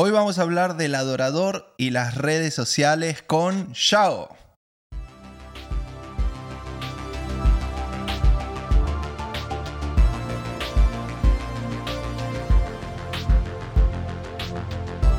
Hoy 0.00 0.12
vamos 0.12 0.38
a 0.38 0.42
hablar 0.42 0.76
del 0.76 0.94
adorador 0.94 1.74
y 1.76 1.90
las 1.90 2.14
redes 2.14 2.54
sociales 2.54 3.20
con 3.20 3.72
Shao. 3.72 4.28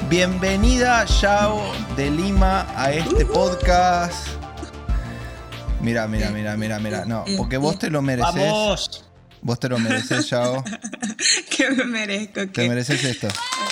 Bienvenida 0.09 1.03
Shao 1.05 1.59
de 1.97 2.09
Lima 2.09 2.65
a 2.73 2.93
este 2.93 3.25
podcast. 3.25 4.29
Mira, 5.81 6.07
mira, 6.07 6.29
mira, 6.29 6.55
mira, 6.55 6.79
mira. 6.79 7.03
No, 7.03 7.25
porque 7.35 7.57
vos 7.57 7.77
te 7.77 7.89
lo 7.89 8.01
mereces. 8.01 8.33
¡Vamos! 8.33 9.05
Vos 9.41 9.59
te 9.59 9.67
lo 9.67 9.77
mereces, 9.77 10.25
Shao. 10.25 10.63
¿Qué 11.49 11.69
me 11.69 11.83
merezco? 11.83 12.39
Te 12.39 12.51
¿Qué? 12.51 12.69
mereces 12.69 13.03
esto. 13.03 13.27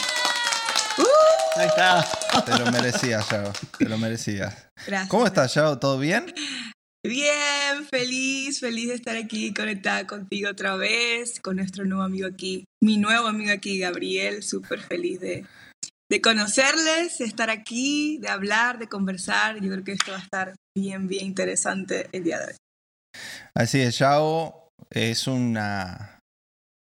Ahí 1.58 1.68
está. 1.68 2.06
Te 2.46 2.60
lo 2.60 2.72
merecías, 2.72 3.28
Yao. 3.32 3.52
Te 3.80 3.90
lo 3.90 3.98
merecías. 3.98 4.70
Gracias. 4.86 5.10
¿Cómo 5.10 5.26
estás, 5.26 5.56
Yao? 5.56 5.80
¿Todo 5.80 5.98
bien? 5.98 6.32
Bien, 7.04 7.84
feliz, 7.90 8.60
feliz 8.60 8.90
de 8.90 8.94
estar 8.94 9.16
aquí 9.16 9.54
conectada 9.56 10.06
contigo 10.06 10.52
otra 10.52 10.76
vez, 10.76 11.40
con 11.40 11.56
nuestro 11.56 11.86
nuevo 11.86 12.04
amigo 12.04 12.28
aquí, 12.28 12.66
mi 12.84 12.98
nuevo 12.98 13.28
amigo 13.28 13.52
aquí, 13.52 13.80
Gabriel, 13.80 14.44
súper 14.44 14.82
feliz 14.82 15.20
de, 15.20 15.46
de 16.12 16.22
conocerles, 16.22 17.18
de 17.18 17.26
estar 17.26 17.50
aquí, 17.50 18.20
de 18.20 18.28
hablar, 18.28 18.78
de 18.78 18.88
conversar. 18.88 19.60
Yo 19.60 19.72
creo 19.72 19.84
que 19.84 19.94
esto 19.94 20.12
va 20.12 20.18
a 20.18 20.22
estar 20.22 20.54
bien, 20.78 21.08
bien 21.08 21.26
interesante 21.26 22.08
el 22.12 22.24
día 22.24 22.40
de 22.40 22.46
hoy. 22.46 22.56
Así 23.56 23.80
es, 23.80 23.98
Yao 23.98 24.70
es 24.92 25.26
una, 25.26 26.20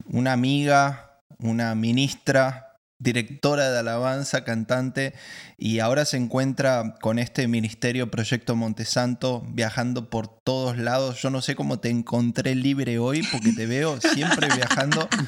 una 0.06 0.32
amiga, 0.32 1.22
una 1.38 1.74
ministra, 1.74 2.69
directora 3.00 3.70
de 3.70 3.78
alabanza, 3.78 4.44
cantante, 4.44 5.14
y 5.58 5.80
ahora 5.80 6.04
se 6.04 6.16
encuentra 6.16 6.94
con 7.00 7.18
este 7.18 7.48
ministerio 7.48 8.10
Proyecto 8.10 8.54
Montesanto 8.54 9.42
viajando 9.48 10.08
por 10.08 10.28
todos 10.28 10.78
lados. 10.78 11.20
Yo 11.20 11.30
no 11.30 11.42
sé 11.42 11.56
cómo 11.56 11.80
te 11.80 11.88
encontré 11.88 12.54
libre 12.54 12.98
hoy 12.98 13.26
porque 13.32 13.52
te 13.52 13.66
veo 13.66 14.00
siempre 14.00 14.48
viajando. 14.54 15.08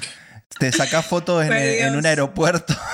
Te 0.58 0.70
sacás 0.72 1.06
fotos 1.06 1.44
en, 1.44 1.94
un 1.96 2.06
aeropuerto. 2.06 2.74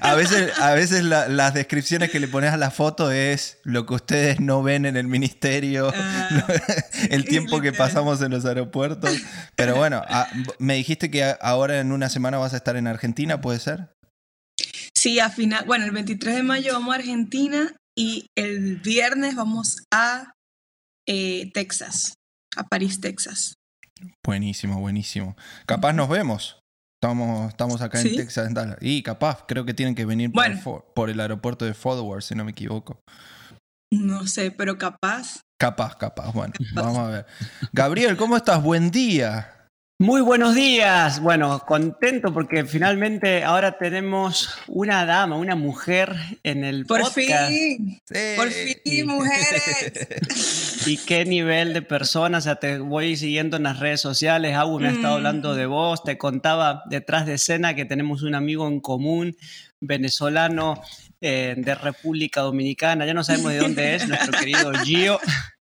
A 0.00 0.14
veces, 0.14 0.58
a 0.58 0.72
veces 0.74 1.04
la- 1.04 1.28
las 1.28 1.54
descripciones 1.54 2.10
que 2.10 2.18
le 2.18 2.28
pones 2.28 2.52
a 2.52 2.56
la 2.56 2.70
foto 2.70 3.10
es 3.12 3.58
lo 3.62 3.86
que 3.86 3.94
ustedes 3.94 4.40
no 4.40 4.62
ven 4.62 4.84
en 4.86 4.96
el 4.96 5.06
ministerio, 5.06 5.92
Ah. 5.94 6.46
el 7.10 7.24
tiempo 7.26 7.60
que 7.60 7.72
pasamos 7.72 8.20
en 8.22 8.32
los 8.32 8.44
aeropuertos. 8.46 9.16
Pero 9.54 9.76
bueno, 9.76 10.02
a- 10.08 10.28
me 10.58 10.74
dijiste 10.74 11.10
que 11.10 11.24
a- 11.24 11.32
ahora 11.40 11.78
en 11.78 11.92
una 11.92 12.08
semana 12.08 12.38
vas 12.38 12.52
a 12.54 12.56
estar 12.56 12.76
en 12.76 12.86
Argentina, 12.86 13.40
¿puede 13.40 13.60
ser? 13.60 13.92
Sí, 14.96 15.20
a 15.20 15.28
final, 15.30 15.64
bueno, 15.66 15.84
el 15.84 15.90
23 15.92 16.36
de 16.36 16.42
mayo 16.42 16.72
vamos 16.72 16.94
a 16.94 16.98
Argentina 16.98 17.76
y 17.96 18.26
el 18.36 18.76
viernes 18.76 19.36
vamos 19.36 19.76
a 19.92 20.32
eh, 21.06 21.50
Texas, 21.52 22.14
a 22.56 22.64
París, 22.64 23.00
Texas. 23.00 23.54
Buenísimo, 24.24 24.80
buenísimo. 24.80 25.36
Capaz 25.66 25.92
nos 25.92 26.08
vemos. 26.08 26.58
Estamos, 27.02 27.48
estamos 27.50 27.82
acá 27.82 28.00
en. 28.00 28.16
Texas, 28.16 28.46
en 28.46 28.54
Dallas. 28.54 28.78
Y 28.80 29.02
capaz, 29.02 29.44
creo 29.46 29.64
que 29.66 29.74
tienen 29.74 29.94
que 29.94 30.06
venir 30.06 30.32
por, 30.32 30.42
Bueno. 30.44 30.60
Fo- 30.60 30.84
por 30.94 31.10
el 31.10 31.20
aeropuerto 31.20 31.64
de 31.64 31.74
Fort 31.74 32.00
Worth, 32.00 32.22
si 32.24 32.34
no 32.34 32.44
me 32.44 32.52
equivoco. 32.52 32.98
No 33.92 34.26
sé, 34.26 34.50
pero 34.50 34.78
capaz. 34.78 35.40
Capaz, 35.60 35.96
capaz. 35.96 36.32
Bueno, 36.32 36.52
vamos 36.74 36.98
a 36.98 37.08
ver. 37.08 37.26
Gabriel, 37.72 38.16
¿cómo 38.16 38.36
estás? 38.36 38.62
Buen 38.62 38.90
día. 38.90 39.63
Muy 40.00 40.22
buenos 40.22 40.56
días. 40.56 41.20
Bueno, 41.20 41.60
contento 41.64 42.32
porque 42.32 42.64
finalmente 42.64 43.44
ahora 43.44 43.78
tenemos 43.78 44.50
una 44.66 45.06
dama, 45.06 45.36
una 45.36 45.54
mujer 45.54 46.12
en 46.42 46.64
el 46.64 46.84
Por 46.84 47.00
podcast. 47.02 47.48
fin, 47.48 48.00
por 48.36 48.50
fin, 48.50 49.06
mujeres. 49.06 50.08
Y 50.86 50.98
qué 50.98 51.24
nivel 51.24 51.72
de 51.72 51.80
personas, 51.80 52.42
o 52.42 52.44
sea, 52.44 52.56
te 52.56 52.78
voy 52.78 53.16
siguiendo 53.16 53.56
en 53.56 53.62
las 53.62 53.78
redes 53.78 54.02
sociales, 54.02 54.54
Agu 54.54 54.78
me 54.80 54.88
ha 54.88 54.90
estado 54.90 55.14
Mm. 55.14 55.16
hablando 55.16 55.54
de 55.54 55.64
vos, 55.66 56.02
te 56.02 56.18
contaba 56.18 56.82
detrás 56.90 57.24
de 57.24 57.34
escena 57.34 57.74
que 57.74 57.86
tenemos 57.86 58.22
un 58.22 58.34
amigo 58.34 58.66
en 58.68 58.80
común, 58.80 59.34
venezolano 59.80 60.82
eh, 61.22 61.54
de 61.56 61.74
República 61.74 62.42
Dominicana, 62.42 63.06
ya 63.06 63.14
no 63.14 63.24
sabemos 63.24 63.52
de 63.52 63.58
dónde 63.58 63.94
es, 63.94 64.06
nuestro 64.08 64.32
querido 64.38 64.72
Gio. 64.84 65.18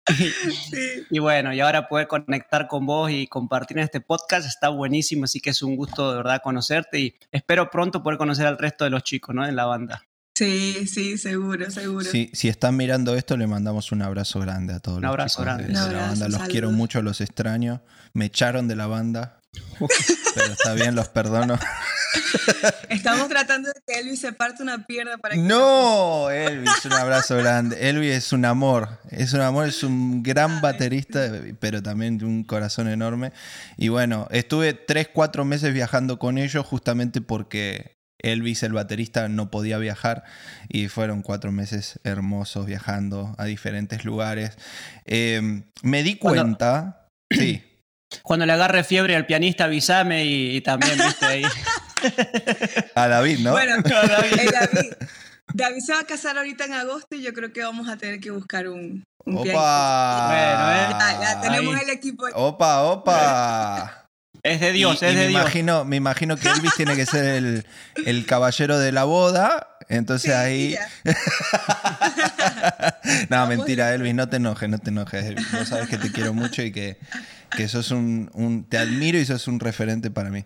Sí. 0.08 0.34
Y 1.10 1.20
bueno, 1.20 1.54
y 1.54 1.60
ahora 1.60 1.88
poder 1.88 2.08
conectar 2.08 2.68
con 2.68 2.86
vos 2.86 3.12
y 3.12 3.28
compartir 3.28 3.78
en 3.78 3.84
este 3.84 4.02
podcast 4.02 4.48
está 4.48 4.70
buenísimo, 4.70 5.26
así 5.26 5.40
que 5.40 5.52
es 5.52 5.62
un 5.62 5.76
gusto 5.76 6.12
de 6.12 6.18
verdad 6.18 6.42
conocerte 6.44 7.00
y 7.00 7.16
espero 7.32 7.70
pronto 7.70 8.02
poder 8.02 8.18
conocer 8.18 8.48
al 8.48 8.58
resto 8.58 8.84
de 8.84 8.90
los 8.90 9.04
chicos, 9.04 9.34
¿no? 9.36 9.46
En 9.48 9.56
la 9.56 9.66
banda. 9.66 10.06
Sí, 10.36 10.88
sí, 10.88 11.18
seguro, 11.20 11.70
seguro. 11.70 12.06
Sí, 12.10 12.32
si 12.34 12.50
están 12.50 12.76
mirando 12.76 13.16
esto, 13.16 13.38
le 13.38 13.46
mandamos 13.46 13.92
un 13.92 14.02
abrazo 14.02 14.40
grande 14.40 14.74
a 14.74 14.80
todos 14.80 14.98
Un 14.98 15.04
los 15.04 15.10
abrazo 15.10 15.42
chicos 15.42 15.46
grande. 15.46 15.68
de, 15.68 15.74
la 15.74 15.84
banda. 15.84 16.26
Los 16.26 16.34
saludos. 16.34 16.48
quiero 16.50 16.72
mucho, 16.72 17.02
los 17.04 17.22
extraño. 17.22 17.84
Me 18.14 18.26
echaron 18.26 18.68
de 18.68 18.76
la 18.76 18.88
banda. 18.88 19.40
Pero 20.36 20.54
está 20.54 20.74
bien, 20.74 20.96
los 20.96 21.10
perdono. 21.10 21.60
Estamos 22.90 23.30
tratando 23.30 23.70
de 23.70 23.76
que 23.86 24.00
Elvis 24.00 24.22
se 24.22 24.34
parte 24.34 24.64
una 24.64 24.86
pierna 24.86 25.18
para 25.18 25.36
que... 25.36 25.42
No, 25.42 26.30
Elvis, 26.30 26.86
un 26.86 26.94
abrazo 26.94 27.38
grande. 27.38 27.90
Elvis 27.90 28.14
es 28.14 28.34
un 28.34 28.46
amor, 28.46 29.00
es 29.10 29.34
un 29.34 29.42
amor, 29.42 29.68
es 29.68 29.84
un 29.84 30.24
gran 30.24 30.62
baterista, 30.62 31.32
pero 31.60 31.82
también 31.82 32.18
de 32.18 32.26
un 32.26 32.44
corazón 32.44 32.88
enorme. 32.88 33.32
Y 33.78 33.90
bueno, 33.90 34.28
estuve 34.32 34.74
tres, 34.74 35.10
cuatro 35.14 35.46
meses 35.46 35.74
viajando 35.74 36.20
con 36.20 36.38
ellos 36.38 36.66
justamente 36.66 37.22
porque 37.22 37.94
Elvis, 38.20 38.64
el 38.64 38.74
baterista, 38.74 39.28
no 39.28 39.52
podía 39.52 39.78
viajar 39.78 40.24
y 40.70 40.88
fueron 40.88 41.22
cuatro 41.24 41.52
meses 41.52 42.00
hermosos 42.04 42.66
viajando 42.66 43.36
a 43.38 43.46
diferentes 43.46 44.06
lugares. 44.06 44.58
Eh, 45.06 45.64
me 45.82 46.04
di 46.04 46.16
Cuando- 46.18 46.42
cuenta, 46.44 47.08
sí. 47.32 47.64
Cuando 48.22 48.46
le 48.46 48.54
agarre 48.54 48.84
fiebre 48.84 49.16
al 49.16 49.26
pianista, 49.26 49.64
avísame 49.64 50.24
y, 50.24 50.58
y 50.58 50.62
también, 50.62 51.00
viste, 51.00 51.26
ahí. 51.26 51.44
A 52.96 53.08
David, 53.08 53.40
¿no? 53.40 53.52
Bueno, 53.52 53.82
David. 53.82 54.34
eh, 54.40 54.50
David, 54.52 54.92
David 55.54 55.80
se 55.86 55.94
va 55.94 56.00
a 56.00 56.06
casar 56.06 56.38
ahorita 56.38 56.66
en 56.66 56.74
agosto 56.74 57.16
y 57.16 57.22
yo 57.22 57.34
creo 57.34 57.52
que 57.54 57.62
vamos 57.64 57.88
a 57.90 57.98
tener 57.98 58.20
que 58.20 58.32
buscar 58.32 58.68
un, 58.68 59.04
un. 59.26 59.38
¡Opa! 59.38 60.28
Bueno, 60.28 60.72
¿eh? 60.72 61.18
Ya 61.22 61.42
tenemos 61.42 61.76
Ahí. 61.76 61.84
el 61.84 61.90
equipo. 61.90 62.26
¡Opa, 62.34 62.84
opa! 62.84 64.00
Es 64.46 64.60
de 64.60 64.74
Dios, 64.74 65.02
Y- 65.02 65.06
es 65.06 65.12
y 65.14 65.16
de 65.16 65.22
me 65.22 65.28
Dios. 65.30 65.42
Imagino, 65.42 65.86
me 65.86 65.96
imagino 65.96 66.36
que 66.36 66.50
Elvis 66.50 66.74
tiene 66.76 66.98
que 66.98 67.06
ser 67.06 67.24
el, 67.24 67.66
el 68.06 68.26
caballero 68.26 68.78
de 68.78 68.92
la 68.92 69.06
boda. 69.06 69.70
Entonces 69.88 70.32
Sí, 70.32 70.38
ahí. 70.38 70.76
no, 73.30 73.48
mentira. 73.48 73.94
Elvis, 73.94 74.14
no 74.14 74.28
te 74.28 74.38
enojes, 74.38 74.68
no 74.70 74.80
te 74.80 74.90
enojes. 74.90 75.24
Elvis. 75.26 75.52
Vos 75.52 75.70
sabes 75.70 75.88
que 75.88 75.98
te 75.98 76.12
quiero 76.12 76.34
mucho 76.34 76.62
y 76.62 76.72
que, 76.74 76.98
que 77.56 77.68
sos 77.68 77.92
un, 77.92 78.30
un- 78.34 78.66
Te 78.68 78.78
admiro 78.78 79.18
y 79.18 79.26
sos 79.26 79.48
un 79.48 79.60
referente 79.60 80.12
para 80.12 80.30
mí. 80.30 80.46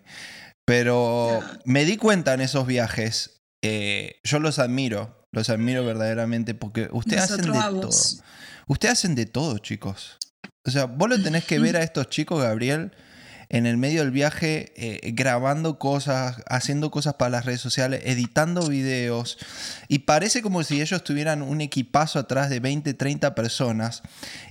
Pero 0.68 1.40
me 1.64 1.86
di 1.86 1.96
cuenta 1.96 2.34
en 2.34 2.42
esos 2.42 2.66
viajes. 2.66 3.40
eh, 3.62 4.20
yo 4.22 4.38
los 4.38 4.58
admiro, 4.58 5.26
los 5.32 5.48
admiro 5.48 5.82
verdaderamente 5.82 6.54
porque 6.54 6.90
ustedes 6.92 7.22
hacen 7.22 7.50
de 7.50 7.58
todo. 7.58 7.90
Ustedes 8.66 8.92
hacen 8.92 9.14
de 9.14 9.24
todo, 9.24 9.56
chicos. 9.58 10.18
O 10.66 10.70
sea, 10.70 10.84
vos 10.84 11.08
lo 11.08 11.22
tenés 11.22 11.46
que 11.46 11.58
ver 11.58 11.76
a 11.76 11.82
estos 11.82 12.10
chicos, 12.10 12.42
Gabriel, 12.42 12.92
en 13.48 13.64
el 13.64 13.78
medio 13.78 14.02
del 14.02 14.10
viaje, 14.10 14.74
eh, 14.76 15.12
grabando 15.14 15.78
cosas, 15.78 16.42
haciendo 16.50 16.90
cosas 16.90 17.14
para 17.14 17.30
las 17.30 17.46
redes 17.46 17.62
sociales, 17.62 18.02
editando 18.04 18.68
videos. 18.68 19.38
Y 19.88 20.00
parece 20.00 20.42
como 20.42 20.62
si 20.64 20.82
ellos 20.82 21.02
tuvieran 21.02 21.40
un 21.40 21.62
equipazo 21.62 22.18
atrás 22.18 22.50
de 22.50 22.60
20, 22.60 22.92
30 22.92 23.34
personas. 23.34 24.02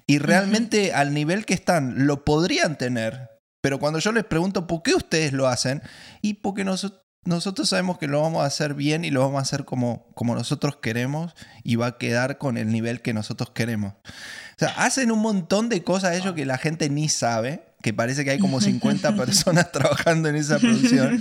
Y 0.08 0.18
realmente 0.18 0.94
al 0.94 1.14
nivel 1.14 1.46
que 1.46 1.54
están, 1.54 2.08
lo 2.08 2.26
podrían 2.26 2.76
tener. 2.80 3.37
Pero 3.62 3.80
cuando 3.80 4.00
yo 4.00 4.12
les 4.12 4.24
pregunto 4.24 4.68
por 4.68 4.84
qué 4.84 4.94
ustedes 4.96 5.34
lo 5.34 5.48
hacen, 5.48 5.82
y 6.22 6.36
porque 6.36 6.64
nosotros 6.64 7.02
nosotros 7.26 7.68
sabemos 7.68 7.98
que 7.98 8.08
lo 8.08 8.22
vamos 8.22 8.42
a 8.42 8.46
hacer 8.46 8.74
bien 8.74 9.04
y 9.04 9.12
lo 9.12 9.20
vamos 9.20 9.40
a 9.40 9.42
hacer 9.42 9.66
como, 9.66 10.08
como 10.16 10.34
nosotros 10.34 10.78
queremos 10.78 11.34
y 11.62 11.76
va 11.76 11.88
a 11.88 11.98
quedar 11.98 12.38
con 12.38 12.58
el 12.58 12.70
nivel 12.72 13.02
que 13.02 13.14
nosotros 13.14 13.50
queremos. 13.50 13.96
O 13.96 14.60
sea, 14.60 14.70
hacen 14.78 15.12
un 15.12 15.20
montón 15.20 15.68
de 15.68 15.84
cosas 15.84 16.16
ellos 16.16 16.36
que 16.36 16.46
la 16.46 16.58
gente 16.58 16.90
ni 16.90 17.10
sabe, 17.10 17.66
que 17.82 17.94
parece 17.94 18.24
que 18.24 18.32
hay 18.32 18.40
como 18.40 18.62
50 18.62 19.14
personas 19.18 19.74
trabajando 19.74 20.30
en 20.30 20.38
esa 20.38 20.58
producción, 20.58 21.20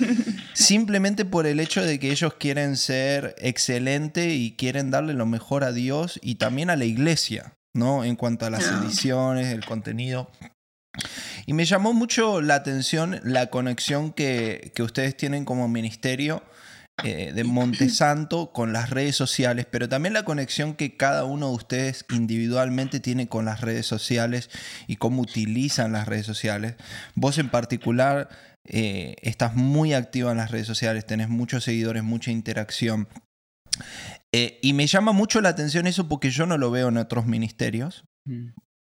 simplemente 0.53 1.25
por 1.25 1.45
el 1.49 1.59
hecho 1.59 1.83
de 1.83 1.99
que 1.99 2.13
ellos 2.13 2.35
quieren 2.35 2.77
ser 2.77 3.35
excelente 3.39 4.35
y 4.35 4.53
quieren 4.53 4.93
darle 4.93 5.13
lo 5.13 5.27
mejor 5.27 5.65
a 5.65 5.73
Dios 5.73 6.21
y 6.23 6.37
también 6.37 6.71
a 6.71 6.77
la 6.77 6.85
iglesia, 6.85 7.55
¿no? 7.75 8.05
En 8.05 8.15
cuanto 8.15 8.47
a 8.47 8.51
las 8.51 8.65
Ah. 8.69 8.81
ediciones, 8.85 9.53
el 9.53 9.65
contenido. 9.65 10.31
Y 11.47 11.55
me 11.55 11.65
llamó 11.65 11.93
mucho 11.93 12.41
la 12.43 12.57
atención 12.57 13.21
la 13.23 13.47
conexión 13.47 14.13
que, 14.13 14.73
que 14.75 14.83
ustedes 14.83 15.17
tienen 15.17 15.45
como 15.45 15.69
ministerio 15.69 16.43
eh, 17.05 17.33
de 17.35 17.45
Montesanto 17.45 18.53
con 18.53 18.73
las 18.73 18.89
redes 18.89 19.17
sociales, 19.17 19.67
pero 19.71 19.87
también 19.87 20.15
la 20.15 20.25
conexión 20.25 20.75
que 20.75 20.97
cada 20.97 21.25
uno 21.25 21.51
de 21.51 21.55
ustedes 21.55 22.07
individualmente 22.11 23.01
tiene 23.01 23.29
con 23.29 23.45
las 23.45 23.61
redes 23.61 23.85
sociales 23.85 24.49
y 24.87 24.97
cómo 24.97 25.21
utilizan 25.21 25.93
las 25.93 26.09
redes 26.09 26.25
sociales. 26.25 26.77
Vos 27.15 27.37
en 27.37 27.51
particular, 27.51 28.31
eh, 28.65 29.17
estás 29.21 29.55
muy 29.55 29.93
activa 29.93 30.31
en 30.33 30.39
las 30.39 30.51
redes 30.51 30.67
sociales, 30.67 31.05
tenés 31.05 31.29
muchos 31.29 31.65
seguidores, 31.65 32.03
mucha 32.03 32.31
interacción. 32.31 33.09
Eh, 34.33 34.59
y 34.63 34.73
me 34.73 34.87
llama 34.87 35.13
mucho 35.13 35.43
la 35.43 35.51
atención 35.51 35.87
eso 35.87 36.09
porque 36.09 36.31
yo 36.31 36.47
no 36.47 36.57
lo 36.57 36.71
veo 36.71 36.89
en 36.89 36.97
otros 36.97 37.27
ministerios. 37.27 38.07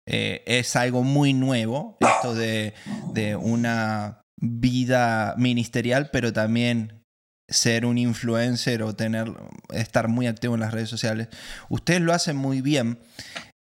Eh, 0.06 0.44
es 0.46 0.76
algo 0.76 1.02
muy 1.02 1.32
nuevo, 1.34 1.96
esto 2.00 2.34
de, 2.34 2.74
de 3.12 3.36
una 3.36 4.22
vida 4.40 5.34
ministerial, 5.36 6.10
pero 6.12 6.32
también 6.32 7.02
ser 7.48 7.86
un 7.86 7.98
influencer 7.98 8.82
o 8.82 8.94
tener, 8.94 9.32
estar 9.72 10.08
muy 10.08 10.26
activo 10.26 10.54
en 10.54 10.60
las 10.60 10.72
redes 10.72 10.88
sociales. 10.88 11.28
Ustedes 11.68 12.00
lo 12.00 12.12
hacen 12.12 12.36
muy 12.36 12.60
bien. 12.60 12.98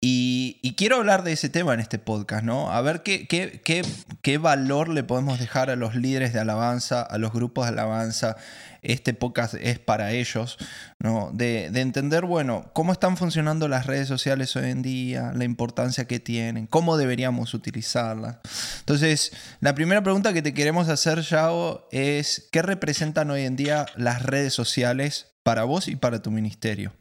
Y, 0.01 0.61
y 0.63 0.75
quiero 0.75 0.97
hablar 0.97 1.25
de 1.25 1.33
ese 1.33 1.49
tema 1.49 1.75
en 1.75 1.81
este 1.81 1.99
podcast, 1.99 2.45
¿no? 2.45 2.71
A 2.71 2.81
ver 2.83 3.03
qué, 3.03 3.27
qué, 3.27 3.61
qué, 3.65 3.83
qué 4.23 4.39
valor 4.39 4.89
le 4.89 5.03
podemos 5.03 5.41
dejar 5.41 5.71
a 5.71 5.77
los 5.77 5.97
líderes 5.97 6.33
de 6.33 6.39
alabanza, 6.39 7.03
a 7.03 7.19
los 7.19 7.33
grupos 7.33 7.65
de 7.65 7.73
alabanza. 7.73 8.37
Este 8.83 9.15
podcast 9.15 9.55
es 9.55 9.79
para 9.79 10.13
ellos, 10.13 10.59
¿no? 11.01 11.31
De, 11.33 11.71
de 11.71 11.81
entender, 11.81 12.25
bueno, 12.25 12.71
cómo 12.75 12.93
están 12.93 13.17
funcionando 13.17 13.69
las 13.69 13.87
redes 13.87 14.09
sociales 14.09 14.55
hoy 14.57 14.71
en 14.71 14.83
día, 14.83 15.33
la 15.35 15.45
importancia 15.45 16.07
que 16.07 16.21
tienen, 16.21 16.67
cómo 16.67 16.97
deberíamos 16.97 17.55
utilizarlas. 17.55 18.39
Entonces, 18.81 19.33
la 19.61 19.75
primera 19.75 20.03
pregunta 20.03 20.33
que 20.33 20.43
te 20.43 20.55
queremos 20.55 20.89
hacer, 20.89 21.21
Yao, 21.21 21.89
es 21.91 22.49
¿qué 22.53 22.63
representan 22.63 23.31
hoy 23.31 23.43
en 23.43 23.57
día 23.57 23.87
las 23.97 24.23
redes 24.23 24.55
sociales 24.55 25.33
para 25.45 25.65
vos 25.65 25.89
y 25.89 25.97
para 25.97 26.23
tu 26.23 26.31
ministerio? 26.31 26.93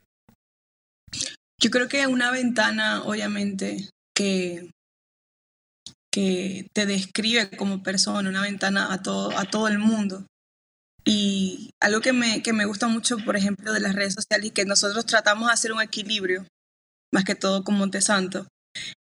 Yo 1.59 1.71
creo 1.71 1.87
que 1.87 2.05
una 2.07 2.31
ventana, 2.31 3.03
obviamente, 3.03 3.89
que, 4.15 4.69
que 6.11 6.67
te 6.73 6.85
describe 6.85 7.49
como 7.57 7.81
persona, 7.81 8.29
una 8.29 8.41
ventana 8.41 8.93
a 8.93 9.01
todo, 9.01 9.35
a 9.37 9.45
todo 9.45 9.67
el 9.67 9.79
mundo. 9.79 10.25
Y 11.07 11.69
algo 11.81 12.01
que 12.01 12.11
me, 12.11 12.43
que 12.43 12.51
me 12.51 12.65
gusta 12.65 12.89
mucho, 12.89 13.17
por 13.19 13.37
ejemplo, 13.37 13.71
de 13.71 13.79
las 13.79 13.95
redes 13.95 14.13
sociales 14.13 14.47
y 14.47 14.51
que 14.51 14.65
nosotros 14.65 15.05
tratamos 15.05 15.47
de 15.47 15.53
hacer 15.53 15.71
un 15.71 15.81
equilibrio, 15.81 16.45
más 17.13 17.23
que 17.23 17.33
todo 17.33 17.63
con 17.63 17.77
Montesanto, 17.77 18.45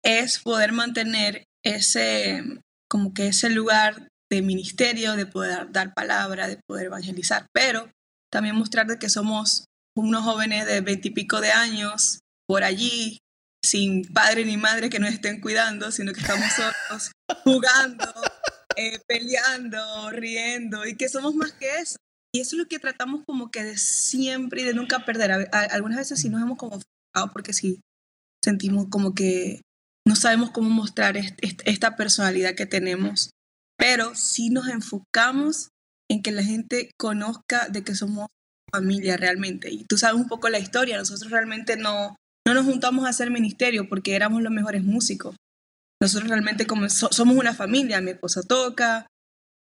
es 0.04 0.38
poder 0.38 0.70
mantener 0.70 1.44
ese, 1.64 2.44
como 2.88 3.12
que 3.12 3.26
ese 3.26 3.50
lugar 3.50 4.06
de 4.30 4.40
ministerio, 4.40 5.16
de 5.16 5.26
poder 5.26 5.72
dar 5.72 5.94
palabra, 5.94 6.46
de 6.46 6.60
poder 6.68 6.86
evangelizar, 6.86 7.46
pero 7.52 7.90
también 8.30 8.54
mostrar 8.54 8.86
de 8.86 9.00
que 9.00 9.08
somos 9.08 9.64
unos 9.96 10.22
jóvenes 10.22 10.64
de 10.66 10.82
veintipico 10.82 11.40
de 11.40 11.50
años 11.50 12.20
por 12.46 12.62
allí, 12.62 13.18
sin 13.64 14.04
padre 14.12 14.44
ni 14.44 14.56
madre 14.56 14.90
que 14.90 15.00
nos 15.00 15.10
estén 15.10 15.40
cuidando, 15.40 15.90
sino 15.90 16.12
que 16.12 16.20
estamos 16.20 16.52
solos, 16.52 17.10
jugando, 17.42 18.06
eh, 18.76 19.00
peleando, 19.06 20.10
riendo, 20.10 20.86
y 20.86 20.96
que 20.96 21.08
somos 21.08 21.34
más 21.34 21.52
que 21.52 21.78
eso. 21.78 21.96
Y 22.34 22.40
eso 22.40 22.56
es 22.56 22.60
lo 22.60 22.68
que 22.68 22.78
tratamos 22.78 23.24
como 23.26 23.50
que 23.50 23.64
de 23.64 23.78
siempre 23.78 24.62
y 24.62 24.64
de 24.64 24.74
nunca 24.74 25.04
perder. 25.04 25.32
A, 25.32 25.48
a, 25.52 25.62
algunas 25.62 25.98
veces 25.98 26.20
sí 26.20 26.28
nos 26.28 26.42
hemos 26.42 26.58
como 26.58 26.72
frustrado 26.72 27.32
porque 27.32 27.52
sí 27.52 27.80
sentimos 28.44 28.88
como 28.90 29.14
que 29.14 29.62
no 30.06 30.14
sabemos 30.14 30.50
cómo 30.50 30.70
mostrar 30.70 31.16
est 31.16 31.34
est 31.42 31.62
esta 31.64 31.96
personalidad 31.96 32.54
que 32.54 32.66
tenemos, 32.66 33.30
pero 33.76 34.14
sí 34.14 34.50
nos 34.50 34.68
enfocamos 34.68 35.70
en 36.08 36.22
que 36.22 36.30
la 36.30 36.44
gente 36.44 36.90
conozca 36.96 37.68
de 37.68 37.82
que 37.82 37.94
somos 37.94 38.28
familia 38.70 39.16
realmente. 39.16 39.70
Y 39.70 39.84
tú 39.84 39.98
sabes 39.98 40.20
un 40.20 40.28
poco 40.28 40.48
la 40.48 40.58
historia, 40.58 40.96
nosotros 40.96 41.30
realmente 41.30 41.76
no, 41.76 42.16
no 42.46 42.54
nos 42.54 42.66
juntamos 42.66 43.04
a 43.04 43.08
hacer 43.08 43.30
ministerio 43.30 43.88
porque 43.88 44.14
éramos 44.14 44.42
los 44.42 44.52
mejores 44.52 44.84
músicos. 44.84 45.34
Nosotros 46.00 46.28
realmente 46.28 46.66
como 46.66 46.88
so, 46.88 47.08
somos 47.10 47.36
una 47.36 47.54
familia, 47.54 48.00
mi 48.00 48.10
esposo 48.10 48.42
toca, 48.42 49.06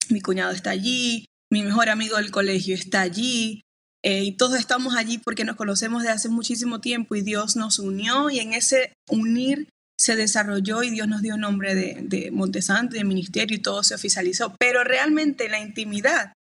mi 0.09 0.21
cuñado 0.21 0.53
está 0.53 0.71
allí, 0.71 1.27
mi 1.51 1.63
mejor 1.63 1.89
amigo 1.89 2.17
del 2.17 2.31
colegio 2.31 2.75
está 2.75 3.01
allí, 3.01 3.63
eh, 4.05 4.25
y 4.25 4.33
todos 4.33 4.59
estamos 4.59 4.97
allí 4.97 5.19
porque 5.19 5.45
nos 5.45 5.57
conocemos 5.57 6.03
de 6.03 6.11
hace 6.11 6.29
muchísimo 6.29 6.81
tiempo 6.81 7.15
y 7.15 7.23
Dios 7.23 7.55
nos 7.57 7.79
unió 7.79 8.31
y 8.31 8.41
en 8.41 8.53
ese 8.53 8.95
unir 9.09 9.69
se 9.99 10.17
desarrolló 10.17 10.83
y 10.83 10.91
Dios 10.91 11.07
nos 11.07 11.23
dio 11.23 11.37
nombre 11.37 11.77
de, 11.77 11.99
de 12.03 12.33
Montesanto 12.33 12.97
y 12.97 12.99
de 12.99 13.05
ministerio 13.05 13.57
y 13.57 13.63
todo 13.63 13.85
se 13.85 13.95
oficializó. 13.95 14.57
Pero 14.59 14.83
realmente 14.83 15.45
en 15.45 15.53
la 15.53 15.61
intimidad 15.61 16.33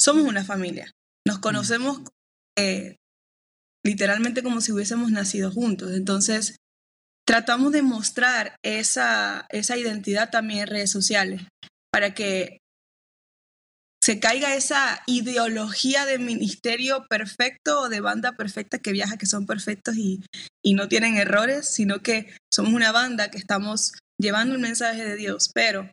somos 0.00 0.24
una 0.24 0.44
familia. 0.44 0.92
Nos 1.26 1.40
conocemos 1.40 2.02
eh, 2.56 2.96
literalmente 3.84 4.44
como 4.44 4.60
si 4.60 4.70
hubiésemos 4.70 5.10
nacido 5.10 5.50
juntos. 5.50 5.92
Entonces, 5.92 6.56
tratamos 7.26 7.72
de 7.72 7.82
mostrar 7.82 8.56
esa, 8.62 9.46
esa 9.50 9.76
identidad 9.76 10.30
también 10.30 10.60
en 10.60 10.66
redes 10.68 10.90
sociales 10.90 11.42
para 11.92 12.14
que 12.14 12.58
se 14.02 14.20
caiga 14.20 14.54
esa 14.54 15.02
ideología 15.06 16.06
de 16.06 16.20
ministerio 16.20 17.04
perfecto 17.10 17.80
o 17.80 17.88
de 17.88 18.00
banda 18.00 18.36
perfecta 18.36 18.78
que 18.78 18.92
viaja, 18.92 19.16
que 19.16 19.26
son 19.26 19.46
perfectos 19.46 19.96
y, 19.96 20.22
y 20.64 20.74
no 20.74 20.86
tienen 20.86 21.16
errores, 21.16 21.68
sino 21.68 21.98
que 21.98 22.32
somos 22.52 22.72
una 22.72 22.92
banda 22.92 23.32
que 23.32 23.38
estamos 23.38 23.94
llevando 24.20 24.54
un 24.54 24.60
mensaje 24.60 25.04
de 25.04 25.16
Dios, 25.16 25.50
pero 25.52 25.90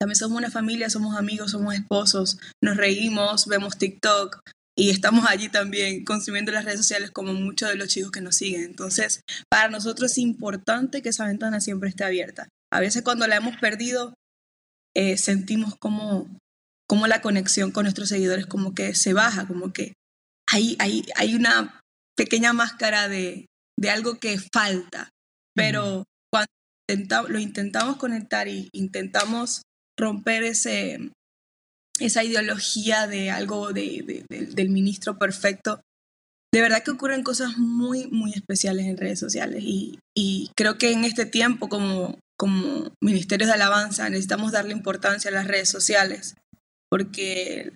también 0.00 0.16
somos 0.16 0.38
una 0.38 0.50
familia, 0.50 0.90
somos 0.90 1.16
amigos, 1.16 1.52
somos 1.52 1.74
esposos, 1.74 2.38
nos 2.62 2.76
reímos, 2.76 3.46
vemos 3.46 3.78
TikTok 3.78 4.40
y 4.78 4.90
estamos 4.90 5.26
allí 5.28 5.48
también 5.48 6.04
consumiendo 6.04 6.52
las 6.52 6.64
redes 6.64 6.78
sociales 6.78 7.10
como 7.10 7.34
muchos 7.34 7.68
de 7.68 7.74
los 7.74 7.88
chicos 7.88 8.12
que 8.12 8.20
nos 8.20 8.36
siguen. 8.36 8.62
Entonces, 8.62 9.22
para 9.50 9.68
nosotros 9.68 10.12
es 10.12 10.18
importante 10.18 11.02
que 11.02 11.08
esa 11.08 11.26
ventana 11.26 11.60
siempre 11.60 11.88
esté 11.88 12.04
abierta. 12.04 12.48
A 12.72 12.78
veces 12.78 13.02
cuando 13.02 13.26
la 13.26 13.34
hemos 13.34 13.56
perdido, 13.56 14.14
eh, 14.94 15.16
sentimos 15.16 15.74
como, 15.76 16.28
como 16.88 17.08
la 17.08 17.20
conexión 17.22 17.72
con 17.72 17.82
nuestros 17.82 18.08
seguidores 18.08 18.46
como 18.46 18.72
que 18.72 18.94
se 18.94 19.14
baja, 19.14 19.48
como 19.48 19.72
que 19.72 19.94
hay, 20.48 20.76
hay, 20.78 21.04
hay 21.16 21.34
una 21.34 21.80
pequeña 22.16 22.52
máscara 22.52 23.08
de, 23.08 23.46
de 23.76 23.90
algo 23.90 24.20
que 24.20 24.38
falta, 24.38 25.08
pero 25.56 26.04
cuando 26.30 26.52
intenta, 26.88 27.22
lo 27.22 27.40
intentamos 27.40 27.96
conectar 27.96 28.46
y 28.46 28.68
intentamos 28.72 29.62
romper 29.98 30.44
ese, 30.44 31.10
esa 32.00 32.24
ideología 32.24 33.06
de 33.06 33.30
algo 33.30 33.72
de, 33.72 34.02
de, 34.06 34.24
de, 34.28 34.46
del 34.46 34.70
ministro 34.70 35.18
perfecto, 35.18 35.80
de 36.52 36.60
verdad 36.60 36.82
que 36.82 36.90
ocurren 36.90 37.22
cosas 37.22 37.58
muy, 37.58 38.06
muy 38.08 38.32
especiales 38.32 38.86
en 38.86 38.96
redes 38.96 39.18
sociales 39.18 39.62
y, 39.64 39.98
y 40.16 40.50
creo 40.56 40.78
que 40.78 40.92
en 40.92 41.04
este 41.04 41.26
tiempo 41.26 41.68
como, 41.68 42.18
como 42.38 42.92
ministerios 43.02 43.48
de 43.48 43.54
alabanza 43.54 44.08
necesitamos 44.08 44.52
darle 44.52 44.72
importancia 44.72 45.30
a 45.30 45.34
las 45.34 45.46
redes 45.46 45.68
sociales 45.68 46.34
porque 46.90 47.72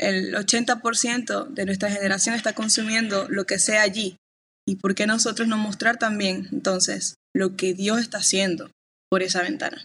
el 0.00 0.34
80% 0.34 1.48
de 1.48 1.66
nuestra 1.66 1.90
generación 1.90 2.34
está 2.34 2.54
consumiendo 2.54 3.28
lo 3.28 3.44
que 3.44 3.58
sea 3.58 3.82
allí. 3.82 4.16
¿Y 4.66 4.76
por 4.76 4.94
qué 4.94 5.06
nosotros 5.06 5.48
no 5.48 5.56
mostrar 5.56 5.98
también 5.98 6.48
entonces 6.52 7.14
lo 7.34 7.56
que 7.56 7.74
Dios 7.74 7.98
está 8.00 8.18
haciendo 8.18 8.70
por 9.10 9.22
esa 9.22 9.42
ventana? 9.42 9.84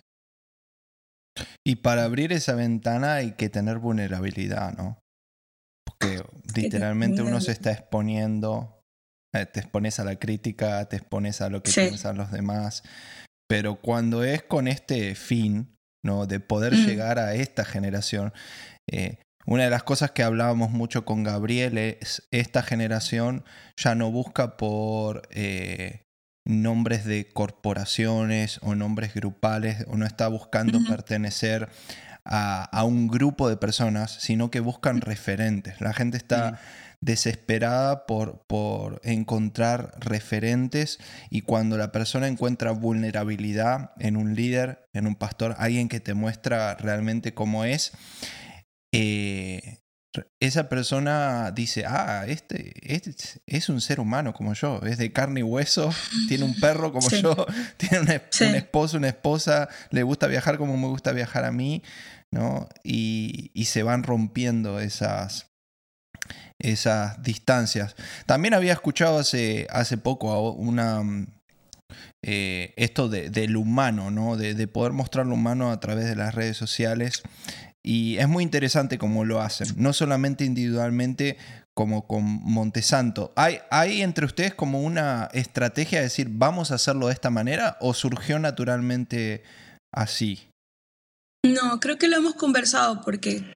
Y 1.66 1.78
para 1.78 2.04
abrir 2.04 2.32
esa 2.34 2.56
ventana 2.56 3.16
hay 3.16 3.32
que 3.34 3.50
tener 3.50 3.80
vulnerabilidad, 3.80 4.76
¿no? 4.78 5.00
Porque 5.86 6.24
literalmente 6.56 7.22
uno 7.22 7.42
se 7.42 7.52
está 7.52 7.72
exponiendo, 7.72 8.82
eh, 9.34 9.46
te 9.46 9.62
expones 9.62 10.00
a 10.00 10.04
la 10.04 10.18
crítica, 10.18 10.88
te 10.90 10.98
expones 10.98 11.42
a 11.42 11.50
lo 11.50 11.64
que 11.64 11.72
sí. 11.72 11.82
piensan 11.82 12.18
los 12.18 12.32
demás, 12.32 12.84
pero 13.50 13.82
cuando 13.82 14.24
es 14.24 14.44
con 14.44 14.68
este 14.68 15.16
fin, 15.16 15.76
¿no? 16.04 16.26
De 16.26 16.40
poder 16.40 16.74
mm. 16.74 16.86
llegar 16.86 17.20
a 17.20 17.36
esta 17.36 17.66
generación, 17.66 18.34
eh, 18.92 19.20
una 19.46 19.66
de 19.66 19.70
las 19.70 19.84
cosas 19.84 20.12
que 20.12 20.24
hablábamos 20.24 20.72
mucho 20.72 21.06
con 21.06 21.24
Gabriel 21.24 21.78
es 21.78 22.28
esta 22.32 22.64
generación 22.64 23.44
ya 23.76 23.94
no 23.96 24.10
busca 24.10 24.56
por 24.56 25.28
eh, 25.32 26.04
nombres 26.46 27.06
de 27.06 27.30
corporaciones 27.30 28.60
o 28.62 28.76
nombres 28.76 29.14
grupales 29.14 29.86
o 29.88 29.98
no 29.98 30.06
está 30.06 30.28
buscando 30.28 30.78
uh 30.78 30.82
-huh. 30.82 30.90
pertenecer 30.90 31.70
a, 32.26 32.64
a, 32.64 32.84
un 32.84 33.08
grupo 33.08 33.50
de 33.50 33.58
personas, 33.58 34.12
sino 34.20 34.50
que 34.50 34.60
buscan 34.60 35.02
referentes. 35.02 35.82
La 35.82 35.94
gente 35.94 36.18
está 36.18 36.48
uh 36.48 36.52
-huh. 36.54 36.58
desesperada 37.02 38.06
por, 38.06 38.46
por 38.48 39.02
encontrar 39.04 39.92
referentes 40.00 41.00
y 41.30 41.42
cuando 41.42 41.78
la 41.78 41.92
persona 41.92 42.28
encuentra 42.28 42.72
vulnerabilidad 42.72 43.92
en 44.00 44.18
un 44.18 44.36
líder, 44.36 44.88
en 44.94 45.08
un 45.08 45.16
pastor, 45.16 45.56
alguien 45.58 45.90
que 45.90 46.00
te 46.00 46.14
muestra 46.14 46.76
realmente 46.76 47.34
cómo 47.34 47.66
es, 47.66 47.92
eh, 48.94 49.83
esa 50.40 50.70
persona 50.70 51.52
dice, 51.52 51.86
ah, 51.88 52.26
este, 52.28 52.74
este, 52.94 53.16
es 53.48 53.70
un 53.70 53.82
ser 53.82 54.00
humano 54.00 54.34
como 54.34 54.54
yo, 54.54 54.80
es 54.84 54.98
de 54.98 55.12
carne 55.12 55.40
y 55.40 55.44
hueso, 55.44 55.94
tiene 56.28 56.44
un 56.44 56.60
perro 56.60 56.92
como 56.92 57.10
sí. 57.10 57.22
yo, 57.22 57.46
tiene 57.78 58.00
una, 58.00 58.22
sí. 58.30 58.46
un 58.46 58.56
esposo, 58.56 58.98
una 58.98 59.10
esposa, 59.10 59.70
le 59.90 60.04
gusta 60.04 60.28
viajar 60.28 60.58
como 60.58 60.78
me 60.78 60.88
gusta 60.88 61.12
viajar 61.12 61.46
a 61.46 61.52
mí, 61.52 61.84
¿no? 62.32 62.68
Y, 62.84 63.52
y 63.54 63.66
se 63.66 63.84
van 63.84 64.04
rompiendo 64.04 64.80
esas, 64.80 65.52
esas 66.60 67.22
distancias. 67.24 67.96
También 68.26 68.54
había 68.54 68.74
escuchado 68.74 69.20
hace, 69.20 69.68
hace 69.70 69.98
poco 69.98 70.52
una... 70.52 71.02
Eh, 72.26 72.74
esto 72.78 73.10
de, 73.10 73.30
del 73.30 73.58
humano, 73.58 74.10
¿no? 74.10 74.38
De, 74.38 74.56
de 74.56 74.68
poder 74.68 74.94
mostrar 74.94 75.26
lo 75.28 75.34
humano 75.34 75.72
a 75.72 75.80
través 75.82 76.06
de 76.06 76.16
las 76.16 76.34
redes 76.34 76.56
sociales 76.56 77.22
Y 77.86 78.18
es 78.18 78.30
muy 78.30 78.44
interesante 78.44 78.98
cómo 78.98 79.26
lo 79.26 79.42
hacen, 79.42 79.68
no 79.76 79.92
solamente 79.92 80.46
individualmente 80.46 81.38
como 81.76 82.08
con 82.08 82.24
Montesanto. 82.24 83.34
¿Hay, 83.36 83.60
¿Hay 83.72 84.02
entre 84.02 84.26
ustedes 84.26 84.54
como 84.54 84.82
una 84.82 85.30
estrategia 85.34 86.00
de 86.00 86.06
decir 86.06 86.28
vamos 86.30 86.72
a 86.72 86.76
hacerlo 86.76 87.08
de 87.08 87.14
esta 87.14 87.30
manera 87.30 87.78
o 87.82 87.94
surgió 87.94 88.40
naturalmente 88.40 89.44
así? 89.94 90.48
No, 91.46 91.80
creo 91.82 91.98
que 91.98 92.08
lo 92.08 92.16
hemos 92.16 92.36
conversado 92.36 93.02
porque 93.02 93.54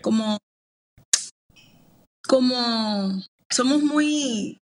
como, 0.00 0.38
como 2.26 3.22
somos 3.50 3.82
muy, 3.82 4.58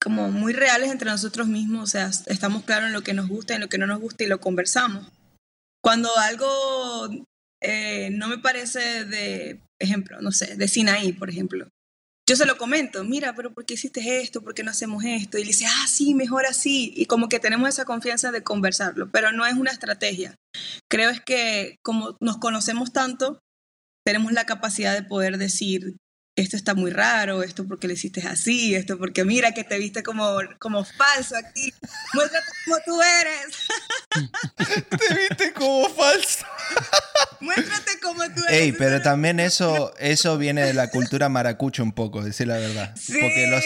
como 0.00 0.30
muy 0.30 0.52
reales 0.52 0.92
entre 0.92 1.10
nosotros 1.10 1.48
mismos, 1.48 1.82
o 1.82 1.86
sea, 1.86 2.10
estamos 2.26 2.62
claros 2.62 2.88
en 2.88 2.92
lo 2.92 3.02
que 3.02 3.14
nos 3.14 3.28
gusta 3.28 3.54
y 3.54 3.56
en 3.56 3.62
lo 3.62 3.68
que 3.68 3.78
no 3.78 3.88
nos 3.88 4.00
gusta 4.00 4.22
y 4.22 4.28
lo 4.28 4.40
conversamos. 4.40 5.10
Cuando 5.82 6.16
algo 6.16 7.08
eh, 7.68 8.10
no 8.12 8.28
me 8.28 8.38
parece 8.38 9.04
de, 9.04 9.60
ejemplo, 9.80 10.20
no 10.20 10.30
sé, 10.30 10.56
de 10.56 10.68
Sinaí, 10.68 11.12
por 11.12 11.28
ejemplo, 11.28 11.68
yo 12.28 12.36
se 12.36 12.46
lo 12.46 12.56
comento, 12.58 13.04
mira, 13.04 13.34
pero 13.34 13.52
¿por 13.52 13.64
qué 13.64 13.74
hiciste 13.74 14.20
esto? 14.20 14.42
¿Por 14.42 14.54
qué 14.54 14.62
no 14.62 14.70
hacemos 14.70 15.04
esto? 15.04 15.38
Y 15.38 15.42
le 15.42 15.48
dice, 15.48 15.66
ah, 15.66 15.86
sí, 15.88 16.14
mejor 16.14 16.44
así. 16.46 16.92
Y 16.96 17.06
como 17.06 17.28
que 17.28 17.38
tenemos 17.38 17.68
esa 17.68 17.84
confianza 17.84 18.32
de 18.32 18.42
conversarlo, 18.42 19.10
pero 19.12 19.30
no 19.30 19.46
es 19.46 19.54
una 19.54 19.70
estrategia. 19.70 20.34
Creo 20.88 21.10
es 21.10 21.20
que 21.20 21.76
como 21.84 22.16
nos 22.20 22.38
conocemos 22.38 22.92
tanto, 22.92 23.40
tenemos 24.04 24.32
la 24.32 24.44
capacidad 24.44 24.94
de 24.94 25.02
poder 25.02 25.38
decir, 25.38 25.96
esto 26.36 26.56
está 26.56 26.74
muy 26.74 26.90
raro, 26.90 27.42
esto 27.42 27.66
porque 27.66 27.86
lo 27.88 27.94
hiciste 27.94 28.26
así, 28.28 28.74
esto 28.74 28.98
porque 28.98 29.24
mira 29.24 29.52
que 29.52 29.64
te 29.64 29.78
viste 29.78 30.02
como, 30.02 30.38
como 30.58 30.84
falso 30.84 31.34
aquí, 31.36 31.72
muéstrate 32.12 32.46
como 32.64 32.76
tú 32.84 33.02
eres, 33.02 33.56
Te 34.56 35.14
viste 35.14 35.52
como 35.52 35.88
falso. 35.88 36.44
muéstrate 37.40 37.98
como 38.02 38.22
tú 38.24 38.42
eres. 38.48 38.60
Ey, 38.60 38.72
pero 38.72 39.00
también 39.02 39.40
eso, 39.40 39.94
eso 39.98 40.36
viene 40.38 40.62
de 40.64 40.74
la 40.74 40.90
cultura 40.90 41.28
maracucho 41.28 41.82
un 41.82 41.92
poco, 41.92 42.22
decir 42.22 42.46
la 42.48 42.56
verdad. 42.58 42.94
Sí. 42.96 43.14
Porque 43.20 43.46
los, 43.48 43.64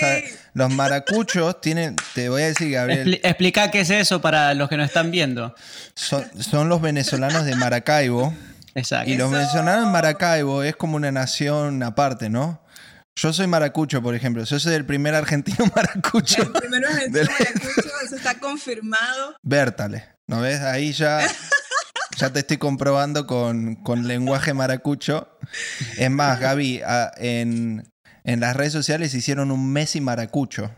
los 0.55 0.71
maracuchos 0.75 1.61
tienen, 1.61 1.97
te 2.15 2.29
voy 2.29 2.43
a 2.43 2.47
decir, 2.47 2.71
Gabriel, 2.71 3.07
Expli- 3.15 3.21
explica 3.23 3.71
qué 3.71 3.81
es 3.81 3.91
eso 3.91 4.21
para 4.21 4.55
los 4.55 4.69
que 4.69 4.77
nos 4.77 4.87
están 4.87 5.11
viendo. 5.11 5.55
son, 5.95 6.25
son 6.41 6.69
los 6.69 6.81
venezolanos 6.81 7.45
de 7.45 7.55
Maracaibo. 7.57 8.35
Exacto. 8.75 9.11
Y 9.11 9.17
los 9.17 9.29
Eso. 9.31 9.39
venezolanos 9.39 9.87
en 9.87 9.93
Maracaibo 9.93 10.63
es 10.63 10.77
como 10.77 10.97
una 10.97 11.11
nación 11.13 11.83
aparte, 11.83 12.29
¿no? 12.31 12.63
Yo 13.17 13.33
soy 13.33 13.47
maracucho, 13.49 14.01
por 14.01 14.15
ejemplo. 14.15 14.45
Yo 14.45 14.59
soy 14.61 14.75
el 14.75 14.87
primer 14.87 15.15
argentino 15.15 15.65
maracucho. 15.77 16.43
El 16.43 16.53
primero 16.53 16.89
argentino 16.89 17.19
Del- 17.19 17.29
maracucho, 17.29 17.91
eso 18.05 18.17
está 18.17 18.35
confirmado. 18.39 19.35
Bértale, 19.43 20.05
¿no 20.27 20.41
ves? 20.41 20.61
Ahí 20.61 20.93
ya, 20.93 21.21
ya 22.17 22.33
te 22.33 22.39
estoy 22.41 22.57
comprobando 22.59 23.27
con, 23.27 23.75
con 23.77 24.07
lenguaje 24.07 24.55
maracucho. 24.55 25.37
Es 25.99 26.11
más, 26.11 26.39
Gaby, 26.41 26.83
a- 26.83 27.13
en, 27.17 27.93
en 28.25 28.41
las 28.41 28.57
redes 28.57 28.73
sociales 28.73 29.13
hicieron 29.15 29.51
un 29.51 29.71
Messi 29.73 30.01
maracucho. 30.01 30.71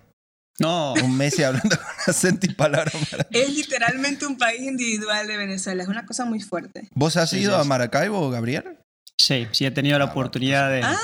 No, 0.58 0.92
Un 0.94 1.16
Messi 1.16 1.42
hablando 1.44 1.76
con 1.76 1.86
acento 2.06 2.46
y. 2.46 3.26
Es 3.30 3.52
literalmente 3.54 4.26
un 4.26 4.36
país 4.36 4.60
individual 4.62 5.26
de 5.26 5.36
Venezuela, 5.36 5.82
es 5.82 5.88
una 5.88 6.04
cosa 6.06 6.24
muy 6.24 6.40
fuerte. 6.40 6.88
¿Vos 6.94 7.16
has 7.16 7.30
Sí, 7.30 7.38
ido 7.38 7.54
sí, 7.54 7.60
a. 7.60 7.64
Maracaibo, 7.64 8.30
Gabriel? 8.30 8.78
sí, 9.18 9.46
sí 9.52 9.64
he 9.66 9.70
tenido 9.70 9.98
la 9.98 10.06
oportunidad 10.06 10.68
de... 10.70 10.82
Ah, 10.82 10.98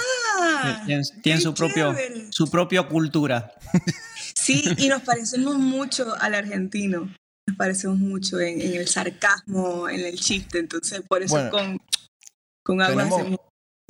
tienen 0.84 1.40
su, 1.40 1.54
propio, 1.54 1.94
su 2.30 2.50
propia 2.50 2.82
cultura. 2.84 3.52
Sí, 4.34 4.64
y 4.78 4.88
nos 4.88 5.02
parecemos 5.02 5.56
mucho 5.58 6.14
al 6.20 6.34
argentino. 6.34 7.12
Nos 7.46 7.56
parecemos 7.56 7.98
mucho 7.98 8.40
en, 8.40 8.60
en 8.62 8.74
el 8.76 8.88
sarcasmo, 8.88 9.88
en 9.90 10.00
el 10.00 10.18
chiste. 10.18 10.58
Entonces, 10.58 11.02
por 11.06 11.22
eso 11.22 11.34
Bueno, 11.34 11.50
con, 11.50 11.78
con 12.62 12.80
agua 12.80 12.94
tenemos- 13.02 13.20
hacemos. 13.20 13.40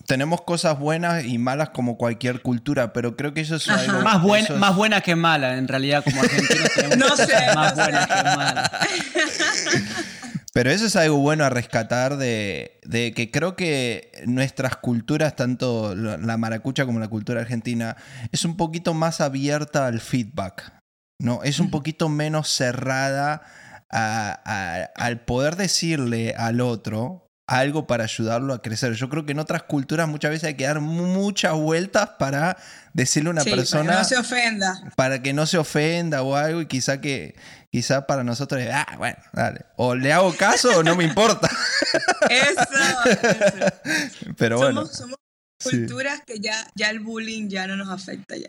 Tenemos 0.09 0.41
cosas 0.41 0.79
buenas 0.79 1.25
y 1.27 1.37
malas 1.37 1.69
como 1.69 1.99
cualquier 1.99 2.41
cultura, 2.41 2.95
pero 2.95 3.15
creo 3.15 3.35
que 3.35 3.43
eso 3.43 3.57
es 3.57 3.69
Ajá. 3.69 3.81
algo... 3.83 4.01
Más, 4.01 4.23
buen, 4.23 4.45
eso 4.45 4.55
es- 4.55 4.59
más 4.59 4.75
buena 4.75 5.03
que 5.03 5.15
mala, 5.15 5.59
en 5.59 5.69
realidad, 5.69 6.03
como 6.03 6.23
argentinos 6.23 6.71
tenemos 6.75 6.97
No 6.99 7.09
cosas 7.11 7.29
sé, 7.29 7.55
más 7.55 7.77
no 7.77 7.83
buenas 7.85 8.09
sé. 8.09 8.15
que 8.15 8.23
malas. 8.25 8.71
Pero 10.55 10.71
eso 10.71 10.87
es 10.87 10.97
algo 10.97 11.19
bueno 11.19 11.45
a 11.45 11.51
rescatar 11.51 12.17
de, 12.17 12.81
de 12.85 13.13
que 13.13 13.31
creo 13.31 13.55
que 13.55 14.11
nuestras 14.27 14.77
culturas, 14.77 15.37
tanto 15.37 15.95
la 15.95 16.37
maracucha 16.39 16.85
como 16.87 16.99
la 16.99 17.09
cultura 17.09 17.43
argentina, 17.43 17.97
es 18.33 18.45
un 18.47 18.57
poquito 18.57 18.95
más 18.95 19.21
abierta 19.21 19.87
al 19.87 20.01
feedback. 20.01 20.73
¿no? 21.21 21.43
Es 21.45 21.61
un 21.61 21.71
poquito 21.71 22.09
menos 22.09 22.49
cerrada 22.49 23.43
a- 23.91 24.41
a- 24.45 24.91
al 24.97 25.21
poder 25.21 25.57
decirle 25.57 26.35
al 26.37 26.61
otro 26.63 27.28
algo 27.49 27.87
para 27.87 28.05
ayudarlo 28.05 28.53
a 28.53 28.61
crecer. 28.63 28.93
Yo 28.93 29.09
creo 29.09 29.25
que 29.25 29.33
en 29.33 29.39
otras 29.39 29.63
culturas 29.63 30.07
muchas 30.07 30.31
veces 30.31 30.45
hay 30.49 30.55
que 30.55 30.65
dar 30.65 30.81
muchas 30.81 31.55
vueltas 31.55 32.11
para 32.19 32.59
decirle 32.93 33.31
a 33.31 33.33
una 33.33 33.41
Sí, 33.41 33.51
para 33.51 33.57
que 33.57 33.61
persona 33.63 33.99
no 33.99 34.05
se 34.05 34.17
ofenda. 34.19 34.93
para 34.97 35.23
que 35.23 35.33
no 35.33 35.47
se 35.47 35.57
ofenda 35.59 36.23
o 36.23 36.37
algo 36.37 36.61
y 36.61 36.67
quizá 36.67 37.01
que 37.01 37.35
quizá 37.73 38.07
para 38.07 38.23
nosotros 38.23 38.61
es, 38.61 38.69
ah, 38.73 38.87
bueno, 38.99 39.17
dale. 39.33 39.63
O 39.77 39.95
le 39.95 40.13
hago 40.13 40.37
caso 40.37 40.69
o 40.79 40.83
no 40.83 40.95
me 40.95 41.05
importa. 41.05 41.49
Eso, 42.31 42.61
eso. 43.07 44.35
Pero 44.37 44.59
bueno, 44.59 44.85
somos 44.87 44.97
somos 44.99 45.17
sí. 45.61 45.71
culturas 45.71 46.21
que 46.27 46.39
ya, 46.41 46.71
ya 46.75 46.91
el 46.91 47.01
bullying 47.01 47.49
ya 47.49 47.67
no 47.67 47.77
nos 47.77 47.89
afecta 47.89 48.37
ya. 48.37 48.49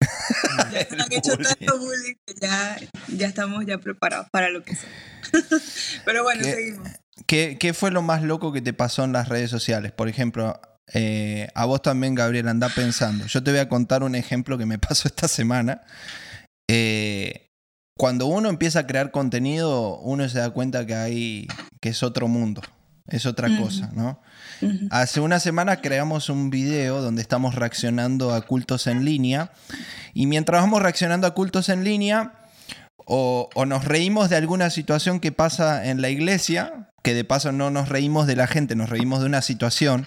Ya 0.72 0.86
nos 0.96 1.06
han 1.06 1.12
hecho 1.12 1.36
bullying. 1.36 1.44
tanto 1.58 1.78
bullying 1.78 2.14
que 2.26 2.34
ya, 2.40 2.78
ya 3.08 3.26
estamos 3.26 3.66
ya 3.66 3.76
preparados 3.78 4.28
para 4.30 4.48
lo 4.48 4.62
que 4.62 4.74
sea. 4.76 4.88
Pero 6.06 6.22
bueno, 6.22 6.42
¿Qué? 6.42 6.54
seguimos. 6.54 6.88
¿Qué, 7.26 7.56
qué 7.58 7.74
fue 7.74 7.90
lo 7.90 8.02
más 8.02 8.22
loco 8.22 8.52
que 8.52 8.62
te 8.62 8.72
pasó 8.72 9.04
en 9.04 9.12
las 9.12 9.28
redes 9.28 9.50
sociales? 9.50 9.92
Por 9.92 10.08
ejemplo, 10.08 10.60
eh, 10.92 11.48
a 11.54 11.64
vos 11.66 11.82
también, 11.82 12.14
Gabriel, 12.14 12.48
anda 12.48 12.68
pensando. 12.68 13.26
Yo 13.26 13.42
te 13.42 13.50
voy 13.50 13.60
a 13.60 13.68
contar 13.68 14.02
un 14.02 14.14
ejemplo 14.14 14.58
que 14.58 14.66
me 14.66 14.78
pasó 14.88 15.08
esta 15.08 15.28
semana. 15.28 15.82
Eh, 16.68 17.50
cuando 17.96 18.26
uno 18.26 18.48
empieza 18.48 18.80
a 18.80 18.86
crear 18.86 19.10
contenido, 19.10 19.98
uno 19.98 20.28
se 20.28 20.38
da 20.38 20.50
cuenta 20.50 20.86
que 20.86 20.94
hay 20.94 21.48
que 21.82 21.90
es 21.90 22.02
otro 22.02 22.28
mundo, 22.28 22.62
es 23.06 23.26
otra 23.26 23.54
cosa, 23.58 23.90
¿no? 23.94 24.22
Hace 24.90 25.20
una 25.20 25.38
semana 25.38 25.82
creamos 25.82 26.30
un 26.30 26.48
video 26.48 27.02
donde 27.02 27.20
estamos 27.20 27.56
reaccionando 27.56 28.32
a 28.32 28.42
cultos 28.42 28.86
en 28.86 29.04
línea 29.04 29.52
y 30.14 30.26
mientras 30.26 30.62
vamos 30.62 30.80
reaccionando 30.80 31.26
a 31.26 31.34
cultos 31.34 31.68
en 31.68 31.84
línea 31.84 32.39
o, 33.06 33.48
nos 33.66 33.84
reímos 33.84 34.30
de 34.30 34.36
alguna 34.36 34.70
situación 34.70 35.20
que 35.20 35.32
pasa 35.32 35.86
en 35.86 36.00
la 36.02 36.08
iglesia, 36.08 36.90
que 37.02 37.14
de 37.14 37.24
paso 37.24 37.52
no 37.52 37.70
nos 37.70 37.88
reímos 37.88 38.26
de 38.26 38.36
la 38.36 38.46
gente, 38.46 38.76
nos 38.76 38.90
reímos 38.90 39.20
de 39.20 39.26
una 39.26 39.42
situación, 39.42 40.06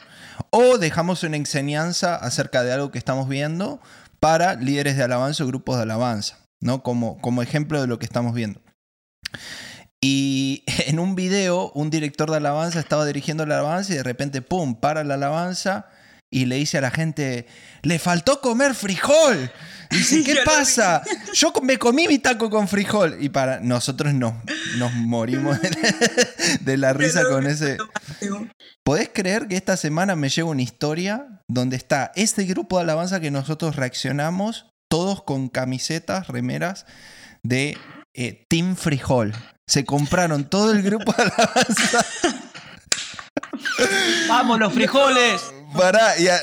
o 0.50 0.78
dejamos 0.78 1.24
una 1.24 1.38
enseñanza 1.38 2.16
acerca 2.16 2.64
de 2.64 2.74
algo 2.74 2.92
que 2.92 2.98
estamos 2.98 3.28
viendo 3.28 3.82
para 4.20 4.56
líderes 4.56 4.98
de 4.98 5.04
alabanza 5.04 5.44
o 5.44 5.48
grupos 5.48 5.78
de 5.78 5.84
alabanza, 5.84 6.40
¿no? 6.62 6.84
Como, 6.84 7.20
como 7.20 7.42
ejemplo 7.42 7.82
de 7.82 7.88
lo 7.88 8.00
que 8.00 8.06
estamos 8.06 8.34
viendo. 8.34 8.62
Y 10.02 10.64
en 10.88 11.00
un 11.00 11.16
video, 11.16 11.72
un 11.74 11.90
director 11.90 12.30
de 12.30 12.38
alabanza 12.38 12.80
estaba 12.80 13.06
dirigiendo 13.06 13.46
la 13.46 13.56
alabanza 13.56 13.94
y 13.94 13.98
de 13.98 14.04
repente, 14.04 14.42
¡pum!, 14.42 14.76
para 14.76 15.04
la 15.04 15.16
alabanza 15.16 15.88
y 16.34 16.46
le 16.46 16.56
dice 16.56 16.80
a 16.80 16.82
la 16.82 16.90
gente, 16.90 17.46
le 17.84 18.00
faltó 18.00 18.42
comer 18.42 18.74
frijol. 18.74 19.52
Y 19.94 19.98
dice, 19.98 20.24
¿qué 20.26 20.38
pasa? 20.46 21.04
Yo 21.34 21.54
me 21.62 21.78
comí 21.78 22.08
mi 22.08 22.20
taco 22.20 22.50
con 22.50 22.68
frijol. 22.68 23.18
Y 23.20 23.30
para 23.30 23.60
nosotros 23.60 24.14
nos, 24.14 24.34
nos 24.78 24.94
morimos 24.94 25.62
de 25.62 25.70
la, 25.70 26.58
de 26.62 26.78
la 26.78 26.94
risa 26.94 27.24
con 27.30 27.48
ese... 27.48 27.78
¿Podés 28.84 29.10
creer 29.14 29.48
que 29.48 29.56
esta 29.56 29.78
semana 29.78 30.16
me 30.16 30.30
llevo 30.30 30.52
una 30.52 30.62
historia 30.62 31.42
donde 31.48 31.78
está 31.78 32.12
este 32.16 32.44
grupo 32.46 32.78
de 32.78 32.84
alabanza 32.84 33.20
que 33.20 33.32
nosotros 33.32 33.76
reaccionamos, 33.76 34.68
todos 34.90 35.24
con 35.24 35.50
camisetas, 35.50 36.28
remeras 36.28 36.86
de 37.44 37.78
eh, 38.14 38.46
Team 38.50 38.76
Frijol? 38.76 39.34
Se 39.68 39.86
compraron 39.86 40.50
todo 40.50 40.74
el 40.74 40.82
grupo 40.82 41.14
de 41.14 41.24
alabanza 41.24 42.06
¡Vamos, 44.28 44.60
los 44.60 44.74
frijoles! 44.74 45.42
para... 45.76 46.18
Y, 46.20 46.28
a-. 46.28 46.40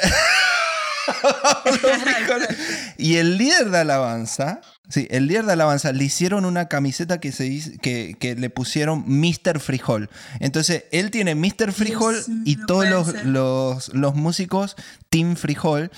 Y 2.98 3.16
el 3.16 3.38
líder 3.38 3.70
de 3.70 3.78
alabanza, 3.78 4.60
sí, 4.88 5.06
el 5.10 5.26
líder 5.26 5.46
de 5.46 5.52
alabanza 5.54 5.92
le 5.92 6.04
hicieron 6.04 6.44
una 6.44 6.68
camiseta 6.68 7.18
que, 7.20 7.32
se, 7.32 7.78
que, 7.80 8.16
que 8.18 8.34
le 8.36 8.50
pusieron 8.50 9.04
Mr. 9.06 9.58
Frijol. 9.60 10.10
Entonces, 10.38 10.84
él 10.92 11.10
tiene 11.10 11.34
Mr. 11.34 11.72
Frijol 11.72 12.14
Dios 12.14 12.28
y 12.44 12.56
no 12.56 12.66
todos 12.66 12.88
los, 12.88 13.24
los, 13.24 13.88
los 13.94 14.14
músicos 14.14 14.76
Team 15.08 15.36
Frijol. 15.36 15.90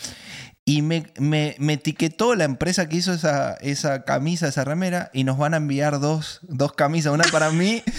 Y 0.64 0.82
me, 0.82 1.06
me- 1.18 1.56
me 1.58 1.72
etiquetó 1.72 2.36
la 2.36 2.44
empresa 2.44 2.88
que 2.88 2.96
hizo 2.96 3.12
esa, 3.12 3.54
esa 3.54 4.04
camisa, 4.04 4.46
esa 4.46 4.62
remera, 4.62 5.10
y 5.12 5.24
nos 5.24 5.36
van 5.36 5.54
a 5.54 5.56
enviar 5.56 5.98
dos, 5.98 6.38
dos 6.42 6.72
camisas, 6.74 7.12
una 7.12 7.24
para 7.24 7.50
mí. 7.50 7.82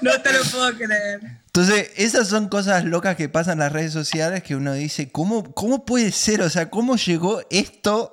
No 0.00 0.20
te 0.20 0.32
lo 0.32 0.42
puedo 0.44 0.74
creer. 0.76 1.41
Entonces, 1.54 1.90
esas 1.96 2.28
son 2.28 2.48
cosas 2.48 2.84
locas 2.84 3.14
que 3.16 3.28
pasan 3.28 3.54
en 3.54 3.58
las 3.58 3.72
redes 3.72 3.92
sociales 3.92 4.42
que 4.42 4.56
uno 4.56 4.72
dice, 4.72 5.10
¿cómo, 5.10 5.52
cómo 5.52 5.84
puede 5.84 6.10
ser? 6.10 6.40
O 6.40 6.48
sea, 6.48 6.70
¿cómo 6.70 6.96
llegó 6.96 7.42
esto 7.50 8.12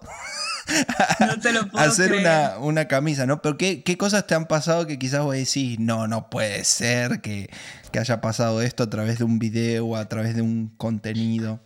No 1.19 1.39
te 1.39 1.53
lo 1.53 1.67
puedo 1.69 1.85
hacer 1.85 2.13
una, 2.13 2.57
una 2.59 2.87
camisa, 2.87 3.25
¿no? 3.25 3.41
Pero 3.41 3.57
¿qué, 3.57 3.83
¿qué 3.83 3.97
cosas 3.97 4.27
te 4.27 4.35
han 4.35 4.45
pasado 4.45 4.87
que 4.87 4.99
quizás 4.99 5.23
vos 5.23 5.35
decís, 5.35 5.79
no, 5.79 6.07
no 6.07 6.29
puede 6.29 6.63
ser 6.63 7.21
que, 7.21 7.49
que 7.91 7.99
haya 7.99 8.21
pasado 8.21 8.61
esto 8.61 8.83
a 8.83 8.89
través 8.89 9.19
de 9.19 9.23
un 9.23 9.39
video 9.39 9.87
o 9.87 9.95
a 9.95 10.07
través 10.07 10.35
de 10.35 10.41
un 10.41 10.75
contenido? 10.77 11.59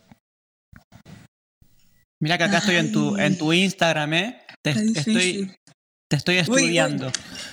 Mira 2.20 2.38
que 2.38 2.44
acá 2.44 2.58
estoy 2.58 2.76
en 2.76 2.92
tu, 2.92 3.16
en 3.18 3.36
tu 3.36 3.52
Instagram, 3.52 4.14
¿eh? 4.14 4.38
Te, 4.62 4.70
estoy, 4.70 5.52
te 6.08 6.16
estoy 6.16 6.36
uy. 6.36 6.40
estudiando. 6.40 7.10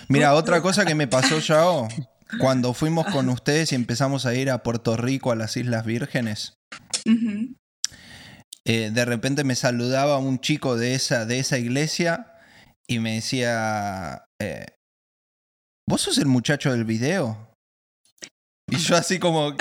Mira, 0.08 0.34
otra 0.34 0.62
cosa 0.62 0.86
que 0.86 0.96
me 0.96 1.08
pasó, 1.08 1.40
Yao, 1.40 1.90
cuando 2.40 2.74
fuimos 2.74 3.06
con 3.08 3.30
ustedes 3.30 3.72
y 3.72 3.76
empezamos 3.76 4.26
a 4.26 4.34
ir 4.36 4.50
a 4.50 4.64
Puerto 4.64 4.98
Rico, 4.98 5.32
a 5.32 5.36
las 5.36 5.58
Islas 5.58 5.86
Vírgenes, 5.86 6.54
eh, 8.66 8.92
de 8.94 9.06
repente 9.06 9.44
me 9.44 9.56
saludaba 9.56 10.18
un 10.18 10.40
chico 10.40 10.78
de 10.78 10.94
esa, 10.94 11.26
de 11.26 11.40
esa 11.40 11.58
iglesia 11.58 12.34
y 12.88 13.00
me 13.00 13.16
decía, 13.16 14.26
eh, 14.42 14.66
¿vos 15.88 16.02
sos 16.02 16.18
el 16.18 16.28
muchacho 16.28 16.72
del 16.72 16.86
video? 16.86 17.56
Y 18.70 18.78
yo 18.78 18.96
así 18.96 19.20
como, 19.20 19.56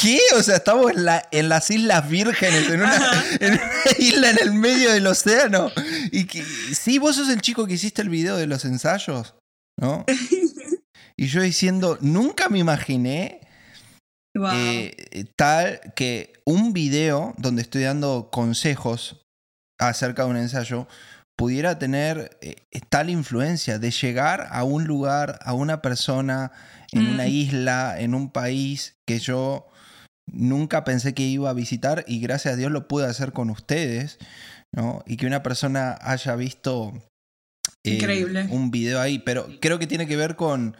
¿qué? 0.00 0.18
O 0.36 0.42
sea, 0.42 0.56
estamos 0.56 0.90
en, 0.90 1.04
la, 1.04 1.26
en 1.30 1.48
las 1.48 1.70
Islas 1.70 2.08
Vírgenes, 2.08 2.68
en 2.68 2.82
una, 2.82 3.24
en 3.40 3.52
una 3.54 3.62
isla 3.98 4.30
en 4.30 4.38
el 4.42 4.52
medio 4.52 4.92
del 4.92 5.06
océano. 5.06 5.70
Y 6.12 6.24
que, 6.24 6.44
sí, 6.44 6.98
vos 6.98 7.16
sos 7.16 7.30
el 7.30 7.40
chico 7.40 7.66
que 7.66 7.74
hiciste 7.74 8.02
el 8.02 8.10
video 8.10 8.36
de 8.36 8.46
los 8.46 8.64
ensayos, 8.64 9.34
¿no? 9.78 10.04
Y 11.20 11.26
yo 11.26 11.42
diciendo, 11.42 11.98
nunca 12.00 12.48
me 12.48 12.58
imaginé 12.58 13.40
Wow. 14.34 14.52
eh, 14.54 15.26
tal 15.36 15.80
que 15.94 16.32
un 16.46 16.72
video 16.72 17.34
donde 17.36 17.60
estoy 17.60 17.82
dando 17.82 18.30
consejos 18.32 19.20
acerca 19.78 20.24
de 20.24 20.30
un 20.30 20.36
ensayo 20.38 20.86
pudiera 21.36 21.78
tener 21.78 22.38
eh, 22.40 22.54
tal 22.88 23.10
influencia 23.10 23.78
de 23.78 23.90
llegar 23.90 24.48
a 24.50 24.64
un 24.64 24.84
lugar, 24.86 25.38
a 25.42 25.52
una 25.52 25.82
persona, 25.82 26.52
en 26.92 27.06
una 27.06 27.24
Mm. 27.26 27.28
isla, 27.28 28.00
en 28.00 28.14
un 28.14 28.30
país 28.30 28.96
que 29.06 29.18
yo 29.18 29.66
nunca 30.26 30.84
pensé 30.84 31.12
que 31.12 31.24
iba 31.24 31.50
a 31.50 31.54
visitar 31.54 32.04
y 32.06 32.20
gracias 32.20 32.54
a 32.54 32.56
Dios 32.56 32.72
lo 32.72 32.88
pude 32.88 33.04
hacer 33.06 33.32
con 33.32 33.50
ustedes, 33.50 34.18
¿no? 34.74 35.02
Y 35.06 35.18
que 35.18 35.26
una 35.26 35.42
persona 35.42 35.98
haya 36.00 36.34
visto 36.36 36.92
eh, 37.84 37.94
Increíble. 37.96 38.46
un 38.50 38.70
video 38.70 39.00
ahí, 39.00 39.18
pero 39.18 39.48
creo 39.60 39.78
que 39.78 39.86
tiene 39.86 40.06
que 40.06 40.16
ver 40.16 40.36
con 40.36 40.76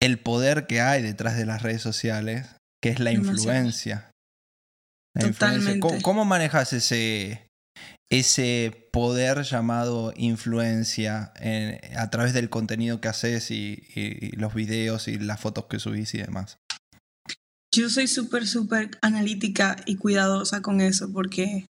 el 0.00 0.18
poder 0.18 0.66
que 0.66 0.80
hay 0.80 1.02
detrás 1.02 1.36
de 1.36 1.46
las 1.46 1.62
redes 1.62 1.82
sociales, 1.82 2.46
que 2.82 2.90
es 2.90 3.00
la 3.00 3.12
influencia. 3.12 4.10
La 5.14 5.26
influencia. 5.26 5.60
Totalmente. 5.72 5.80
¿Cómo, 5.80 6.02
cómo 6.02 6.24
manejas 6.24 6.72
ese, 6.72 7.46
ese 8.10 8.88
poder 8.92 9.42
llamado 9.42 10.12
influencia 10.16 11.32
en- 11.36 11.80
a 11.96 12.10
través 12.10 12.32
del 12.32 12.48
contenido 12.50 13.00
que 13.00 13.08
haces 13.08 13.50
y, 13.50 13.82
y- 13.94 14.30
los 14.36 14.54
videos 14.54 15.08
y 15.08 15.18
las 15.18 15.40
fotos 15.40 15.66
que 15.66 15.78
subís 15.80 16.14
y 16.14 16.18
demás? 16.18 16.58
Yo 17.74 17.90
soy 17.90 18.06
súper, 18.06 18.46
súper 18.46 18.90
analítica 19.02 19.76
y 19.86 19.96
cuidadosa 19.96 20.62
con 20.62 20.80
eso 20.80 21.12
porque 21.12 21.66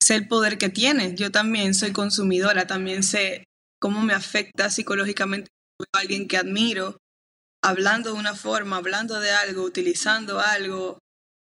sé 0.00 0.14
el 0.16 0.26
poder 0.26 0.58
que 0.58 0.68
tiene. 0.68 1.14
Yo 1.14 1.30
también 1.30 1.74
soy 1.74 1.92
consumidora, 1.92 2.66
también 2.66 3.02
sé 3.02 3.44
cómo 3.80 4.02
me 4.02 4.14
afecta 4.14 4.70
psicológicamente 4.70 5.48
a 5.94 5.98
alguien 6.00 6.26
que 6.28 6.36
admiro, 6.38 6.96
hablando 7.62 8.12
de 8.12 8.18
una 8.18 8.34
forma, 8.34 8.76
hablando 8.76 9.20
de 9.20 9.30
algo, 9.30 9.62
utilizando 9.62 10.40
algo, 10.40 10.98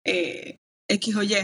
eh, 0.05 0.57
X 0.89 1.17
o 1.17 1.23
Y. 1.23 1.35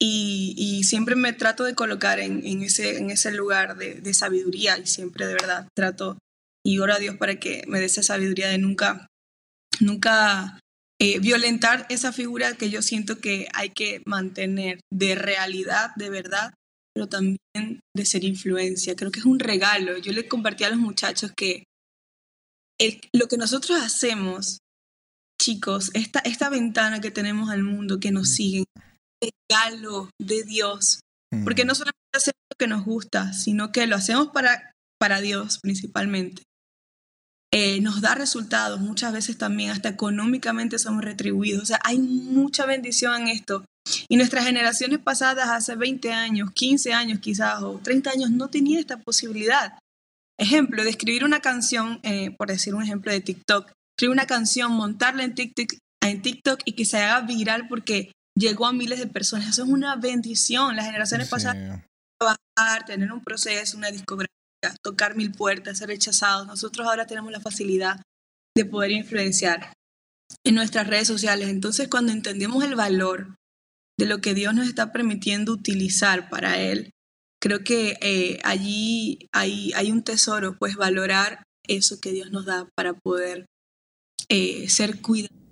Y, 0.00 0.54
y 0.56 0.84
siempre 0.84 1.14
me 1.14 1.32
trato 1.32 1.64
de 1.64 1.74
colocar 1.74 2.18
en, 2.18 2.44
en 2.44 2.62
ese, 2.62 2.98
en 2.98 3.10
ese 3.10 3.32
lugar 3.32 3.76
de, 3.76 3.94
de 3.94 4.14
sabiduría 4.14 4.78
y 4.78 4.86
siempre 4.86 5.26
de 5.26 5.34
verdad 5.34 5.68
trato 5.76 6.18
y 6.64 6.78
oro 6.78 6.94
a 6.94 6.98
Dios 6.98 7.16
para 7.16 7.38
que 7.38 7.62
me 7.68 7.78
dé 7.78 7.86
esa 7.86 8.02
sabiduría 8.02 8.48
de 8.48 8.58
nunca, 8.58 9.06
nunca 9.80 10.58
eh, 11.00 11.18
violentar 11.18 11.86
esa 11.88 12.12
figura 12.12 12.54
que 12.54 12.70
yo 12.70 12.82
siento 12.82 13.18
que 13.18 13.48
hay 13.54 13.70
que 13.70 14.02
mantener 14.06 14.80
de 14.92 15.14
realidad, 15.14 15.90
de 15.96 16.10
verdad, 16.10 16.52
pero 16.94 17.08
también 17.08 17.38
de 17.96 18.04
ser 18.04 18.24
influencia. 18.24 18.94
Creo 18.94 19.10
que 19.10 19.20
es 19.20 19.26
un 19.26 19.40
regalo. 19.40 19.98
Yo 19.98 20.12
le 20.12 20.28
compartí 20.28 20.64
a 20.64 20.70
los 20.70 20.78
muchachos 20.78 21.32
que 21.36 21.64
el- 22.80 23.00
lo 23.14 23.28
que 23.28 23.36
nosotros 23.36 23.80
hacemos, 23.80 24.58
chicos, 25.40 25.90
esta, 25.94 26.20
esta 26.20 26.48
ventana 26.50 27.00
que 27.00 27.10
tenemos 27.10 27.50
al 27.50 27.62
mundo, 27.62 27.98
que 28.00 28.10
nos 28.12 28.28
siguen, 28.30 28.64
regalo 29.50 30.10
de 30.20 30.42
Dios. 30.44 31.00
Porque 31.44 31.64
Mm. 31.64 31.68
no 31.68 31.74
solamente 31.74 31.98
hacemos 32.14 32.36
lo 32.52 32.56
que 32.58 32.66
nos 32.66 32.84
gusta, 32.84 33.32
sino 33.32 33.72
que 33.72 33.86
lo 33.86 33.96
hacemos 33.96 34.28
para, 34.28 34.72
para 35.00 35.20
Dios 35.20 35.58
principalmente. 35.62 36.42
Eh, 37.54 37.80
nos 37.80 38.00
da 38.00 38.14
resultados, 38.14 38.80
muchas 38.80 39.12
veces 39.12 39.36
también 39.36 39.70
hasta 39.70 39.90
económicamente 39.90 40.78
somos 40.78 41.04
retribuidos. 41.04 41.62
O 41.62 41.66
sea, 41.66 41.80
hay 41.84 41.98
mucha 41.98 42.64
bendición 42.66 43.22
en 43.22 43.28
esto. 43.28 43.64
Y 44.08 44.16
nuestras 44.16 44.46
generaciones 44.46 45.00
pasadas, 45.00 45.48
hace 45.48 45.74
20 45.76 46.12
años, 46.12 46.50
15 46.52 46.92
años 46.94 47.18
quizás, 47.18 47.62
o 47.62 47.78
30 47.82 48.10
años, 48.10 48.30
no 48.30 48.48
tenían 48.48 48.80
esta 48.80 48.96
posibilidad. 48.98 49.78
Ejemplo, 50.42 50.82
de 50.82 50.90
escribir 50.90 51.24
una 51.24 51.40
canción, 51.40 52.00
eh, 52.02 52.34
por 52.36 52.48
decir 52.48 52.74
un 52.74 52.82
ejemplo 52.82 53.12
de 53.12 53.20
TikTok, 53.20 53.70
escribir 53.96 54.12
una 54.12 54.26
canción, 54.26 54.72
montarla 54.72 55.24
en 55.24 55.34
TikTok, 55.34 55.74
en 56.02 56.20
TikTok 56.20 56.60
y 56.64 56.72
que 56.72 56.84
se 56.84 56.98
haga 56.98 57.20
viral 57.26 57.68
porque 57.68 58.10
llegó 58.36 58.66
a 58.66 58.72
miles 58.72 58.98
de 58.98 59.06
personas. 59.06 59.48
Eso 59.48 59.62
es 59.62 59.68
una 59.68 59.96
bendición. 59.96 60.74
Las 60.74 60.86
generaciones 60.86 61.28
Sí. 61.28 61.30
pasadas 61.30 61.84
trabajar, 62.18 62.84
tener 62.86 63.12
un 63.12 63.22
proceso, 63.22 63.76
una 63.76 63.90
discográfica, 63.90 64.76
tocar 64.82 65.16
mil 65.16 65.32
puertas, 65.32 65.78
ser 65.78 65.88
rechazados. 65.88 66.46
Nosotros 66.46 66.86
ahora 66.86 67.06
tenemos 67.06 67.32
la 67.32 67.40
facilidad 67.40 68.00
de 68.56 68.64
poder 68.64 68.92
influenciar 68.92 69.72
en 70.44 70.54
nuestras 70.54 70.86
redes 70.86 71.08
sociales. 71.08 71.48
Entonces, 71.48 71.88
cuando 71.88 72.12
entendemos 72.12 72.62
el 72.64 72.74
valor 72.74 73.34
de 73.98 74.06
lo 74.06 74.18
que 74.20 74.34
Dios 74.34 74.54
nos 74.54 74.68
está 74.68 74.92
permitiendo 74.92 75.52
utilizar 75.52 76.30
para 76.30 76.58
Él, 76.58 76.91
creo 77.42 77.64
que 77.64 77.98
eh, 78.00 78.38
allí 78.44 79.28
hay, 79.32 79.72
hay 79.74 79.90
un 79.90 80.04
tesoro, 80.04 80.56
pues 80.58 80.76
valorar 80.76 81.42
eso 81.66 82.00
que 82.00 82.12
Dios 82.12 82.30
nos 82.30 82.46
da 82.46 82.68
para 82.76 82.94
poder 82.94 83.46
eh, 84.28 84.68
ser 84.68 85.02
cuidadosos. 85.02 85.42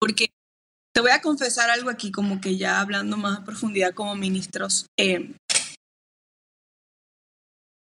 Porque 0.00 0.28
te 0.94 1.00
voy 1.00 1.10
a 1.10 1.20
confesar 1.20 1.68
algo 1.68 1.90
aquí, 1.90 2.10
como 2.10 2.40
que 2.40 2.56
ya 2.56 2.80
hablando 2.80 3.18
más 3.18 3.40
a 3.40 3.44
profundidad 3.44 3.92
como 3.94 4.16
ministros. 4.16 4.86
eh, 4.98 5.36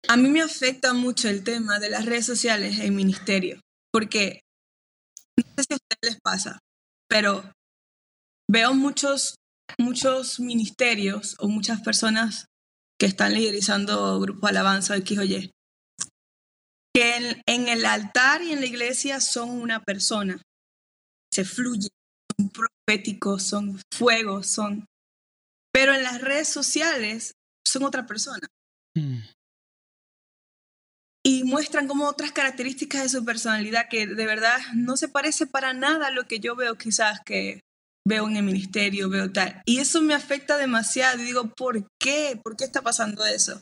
a 0.08 0.18
mí 0.18 0.30
me 0.30 0.42
afecta 0.42 0.94
mucho 0.94 1.30
el 1.30 1.44
tema 1.44 1.80
de 1.80 1.90
las 1.90 2.06
redes 2.06 2.26
sociales 2.26 2.80
en 2.80 2.96
ministerio, 2.96 3.60
porque 3.92 4.42
no 5.38 5.44
sé 5.56 5.64
si 5.68 5.74
a 5.74 5.76
ustedes 5.76 6.14
les 6.14 6.22
pasa, 6.22 6.60
pero 7.08 7.52
veo 8.50 8.74
muchos, 8.74 9.36
muchos 9.78 10.40
ministerios 10.40 11.36
o 11.40 11.48
muchas 11.48 11.82
personas 11.82 12.49
que 13.00 13.06
están 13.06 13.34
liderizando 13.34 14.20
grupos 14.20 14.50
alabanza 14.50 14.98
X 14.98 15.18
o 15.18 15.24
Y, 15.24 15.52
que 16.94 17.16
en, 17.16 17.42
en 17.46 17.68
el 17.70 17.86
altar 17.86 18.42
y 18.42 18.52
en 18.52 18.60
la 18.60 18.66
iglesia 18.66 19.22
son 19.22 19.50
una 19.50 19.84
persona, 19.84 20.42
se 21.34 21.46
fluyen, 21.46 21.90
son 22.38 22.50
proféticos, 22.50 23.44
son 23.44 23.80
fuegos, 23.94 24.48
son... 24.48 24.86
Pero 25.72 25.94
en 25.94 26.04
las 26.04 26.20
redes 26.22 26.50
sociales 26.50 27.34
son 27.66 27.84
otra 27.84 28.06
persona. 28.06 28.48
Mm. 28.96 29.20
y 31.24 31.44
muestran 31.44 31.88
como 31.88 32.08
otras 32.08 32.32
características 32.32 33.04
de 33.04 33.10
su 33.10 33.24
personalidad 33.24 33.88
que 33.88 34.08
de 34.08 34.26
verdad 34.26 34.58
no 34.74 34.98
se 34.98 35.08
parece 35.08 35.46
para 35.46 35.74
nada 35.74 36.08
a 36.08 36.12
lo 36.12 36.28
que 36.28 36.40
yo 36.40 36.56
veo 36.56 36.76
quizás 36.76 37.20
que 37.24 37.62
veo 38.08 38.28
en 38.28 38.38
el 38.38 38.44
ministerio, 38.44 39.10
veo 39.10 39.32
tal. 39.32 39.62
Y 39.66 39.80
eso 39.80 40.02
me 40.02 40.14
afecta 40.14 40.58
demasiado 40.58 41.22
y 41.22 41.26
digo, 41.26 41.54
¿por 41.56 41.88
qué? 42.00 42.40
¿Por 42.44 42.56
qué 42.56 42.64
está 42.64 42.82
pasando 42.82 43.26
eso? 43.26 43.62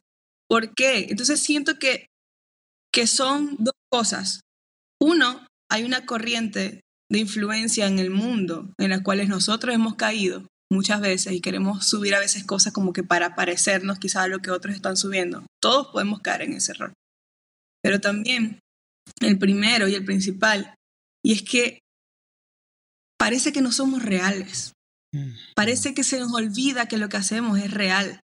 ¿Por 0.49 0.73
qué? 0.73 1.07
Entonces 1.09 1.41
siento 1.41 1.77
que, 1.77 2.07
que 2.93 3.07
son 3.07 3.55
dos 3.59 3.73
cosas. 3.91 4.41
Uno, 5.01 5.45
hay 5.69 5.83
una 5.83 6.05
corriente 6.05 6.81
de 7.11 7.19
influencia 7.19 7.87
en 7.87 7.99
el 7.99 8.09
mundo 8.09 8.73
en 8.77 8.89
las 8.89 9.01
cuales 9.01 9.29
nosotros 9.29 9.73
hemos 9.73 9.95
caído 9.95 10.45
muchas 10.71 10.99
veces 10.99 11.33
y 11.33 11.41
queremos 11.41 11.87
subir 11.87 12.15
a 12.15 12.19
veces 12.19 12.43
cosas 12.43 12.73
como 12.73 12.93
que 12.93 13.03
para 13.03 13.35
parecernos 13.35 13.99
quizás 13.99 14.23
a 14.23 14.27
lo 14.27 14.39
que 14.39 14.51
otros 14.51 14.75
están 14.75 14.97
subiendo. 14.97 15.45
Todos 15.61 15.87
podemos 15.87 16.19
caer 16.19 16.43
en 16.43 16.53
ese 16.53 16.73
error. 16.73 16.93
Pero 17.81 18.01
también 18.01 18.59
el 19.21 19.37
primero 19.37 19.87
y 19.87 19.95
el 19.95 20.03
principal, 20.03 20.75
y 21.23 21.33
es 21.33 21.41
que 21.43 21.79
parece 23.17 23.51
que 23.51 23.61
no 23.61 23.71
somos 23.71 24.03
reales. 24.03 24.73
Mm. 25.13 25.31
Parece 25.55 25.93
que 25.93 26.03
se 26.03 26.19
nos 26.19 26.33
olvida 26.33 26.87
que 26.87 26.97
lo 26.97 27.09
que 27.09 27.17
hacemos 27.17 27.59
es 27.59 27.71
real. 27.71 28.21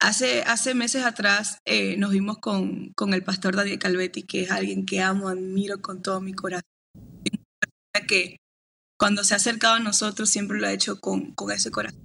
Hace, 0.00 0.42
hace 0.42 0.74
meses 0.74 1.04
atrás 1.04 1.58
eh, 1.64 1.96
nos 1.96 2.12
vimos 2.12 2.38
con, 2.38 2.92
con 2.94 3.14
el 3.14 3.24
pastor 3.24 3.56
Daniel 3.56 3.80
Calvetti, 3.80 4.22
que 4.22 4.42
es 4.42 4.50
alguien 4.50 4.86
que 4.86 5.00
amo, 5.00 5.28
admiro 5.28 5.82
con 5.82 6.02
todo 6.02 6.20
mi 6.20 6.34
corazón. 6.34 6.62
Que 8.06 8.36
cuando 8.98 9.24
se 9.24 9.34
ha 9.34 9.38
acercado 9.38 9.74
a 9.74 9.80
nosotros 9.80 10.30
siempre 10.30 10.58
lo 10.60 10.66
ha 10.66 10.72
hecho 10.72 11.00
con, 11.00 11.32
con 11.34 11.50
ese 11.50 11.70
corazón. 11.70 12.00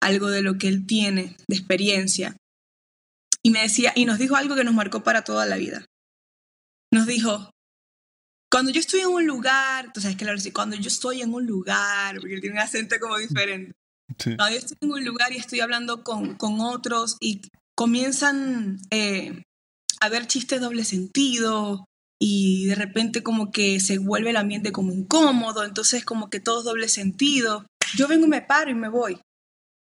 Algo 0.00 0.30
de 0.30 0.42
lo 0.42 0.56
que 0.56 0.68
él 0.68 0.86
tiene, 0.86 1.36
de 1.48 1.56
experiencia. 1.56 2.36
y 3.42 3.50
me 3.50 3.62
decía, 3.62 3.92
y 3.96 4.04
nos 4.04 4.18
dijo 4.18 4.36
algo 4.36 4.54
que 4.54 4.64
nos 4.64 4.74
marcó 4.74 5.02
para 5.02 5.24
toda 5.24 5.46
la 5.46 5.56
vida. 5.56 5.84
Nos 6.92 7.06
dijo, 7.06 7.50
cuando 8.52 8.70
yo 8.70 8.80
estoy 8.80 9.00
en 9.00 9.08
un 9.08 9.26
lugar, 9.26 9.94
tú 9.94 10.02
sabes 10.02 10.18
que 10.18 10.26
le 10.26 10.52
cuando 10.52 10.76
yo 10.76 10.88
estoy 10.88 11.22
en 11.22 11.32
un 11.32 11.46
lugar, 11.46 12.20
porque 12.20 12.38
tiene 12.38 12.56
un 12.56 12.62
acento 12.62 12.96
como 13.00 13.16
diferente. 13.16 13.72
Cuando 14.22 14.50
yo 14.50 14.58
estoy 14.58 14.76
en 14.82 14.92
un 14.92 15.04
lugar 15.06 15.32
y 15.32 15.38
estoy 15.38 15.60
hablando 15.60 16.04
con, 16.04 16.34
con 16.34 16.60
otros 16.60 17.16
y 17.18 17.40
comienzan 17.74 18.78
eh, 18.90 19.42
a 20.00 20.08
ver 20.10 20.26
chistes 20.26 20.60
doble 20.60 20.84
sentido 20.84 21.86
y 22.20 22.66
de 22.66 22.74
repente 22.74 23.22
como 23.22 23.50
que 23.50 23.80
se 23.80 23.96
vuelve 23.96 24.30
el 24.30 24.36
ambiente 24.36 24.70
como 24.70 24.92
incómodo, 24.92 25.64
entonces 25.64 26.04
como 26.04 26.28
que 26.28 26.38
todo 26.38 26.58
es 26.58 26.64
doble 26.66 26.88
sentido. 26.88 27.64
Yo 27.96 28.06
vengo 28.06 28.26
me 28.26 28.42
paro 28.42 28.70
y 28.70 28.74
me 28.74 28.90
voy, 28.90 29.18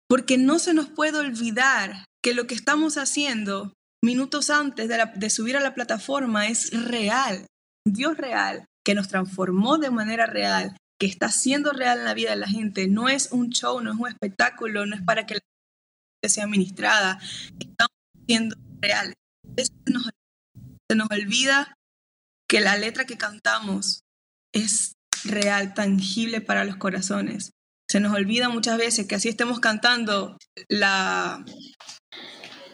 porque 0.07 0.37
no 0.37 0.59
se 0.59 0.75
nos 0.75 0.87
puede 0.87 1.17
olvidar 1.17 2.05
que 2.23 2.35
lo 2.35 2.45
que 2.45 2.53
estamos 2.53 2.99
haciendo 2.99 3.73
minutos 4.03 4.51
antes 4.51 4.87
de, 4.87 5.29
subir 5.31 5.57
a 5.57 5.61
la 5.61 5.73
plataforma 5.73 6.47
es 6.47 6.71
real. 6.85 7.47
Dios 7.85 8.17
real, 8.17 8.65
que 8.85 8.95
nos 8.95 9.07
transformó 9.07 9.77
de 9.77 9.91
manera 9.91 10.25
real, 10.25 10.75
que 10.99 11.07
está 11.07 11.29
siendo 11.29 11.71
real 11.71 11.99
en 11.99 12.05
la 12.05 12.13
vida 12.13 12.31
de 12.31 12.35
la 12.37 12.47
gente. 12.47 12.87
No 12.87 13.09
es 13.09 13.31
un 13.31 13.49
show, 13.49 13.81
no 13.81 13.91
es 13.91 13.99
un 13.99 14.07
espectáculo, 14.07 14.85
no 14.85 14.95
es 14.95 15.01
para 15.01 15.25
que 15.25 15.35
la 15.35 15.39
gente 15.41 16.33
sea 16.33 16.47
ministrada. 16.47 17.19
Estamos 17.59 17.97
siendo 18.27 18.55
reales. 18.79 19.15
Se 19.57 19.91
nos, 19.91 20.09
se 20.89 20.95
nos 20.95 21.09
olvida 21.09 21.73
que 22.47 22.59
la 22.59 22.77
letra 22.77 23.05
que 23.05 23.17
cantamos 23.17 24.01
es 24.53 24.93
real, 25.23 25.73
tangible 25.73 26.41
para 26.41 26.65
los 26.65 26.75
corazones. 26.75 27.51
Se 27.89 27.99
nos 27.99 28.13
olvida 28.13 28.49
muchas 28.49 28.77
veces 28.77 29.07
que 29.07 29.15
así 29.15 29.29
estemos 29.29 29.59
cantando 29.59 30.37
la 30.69 31.43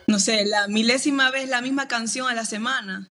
no 0.09 0.19
sé, 0.19 0.45
la 0.45 0.67
milésima 0.67 1.31
vez 1.31 1.49
la 1.49 1.61
misma 1.61 1.87
canción 1.87 2.29
a 2.29 2.33
la 2.33 2.45
semana, 2.45 3.09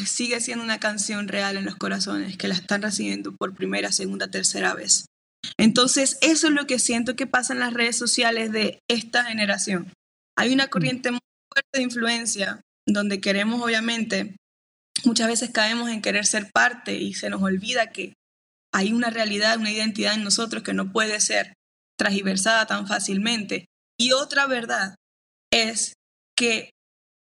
sigue 0.00 0.40
siendo 0.40 0.64
una 0.64 0.80
canción 0.80 1.28
real 1.28 1.56
en 1.56 1.64
los 1.64 1.76
corazones 1.76 2.36
que 2.36 2.48
la 2.48 2.54
están 2.54 2.82
recibiendo 2.82 3.34
por 3.36 3.54
primera, 3.54 3.92
segunda, 3.92 4.30
tercera 4.30 4.74
vez. 4.74 5.06
Entonces, 5.58 6.18
eso 6.20 6.48
es 6.48 6.52
lo 6.52 6.66
que 6.66 6.78
siento 6.78 7.16
que 7.16 7.26
pasa 7.26 7.52
en 7.52 7.60
las 7.60 7.74
redes 7.74 7.96
sociales 7.96 8.50
de 8.52 8.80
esta 8.88 9.24
generación. 9.24 9.92
Hay 10.36 10.52
una 10.52 10.68
corriente 10.68 11.10
muy 11.10 11.20
fuerte 11.52 11.78
de 11.78 11.82
influencia 11.82 12.60
donde 12.86 13.20
queremos, 13.20 13.62
obviamente, 13.62 14.36
muchas 15.04 15.28
veces 15.28 15.50
caemos 15.50 15.90
en 15.90 16.02
querer 16.02 16.26
ser 16.26 16.50
parte 16.52 16.96
y 16.96 17.14
se 17.14 17.30
nos 17.30 17.42
olvida 17.42 17.92
que 17.92 18.14
hay 18.72 18.92
una 18.92 19.10
realidad, 19.10 19.58
una 19.58 19.70
identidad 19.70 20.14
en 20.14 20.24
nosotros 20.24 20.62
que 20.62 20.74
no 20.74 20.92
puede 20.92 21.20
ser 21.20 21.54
transversada 21.96 22.66
tan 22.66 22.88
fácilmente. 22.88 23.66
Y 23.98 24.12
otra 24.12 24.46
verdad 24.46 24.96
es 25.52 25.94
que 26.36 26.70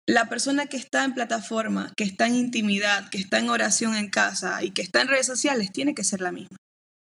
la 0.08 0.30
persona 0.30 0.68
que 0.68 0.78
está 0.78 1.04
en 1.04 1.14
plataforma, 1.14 1.92
que 1.98 2.06
está 2.06 2.28
en 2.28 2.36
intimidad, 2.36 3.10
que 3.10 3.18
está 3.18 3.40
en 3.40 3.50
oración 3.50 3.96
en 3.96 4.10
casa 4.10 4.64
y 4.64 4.72
que 4.72 4.82
está 4.82 5.02
en 5.02 5.10
redes 5.10 5.26
sociales, 5.26 5.72
tiene 5.72 5.94
que 5.94 6.04
ser 6.04 6.22
la 6.22 6.32
misma. 6.32 6.56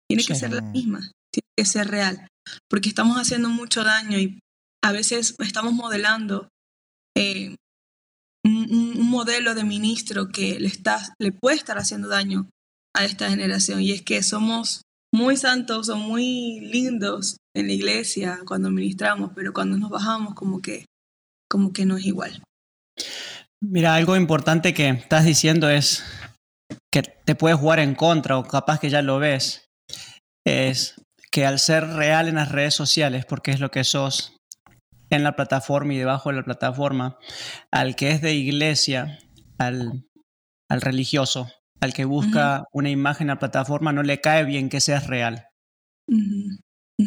Tiene 0.10 0.24
que 0.24 0.36
ser 0.36 0.54
la 0.54 0.62
misma, 0.62 1.00
tiene 1.32 1.48
que 1.58 1.66
ser 1.66 1.88
real, 1.88 2.28
porque 2.70 2.90
estamos 2.90 3.18
haciendo 3.18 3.50
mucho 3.50 3.84
daño 3.84 4.20
y 4.20 4.40
a 4.84 4.92
veces 4.92 5.36
estamos 5.40 5.74
modelando 5.74 6.48
eh, 7.18 7.56
un, 8.44 9.10
modelo 9.10 9.56
de 9.56 9.64
ministro 9.64 10.30
que 10.30 10.60
le, 10.60 10.68
está, 10.68 11.02
le 11.20 11.32
puede 11.32 11.58
estar 11.58 11.78
haciendo 11.78 12.08
daño 12.08 12.50
a 12.96 13.06
esta 13.06 13.30
generación 13.30 13.82
y 13.82 13.92
es 13.92 14.04
que 14.04 14.22
somos 14.22 14.84
muy 15.12 15.38
santos 15.38 15.90
o 15.90 15.96
muy 15.96 16.60
lindos 16.60 17.38
en 17.56 17.68
la 17.68 17.74
iglesia 17.74 18.40
cuando 18.46 18.70
ministramos, 18.70 19.32
pero 19.34 19.54
cuando 19.54 19.78
nos 19.78 19.90
bajamos 19.90 20.36
como 20.36 20.62
que 20.62 20.86
como 21.50 21.74
que 21.74 21.86
no 21.86 21.98
es 21.98 22.06
igual. 22.06 22.44
Mira, 23.62 23.96
algo 23.96 24.16
importante 24.16 24.74
que 24.74 24.90
estás 24.90 25.26
diciendo 25.26 25.70
es 25.70 26.04
que 26.92 27.02
te 27.02 27.36
puedes 27.36 27.58
jugar 27.58 27.80
en 27.80 27.96
contra 27.96 28.38
o 28.38 28.44
capaz 28.44 28.80
que 28.80 28.90
ya 28.90 29.02
lo 29.02 29.20
ves, 29.20 29.70
es 30.46 30.96
que 31.32 31.46
al 31.46 31.60
ser 31.60 31.88
real 31.88 32.28
en 32.28 32.36
las 32.36 32.52
redes 32.52 32.74
sociales, 32.74 33.26
porque 33.26 33.52
es 33.52 33.60
lo 33.60 33.72
que 33.72 33.84
sos 33.84 34.38
en 35.10 35.24
la 35.24 35.36
plataforma 35.36 35.94
y 35.94 35.98
debajo 35.98 36.30
de 36.30 36.38
la 36.38 36.44
plataforma, 36.44 37.18
al 37.72 37.96
que 37.96 38.12
es 38.12 38.22
de 38.22 38.34
iglesia, 38.34 39.20
al, 39.58 40.06
al 40.70 40.82
religioso, 40.82 41.52
al 41.82 41.94
que 41.94 42.06
busca 42.06 42.64
una 42.72 42.90
imagen 42.90 43.26
en 43.26 43.36
la 43.36 43.40
plataforma, 43.40 43.92
no 43.92 44.04
le 44.04 44.22
cae 44.22 44.46
bien 44.46 44.70
que 44.70 44.80
seas 44.80 45.08
real. 45.08 45.48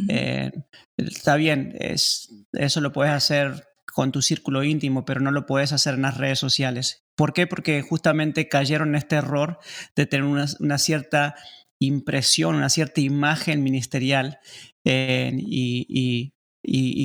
Eh, 0.08 0.52
está 0.96 1.36
bien, 1.36 1.74
es, 1.78 2.28
eso 2.52 2.80
lo 2.80 2.92
puedes 2.92 3.12
hacer 3.12 3.67
con 3.98 4.12
tu 4.12 4.22
círculo 4.22 4.62
íntimo, 4.62 5.04
pero 5.04 5.20
no 5.20 5.32
lo 5.32 5.44
puedes 5.44 5.72
hacer 5.72 5.94
en 5.94 6.02
las 6.02 6.16
redes 6.16 6.38
sociales. 6.38 7.02
¿Por 7.16 7.32
qué? 7.32 7.48
Porque 7.48 7.82
justamente 7.82 8.48
cayeron 8.48 8.90
en 8.90 8.94
este 8.94 9.16
error 9.16 9.58
de 9.96 10.06
tener 10.06 10.24
una, 10.24 10.78
cierta 10.78 11.34
impresión, 11.80 12.54
una 12.54 12.68
cierta 12.68 13.00
imagen 13.00 13.60
ministerial 13.64 14.38
eh, 14.84 15.32
y, 15.36 16.32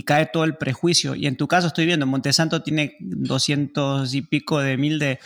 cae 0.05 0.27
todo 0.27 0.43
el 0.43 0.55
prejuicio. 0.57 1.15
Y 1.15 1.25
en 1.25 1.35
tu 1.35 1.47
caso 1.47 1.65
estoy 1.65 1.87
viendo, 1.87 2.05
Montesanto 2.05 2.61
tiene 2.61 2.95
200 2.99 4.13
y 4.13 4.21
pico 4.21 4.59
de 4.59 4.77
mil 4.77 4.99
de, 4.99 5.17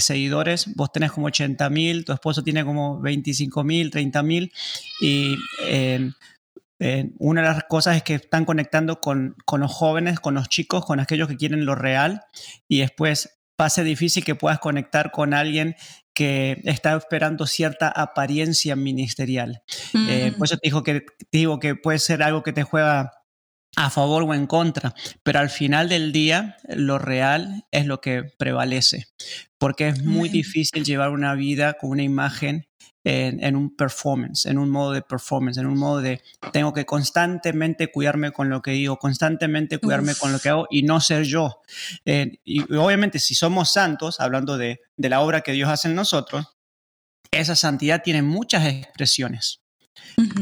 seguidores, 0.00 0.74
vos 0.74 0.90
tenés 0.90 1.12
como 1.12 1.28
80 1.28 1.70
mil, 1.70 2.04
tu 2.04 2.12
esposo 2.12 2.42
tiene 2.42 2.64
como 2.64 3.00
25 3.00 3.62
mil, 3.62 3.92
30 3.92 4.22
mil 4.24 4.52
y... 5.00 5.36
Eh, 5.68 6.10
eh, 6.84 7.12
una 7.18 7.42
de 7.42 7.46
las 7.46 7.64
cosas 7.68 7.96
es 7.96 8.02
que 8.02 8.16
están 8.16 8.44
conectando 8.44 9.00
con, 9.00 9.36
los 9.56 9.72
jóvenes, 9.72 10.18
con 10.18 10.34
los 10.34 10.48
chicos, 10.48 10.84
con 10.84 10.98
aquellos 10.98 11.28
que 11.28 11.36
quieren 11.36 11.64
lo 11.64 11.76
real 11.76 12.22
y 12.66 12.80
después 12.80 13.38
pase 13.54 13.84
difícil 13.84 14.24
que 14.24 14.34
puedas 14.34 14.58
conectar 14.58 15.12
con 15.12 15.32
alguien 15.32 15.76
que 16.12 16.60
está 16.64 16.96
esperando 16.96 17.46
cierta 17.46 17.88
apariencia 17.88 18.74
ministerial. 18.74 19.62
Eh, 20.08 20.32
por 20.36 20.48
eso 20.48 20.56
te, 20.56 20.66
digo 20.66 20.82
que, 20.82 21.02
te 21.30 21.38
digo 21.38 21.60
que 21.60 21.76
puede 21.76 22.00
ser 22.00 22.20
algo 22.20 22.42
que 22.42 22.52
te 22.52 22.64
juega 22.64 23.12
a 23.76 23.88
favor 23.88 24.24
o 24.24 24.34
en 24.34 24.48
contra, 24.48 24.92
pero 25.22 25.38
al 25.38 25.50
final 25.50 25.88
del 25.88 26.10
día 26.10 26.56
lo 26.68 26.98
real 26.98 27.64
es 27.70 27.86
lo 27.86 28.00
que 28.00 28.24
prevalece, 28.24 29.06
porque 29.56 29.86
es 29.86 30.02
muy 30.02 30.28
difícil 30.28 30.84
llevar 30.84 31.10
una 31.10 31.34
vida 31.34 31.74
con 31.74 31.90
una 31.90 32.02
imagen 32.02 32.66
en, 33.04 33.56
un 33.56 33.74
performance, 33.74 34.46
en 34.46 34.58
un 34.58 34.70
modo 34.70 34.92
de 34.92 35.02
performance, 35.02 35.58
en 35.58 35.66
un 35.66 35.78
modo 35.78 36.00
de 36.00 36.22
tengo 36.52 36.72
que 36.72 36.86
constantemente 36.86 37.90
cuidarme 37.90 38.32
con 38.32 38.48
lo 38.48 38.62
que 38.62 38.72
digo, 38.72 38.98
constantemente 38.98 39.78
cuidarme 39.78 40.14
con 40.14 40.32
lo 40.32 40.38
que 40.38 40.48
hago 40.48 40.66
y 40.70 40.82
no 40.82 41.00
ser 41.00 41.24
yo. 41.24 41.62
Eh, 42.04 42.38
y, 42.44 42.62
obviamente 42.74 43.18
si 43.18 43.34
somos 43.34 43.72
santos, 43.72 44.20
hablando 44.20 44.56
de, 44.56 44.80
de 44.96 45.08
la 45.08 45.20
obra 45.20 45.40
que 45.40 45.52
Dios 45.52 45.68
hace 45.68 45.88
en 45.88 45.94
nosotros, 45.94 46.46
esa 47.30 47.56
santidad 47.56 48.02
tiene 48.02 48.22
muchas 48.22 48.66
expresiones. 48.66 49.61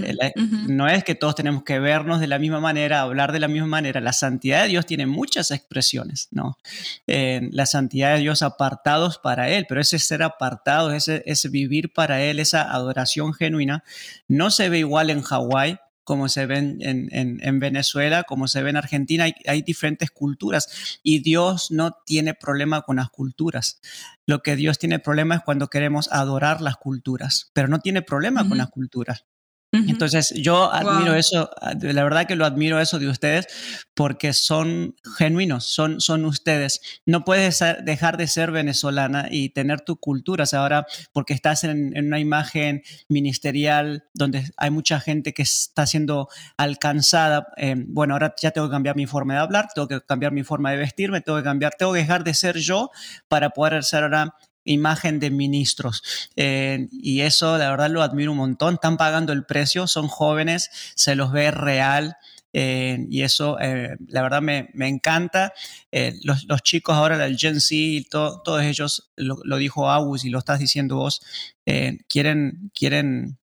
Eh, 0.03 0.33
no 0.69 0.89
es 0.89 1.05
que 1.05 1.15
todos 1.15 1.35
tenemos 1.35 1.65
que 1.65 1.79
vernos 1.79 2.21
de 2.21 2.27
la 2.27 2.39
misma 2.39 2.61
manera, 2.61 3.01
hablar 3.01 3.33
de 3.33 3.41
la 3.41 3.49
misma 3.49 3.67
manera. 3.67 4.01
La 4.01 4.13
santidad 4.13 4.63
de 4.63 4.69
Dios 4.69 4.87
tiene 4.87 5.07
muchas 5.07 5.51
expresiones, 5.51 6.29
¿no? 6.31 6.59
Eh, 7.07 7.49
la 7.53 7.67
santidad 7.67 8.15
de 8.15 8.21
Dios 8.21 8.43
apartados 8.43 9.19
para 9.19 9.49
Él, 9.51 9.67
pero 9.69 9.81
ese 9.81 9.99
ser 9.99 10.23
apartado, 10.23 10.93
ese, 10.93 11.23
ese 11.27 11.49
vivir 11.49 11.93
para 11.93 12.23
Él, 12.23 12.39
esa 12.39 12.63
adoración 12.63 13.33
genuina, 13.33 13.85
no 14.29 14.51
se 14.51 14.69
ve 14.69 14.79
igual 14.79 15.11
en 15.11 15.23
Hawái 15.23 15.79
como 16.03 16.29
se 16.29 16.45
ve 16.45 16.57
en, 16.59 16.81
en, 16.81 17.61
Venezuela, 17.61 18.25
como 18.25 18.49
se 18.49 18.65
ve 18.65 18.71
en 18.71 18.77
Argentina, 18.77 19.25
hay, 19.25 19.35
hay, 19.47 19.63
diferentes 19.63 20.11
culturas 20.11 20.99
y 21.05 21.21
Dios 21.21 21.71
no 21.71 21.99
tiene 22.05 22.35
problema 22.35 22.83
con 22.83 22.97
las 22.97 23.11
culturas. 23.11 23.81
Lo 24.27 24.43
que 24.43 24.57
Dios 24.57 24.81
tiene 24.81 24.99
problema 24.99 25.37
es 25.37 25.43
cuando 25.43 25.69
queremos 25.69 26.11
adorar 26.11 26.63
las 26.63 26.79
culturas, 26.79 27.53
pero 27.53 27.69
no 27.69 27.79
tiene 27.79 28.03
problema 28.03 28.49
con 28.49 28.59
las 28.59 28.71
culturas. 28.71 29.25
Entonces, 29.73 30.33
yo 30.37 30.73
admiro 30.73 31.15
eso, 31.15 31.49
la 31.81 32.03
verdad 32.03 32.27
que 32.27 32.35
lo 32.35 32.45
admiro 32.45 32.81
eso 32.81 32.99
de 32.99 33.09
ustedes 33.09 33.47
porque 33.95 34.33
son 34.33 34.97
genuinos, 35.17 35.65
son, 35.65 36.01
son 36.01 36.25
ustedes. 36.25 36.81
No 37.07 37.25
puedes 37.25 37.63
dejar 37.85 38.17
de 38.17 38.27
ser 38.27 38.51
venezolana 38.51 39.29
y 39.31 39.51
tener 39.51 39.83
tu 39.83 39.97
cultura. 39.97 40.45
ahora, 40.55 40.87
porque 41.13 41.35
estás 41.35 41.63
en, 41.65 41.97
una 41.97 42.19
imagen 42.19 42.83
ministerial 43.09 44.09
donde 44.13 44.51
hay 44.57 44.71
mucha 44.71 44.99
gente 44.99 45.33
que 45.33 45.43
está 45.43 45.87
siendo 45.87 46.29
alcanzada. 46.57 47.47
Eh, 47.57 47.77
bueno, 47.77 48.15
ahora 48.15 48.35
ya 48.41 48.51
tengo 48.51 48.69
que 48.69 48.73
cambiar 48.73 48.97
mi 48.97 49.07
forma 49.07 49.35
de 49.35 49.41
hablar, 49.41 49.69
tengo 49.73 49.87
que 49.87 50.01
cambiar 50.01 50.33
mi 50.33 50.43
forma 50.43 50.73
de 50.73 50.79
vestirme, 50.79 51.21
tengo 51.21 51.39
que 51.39 51.45
cambiar, 51.45 51.75
tengo 51.79 51.93
que 51.93 52.01
dejar 52.01 52.25
de 52.25 52.35
ser 52.35 52.57
yo 52.59 52.91
para 53.29 53.51
poder 53.51 53.85
ser 53.85 54.03
ahora 54.03 54.35
imagen 54.73 55.21
de 55.21 55.31
ministros. 55.31 56.03
Eh, 56.37 56.89
y 56.93 57.21
eso, 57.21 57.59
la 57.59 57.71
verdad, 57.71 57.91
lo 57.91 58.03
admiro 58.03 58.33
un 58.33 58.39
montón. 58.39 58.75
Están 58.75 58.97
pagando 58.97 59.33
el 59.33 59.45
precio, 59.45 59.87
son 59.87 60.09
jóvenes, 60.09 60.71
se 60.95 61.15
los 61.15 61.33
ve 61.33 61.51
real. 61.51 62.17
Eh, 62.53 63.07
y 63.09 63.23
eso, 63.23 63.61
eh, 63.61 63.97
la 64.09 64.23
verdad, 64.23 64.43
me, 64.43 64.71
me 64.75 64.89
encanta. 64.89 65.53
Los, 66.23 66.45
los, 66.45 66.63
chicos 66.63 66.97
ahora, 66.97 67.25
el 67.25 67.37
Gen 67.37 67.61
Z, 67.61 68.09
todos 68.11 68.63
ellos, 68.63 69.11
lo, 69.17 69.39
lo, 69.45 69.57
dijo 69.57 69.91
Agus 69.91 70.25
y 70.25 70.31
lo 70.31 70.39
estás 70.39 70.59
diciendo 70.59 70.97
vos, 70.97 71.21
quieren, 72.09 72.71
quieren 72.75 73.40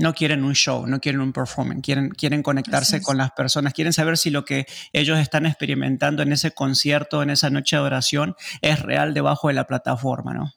no 0.00 0.14
quieren 0.14 0.44
un 0.44 0.54
show, 0.54 0.86
no 0.86 1.00
quieren 1.00 1.20
un 1.20 1.32
performance, 1.32 1.82
quieren, 1.82 2.10
quieren 2.10 2.42
conectarse 2.42 3.00
con 3.00 3.16
las 3.16 3.30
personas, 3.32 3.74
quieren 3.74 3.92
saber 3.92 4.18
si 4.18 4.30
lo 4.30 4.44
que 4.44 4.66
ellos 4.92 5.18
están 5.18 5.46
experimentando 5.46 6.22
en 6.22 6.32
ese 6.32 6.50
concierto, 6.52 7.22
en 7.22 7.30
esa 7.30 7.50
noche 7.50 7.76
de 7.76 7.82
oración, 7.82 8.34
es 8.60 8.80
real 8.80 9.14
debajo 9.14 9.48
de 9.48 9.54
la 9.54 9.66
plataforma, 9.66 10.34
¿no? 10.34 10.52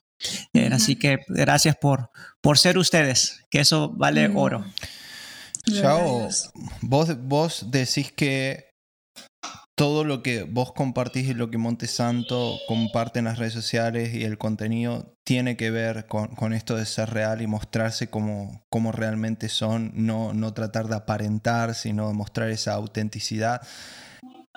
Eh, 0.52 0.68
así 0.72 0.96
que 0.96 1.20
gracias 1.28 1.76
por, 1.76 2.10
por 2.40 2.58
ser 2.58 2.78
ustedes, 2.78 3.44
que 3.50 3.60
eso 3.60 3.92
vale 3.94 4.30
oro. 4.34 4.64
Chao, 5.72 6.28
vos, 6.80 7.16
vos 7.20 7.66
decís 7.70 8.10
que 8.12 8.67
todo 9.78 10.02
lo 10.02 10.24
que 10.24 10.42
vos 10.42 10.72
compartís 10.72 11.28
y 11.28 11.34
lo 11.34 11.52
que 11.52 11.56
Montesanto 11.56 12.58
comparte 12.66 13.20
en 13.20 13.26
las 13.26 13.38
redes 13.38 13.52
sociales 13.52 14.12
y 14.12 14.24
el 14.24 14.36
contenido 14.36 15.16
tiene 15.22 15.56
que 15.56 15.70
ver 15.70 16.06
con, 16.06 16.52
esto 16.52 16.74
de 16.74 16.84
ser 16.84 17.10
real 17.10 17.42
y 17.42 17.46
mostrarse 17.46 18.10
como, 18.10 18.66
como 18.70 18.90
realmente 18.90 19.48
son, 19.48 19.92
no, 19.94 20.34
no 20.34 20.52
tratar 20.52 20.88
de 20.88 20.96
aparentar, 20.96 21.76
sino 21.76 22.12
mostrar 22.12 22.50
esa 22.50 22.74
autenticidad. 22.74 23.62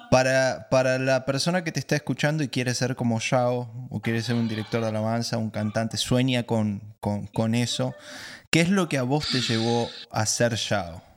Para, 0.10 0.70
para, 0.72 0.98
la 0.98 1.24
persona 1.24 1.64
que 1.64 1.72
te 1.72 1.80
está 1.80 1.96
escuchando 1.96 2.44
y 2.44 2.48
quiere 2.48 2.74
ser 2.74 2.96
como 2.96 3.20
Yao, 3.20 3.88
o 3.92 4.02
quiere 4.02 4.24
ser 4.24 4.36
un 4.36 4.48
director 4.48 4.82
de 4.82 4.88
alabanza, 4.88 5.38
un 5.38 5.52
cantante, 5.52 5.98
sueña 5.98 6.44
con, 6.44 6.96
con, 7.00 7.28
con 7.28 7.54
eso, 7.54 7.94
¿qué 8.50 8.62
es 8.62 8.70
lo 8.70 8.90
que 8.90 8.98
a 8.98 9.04
vos 9.04 9.28
te 9.32 9.40
llevó 9.40 9.88
a 10.10 10.26
ser 10.26 10.56
Yao? 10.56 11.11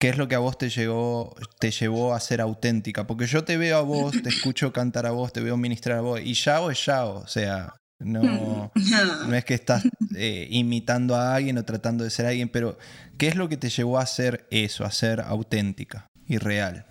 ¿Qué 0.00 0.10
es 0.10 0.16
lo 0.16 0.28
que 0.28 0.36
a 0.36 0.38
vos 0.38 0.56
te 0.56 0.70
llevó, 0.70 1.34
te 1.58 1.72
llevó 1.72 2.14
a 2.14 2.20
ser 2.20 2.40
auténtica? 2.40 3.06
Porque 3.06 3.26
yo 3.26 3.42
te 3.42 3.56
veo 3.56 3.78
a 3.78 3.82
vos, 3.82 4.14
te 4.22 4.28
escucho 4.28 4.72
cantar 4.72 5.06
a 5.06 5.10
vos, 5.10 5.32
te 5.32 5.40
veo 5.40 5.56
ministrar 5.56 5.98
a 5.98 6.02
vos, 6.02 6.20
y 6.22 6.34
Yao 6.34 6.70
es 6.70 6.84
Yao, 6.86 7.16
o 7.16 7.26
sea, 7.26 7.74
no, 7.98 8.70
no 8.72 9.34
es 9.34 9.44
que 9.44 9.54
estás 9.54 9.84
eh, 10.14 10.46
imitando 10.50 11.16
a 11.16 11.34
alguien 11.34 11.58
o 11.58 11.64
tratando 11.64 12.04
de 12.04 12.10
ser 12.10 12.26
alguien, 12.26 12.48
pero 12.48 12.78
¿qué 13.18 13.26
es 13.26 13.34
lo 13.34 13.48
que 13.48 13.56
te 13.56 13.70
llevó 13.70 13.98
a 13.98 14.02
hacer 14.02 14.46
eso, 14.52 14.84
a 14.84 14.92
ser 14.92 15.20
auténtica 15.20 16.06
y 16.26 16.38
real? 16.38 16.86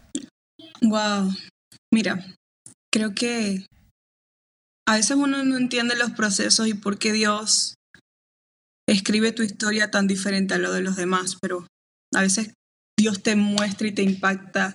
Wow, 0.81 1.33
mira, 1.93 2.25
creo 2.91 3.15
que 3.15 3.65
a 4.85 4.95
veces 4.95 5.15
uno 5.15 5.45
no 5.45 5.57
entiende 5.57 5.95
los 5.95 6.11
procesos 6.11 6.67
y 6.67 6.73
por 6.73 6.99
qué 6.99 7.13
Dios 7.13 7.75
escribe 8.89 9.31
tu 9.31 9.43
historia 9.43 9.91
tan 9.91 10.07
diferente 10.07 10.55
a 10.55 10.57
lo 10.57 10.73
de 10.73 10.81
los 10.81 10.97
demás, 10.97 11.37
pero 11.41 11.65
a 12.13 12.21
veces 12.21 12.53
Dios 12.97 13.21
te 13.21 13.35
muestra 13.35 13.87
y 13.87 13.91
te 13.91 14.01
impacta, 14.01 14.73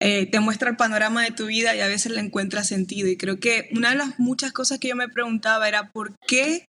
eh, 0.00 0.26
te 0.30 0.40
muestra 0.40 0.70
el 0.70 0.76
panorama 0.76 1.22
de 1.22 1.32
tu 1.32 1.46
vida 1.46 1.74
y 1.74 1.80
a 1.80 1.88
veces 1.88 2.12
le 2.12 2.20
encuentra 2.20 2.64
sentido. 2.64 3.08
Y 3.08 3.16
creo 3.16 3.40
que 3.40 3.68
una 3.72 3.90
de 3.90 3.96
las 3.96 4.18
muchas 4.18 4.52
cosas 4.52 4.78
que 4.78 4.88
yo 4.88 4.96
me 4.96 5.08
preguntaba 5.08 5.68
era 5.68 5.90
por 5.90 6.14
qué 6.26 6.64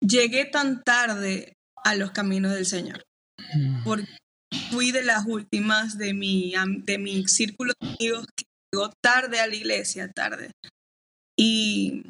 llegué 0.00 0.44
tan 0.44 0.82
tarde 0.82 1.54
a 1.84 1.94
los 1.94 2.10
caminos 2.12 2.52
del 2.52 2.66
Señor. 2.66 3.02
Mm. 3.54 3.84
Porque 3.84 4.16
fui 4.70 4.92
de 4.92 5.02
las 5.02 5.26
últimas 5.26 5.98
de 5.98 6.14
mi, 6.14 6.52
de 6.84 6.98
mi 6.98 7.26
círculo 7.26 7.72
de 7.80 7.88
amigos 7.88 8.26
que 8.36 8.44
llegó 8.72 8.92
tarde 9.02 9.40
a 9.40 9.46
la 9.46 9.54
iglesia, 9.54 10.10
tarde. 10.12 10.50
Y, 11.36 12.02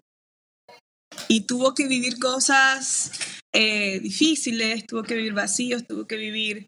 y 1.29 1.43
tuvo 1.43 1.75
que 1.75 1.87
vivir 1.87 2.19
cosas 2.19 3.13
eh, 3.53 4.01
difíciles, 4.01 4.87
tuvo 4.87 5.03
que 5.05 5.15
vivir 5.15 5.33
vacíos, 5.33 5.87
tuvo 5.87 6.07
que 6.07 6.17
vivir 6.17 6.67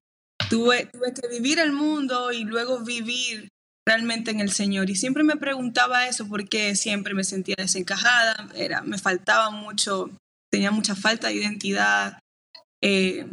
Tuve, 0.53 0.91
que 0.91 1.29
vivir 1.29 1.59
el 1.59 1.73
mundo 1.73 2.31
y 2.31 2.45
luego 2.45 2.81
vivir 2.81 3.49
realmente 3.89 4.31
en 4.33 4.41
el 4.41 4.53
Señor. 4.53 4.91
Y 4.91 4.97
siempre 4.97 5.25
me 5.25 5.37
preguntaba 5.37 6.07
eso 6.07 6.29
porque 6.29 6.77
siempre 6.77 7.15
me 7.15 7.25
sentía 7.25 7.55
desencajada, 7.57 8.51
era, 8.55 8.83
me 8.83 8.99
faltaba 8.99 9.49
mucho, 9.49 10.11
tenía 10.51 10.71
mucha 10.71 10.95
falta 10.95 11.29
de 11.29 11.37
identidad. 11.37 12.19
Eh, 12.83 13.27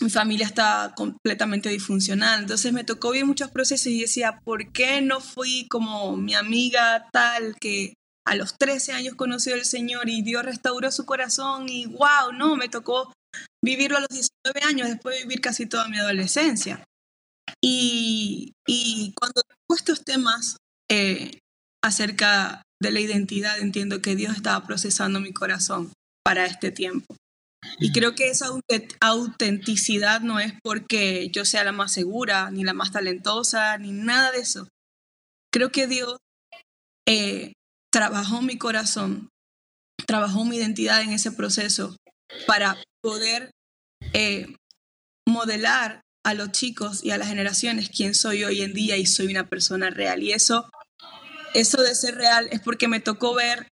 mi 0.00 0.10
familia 0.10 0.44
estaba 0.44 0.92
completamente 0.96 1.68
disfuncional, 1.68 2.40
entonces 2.40 2.72
me 2.72 2.82
tocó 2.82 3.12
vivir 3.12 3.26
muchos 3.26 3.52
procesos 3.52 3.86
y 3.86 4.00
decía, 4.00 4.40
¿por 4.42 4.72
qué 4.72 5.00
no 5.02 5.20
fui 5.20 5.68
como 5.68 6.16
mi 6.16 6.34
amiga 6.34 7.08
tal 7.12 7.54
que 7.60 7.94
a 8.26 8.34
los 8.34 8.58
13 8.58 8.92
años 8.92 9.14
conoció 9.14 9.54
al 9.54 9.64
Señor 9.64 10.08
y 10.08 10.22
Dios 10.22 10.44
restauró 10.44 10.90
su 10.90 11.06
corazón 11.06 11.68
y 11.68 11.86
wow, 11.86 12.32
no, 12.36 12.56
me 12.56 12.68
tocó 12.68 13.12
vivirlo 13.64 13.96
a 13.96 14.00
los 14.00 14.10
19 14.10 14.60
años, 14.66 14.88
después 14.88 15.16
de 15.16 15.22
vivir 15.22 15.40
casi 15.40 15.66
toda 15.66 15.88
mi 15.88 15.98
adolescencia. 15.98 16.84
Y, 17.62 18.52
y 18.66 19.14
cuando 19.18 19.42
toco 19.42 19.74
estos 19.74 20.04
temas 20.04 20.58
eh, 20.90 21.38
acerca 21.82 22.62
de 22.80 22.90
la 22.90 23.00
identidad, 23.00 23.58
entiendo 23.58 24.02
que 24.02 24.16
Dios 24.16 24.36
estaba 24.36 24.66
procesando 24.66 25.18
mi 25.20 25.32
corazón 25.32 25.92
para 26.22 26.44
este 26.44 26.70
tiempo. 26.70 27.16
Y 27.78 27.92
creo 27.92 28.14
que 28.14 28.28
esa 28.28 28.48
autenticidad 29.00 30.20
no 30.20 30.38
es 30.38 30.52
porque 30.62 31.30
yo 31.30 31.46
sea 31.46 31.64
la 31.64 31.72
más 31.72 31.92
segura, 31.92 32.50
ni 32.50 32.62
la 32.62 32.74
más 32.74 32.92
talentosa, 32.92 33.78
ni 33.78 33.92
nada 33.92 34.30
de 34.32 34.40
eso. 34.40 34.68
Creo 35.50 35.72
que 35.72 35.86
Dios 35.86 36.18
eh, 37.08 37.54
trabajó 37.90 38.42
mi 38.42 38.58
corazón, 38.58 39.30
trabajó 40.06 40.44
mi 40.44 40.56
identidad 40.56 41.00
en 41.00 41.12
ese 41.12 41.32
proceso 41.32 41.96
para 42.46 42.76
poder 43.04 43.50
eh, 44.14 44.46
modelar 45.28 46.00
a 46.24 46.32
los 46.32 46.52
chicos 46.52 47.04
y 47.04 47.10
a 47.10 47.18
las 47.18 47.28
generaciones 47.28 47.90
quién 47.94 48.14
soy 48.14 48.44
hoy 48.44 48.62
en 48.62 48.72
día 48.72 48.96
y 48.96 49.04
soy 49.04 49.26
una 49.26 49.46
persona 49.50 49.90
real. 49.90 50.22
Y 50.22 50.32
eso, 50.32 50.70
eso 51.52 51.82
de 51.82 51.94
ser 51.94 52.14
real 52.14 52.48
es 52.50 52.60
porque 52.60 52.88
me 52.88 53.00
tocó 53.00 53.34
ver 53.34 53.68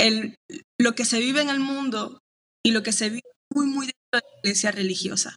el, 0.00 0.34
lo 0.80 0.96
que 0.96 1.04
se 1.04 1.20
vive 1.20 1.42
en 1.42 1.48
el 1.48 1.60
mundo 1.60 2.18
y 2.64 2.72
lo 2.72 2.82
que 2.82 2.90
se 2.90 3.08
vive 3.08 3.30
muy, 3.54 3.66
muy 3.66 3.86
dentro 3.86 4.10
de 4.14 4.20
la 4.20 4.38
iglesia 4.42 4.72
religiosa. 4.72 5.36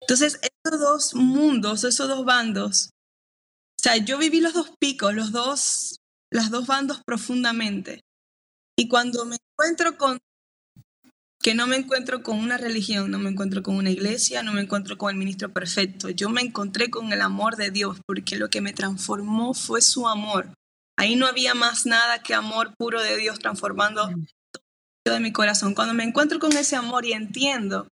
Entonces, 0.00 0.38
esos 0.40 0.78
dos 0.78 1.14
mundos, 1.16 1.82
esos 1.82 2.06
dos 2.06 2.24
bandos, 2.24 2.90
o 3.80 3.82
sea, 3.82 3.96
yo 3.96 4.16
viví 4.16 4.40
los 4.40 4.54
dos 4.54 4.70
picos, 4.78 5.12
los 5.12 5.32
dos, 5.32 5.96
los 6.30 6.50
dos 6.50 6.68
bandos 6.68 7.02
profundamente. 7.04 8.00
Y 8.76 8.86
cuando 8.86 9.24
me 9.24 9.36
encuentro 9.36 9.98
con 9.98 10.20
que 11.40 11.54
no 11.54 11.66
me 11.66 11.76
encuentro 11.76 12.22
con 12.22 12.38
una 12.38 12.58
religión, 12.58 13.10
no 13.10 13.18
me 13.18 13.30
encuentro 13.30 13.62
con 13.62 13.76
una 13.76 13.90
iglesia, 13.90 14.42
no 14.42 14.52
me 14.52 14.62
encuentro 14.62 14.98
con 14.98 15.10
el 15.10 15.16
ministro 15.16 15.52
perfecto. 15.52 16.10
Yo 16.10 16.28
me 16.30 16.40
encontré 16.40 16.90
con 16.90 17.12
el 17.12 17.22
amor 17.22 17.56
de 17.56 17.70
Dios, 17.70 18.00
porque 18.06 18.36
lo 18.36 18.50
que 18.50 18.60
me 18.60 18.72
transformó 18.72 19.54
fue 19.54 19.80
su 19.80 20.08
amor. 20.08 20.52
Ahí 20.98 21.14
no 21.14 21.26
había 21.26 21.54
más 21.54 21.86
nada 21.86 22.22
que 22.22 22.34
amor 22.34 22.74
puro 22.76 23.00
de 23.00 23.16
Dios 23.16 23.38
transformando 23.38 24.10
todo 25.04 25.14
de 25.14 25.20
mi 25.20 25.32
corazón. 25.32 25.74
Cuando 25.74 25.94
me 25.94 26.02
encuentro 26.02 26.40
con 26.40 26.56
ese 26.56 26.74
amor 26.74 27.06
y 27.06 27.12
entiendo 27.12 27.86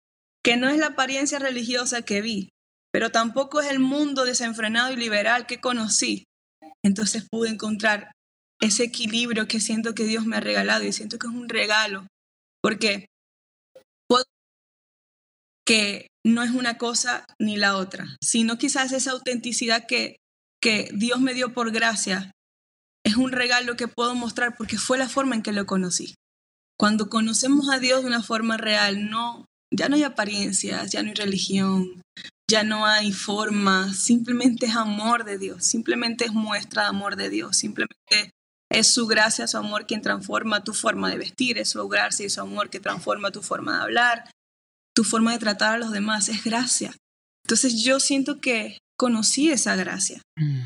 que 0.41 0.55
no 0.55 0.69
es 0.69 0.77
la 0.77 0.87
apariencia 0.87 1.37
religiosa 1.37 2.01
que 2.01 2.21
vi, 2.21 2.49
pero 2.93 3.11
tampoco 3.11 3.59
es 3.59 3.69
el 3.69 3.79
mundo 3.79 4.23
desenfrenado 4.23 4.93
y 4.93 4.95
liberal 4.95 5.45
que 5.47 5.59
conocí, 5.59 6.23
entonces 6.81 7.27
pude 7.29 7.49
encontrar 7.49 8.11
ese 8.61 8.83
equilibrio 8.83 9.47
que 9.47 9.59
siento 9.59 9.93
que 9.93 10.05
Dios 10.05 10.25
me 10.25 10.37
ha 10.37 10.41
regalado 10.41 10.85
y 10.85 10.93
siento 10.93 11.19
que 11.19 11.27
es 11.27 11.33
un 11.33 11.49
regalo. 11.49 12.07
Porque 12.61 13.07
que 15.65 16.07
no 16.25 16.43
es 16.43 16.51
una 16.51 16.77
cosa 16.77 17.25
ni 17.39 17.57
la 17.57 17.77
otra, 17.77 18.17
sino 18.21 18.57
quizás 18.57 18.91
esa 18.91 19.11
autenticidad 19.11 19.85
que, 19.87 20.17
que 20.61 20.89
Dios 20.93 21.19
me 21.19 21.33
dio 21.33 21.53
por 21.53 21.71
gracia 21.71 22.31
es 23.05 23.17
un 23.17 23.31
regalo 23.31 23.75
que 23.75 23.87
puedo 23.87 24.15
mostrar 24.15 24.55
porque 24.55 24.77
fue 24.77 24.97
la 24.97 25.09
forma 25.09 25.35
en 25.35 25.41
que 25.41 25.51
lo 25.51 25.65
conocí. 25.65 26.15
Cuando 26.79 27.09
conocemos 27.09 27.69
a 27.69 27.79
Dios 27.79 28.01
de 28.01 28.07
una 28.07 28.23
forma 28.23 28.57
real, 28.57 29.09
no, 29.09 29.45
ya 29.71 29.89
no 29.89 29.95
hay 29.95 30.03
apariencias, 30.03 30.91
ya 30.91 31.03
no 31.03 31.09
hay 31.09 31.15
religión, 31.15 32.01
ya 32.49 32.63
no 32.63 32.85
hay 32.85 33.11
forma, 33.11 33.93
simplemente 33.93 34.67
es 34.67 34.75
amor 34.75 35.25
de 35.25 35.37
Dios, 35.37 35.65
simplemente 35.65 36.25
es 36.25 36.33
muestra 36.33 36.83
de 36.83 36.89
amor 36.89 37.15
de 37.15 37.29
Dios, 37.29 37.57
simplemente 37.57 38.31
es 38.71 38.87
su 38.87 39.05
gracia, 39.05 39.47
su 39.47 39.57
amor 39.57 39.85
quien 39.85 40.01
transforma 40.01 40.63
tu 40.63 40.73
forma 40.73 41.09
de 41.09 41.17
vestir, 41.17 41.57
es 41.57 41.69
su 41.69 41.87
gracia 41.87 42.25
y 42.25 42.29
su 42.29 42.41
amor 42.41 42.69
que 42.69 42.79
transforma 42.79 43.31
tu 43.31 43.41
forma 43.41 43.77
de 43.77 43.83
hablar, 43.83 44.29
tu 44.95 45.03
forma 45.03 45.31
de 45.31 45.39
tratar 45.39 45.75
a 45.75 45.77
los 45.77 45.91
demás, 45.91 46.29
es 46.29 46.43
gracia. 46.43 46.95
Entonces 47.45 47.83
yo 47.83 47.99
siento 47.99 48.39
que 48.39 48.77
conocí 48.97 49.49
esa 49.49 49.75
gracia. 49.75 50.21
Mm. 50.37 50.61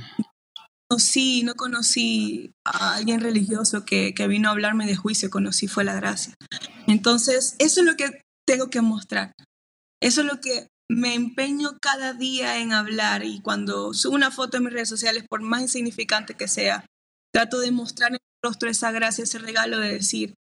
Conocí, 0.89 1.43
no 1.43 1.55
conocí 1.55 2.51
a 2.65 2.95
alguien 2.95 3.19
religioso 3.19 3.83
que, 3.83 4.13
que 4.13 4.27
vino 4.27 4.47
a 4.47 4.51
hablarme 4.51 4.85
de 4.85 4.95
juicio, 4.95 5.29
conocí 5.29 5.67
fue 5.67 5.83
la 5.83 5.95
gracia. 5.95 6.33
Entonces, 6.87 7.55
eso 7.59 7.81
es 7.81 7.85
lo 7.85 7.97
que 7.97 8.21
tengo 8.47 8.69
que 8.69 8.81
mostrar. 8.81 9.33
Eso 10.01 10.21
es 10.21 10.27
lo 10.27 10.39
que 10.39 10.67
me 10.89 11.13
empeño 11.15 11.77
cada 11.81 12.13
día 12.13 12.59
en 12.59 12.71
hablar 12.71 13.25
y 13.25 13.41
cuando 13.41 13.93
subo 13.93 14.15
una 14.15 14.31
foto 14.31 14.57
en 14.57 14.63
mis 14.63 14.73
redes 14.73 14.89
sociales, 14.89 15.25
por 15.29 15.41
más 15.41 15.61
insignificante 15.61 16.35
que 16.35 16.47
sea, 16.47 16.85
trato 17.33 17.59
de 17.59 17.71
mostrar 17.71 18.11
en 18.11 18.15
el 18.15 18.19
rostro 18.41 18.69
esa 18.69 18.91
gracia, 18.91 19.25
ese 19.25 19.39
regalo 19.39 19.79
de 19.79 19.91
decir, 19.91 20.33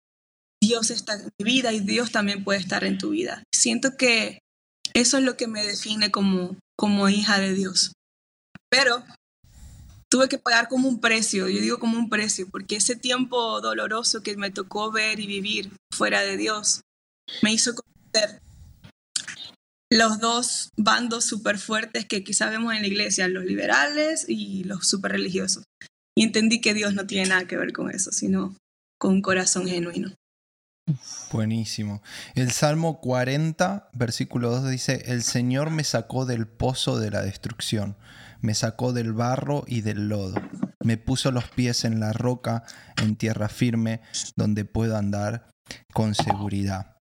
Dios 0.66 0.90
está 0.90 1.14
en 1.14 1.30
mi 1.38 1.44
vida 1.44 1.72
y 1.72 1.80
Dios 1.80 2.10
también 2.10 2.42
puede 2.42 2.58
estar 2.58 2.84
en 2.84 2.96
tu 2.96 3.10
vida. 3.10 3.42
Siento 3.54 3.96
que 3.96 4.38
eso 4.94 5.18
es 5.18 5.24
lo 5.24 5.36
que 5.36 5.46
me 5.46 5.64
define 5.64 6.10
como, 6.10 6.56
como 6.76 7.08
hija 7.08 7.38
de 7.38 7.52
Dios. 7.52 7.92
Pero 8.70 9.04
tuve 10.10 10.28
que 10.28 10.38
pagar 10.38 10.68
como 10.68 10.88
un 10.88 11.00
precio, 11.00 11.48
yo 11.48 11.60
digo 11.60 11.78
como 11.78 11.98
un 11.98 12.08
precio, 12.08 12.48
porque 12.50 12.76
ese 12.76 12.96
tiempo 12.96 13.60
doloroso 13.60 14.22
que 14.22 14.36
me 14.36 14.50
tocó 14.50 14.90
ver 14.90 15.20
y 15.20 15.26
vivir 15.26 15.70
fuera 15.92 16.22
de 16.22 16.36
Dios 16.36 16.80
me 17.42 17.52
hizo 17.52 17.74
conocer 17.74 18.40
los 19.90 20.18
dos 20.18 20.70
bandos 20.76 21.24
súper 21.24 21.58
fuertes 21.58 22.06
que 22.06 22.24
quizá 22.24 22.48
vemos 22.48 22.74
en 22.74 22.82
la 22.82 22.88
iglesia, 22.88 23.28
los 23.28 23.44
liberales 23.44 24.24
y 24.28 24.64
los 24.64 24.88
súper 24.88 25.12
religiosos. 25.12 25.64
Y 26.16 26.22
entendí 26.22 26.60
que 26.60 26.74
Dios 26.74 26.94
no 26.94 27.06
tiene 27.06 27.28
nada 27.28 27.46
que 27.46 27.56
ver 27.56 27.72
con 27.72 27.90
eso, 27.90 28.12
sino 28.12 28.56
con 28.98 29.14
un 29.14 29.22
corazón 29.22 29.68
genuino. 29.68 30.14
Buenísimo. 31.32 32.02
El 32.34 32.50
Salmo 32.50 33.00
40, 33.00 33.88
versículo 33.94 34.50
2 34.50 34.70
dice, 34.70 35.02
El 35.06 35.22
Señor 35.22 35.70
me 35.70 35.84
sacó 35.84 36.26
del 36.26 36.46
pozo 36.46 36.98
de 36.98 37.10
la 37.10 37.22
destrucción, 37.22 37.96
me 38.40 38.54
sacó 38.54 38.92
del 38.92 39.12
barro 39.12 39.64
y 39.66 39.80
del 39.80 40.08
lodo, 40.08 40.40
me 40.84 40.98
puso 40.98 41.30
los 41.30 41.48
pies 41.48 41.84
en 41.84 42.00
la 42.00 42.12
roca, 42.12 42.64
en 43.02 43.16
tierra 43.16 43.48
firme, 43.48 44.00
donde 44.36 44.64
puedo 44.64 44.96
andar 44.96 45.48
con 45.92 46.14
seguridad. 46.14 46.96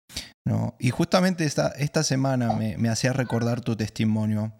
¿No? 0.45 0.75
Y 0.79 0.89
justamente 0.89 1.45
esta, 1.45 1.69
esta 1.69 2.03
semana 2.03 2.53
me, 2.53 2.89
hacía 2.89 3.13
recordar 3.13 3.61
tu 3.61 3.75
testimonio 3.75 4.53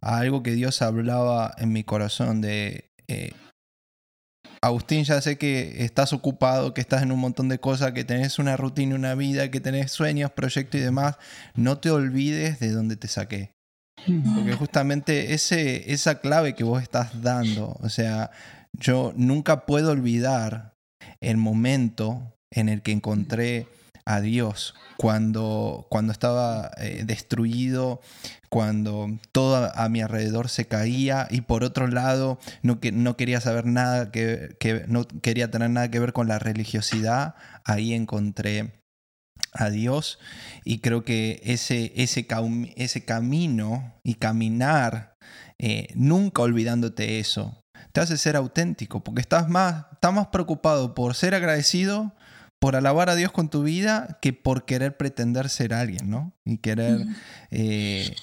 a 0.00 0.18
algo 0.18 0.42
que 0.42 0.52
Dios 0.52 0.82
hablaba 0.82 1.54
en 1.58 1.72
mi 1.72 1.84
corazón 1.84 2.40
de... 2.40 2.90
Eh, 3.06 3.32
Agustín, 4.60 5.04
ya 5.04 5.20
sé 5.20 5.38
que 5.38 5.84
estás 5.84 6.12
ocupado, 6.12 6.74
que 6.74 6.80
estás 6.80 7.02
en 7.02 7.12
un 7.12 7.20
montón 7.20 7.48
de 7.48 7.58
cosas, 7.58 7.92
que 7.92 8.04
tenés 8.04 8.38
una 8.38 8.56
rutina, 8.56 8.94
una 8.94 9.14
vida, 9.14 9.50
que 9.50 9.60
tenés 9.60 9.92
sueños, 9.92 10.32
proyectos 10.32 10.80
y 10.80 10.84
demás. 10.84 11.16
No 11.54 11.78
te 11.78 11.90
olvides 11.90 12.58
de 12.58 12.72
dónde 12.72 12.96
te 12.96 13.08
saqué. 13.08 13.52
Porque 14.34 14.54
justamente 14.54 15.34
ese, 15.34 15.92
esa 15.92 16.20
clave 16.20 16.54
que 16.54 16.64
vos 16.64 16.82
estás 16.82 17.22
dando, 17.22 17.76
o 17.80 17.88
sea, 17.88 18.30
yo 18.72 19.12
nunca 19.16 19.66
puedo 19.66 19.90
olvidar 19.90 20.74
el 21.20 21.36
momento 21.36 22.34
en 22.50 22.68
el 22.68 22.82
que 22.82 22.92
encontré 22.92 23.66
a 24.08 24.22
Dios 24.22 24.74
cuando, 24.96 25.86
cuando 25.90 26.12
estaba 26.12 26.70
eh, 26.78 27.02
destruido, 27.04 28.00
cuando 28.48 29.06
todo 29.32 29.70
a 29.74 29.88
mi 29.90 30.00
alrededor 30.00 30.48
se 30.48 30.66
caía 30.66 31.28
y 31.30 31.42
por 31.42 31.62
otro 31.62 31.86
lado 31.86 32.38
no, 32.62 32.80
que, 32.80 32.90
no 32.90 33.18
quería 33.18 33.42
saber 33.42 33.66
nada, 33.66 34.10
que, 34.10 34.56
que, 34.58 34.84
no 34.88 35.06
quería 35.06 35.50
tener 35.50 35.68
nada 35.68 35.90
que 35.90 36.00
ver 36.00 36.14
con 36.14 36.26
la 36.26 36.38
religiosidad, 36.38 37.34
ahí 37.64 37.92
encontré 37.92 38.80
a 39.52 39.68
Dios 39.68 40.18
y 40.64 40.78
creo 40.78 41.04
que 41.04 41.42
ese, 41.44 41.92
ese, 41.94 42.26
ese 42.76 43.04
camino 43.04 44.00
y 44.02 44.14
caminar, 44.14 45.16
eh, 45.58 45.88
nunca 45.94 46.40
olvidándote 46.40 47.18
eso, 47.18 47.60
te 47.92 48.00
hace 48.00 48.16
ser 48.16 48.36
auténtico, 48.36 49.04
porque 49.04 49.20
estás 49.20 49.50
más, 49.50 49.84
estás 49.92 50.14
más 50.14 50.28
preocupado 50.28 50.94
por 50.94 51.14
ser 51.14 51.34
agradecido 51.34 52.14
por 52.60 52.76
alabar 52.76 53.08
a 53.08 53.14
Dios 53.14 53.32
con 53.32 53.50
tu 53.50 53.62
vida 53.62 54.18
que 54.20 54.32
por 54.32 54.64
querer 54.64 54.96
pretender 54.96 55.48
ser 55.48 55.74
alguien, 55.74 56.10
¿no? 56.10 56.32
Y 56.44 56.58
querer 56.58 57.06
eh, 57.50 58.14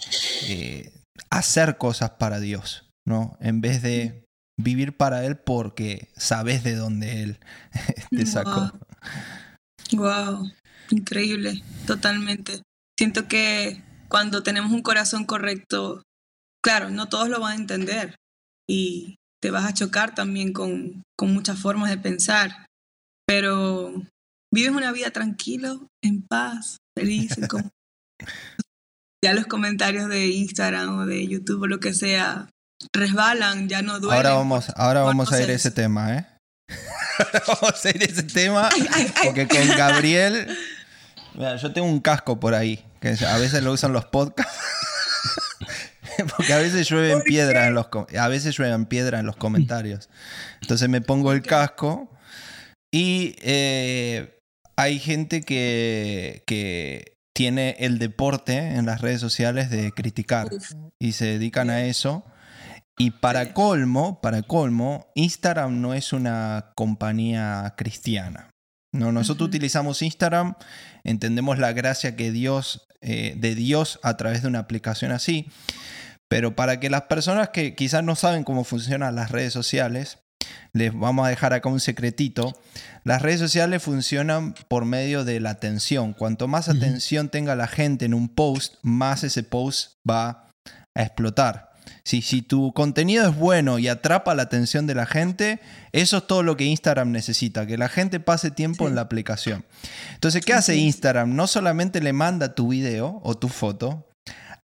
eh, 0.47 1.01
hacer 1.29 1.77
cosas 1.77 2.11
para 2.11 2.39
Dios, 2.39 2.89
¿no? 3.05 3.37
En 3.39 3.61
vez 3.61 3.81
de 3.81 4.25
vivir 4.57 4.97
para 4.97 5.25
Él 5.25 5.37
porque 5.37 6.09
sabes 6.15 6.63
de 6.63 6.75
dónde 6.75 7.23
Él 7.23 7.39
te 8.11 8.25
sacó. 8.25 8.71
Wow. 9.93 10.51
increíble, 10.89 11.61
totalmente. 11.85 12.61
Siento 12.97 13.27
que 13.27 13.81
cuando 14.07 14.43
tenemos 14.43 14.71
un 14.71 14.81
corazón 14.81 15.25
correcto, 15.25 16.03
claro, 16.63 16.89
no 16.89 17.07
todos 17.07 17.29
lo 17.29 17.39
van 17.39 17.53
a 17.53 17.61
entender 17.61 18.15
y 18.67 19.15
te 19.41 19.51
vas 19.51 19.65
a 19.65 19.73
chocar 19.73 20.15
también 20.15 20.53
con, 20.53 21.03
con 21.17 21.33
muchas 21.33 21.59
formas 21.59 21.89
de 21.89 21.97
pensar, 21.97 22.65
pero 23.27 23.93
vives 24.55 24.71
una 24.71 24.91
vida 24.91 25.11
tranquilo, 25.11 25.87
en 26.01 26.23
paz, 26.23 26.77
feliz. 26.97 27.35
ya 29.23 29.33
los 29.33 29.45
comentarios 29.45 30.09
de 30.09 30.27
Instagram 30.27 30.99
o 30.99 31.05
de 31.05 31.27
YouTube 31.27 31.63
o 31.63 31.67
lo 31.67 31.79
que 31.79 31.93
sea 31.93 32.49
resbalan, 32.93 33.67
ya 33.69 33.81
no 33.81 33.99
duelen. 33.99 34.17
Ahora 34.17 34.33
vamos, 34.33 34.69
ahora 34.75 35.01
vamos 35.03 35.31
a 35.31 35.41
ir 35.41 35.49
a 35.49 35.53
ese 35.53 35.71
tema, 35.71 36.15
¿eh? 36.17 36.25
vamos 37.47 37.85
a 37.85 37.89
ir 37.89 38.01
a 38.01 38.05
ese 38.05 38.23
tema 38.23 38.69
porque 39.23 39.47
con 39.47 39.67
Gabriel, 39.77 40.47
mira, 41.35 41.57
yo 41.57 41.71
tengo 41.71 41.87
un 41.87 41.99
casco 41.99 42.39
por 42.39 42.55
ahí 42.55 42.83
que 43.01 43.15
a 43.25 43.37
veces 43.37 43.61
lo 43.61 43.73
usan 43.73 43.93
los 43.93 44.05
podcasts. 44.05 44.57
porque 46.37 46.53
a 46.53 46.57
veces 46.57 46.89
llueven 46.89 47.21
piedra 47.21 47.67
en 47.67 47.73
los 47.73 47.87
a 48.17 48.27
veces 48.29 48.57
llueven 48.57 48.85
piedra 48.85 49.19
en 49.19 49.25
los 49.25 49.35
comentarios. 49.35 50.09
Entonces 50.61 50.87
me 50.87 51.01
pongo 51.01 51.33
el 51.33 51.41
casco 51.41 52.09
y 52.91 53.35
eh, 53.41 54.35
hay 54.75 54.99
gente 54.99 55.41
que, 55.41 56.43
que 56.45 57.15
tiene 57.33 57.75
el 57.79 57.99
deporte 57.99 58.57
en 58.57 58.85
las 58.85 59.01
redes 59.01 59.19
sociales 59.19 59.69
de 59.69 59.91
criticar 59.91 60.47
y 60.99 61.11
se 61.11 61.25
dedican 61.25 61.69
a 61.69 61.85
eso. 61.85 62.23
Y 62.97 63.11
para 63.11 63.53
colmo, 63.53 64.21
para 64.21 64.41
colmo, 64.41 65.11
Instagram 65.15 65.81
no 65.81 65.93
es 65.93 66.13
una 66.13 66.71
compañía 66.75 67.73
cristiana. 67.75 68.51
No, 68.93 69.11
nosotros 69.11 69.49
utilizamos 69.49 70.01
Instagram, 70.01 70.55
entendemos 71.03 71.59
la 71.59 71.73
gracia 71.73 72.15
que 72.15 72.31
Dios, 72.31 72.87
eh, 73.01 73.33
de 73.35 73.53
Dios 73.53 73.99
a 74.01 74.15
través 74.15 74.41
de 74.41 74.47
una 74.47 74.59
aplicación 74.59 75.11
así, 75.11 75.49
pero 76.29 76.55
para 76.55 76.79
que 76.79 76.89
las 76.89 77.03
personas 77.03 77.49
que 77.49 77.75
quizás 77.75 78.05
no 78.05 78.15
saben 78.15 78.45
cómo 78.45 78.63
funcionan 78.63 79.15
las 79.15 79.31
redes 79.31 79.51
sociales, 79.51 80.19
les 80.75 80.93
vamos 80.93 81.25
a 81.25 81.29
dejar 81.29 81.53
acá 81.53 81.69
un 81.69 81.79
secretito. 81.79 82.61
Las 83.05 83.21
redes 83.21 83.39
sociales 83.39 83.81
funcionan 83.81 84.53
por 84.67 84.83
medio 84.83 85.23
de 85.23 85.39
la 85.39 85.51
atención. 85.51 86.13
Cuanto 86.13 86.47
más 86.47 86.67
atención 86.67 87.29
tenga 87.29 87.55
la 87.55 87.67
gente 87.67 88.05
en 88.05 88.13
un 88.13 88.27
post, 88.27 88.75
más 88.81 89.23
ese 89.23 89.43
post 89.43 89.93
va 90.07 90.49
a 90.93 91.01
explotar. 91.03 91.71
Si, 92.03 92.21
si 92.21 92.41
tu 92.41 92.73
contenido 92.73 93.27
es 93.29 93.35
bueno 93.35 93.79
y 93.79 93.87
atrapa 93.87 94.35
la 94.35 94.43
atención 94.43 94.85
de 94.85 94.95
la 94.95 95.05
gente, 95.05 95.59
eso 95.91 96.17
es 96.17 96.27
todo 96.27 96.43
lo 96.43 96.57
que 96.57 96.65
Instagram 96.65 97.11
necesita, 97.11 97.65
que 97.65 97.77
la 97.77 97.89
gente 97.89 98.19
pase 98.19 98.51
tiempo 98.51 98.87
en 98.87 98.95
la 98.95 99.01
aplicación. 99.01 99.65
Entonces, 100.13 100.43
¿qué 100.43 100.53
hace 100.53 100.75
Instagram? 100.75 101.35
No 101.35 101.47
solamente 101.47 102.01
le 102.01 102.13
manda 102.13 102.53
tu 102.53 102.67
video 102.67 103.21
o 103.23 103.37
tu 103.37 103.49
foto 103.49 104.07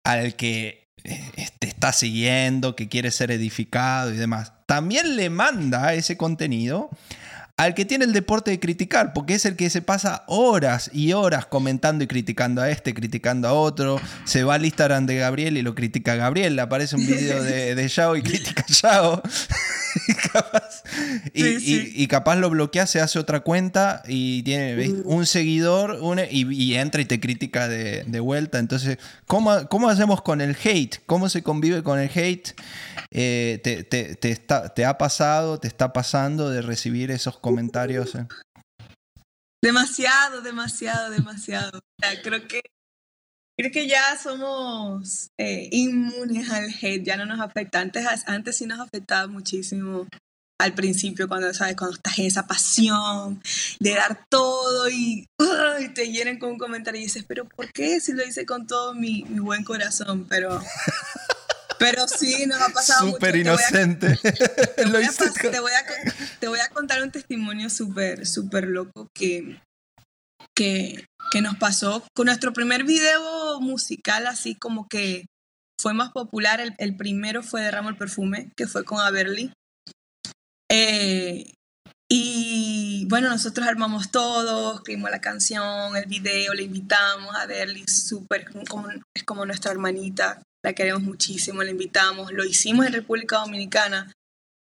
al 0.04 0.36
que 0.36 0.88
eh, 1.04 1.48
te 1.58 1.68
está 1.68 1.92
siguiendo, 1.92 2.74
que 2.74 2.88
quiere 2.88 3.10
ser 3.10 3.30
edificado 3.30 4.12
y 4.12 4.16
demás. 4.16 4.52
También 4.68 5.16
le 5.16 5.30
manda 5.30 5.94
ese 5.94 6.18
contenido 6.18 6.90
al 7.58 7.74
que 7.74 7.84
tiene 7.84 8.04
el 8.04 8.12
deporte 8.12 8.52
de 8.52 8.60
criticar, 8.60 9.12
porque 9.12 9.34
es 9.34 9.44
el 9.44 9.56
que 9.56 9.68
se 9.68 9.82
pasa 9.82 10.22
horas 10.28 10.90
y 10.94 11.12
horas 11.12 11.44
comentando 11.44 12.04
y 12.04 12.06
criticando 12.06 12.62
a 12.62 12.70
este, 12.70 12.94
criticando 12.94 13.48
a 13.48 13.52
otro. 13.52 14.00
Se 14.24 14.44
va 14.44 14.54
al 14.54 14.64
Instagram 14.64 15.06
de 15.06 15.16
Gabriel 15.16 15.56
y 15.56 15.62
lo 15.62 15.74
critica 15.74 16.12
a 16.12 16.16
Gabriel. 16.16 16.54
Le 16.54 16.62
aparece 16.62 16.94
un 16.94 17.04
video 17.04 17.42
de, 17.42 17.74
de 17.74 17.88
Yao 17.88 18.14
y 18.14 18.22
critica 18.22 18.64
a 18.66 18.72
Yao. 18.72 19.22
y, 21.34 22.06
capaz, 22.06 22.36
lo 22.36 22.50
bloquea, 22.50 22.86
se 22.86 23.00
hace 23.00 23.18
otra 23.18 23.40
cuenta 23.40 24.02
y 24.06 24.42
tiene 24.44 24.88
mm. 24.88 25.02
un 25.04 25.26
seguidor 25.26 25.98
y, 26.30 26.74
entra 26.74 27.00
y 27.00 27.06
te 27.06 27.18
critica 27.18 27.68
de, 27.68 28.20
vuelta. 28.20 28.58
Entonces, 28.58 28.98
¿cómo, 29.26 29.66
¿cómo, 29.68 29.88
hacemos 29.88 30.22
con 30.22 30.40
el 30.40 30.56
hate? 30.62 30.98
¿Cómo 31.06 31.28
se 31.28 31.42
convive 31.42 31.82
con 31.82 31.98
el 31.98 32.10
hate? 32.14 32.54
Eh, 33.10 33.60
te, 33.64 33.84
te, 33.84 34.30
está, 34.30 34.74
¿Te 34.74 34.84
ha 34.84 34.98
pasado, 34.98 35.58
te 35.58 35.66
está 35.66 35.92
pasando 35.92 36.50
de 36.50 36.62
recibir 36.62 37.10
esos 37.10 37.34
comentarios? 37.34 37.47
Eh? 38.14 38.26
Demasiado, 39.62 40.40
demasiado, 40.40 41.10
demasiado. 41.10 41.80
creo 42.22 42.46
que 42.46 42.60
creo 43.58 43.72
que 43.72 43.88
ya 43.88 44.16
somos 44.16 45.30
eh, 45.36 45.68
inmunes 45.72 46.48
al 46.50 46.70
hate, 46.80 47.04
ya 47.04 47.16
no 47.16 47.26
nos 47.26 47.40
afecta. 47.40 47.80
Antes, 47.80 48.06
antes 48.26 48.56
sí 48.56 48.66
nos 48.66 48.78
afectaba 48.78 49.26
muchísimo 49.26 50.06
al 50.60 50.74
principio, 50.74 51.28
cuando, 51.28 51.52
¿sabes? 51.54 51.76
cuando 51.76 51.96
estás 51.96 52.18
en 52.18 52.26
esa 52.26 52.46
pasión 52.46 53.40
de 53.78 53.94
dar 53.94 54.26
todo 54.28 54.88
y, 54.88 55.26
te 55.94 56.10
llenan 56.10 56.38
con 56.38 56.50
un 56.50 56.58
comentario 56.58 57.00
y 57.00 57.04
dices, 57.04 57.24
pero 57.26 57.48
¿por 57.48 57.72
qué 57.72 58.00
si 58.00 58.12
lo 58.12 58.26
hice 58.26 58.44
con 58.44 58.66
todo 58.66 58.94
mi, 58.94 59.24
mi 59.28 59.38
buen 59.38 59.64
corazón? 59.64 60.26
Pero 60.28 60.60
pero 61.78 62.06
sí, 62.08 62.46
nos 62.46 62.60
ha 62.60 62.68
pasado 62.70 63.10
Súper 63.10 63.36
inocente. 63.36 64.18
Te 64.76 64.86
voy, 64.86 65.04
a, 65.04 65.12
te, 66.40 66.48
voy 66.48 66.58
a, 66.60 66.68
contar 66.68 67.02
un 67.02 67.10
testimonio 67.10 67.70
súper, 67.70 68.26
súper 68.26 68.68
loco 68.68 69.08
que, 69.14 69.60
que, 70.54 71.06
que 71.30 71.40
nos 71.40 71.56
pasó 71.56 72.04
con 72.14 72.26
nuestro 72.26 72.52
primer 72.52 72.84
video 72.84 73.60
musical, 73.60 74.26
así 74.26 74.54
como 74.54 74.86
que 74.88 75.26
fue 75.80 75.94
más 75.94 76.10
popular. 76.10 76.60
El, 76.60 76.74
el 76.78 76.96
primero 76.96 77.42
fue 77.42 77.62
de 77.62 77.70
Ramo 77.70 77.88
el 77.88 77.96
Perfume, 77.96 78.52
que 78.56 78.66
fue 78.66 78.84
con 78.84 79.00
Averly. 79.00 79.52
Eh, 80.70 81.52
y 82.10 83.06
bueno, 83.08 83.28
nosotros 83.28 83.66
armamos 83.66 84.10
todo, 84.10 84.76
escribimos 84.76 85.10
la 85.10 85.20
canción, 85.20 85.96
el 85.96 86.06
video, 86.06 86.54
le 86.54 86.62
invitamos 86.62 87.34
a 87.34 87.42
Averly, 87.42 87.86
súper, 87.86 88.46
es 89.14 89.24
como 89.24 89.44
nuestra 89.44 89.72
hermanita 89.72 90.40
la 90.68 90.74
queremos 90.74 91.02
muchísimo, 91.02 91.62
la 91.62 91.70
invitamos, 91.70 92.30
lo 92.30 92.44
hicimos 92.44 92.84
en 92.84 92.92
República 92.92 93.38
Dominicana. 93.38 94.12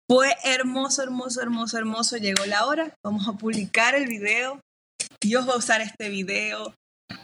Fue 0.08 0.34
hermoso, 0.44 1.02
hermoso, 1.02 1.42
hermoso, 1.42 1.76
hermoso. 1.76 2.16
Llegó 2.16 2.46
la 2.46 2.64
hora, 2.64 2.94
vamos 3.04 3.28
a 3.28 3.34
publicar 3.34 3.94
el 3.94 4.06
video. 4.06 4.58
Dios 5.20 5.46
va 5.46 5.52
a 5.52 5.58
usar 5.58 5.82
este 5.82 6.08
video. 6.08 6.74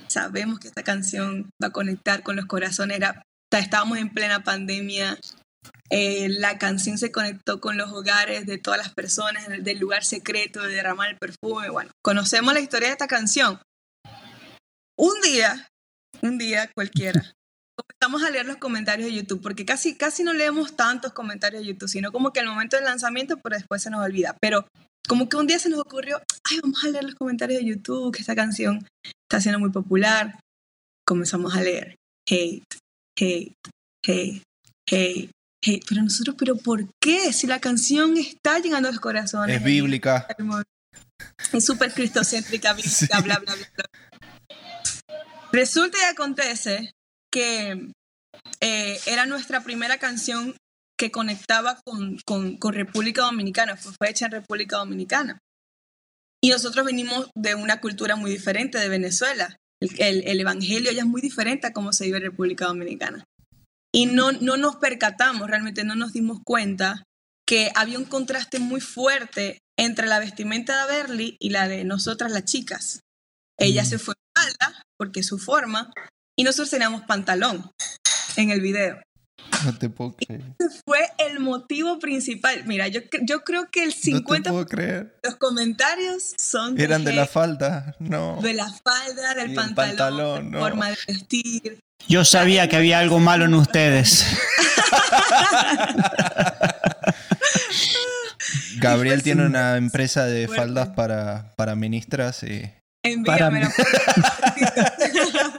sabemos 0.09 0.59
que 0.59 0.69
esta 0.69 0.83
canción 0.83 1.49
va 1.63 1.69
a 1.69 1.73
conectar 1.73 2.23
con 2.23 2.37
los 2.37 2.45
corazones. 2.45 2.99
Era, 2.99 3.23
estábamos 3.51 3.97
en 3.97 4.11
plena 4.11 4.45
pandemia. 4.45 5.19
Eh, 5.89 6.29
la 6.29 6.59
canción 6.59 6.99
se 6.99 7.11
conectó 7.11 7.63
con 7.63 7.79
los 7.79 7.91
hogares 7.93 8.45
de 8.45 8.59
todas 8.59 8.79
las 8.79 8.93
personas, 8.93 9.49
del 9.49 9.79
lugar 9.79 10.05
secreto 10.05 10.61
de 10.61 10.75
derramar 10.75 11.09
el 11.09 11.17
perfume. 11.17 11.71
Bueno, 11.71 11.91
conocemos 12.05 12.53
la 12.53 12.61
historia 12.61 12.89
de 12.89 12.93
esta 12.93 13.07
canción. 13.07 13.59
Un 14.99 15.19
día, 15.23 15.67
un 16.21 16.37
día 16.37 16.71
cualquiera, 16.75 17.33
comenzamos 17.77 18.23
a 18.27 18.31
leer 18.31 18.47
los 18.47 18.57
comentarios 18.57 19.09
de 19.09 19.15
YouTube, 19.15 19.43
porque 19.43 19.65
casi, 19.65 19.97
casi 19.97 20.23
no 20.23 20.33
leemos 20.33 20.77
tantos 20.77 21.13
comentarios 21.13 21.63
de 21.63 21.69
YouTube, 21.69 21.89
sino 21.89 22.13
como 22.13 22.33
que 22.33 22.41
al 22.41 22.47
momento 22.47 22.77
del 22.77 22.85
lanzamiento, 22.85 23.39
pero 23.39 23.57
después 23.57 23.83
se 23.83 23.91
nos 23.91 24.05
olvida. 24.05 24.37
Pero 24.41 24.67
como 25.09 25.29
que 25.29 25.37
un 25.37 25.47
día 25.47 25.59
se 25.59 25.69
nos 25.69 25.81
ocurrió, 25.81 26.21
ay, 26.51 26.61
vamos 26.63 26.83
a 26.85 26.89
leer 26.89 27.05
los 27.05 27.15
comentarios 27.15 27.61
de 27.61 27.69
YouTube, 27.69 28.15
que 28.15 28.21
esta 28.21 28.35
canción 28.35 28.87
está 29.29 29.41
siendo 29.41 29.59
muy 29.59 29.71
popular. 29.71 30.39
Comenzamos 31.07 31.55
a 31.55 31.63
leer 31.63 31.97
hate, 32.29 32.65
hate, 33.19 33.55
hate, 34.05 34.43
hate, 34.91 35.31
hate. 35.65 35.85
Pero 35.89 36.03
nosotros, 36.03 36.37
¿pero 36.39 36.57
por 36.57 36.89
qué? 37.01 37.33
Si 37.33 37.47
la 37.47 37.61
canción 37.61 38.17
está 38.17 38.59
llegando 38.59 38.89
a 38.89 38.93
los 38.93 39.01
corazones. 39.01 39.57
Es 39.57 39.65
bíblica. 39.65 40.27
Es 41.53 41.65
súper 41.65 41.93
cristocéntrica, 41.93 42.73
bíblica, 42.73 43.21
bla, 43.23 43.39
bla, 43.39 43.55
bla, 43.55 43.69
bla. 43.75 43.85
Resulta 45.53 45.97
y 45.99 46.05
acontece 46.13 46.96
que 47.37 47.93
eh, 48.63 48.99
era 49.05 49.27
nuestra 49.27 49.63
primera 49.63 49.99
canción 49.99 50.57
que 50.99 51.11
conectaba 51.11 51.79
con, 51.85 52.17
con, 52.25 52.73
República 52.73 53.25
Dominicana, 53.25 53.77
fue, 53.77 53.93
fue, 53.93 54.09
hecha 54.09 54.25
en 54.25 54.33
República 54.33 54.79
Dominicana. 54.79 55.39
Y 56.43 56.49
nosotros 56.49 56.87
venimos 56.87 57.29
de 57.37 57.55
una 57.55 57.83
cultura 57.83 58.17
muy 58.17 58.31
diferente 58.31 58.79
de 58.79 58.89
Venezuela. 58.89 59.55
El, 59.83 60.27
el, 60.27 60.41
evangelio 60.41 60.93
ya 60.93 61.03
es 61.03 61.07
muy 61.07 61.21
diferente 61.21 61.67
a 61.67 61.75
cómo 61.75 61.93
se 61.93 62.07
vive 62.07 62.17
en 62.17 62.23
República 62.23 62.69
Dominicana. 62.69 63.23
Y 63.95 64.07
no, 64.07 64.33
no 64.33 64.57
nos 64.57 64.77
percatamos, 64.77 65.47
realmente 65.47 65.85
no 65.85 65.95
nos 65.95 66.15
dimos 66.15 66.39
cuenta 66.43 67.03
que 67.47 67.71
había 67.75 67.99
un 67.99 68.07
contraste 68.07 68.61
muy 68.61 68.81
fuerte 68.81 69.59
entre 69.79 70.07
la 70.07 70.21
vestimenta 70.21 70.87
de 70.87 70.97
Berly 70.97 71.37
y 71.39 71.51
la 71.51 71.69
de 71.69 71.85
nosotras 71.85 72.33
las 72.33 72.47
chicas. 72.47 73.01
Ella 73.59 73.85
se 73.85 73.99
fue 73.99 74.15
falda, 74.35 74.83
porque 74.97 75.21
es 75.21 75.27
su 75.27 75.39
forma, 75.39 75.93
y 76.37 76.45
nosotros 76.45 76.71
teníamos 76.71 77.03
pantalón 77.03 77.69
en 78.37 78.51
el 78.51 78.61
video. 78.61 79.01
No 79.65 79.77
te 79.77 79.89
puedo 79.89 80.15
creer. 80.15 80.43
Ese 80.59 80.83
fue 80.85 80.99
el 81.19 81.41
motivo 81.41 81.99
principal. 81.99 82.65
Mira, 82.67 82.89
yo, 82.89 83.01
yo 83.23 83.43
creo 83.43 83.71
que 83.71 83.85
el 83.85 83.95
50% 83.95 84.45
no 84.45 84.65
de 84.65 85.11
los 85.23 85.37
comentarios 85.37 86.35
son... 86.37 86.79
Eran 86.79 87.05
de, 87.05 87.15
la 87.15 87.25
falda, 87.27 87.97
no. 87.99 88.39
De 88.43 88.53
la 88.53 88.71
falda, 88.71 89.35
del 89.35 89.55
pantalón, 89.55 90.51
de 90.51 90.59
forma 90.59 90.91
de 90.91 90.99
vestir. 91.09 91.79
Yo 92.07 92.23
sabía 92.25 92.69
que 92.69 92.77
había 92.77 92.99
algo 92.99 93.19
malo 93.19 93.47
en 93.47 93.55
ustedes. 93.55 94.27
Gabriel 98.79 99.23
tiene 99.23 99.47
una 99.47 99.79
empresa 99.79 100.27
de 100.27 100.49
faldas 100.49 100.91
para, 100.91 101.55
para 101.57 101.75
ministras 101.75 102.43
y 102.43 102.71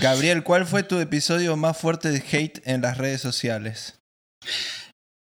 Gabriel, 0.00 0.42
¿cuál 0.42 0.64
fue 0.64 0.82
tu 0.82 0.98
episodio 0.98 1.58
más 1.58 1.76
fuerte 1.76 2.10
de 2.10 2.24
hate 2.32 2.66
en 2.66 2.80
las 2.80 2.96
redes 2.96 3.20
sociales? 3.20 4.00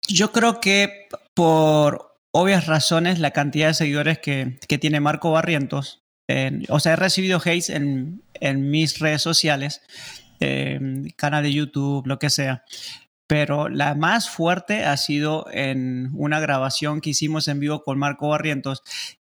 Yo 0.07 0.31
creo 0.31 0.61
que 0.61 1.09
por 1.35 2.16
obvias 2.31 2.66
razones 2.66 3.18
la 3.18 3.33
cantidad 3.33 3.68
de 3.68 3.74
seguidores 3.74 4.20
que, 4.20 4.57
tiene 4.81 5.01
Marco 5.01 5.33
Barrientos, 5.33 6.05
o 6.68 6.79
sea, 6.79 6.93
he 6.93 6.97
recibido 6.97 7.41
hate 7.45 7.70
en, 7.70 8.22
mis 8.70 9.01
redes 9.01 9.20
sociales, 9.20 9.83
canal 11.16 11.43
de 11.43 11.53
YouTube, 11.53 12.07
lo 12.07 12.20
que 12.20 12.31
sea. 12.31 12.64
Pero 13.26 13.68
la 13.68 13.97
más 13.97 14.31
fuerte 14.31 14.85
ha 14.85 14.97
sido 14.97 15.47
en 15.51 16.11
una 16.14 16.39
grabación 16.39 17.01
que 17.01 17.11
hicimos 17.11 17.49
en 17.49 17.59
vivo 17.59 17.83
con 17.83 17.99
Marco 17.99 18.29
Barrientos 18.29 18.83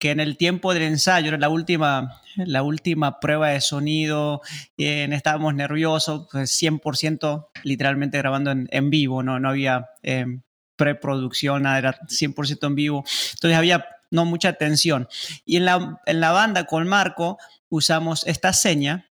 que 0.06 0.12
en 0.12 0.20
el 0.20 0.38
tiempo 0.38 0.72
del 0.72 0.84
ensayo, 0.84 1.36
la 1.36 1.49
última, 1.49 2.22
la 2.36 2.62
última 2.62 3.20
prueba 3.20 3.49
de 3.49 3.60
sonido, 3.60 4.41
eh, 4.78 5.10
estábamos 5.12 5.56
nerviosos, 5.56 6.28
pues 6.32 6.51
100% 6.62 7.47
literalmente 7.64 8.20
grabando 8.20 8.51
en, 8.51 8.89
vivo, 8.91 9.24
no, 9.24 9.39
no 9.39 9.49
había 9.49 9.89
em, 10.03 10.43
preproducción, 10.76 11.66
era 11.66 11.99
100% 12.01 12.68
en 12.68 12.76
vivo. 12.76 13.03
Entonces 13.34 13.58
había 13.58 13.88
no 14.12 14.26
mucha 14.26 14.53
tensión. 14.53 15.08
Y 15.43 15.58
en 15.58 15.66
la, 15.66 15.99
en 16.06 16.20
la 16.20 16.32
banda 16.32 16.66
con 16.66 16.88
Marco 16.88 17.39
usamos 17.70 18.28
esta 18.28 18.53
seña 18.53 19.10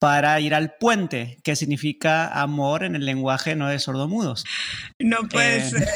para 0.00 0.40
ir 0.40 0.52
al 0.54 0.74
puente, 0.76 1.38
que 1.44 1.54
significa 1.54 2.26
amor 2.26 2.82
en 2.84 2.96
el 2.96 3.04
lenguaje 3.04 3.54
no 3.54 3.68
de 3.68 3.78
sordomudos. 3.78 4.46
No 4.98 5.28
puede 5.28 5.58
eh, 5.58 5.70
ser. 5.70 5.88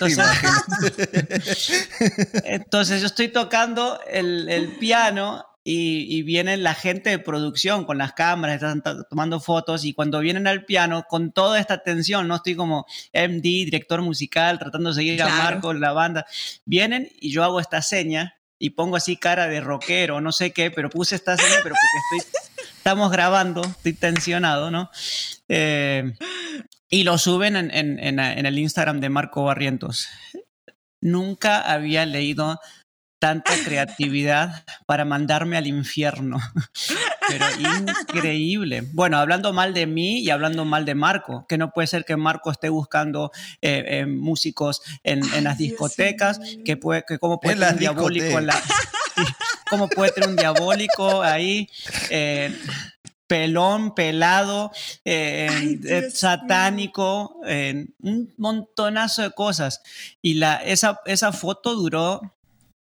Entonces, 2.44 3.02
yo 3.02 3.06
estoy 3.06 3.28
tocando 3.28 4.00
el, 4.10 4.74
piano 4.80 5.44
y, 5.62 6.16
y, 6.16 6.22
viene 6.22 6.56
la 6.56 6.72
gente 6.72 7.10
de 7.10 7.18
producción 7.18 7.84
con 7.84 7.98
las 7.98 8.14
cámaras, 8.14 8.54
están 8.54 8.82
tomando 9.10 9.38
fotos 9.38 9.84
y 9.84 9.92
cuando 9.92 10.20
vienen 10.20 10.46
al 10.46 10.64
piano 10.64 11.04
con 11.06 11.30
toda 11.30 11.60
esta 11.60 11.74
atención, 11.74 12.26
no 12.28 12.36
estoy 12.36 12.56
como 12.56 12.86
MD, 13.12 13.42
director 13.42 14.00
musical, 14.00 14.58
tratando 14.58 14.88
de 14.88 14.94
seguir 14.94 15.22
a 15.22 15.28
Marco, 15.28 15.74
la 15.74 15.92
banda, 15.92 16.24
vienen 16.64 17.10
y 17.20 17.32
yo 17.32 17.44
hago 17.44 17.60
esta 17.60 17.82
seña 17.82 18.38
y 18.58 18.70
pongo 18.70 18.96
así 18.96 19.18
cara 19.18 19.46
de 19.46 19.60
rockero, 19.60 20.22
no 20.22 20.32
sé 20.32 20.52
qué, 20.52 20.70
pero 20.70 20.88
puse 20.88 21.16
esta 21.16 21.36
seña, 21.36 21.56
pero 21.62 21.74
porque 21.74 22.24
estoy 22.24 22.46
estamos 22.86 23.10
grabando, 23.10 23.62
estoy 23.62 23.94
tensionado, 23.94 24.70
¿no? 24.70 24.92
Eh, 25.48 26.14
y 26.88 27.02
lo 27.02 27.18
suben 27.18 27.56
en, 27.56 27.72
en, 27.72 28.20
el 28.20 28.58
Instagram 28.60 29.00
de 29.00 29.08
Marco 29.08 29.42
Barrientos. 29.42 30.06
Nunca 31.02 31.62
había 31.62 32.06
leído 32.06 32.60
tanta 33.18 33.54
creatividad 33.64 34.64
para 34.86 35.04
mandarme 35.04 35.56
al 35.56 35.66
infierno. 35.66 36.38
Pero 37.28 37.44
increíble. 37.58 38.84
Bueno, 38.92 39.18
hablando 39.18 39.52
mal 39.52 39.74
de 39.74 39.88
mí 39.88 40.20
y 40.20 40.30
hablando 40.30 40.64
mal 40.64 40.84
de 40.84 40.94
Marco, 40.94 41.44
que 41.48 41.58
no 41.58 41.72
puede 41.72 41.88
ser 41.88 42.04
que 42.04 42.16
Marco 42.16 42.52
esté 42.52 42.68
buscando 42.68 43.32
eh, 43.62 43.82
eh, 43.84 44.06
músicos 44.06 44.80
en, 45.02 45.22
las 45.42 45.58
discotecas, 45.58 46.38
que, 46.64 46.76
puede, 46.76 47.02
que 47.04 47.18
cómo 47.18 47.40
puede 47.40 47.58
ser 47.58 47.78
diabólico 47.78 48.38
en 48.38 48.46
la... 48.46 48.54
cómo 49.68 49.88
puede 49.88 50.12
tener 50.12 50.28
un 50.28 50.36
diabólico 50.36 51.22
ahí. 51.22 51.68
Eh, 52.10 52.56
pelón, 53.26 53.94
pelado, 53.94 54.70
eh, 55.04 55.80
eh, 55.84 56.10
satánico, 56.12 57.40
un 58.00 58.34
montonazo 58.36 59.22
de 59.22 59.32
cosas. 59.32 59.82
Y 60.22 60.34
la, 60.34 60.56
esa, 60.56 61.00
esa 61.06 61.32
foto 61.32 61.74
duró 61.74 62.20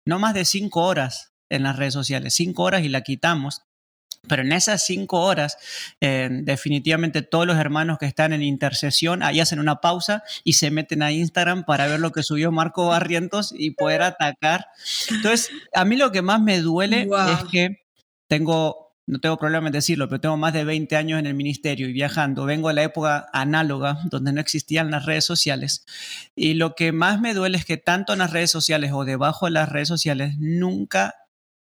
no 0.06 0.18
más 0.18 0.34
de 0.34 0.46
cinco 0.46 0.84
horas 0.84 1.34
en 1.50 1.64
las 1.64 1.76
redes 1.76 1.94
sociales, 1.94 2.34
cinco 2.34 2.64
horas 2.64 2.84
y 2.84 2.90
la 2.90 3.02
quitamos. 3.02 3.64
Pero 4.28 4.42
en 4.42 4.52
esas 4.52 4.86
cinco 4.86 5.22
horas, 5.22 5.58
definitivamente 6.00 7.22
todos 7.22 7.48
los 7.48 7.58
hermanos 7.58 7.98
que 7.98 8.06
están 8.06 8.34
en 8.34 8.44
intercesión 8.44 9.24
ahí 9.24 9.40
hacen 9.40 9.60
una 9.60 9.82
pausa 9.82 10.24
y 10.44 10.54
se 10.54 10.72
meten 10.72 11.02
a 11.02 11.12
Instagram 11.12 11.64
para 11.66 11.88
ver 11.88 12.00
lo 12.00 12.12
que 12.12 12.24
subió 12.24 12.52
Marco 12.52 12.88
Barrientos 12.88 13.54
y 13.58 13.72
poder 13.72 14.02
atacar. 14.02 14.68
Entonces, 15.10 15.50
a 15.74 15.86
mí 15.86 15.96
lo 15.96 16.12
que 16.12 16.22
más 16.22 16.42
me 16.42 16.60
duele 16.60 17.04
es 17.04 17.50
que 17.52 17.86
tengo, 18.28 18.94
no 19.08 19.20
tengo 19.20 19.38
problema 19.38 19.68
en 19.68 19.74
decirlo, 19.74 20.08
pero 20.08 20.22
tengo 20.22 20.38
más 20.38 20.54
de 20.54 20.64
20 20.64 20.96
años 20.96 21.18
en 21.18 21.26
el 21.26 21.34
ministerio 21.34 21.90
y 21.90 21.94
viajando. 21.94 22.46
Vengo 22.46 22.68
de 22.68 22.76
la 22.76 22.84
época 22.84 23.28
análoga, 23.34 24.00
donde 24.06 24.34
no 24.34 24.42
existían 24.42 24.92
las 24.92 25.06
redes 25.06 25.26
sociales. 25.26 25.86
Y 26.36 26.54
lo 26.54 26.76
que 26.76 26.92
más 26.92 27.20
me 27.20 27.34
duele 27.34 27.58
es 27.58 27.66
que 27.66 27.78
tanto 27.78 28.14
en 28.14 28.20
las 28.20 28.32
redes 28.32 28.52
sociales 28.52 28.92
o 28.94 29.06
debajo 29.06 29.48
de 29.48 29.54
las 29.54 29.70
redes 29.70 29.88
sociales 29.88 30.36
nunca 30.38 31.16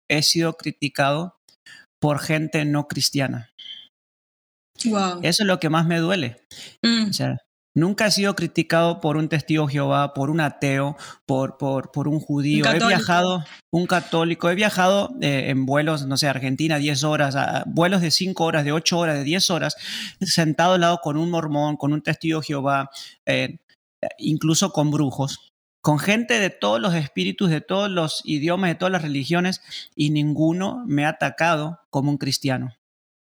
he 0.08 0.22
sido 0.22 0.56
criticado 0.56 1.33
por 2.04 2.18
gente 2.18 2.66
no 2.66 2.86
cristiana. 2.86 3.50
Eso 5.22 5.42
es 5.42 5.46
lo 5.46 5.58
que 5.58 5.70
más 5.70 5.86
me 5.86 6.00
duele. 6.00 6.36
Mm. 6.82 7.08
nunca 7.74 8.08
he 8.08 8.10
sido 8.10 8.36
criticado 8.36 9.00
por 9.00 9.16
un 9.16 9.30
testigo 9.30 9.68
Jehová, 9.68 10.12
por 10.12 10.28
un 10.28 10.40
ateo, 10.40 10.98
por, 11.24 11.56
por, 11.56 11.92
por 11.92 12.06
un 12.06 12.20
judío. 12.20 12.66
he 12.70 12.86
viajado, 12.86 13.42
un 13.72 13.86
católico, 13.86 14.50
he 14.50 14.54
viajado 14.54 15.14
eh, 15.22 15.46
en 15.48 15.64
vuelos, 15.64 16.04
no 16.04 16.18
sé, 16.18 16.28
Argentina, 16.28 16.76
10 16.76 17.04
horas, 17.04 17.36
vuelos 17.64 18.02
de 18.02 18.10
5 18.10 18.44
horas, 18.44 18.66
de 18.66 18.72
8 18.72 18.98
horas, 18.98 19.16
de 19.16 19.24
10 19.24 19.48
horas, 19.48 19.74
sentado 20.20 20.74
al 20.74 20.82
lado 20.82 20.98
con 21.02 21.16
un 21.16 21.30
mormón, 21.30 21.78
con 21.78 21.94
un 21.94 22.02
testigo 22.02 22.42
Jehová, 22.42 22.90
eh, 23.24 23.60
incluso 24.18 24.72
con 24.72 24.90
brujos 24.90 25.53
con 25.84 25.98
gente 25.98 26.40
de 26.40 26.48
todos 26.48 26.80
los 26.80 26.94
espíritus, 26.94 27.50
de 27.50 27.60
todos 27.60 27.90
los 27.90 28.22
idiomas, 28.24 28.70
de 28.70 28.74
todas 28.74 28.90
las 28.90 29.02
religiones, 29.02 29.60
y 29.94 30.08
ninguno 30.08 30.82
me 30.86 31.04
ha 31.04 31.10
atacado 31.10 31.78
como 31.90 32.10
un 32.10 32.16
cristiano. 32.16 32.74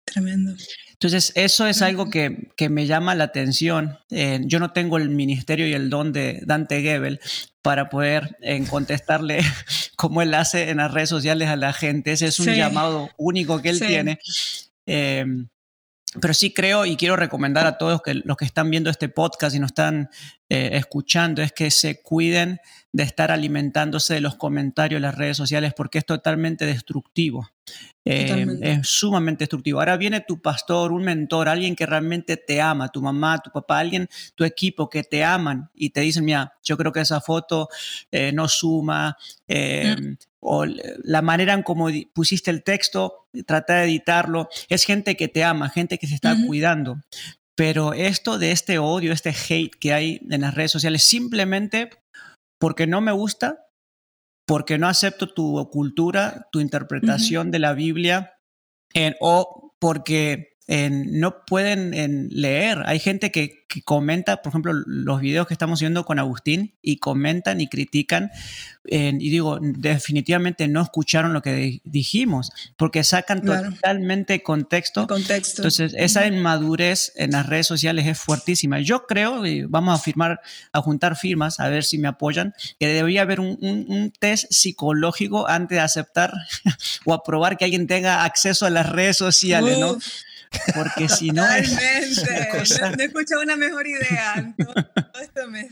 Tremendo. 0.07 0.55
Entonces, 0.93 1.33
eso 1.35 1.67
es 1.67 1.83
algo 1.83 2.09
que, 2.09 2.49
que 2.57 2.71
me 2.71 2.87
llama 2.87 3.15
la 3.15 3.25
atención. 3.25 3.99
Eh, 4.09 4.41
yo 4.47 4.61
no 4.61 4.73
tengo 4.73 4.97
el 4.97 5.11
ministerio 5.11 5.69
y 5.69 5.75
el 5.75 5.91
don 5.91 6.15
de 6.15 6.41
Dante 6.47 6.81
Gebel 6.81 7.21
para 7.61 7.91
poder 7.91 8.39
en 8.41 8.65
contestarle 8.65 9.41
como 9.99 10.23
él 10.23 10.33
hace 10.33 10.71
en 10.71 10.79
las 10.79 10.91
redes 10.91 11.11
sociales 11.11 11.51
a 11.51 11.57
la 11.57 11.75
gente. 11.75 12.13
Ese 12.13 12.29
es 12.29 12.41
un 12.41 12.55
llamado 12.55 13.11
único 13.19 13.61
que 13.61 13.69
él 13.69 13.79
tiene. 13.79 14.21
Eh, 14.87 15.27
pero 16.21 16.33
sí 16.33 16.55
creo 16.55 16.87
y 16.87 16.97
quiero 16.97 17.17
recomendar 17.17 17.67
a 17.67 17.77
todos 17.77 18.01
que 18.01 18.15
los 18.15 18.39
que 18.39 18.47
están 18.47 18.71
viendo 18.71 18.89
este 18.89 19.11
podcast 19.11 19.55
y 19.55 19.59
nos 19.59 19.73
están 19.73 20.09
eh, 20.51 20.71
escuchando 20.73 21.43
es 21.43 21.53
que 21.53 21.71
se 21.71 22.01
cuiden 22.01 22.59
de 22.91 23.03
estar 23.03 23.31
alimentándose 23.31 24.15
de 24.15 24.23
los 24.23 24.37
comentarios 24.37 24.97
en 24.97 25.03
las 25.03 25.15
redes 25.15 25.37
sociales 25.37 25.75
porque 25.77 25.99
es 25.99 26.07
totalmente 26.07 26.65
destructivo. 26.65 27.51
Eh, 28.03 28.47
es 28.63 28.89
sumamente 28.89 29.43
destructivo. 29.43 29.79
Ahora 29.79 29.99
viene 29.99 30.23
tu 30.27 30.41
pastor, 30.41 30.93
un 30.93 31.05
mentor, 31.05 31.51
alguien 31.51 31.77
que 31.77 31.85
realmente 31.85 32.39
te 32.39 32.63
ama, 32.63 32.89
tu 32.89 33.03
mamá, 33.03 33.39
tu 33.41 33.51
papá, 33.51 33.81
alguien, 33.81 34.09
tu 34.35 34.45
equipo 34.45 34.89
que 34.89 35.03
te 35.03 35.23
aman 35.23 35.69
y 35.75 35.91
te 35.91 36.01
dicen, 36.01 36.25
mira, 36.25 36.55
yo 36.65 36.79
creo 36.79 36.93
que 36.93 37.01
esa 37.01 37.21
foto 37.21 37.69
eh, 38.11 38.33
no 38.33 38.49
suma, 38.49 39.19
mm. 39.47 40.13
o 40.41 40.65
la 40.65 41.21
manera 41.21 41.53
en 41.53 41.63
cómo 41.63 41.89
pusiste 42.15 42.51
el 42.51 42.63
texto, 42.63 43.29
trata 43.45 43.75
de 43.75 43.85
editarlo. 43.85 44.49
Es 44.71 44.85
gente 44.85 45.15
que 45.15 45.29
te 45.29 45.45
ama, 45.45 45.69
gente 45.69 45.99
que 45.99 46.07
se 46.07 46.15
está 46.15 46.35
cuidando. 46.47 46.97
Pero 47.59 47.93
esto 47.93 48.39
de 48.39 48.53
este 48.53 48.79
odio, 48.79 49.13
este 49.13 49.31
hate 49.31 49.75
que 49.81 49.93
hay 49.93 50.21
en 50.31 50.43
las 50.43 50.55
redes 50.55 50.71
sociales, 50.71 51.03
simplemente 51.03 51.91
porque 52.61 52.87
no 52.87 53.01
me 53.01 53.11
gusta, 53.11 53.67
porque 54.47 54.79
no 54.79 54.87
acepto 54.87 55.35
tu 55.35 55.69
cultura, 55.69 56.47
tu 56.53 56.61
interpretación 56.61 57.51
de 57.51 57.59
la 57.59 57.73
Biblia, 57.73 58.39
o 59.21 59.75
porque 59.81 60.57
no 60.69 61.47
pueden 61.47 62.29
leer. 62.31 62.83
Hay 62.85 62.99
gente 62.99 63.31
que, 63.31 63.65
comenta, 63.85 64.43
por 64.43 64.51
ejemplo, 64.51 64.73
los 64.73 65.21
videos 65.21 65.47
que 65.47 65.55
estamos 65.55 65.81
viendo 65.81 66.05
con 66.05 66.19
Agustín 66.19 66.75
y 66.83 66.99
comentan 66.99 67.61
y 67.61 67.69
critican. 67.69 68.31
y 68.85 69.31
digo, 69.31 69.59
definitivamente 69.61 70.69
no 70.69 70.83
escucharon 70.83 71.33
lo 71.33 71.41
que 71.41 71.81
dijimos, 71.85 72.51
porque 72.77 73.03
sacan 73.03 73.43
totalmente 73.43 74.43
contexto. 74.43 75.07
contexto. 75.07 75.63
Entonces, 75.63 75.95
esa 75.97 76.27
inmadurez 76.27 77.13
en 77.17 77.31
las 77.31 77.47
redes 77.47 77.67
sociales 77.67 78.07
es 78.07 78.19
fuertísima. 78.19 78.81
Yo 78.81 79.07
creo, 79.07 79.47
y 79.47 79.63
vamos 79.63 79.99
a 79.99 80.03
firmar, 80.03 80.41
a 80.73 80.81
juntar 80.83 81.17
firmas, 81.17 81.61
a 81.61 81.69
ver 81.69 81.85
si 81.85 81.97
me 81.97 82.09
apoyan, 82.09 82.55
que 82.79 82.89
debería 82.89 83.23
haber 83.23 83.41
un, 83.41 84.13
test 84.19 84.51
psicológico 84.51 85.49
antes 85.49 85.77
de 85.77 85.81
aceptar 85.81 86.33
o 87.07 87.15
aprobar 87.15 87.57
que 87.57 87.65
alguien 87.65 87.87
tenga 87.87 88.25
acceso 88.25 88.67
a 88.67 88.71
las 88.71 88.89
redes 88.89 89.17
sociales, 89.17 89.79
¿no? 89.79 89.97
Porque 90.75 91.09
si 91.09 91.31
no. 91.31 91.47
Es 91.51 91.73
no, 91.73 93.03
he 93.03 93.05
escuchado 93.05 93.43
una 93.43 93.57
mejor 93.57 93.87
idea. 93.87 94.55
esto 95.23 95.49
me... 95.49 95.71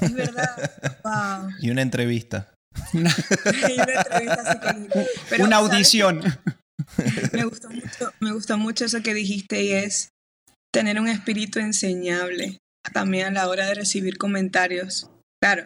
Es 0.00 0.12
verdad. 0.14 1.48
Y 1.60 1.70
una 1.70 1.82
entrevista. 1.82 2.52
una 2.92 3.10
entrevista 3.46 4.76
una 5.38 5.56
audición. 5.56 6.22
Me 7.32 7.44
gustó, 7.44 7.70
mucho, 7.70 8.12
me 8.20 8.32
gustó 8.32 8.58
mucho 8.58 8.84
eso 8.84 9.02
que 9.02 9.14
dijiste 9.14 9.62
y 9.62 9.72
es 9.72 10.10
tener 10.72 11.00
un 11.00 11.08
espíritu 11.08 11.58
enseñable 11.58 12.58
también 12.92 13.26
a 13.26 13.30
la 13.30 13.48
hora 13.48 13.66
de 13.66 13.74
recibir 13.74 14.18
comentarios. 14.18 15.10
Claro, 15.42 15.64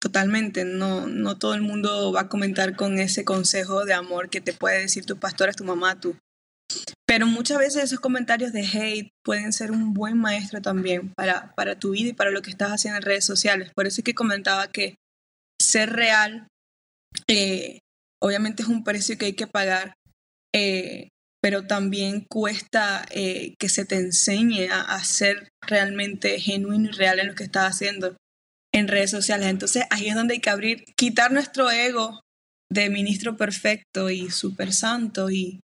totalmente. 0.00 0.64
No, 0.64 1.06
no 1.06 1.36
todo 1.36 1.54
el 1.54 1.62
mundo 1.62 2.12
va 2.12 2.22
a 2.22 2.28
comentar 2.28 2.76
con 2.76 2.98
ese 2.98 3.24
consejo 3.24 3.84
de 3.84 3.94
amor 3.94 4.30
que 4.30 4.40
te 4.40 4.52
puede 4.52 4.80
decir 4.80 5.04
tu 5.04 5.18
pastor, 5.18 5.54
tu 5.54 5.64
mamá, 5.64 6.00
tu, 6.00 6.16
pero 7.06 7.26
muchas 7.26 7.58
veces 7.58 7.84
esos 7.84 8.00
comentarios 8.00 8.52
de 8.52 8.62
hate 8.62 9.10
pueden 9.24 9.52
ser 9.52 9.72
un 9.72 9.92
buen 9.92 10.16
maestro 10.16 10.62
también 10.62 11.12
para, 11.16 11.52
para 11.56 11.78
tu 11.78 11.90
vida 11.90 12.10
y 12.10 12.12
para 12.12 12.30
lo 12.30 12.42
que 12.42 12.50
estás 12.50 12.70
haciendo 12.70 12.98
en 12.98 13.02
redes 13.02 13.24
sociales. 13.24 13.72
Por 13.74 13.86
eso 13.86 14.00
es 14.00 14.04
que 14.04 14.14
comentaba 14.14 14.68
que 14.68 14.94
ser 15.60 15.90
real, 15.90 16.46
eh, 17.26 17.80
obviamente 18.22 18.62
es 18.62 18.68
un 18.68 18.84
precio 18.84 19.18
que 19.18 19.26
hay 19.26 19.32
que 19.32 19.46
pagar, 19.46 19.94
eh, 20.54 21.08
pero 21.42 21.66
también 21.66 22.26
cuesta 22.30 23.04
eh, 23.10 23.54
que 23.58 23.68
se 23.68 23.84
te 23.84 23.96
enseñe 23.96 24.68
a, 24.70 24.80
a, 24.80 25.02
ser 25.02 25.48
realmente 25.66 26.38
genuino 26.38 26.90
y 26.90 26.92
real 26.92 27.18
en 27.18 27.28
lo 27.28 27.34
que 27.34 27.44
estás 27.44 27.74
haciendo 27.74 28.16
en 28.72 28.88
redes 28.88 29.10
sociales. 29.10 29.48
Entonces 29.48 29.84
ahí 29.90 30.08
es 30.08 30.14
donde 30.14 30.34
hay 30.34 30.40
que 30.40 30.50
abrir, 30.50 30.84
quitar 30.96 31.32
nuestro 31.32 31.70
ego 31.70 32.20
de 32.70 32.88
ministro 32.88 33.36
perfecto 33.36 34.10
y 34.10 34.30
súper 34.30 34.72
santo 34.72 35.30
y 35.30 35.60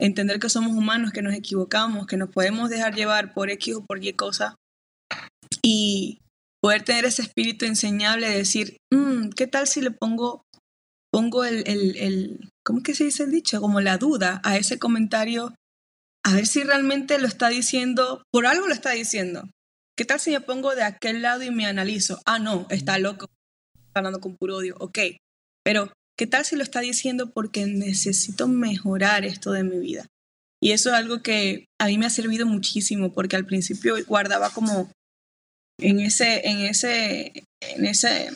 entender 0.00 0.40
que 0.40 0.48
somos 0.48 0.72
humanos, 0.72 1.12
que 1.12 1.22
nos 1.22 1.34
equivocamos, 1.34 2.06
que 2.06 2.16
nos 2.16 2.30
podemos 2.30 2.70
dejar 2.70 2.94
llevar 2.94 3.32
por 3.32 3.50
X 3.50 3.76
o 3.76 3.84
por 3.84 4.02
Y 4.02 4.12
cosa 4.14 4.56
y 5.62 6.18
poder 6.62 6.82
tener 6.82 7.04
ese 7.04 7.22
espíritu 7.22 7.66
enseñable 7.66 8.28
de 8.28 8.38
decir, 8.38 8.76
mm, 8.92 9.30
¿qué 9.30 9.46
tal 9.46 9.66
si 9.66 9.80
le 9.80 9.90
pongo, 9.90 10.42
pongo 11.12 11.44
el, 11.44 11.64
el, 11.66 11.96
el, 11.96 12.50
¿cómo 12.64 12.82
que 12.82 12.94
se 12.94 13.04
dice 13.04 13.24
el 13.24 13.30
dicho? 13.30 13.60
Como 13.60 13.80
la 13.80 13.98
duda 13.98 14.40
a 14.42 14.56
ese 14.56 14.78
comentario, 14.78 15.54
a 16.24 16.34
ver 16.34 16.46
si 16.46 16.62
realmente 16.64 17.18
lo 17.18 17.26
está 17.26 17.48
diciendo, 17.48 18.22
por 18.32 18.46
algo 18.46 18.66
lo 18.66 18.74
está 18.74 18.90
diciendo. 18.90 19.48
¿Qué 19.96 20.04
tal 20.04 20.20
si 20.20 20.30
me 20.30 20.40
pongo 20.40 20.74
de 20.74 20.82
aquel 20.82 21.22
lado 21.22 21.42
y 21.42 21.50
me 21.50 21.66
analizo? 21.66 22.20
Ah, 22.24 22.38
no, 22.38 22.66
está 22.70 22.98
loco, 22.98 23.26
está 23.74 24.00
hablando 24.00 24.20
con 24.20 24.36
puro 24.36 24.56
odio, 24.56 24.76
ok, 24.78 24.98
pero 25.62 25.92
¿Qué 26.20 26.26
tal 26.26 26.44
si 26.44 26.54
lo 26.54 26.62
está 26.62 26.80
diciendo 26.80 27.30
porque 27.30 27.64
necesito 27.64 28.46
mejorar 28.46 29.24
esto 29.24 29.52
de 29.52 29.64
mi 29.64 29.78
vida? 29.78 30.04
Y 30.62 30.72
eso 30.72 30.90
es 30.90 30.96
algo 30.96 31.22
que 31.22 31.64
a 31.80 31.86
mí 31.86 31.96
me 31.96 32.04
ha 32.04 32.10
servido 32.10 32.44
muchísimo 32.44 33.14
porque 33.14 33.36
al 33.36 33.46
principio 33.46 33.94
guardaba 34.06 34.50
como 34.50 34.92
en 35.80 35.98
ese, 35.98 36.46
en 36.46 36.58
ese, 36.58 37.32
en 37.62 37.86
ese, 37.86 38.26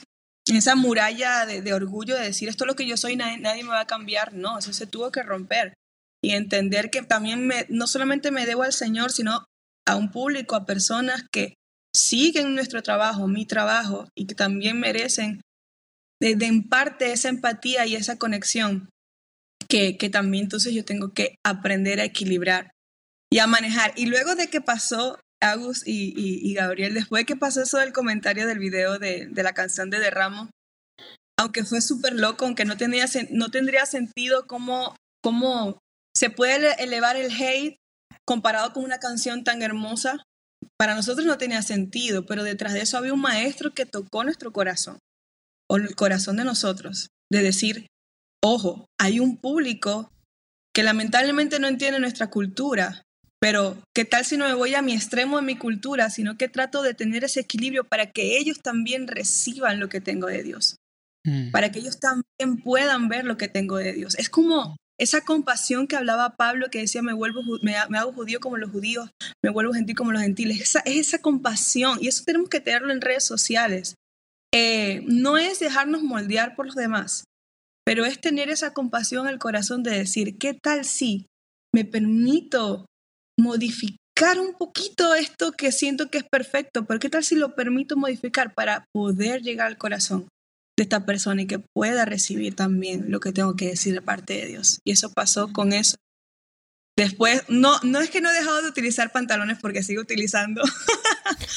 en 0.48 0.56
esa 0.56 0.76
muralla 0.76 1.44
de, 1.44 1.74
orgullo 1.74 2.14
de 2.14 2.22
decir 2.22 2.48
esto 2.48 2.64
es 2.64 2.68
lo 2.68 2.74
que 2.74 2.86
yo 2.86 2.96
soy, 2.96 3.16
nadie, 3.16 3.36
nadie, 3.36 3.64
me 3.64 3.68
va 3.68 3.80
a 3.80 3.86
cambiar. 3.86 4.32
No, 4.32 4.58
eso 4.58 4.72
se 4.72 4.86
tuvo 4.86 5.12
que 5.12 5.22
romper 5.22 5.74
y 6.22 6.30
entender 6.30 6.88
que 6.88 7.02
también 7.02 7.46
me, 7.46 7.66
no 7.68 7.86
solamente 7.86 8.30
me 8.30 8.46
debo 8.46 8.62
al 8.62 8.72
Señor, 8.72 9.12
sino 9.12 9.44
a 9.86 9.96
un 9.96 10.10
público, 10.10 10.56
a 10.56 10.64
personas 10.64 11.26
que 11.30 11.52
siguen 11.94 12.54
nuestro 12.54 12.82
trabajo, 12.82 13.28
mi 13.28 13.44
trabajo 13.44 14.08
y 14.16 14.26
que 14.26 14.34
también 14.34 14.80
merecen 14.80 15.42
de, 16.32 16.46
en 16.46 16.66
parte 16.68 17.12
esa 17.12 17.28
empatía 17.28 17.86
y 17.86 17.96
esa 17.96 18.16
conexión 18.16 18.88
que, 19.68 19.98
que 19.98 20.08
también 20.08 20.44
entonces 20.44 20.72
yo 20.72 20.84
tengo 20.84 21.12
que 21.12 21.36
aprender 21.44 22.00
a 22.00 22.04
equilibrar 22.04 22.70
y 23.30 23.40
a 23.40 23.46
manejar. 23.46 23.92
Y 23.96 24.06
luego 24.06 24.34
de 24.34 24.48
que 24.48 24.60
pasó 24.60 25.18
Agus 25.42 25.86
y, 25.86 26.14
y, 26.16 26.54
Gabriel, 26.54 26.94
después 26.94 27.22
de 27.22 27.26
que 27.26 27.36
pasó 27.36 27.62
eso 27.62 27.78
del 27.78 27.92
comentario 27.92 28.46
del 28.46 28.58
video 28.58 28.98
de, 28.98 29.26
de 29.26 29.42
la 29.42 29.52
canción 29.52 29.90
de 29.90 29.98
Derramo, 29.98 30.48
aunque 31.38 31.64
fue 31.64 31.82
súper 31.82 32.14
loco, 32.14 32.46
aunque 32.46 32.64
no, 32.64 32.76
tenía, 32.76 33.04
no 33.30 33.50
tendría 33.50 33.84
sentido 33.84 34.46
cómo, 34.46 34.96
cómo 35.22 35.78
se 36.16 36.30
puede 36.30 36.82
elevar 36.82 37.16
el 37.16 37.30
hate 37.30 37.76
comparado 38.26 38.72
con 38.72 38.84
una 38.84 38.98
canción 38.98 39.44
tan 39.44 39.60
hermosa, 39.60 40.22
para 40.78 40.94
nosotros 40.94 41.26
no 41.26 41.36
tenía 41.36 41.60
sentido, 41.60 42.24
pero 42.24 42.42
detrás 42.42 42.72
de 42.72 42.80
eso 42.80 42.96
había 42.96 43.12
un 43.12 43.20
maestro 43.20 43.72
que 43.74 43.84
tocó 43.84 44.24
nuestro 44.24 44.52
corazón 44.52 44.98
o 45.70 45.76
el 45.76 45.94
corazón 45.94 46.36
de 46.36 46.44
nosotros, 46.44 47.08
de 47.30 47.42
decir, 47.42 47.86
ojo, 48.42 48.86
hay 48.98 49.20
un 49.20 49.36
público 49.36 50.10
que 50.74 50.82
lamentablemente 50.82 51.58
no 51.58 51.68
entiende 51.68 52.00
nuestra 52.00 52.30
cultura, 52.30 53.02
pero 53.40 53.76
¿qué 53.94 54.04
tal 54.04 54.24
si 54.24 54.36
no 54.36 54.46
me 54.46 54.54
voy 54.54 54.74
a 54.74 54.82
mi 54.82 54.94
extremo 54.94 55.36
de 55.36 55.42
mi 55.42 55.56
cultura, 55.56 56.10
sino 56.10 56.36
que 56.36 56.48
trato 56.48 56.82
de 56.82 56.94
tener 56.94 57.24
ese 57.24 57.40
equilibrio 57.40 57.84
para 57.84 58.10
que 58.10 58.38
ellos 58.38 58.60
también 58.60 59.06
reciban 59.06 59.80
lo 59.80 59.88
que 59.88 60.00
tengo 60.00 60.26
de 60.26 60.42
Dios? 60.42 60.76
Mm. 61.24 61.50
Para 61.50 61.70
que 61.70 61.78
ellos 61.78 62.00
también 62.00 62.62
puedan 62.62 63.08
ver 63.08 63.24
lo 63.24 63.36
que 63.36 63.48
tengo 63.48 63.76
de 63.76 63.92
Dios. 63.92 64.14
Es 64.18 64.28
como 64.28 64.76
esa 64.98 65.22
compasión 65.22 65.86
que 65.86 65.96
hablaba 65.96 66.36
Pablo, 66.36 66.68
que 66.70 66.80
decía, 66.80 67.02
me, 67.02 67.12
vuelvo, 67.12 67.42
me, 67.62 67.76
hago 67.76 68.12
judío 68.12 68.40
como 68.40 68.56
los 68.56 68.70
judíos, 68.70 69.10
me 69.42 69.50
vuelvo 69.50 69.72
gentil 69.72 69.96
como 69.96 70.12
los 70.12 70.22
gentiles. 70.22 70.60
Esa, 70.60 70.80
es 70.80 71.08
esa 71.08 71.18
compasión 71.18 71.98
y 72.00 72.08
eso 72.08 72.22
tenemos 72.24 72.48
que 72.48 72.60
tenerlo 72.60 72.92
en 72.92 73.00
redes 73.00 73.24
sociales. 73.24 73.96
Eh, 74.56 75.02
no 75.06 75.36
es 75.36 75.58
dejarnos 75.58 76.04
moldear 76.04 76.54
por 76.54 76.66
los 76.66 76.76
demás, 76.76 77.24
pero 77.84 78.04
es 78.04 78.20
tener 78.20 78.50
esa 78.50 78.72
compasión 78.72 79.26
al 79.26 79.40
corazón 79.40 79.82
de 79.82 79.90
decir, 79.90 80.38
¿qué 80.38 80.54
tal 80.54 80.84
si 80.84 81.26
me 81.74 81.84
permito 81.84 82.86
modificar 83.36 84.38
un 84.38 84.54
poquito 84.54 85.16
esto 85.16 85.50
que 85.50 85.72
siento 85.72 86.08
que 86.08 86.18
es 86.18 86.24
perfecto, 86.24 86.84
pero 86.84 87.00
qué 87.00 87.10
tal 87.10 87.24
si 87.24 87.34
lo 87.34 87.56
permito 87.56 87.96
modificar 87.96 88.54
para 88.54 88.84
poder 88.92 89.42
llegar 89.42 89.66
al 89.66 89.76
corazón 89.76 90.28
de 90.76 90.84
esta 90.84 91.04
persona 91.04 91.42
y 91.42 91.46
que 91.48 91.58
pueda 91.58 92.04
recibir 92.04 92.54
también 92.54 93.10
lo 93.10 93.18
que 93.18 93.32
tengo 93.32 93.56
que 93.56 93.70
decir 93.70 93.92
de 93.92 94.02
parte 94.02 94.34
de 94.34 94.46
Dios? 94.46 94.78
Y 94.86 94.92
eso 94.92 95.12
pasó 95.12 95.52
con 95.52 95.72
eso. 95.72 95.96
Después, 96.96 97.42
no, 97.48 97.80
no 97.82 98.00
es 98.00 98.08
que 98.08 98.20
no 98.20 98.30
he 98.30 98.34
dejado 98.34 98.62
de 98.62 98.68
utilizar 98.68 99.10
pantalones 99.10 99.58
porque 99.60 99.82
sigo 99.82 100.00
utilizando. 100.00 100.62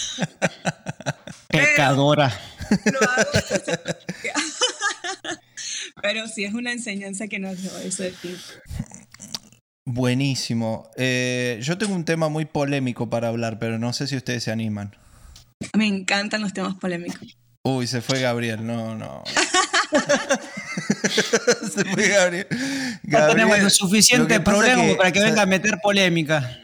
Pecadora. 1.47 2.33
Pero 6.01 6.27
sí 6.27 6.45
es 6.45 6.53
una 6.53 6.71
enseñanza 6.71 7.27
que 7.27 7.39
nos 7.39 7.61
dio 7.61 7.75
eso 7.79 8.03
de 8.03 8.11
ti. 8.11 8.35
Buenísimo. 9.85 10.89
Eh, 10.97 11.59
yo 11.61 11.77
tengo 11.77 11.95
un 11.95 12.05
tema 12.05 12.29
muy 12.29 12.45
polémico 12.45 13.09
para 13.09 13.29
hablar, 13.29 13.57
pero 13.57 13.79
no 13.79 13.93
sé 13.93 14.07
si 14.07 14.17
ustedes 14.17 14.43
se 14.43 14.51
animan. 14.51 14.95
Me 15.75 15.87
encantan 15.87 16.41
los 16.41 16.53
temas 16.53 16.75
polémicos. 16.75 17.37
Uy, 17.63 17.87
se 17.87 18.01
fue 18.01 18.19
Gabriel. 18.19 18.65
No, 18.65 18.95
no. 18.95 19.23
se 21.73 21.85
fue 21.85 22.07
Gabriel. 22.09 22.47
Gabriel 23.03 23.29
tenemos 23.29 23.59
lo 23.59 23.69
suficiente 23.69 24.39
problema 24.39 24.97
para 24.97 25.11
que 25.11 25.21
venga 25.21 25.43
a 25.43 25.45
meter 25.45 25.77
polémica. 25.81 26.59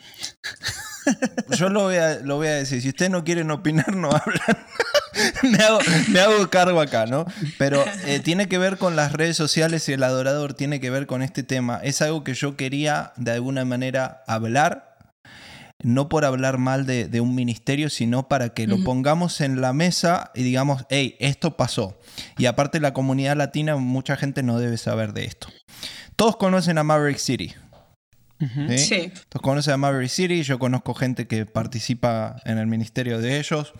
Yo 1.58 1.70
lo 1.70 1.84
voy, 1.84 1.96
a, 1.96 2.20
lo 2.20 2.38
voy 2.38 2.48
a 2.48 2.56
decir. 2.56 2.82
Si 2.82 2.90
ustedes 2.90 3.12
no 3.12 3.24
quieren 3.24 3.52
opinar, 3.52 3.96
no 3.96 4.10
hablan. 4.10 4.66
me, 5.44 6.20
hago, 6.20 6.50
cargo 6.50 6.82
acá, 6.82 7.06
¿no? 7.06 7.26
Pero 7.58 7.84
eh, 8.06 8.20
tiene 8.20 8.48
que 8.48 8.58
ver 8.58 8.78
con 8.78 8.96
las 8.96 9.14
redes 9.14 9.38
sociales 9.38 9.88
y 9.90 9.94
el 9.94 10.04
adorador 10.04 10.54
tiene 10.54 10.80
que 10.80 10.90
ver 10.90 11.08
con 11.08 11.22
este 11.22 11.44
tema. 11.44 11.80
Es 11.84 12.02
algo 12.02 12.24
que 12.24 12.34
yo 12.34 12.56
quería 12.56 13.14
de 13.18 13.32
alguna 13.32 13.66
manera 13.66 14.24
hablar 14.28 14.94
no 15.84 16.08
por 16.08 16.26
hablar 16.26 16.58
mal 16.58 16.86
de, 16.86 17.22
un 17.22 17.36
ministerio, 17.36 17.90
sino 17.90 18.28
para 18.30 18.50
que 18.50 18.68
lo 18.68 18.82
pongamos 18.84 19.42
en 19.42 19.62
la 19.62 19.74
mesa 19.74 20.32
y 20.34 20.42
digamos, 20.44 20.86
hey, 20.90 21.16
esto 21.20 21.58
pasó. 21.58 22.00
Y 22.38 22.46
aparte 22.46 22.80
la 22.80 22.94
comunidad 22.94 23.36
latina, 23.36 23.76
mucha 23.76 24.16
gente 24.16 24.44
no 24.44 24.60
debe 24.60 24.78
saber 24.78 25.14
de 25.14 25.26
esto. 25.26 25.50
Todos 26.16 26.38
conocen 26.38 26.78
a 26.78 26.84
Maverick 26.84 27.18
City. 27.18 27.54
¿sí? 28.78 29.12
Todos 29.30 29.42
conocen 29.42 29.74
a 29.74 29.78
Maverick 29.78 30.10
City, 30.10 30.44
yo 30.44 30.58
conozco 30.58 30.94
gente 30.94 31.28
que 31.28 31.46
participa 31.46 32.38
en 32.46 32.58
el 32.58 32.68
ministerio 32.68 33.20
de 33.20 33.40
ellos. 33.40 33.74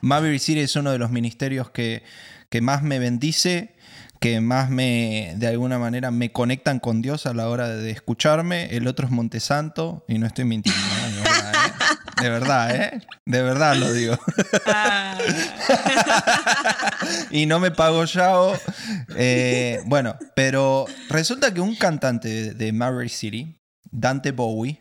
Maverick 0.00 0.40
City 0.40 0.60
es 0.60 0.76
uno 0.76 0.92
de 0.92 0.98
los 0.98 1.10
ministerios 1.10 1.70
que, 1.70 2.02
que 2.50 2.60
más 2.60 2.82
me 2.82 2.98
bendice, 2.98 3.74
que 4.20 4.40
más 4.40 4.70
me, 4.70 5.34
de 5.36 5.48
alguna 5.48 5.78
manera, 5.78 6.10
me 6.10 6.32
conectan 6.32 6.80
con 6.80 7.02
Dios 7.02 7.26
a 7.26 7.34
la 7.34 7.48
hora 7.48 7.68
de 7.68 7.90
escucharme. 7.90 8.74
El 8.74 8.86
otro 8.86 9.06
es 9.06 9.12
Montesanto, 9.12 10.04
y 10.08 10.18
no 10.18 10.26
estoy 10.26 10.44
mintiendo, 10.44 10.80
de 12.22 12.30
verdad, 12.30 12.74
¿eh? 12.74 13.02
De 13.26 13.42
verdad 13.42 13.76
lo 13.76 13.92
digo. 13.92 14.16
Ah. 14.66 15.18
y 17.30 17.46
no 17.46 17.60
me 17.60 17.70
pago 17.70 18.04
Yao. 18.04 18.54
Eh, 19.16 19.82
bueno, 19.86 20.16
pero 20.34 20.86
resulta 21.10 21.52
que 21.52 21.60
un 21.60 21.74
cantante 21.74 22.54
de 22.54 22.72
Maverick 22.72 23.12
City, 23.12 23.60
Dante 23.90 24.32
Bowie, 24.32 24.80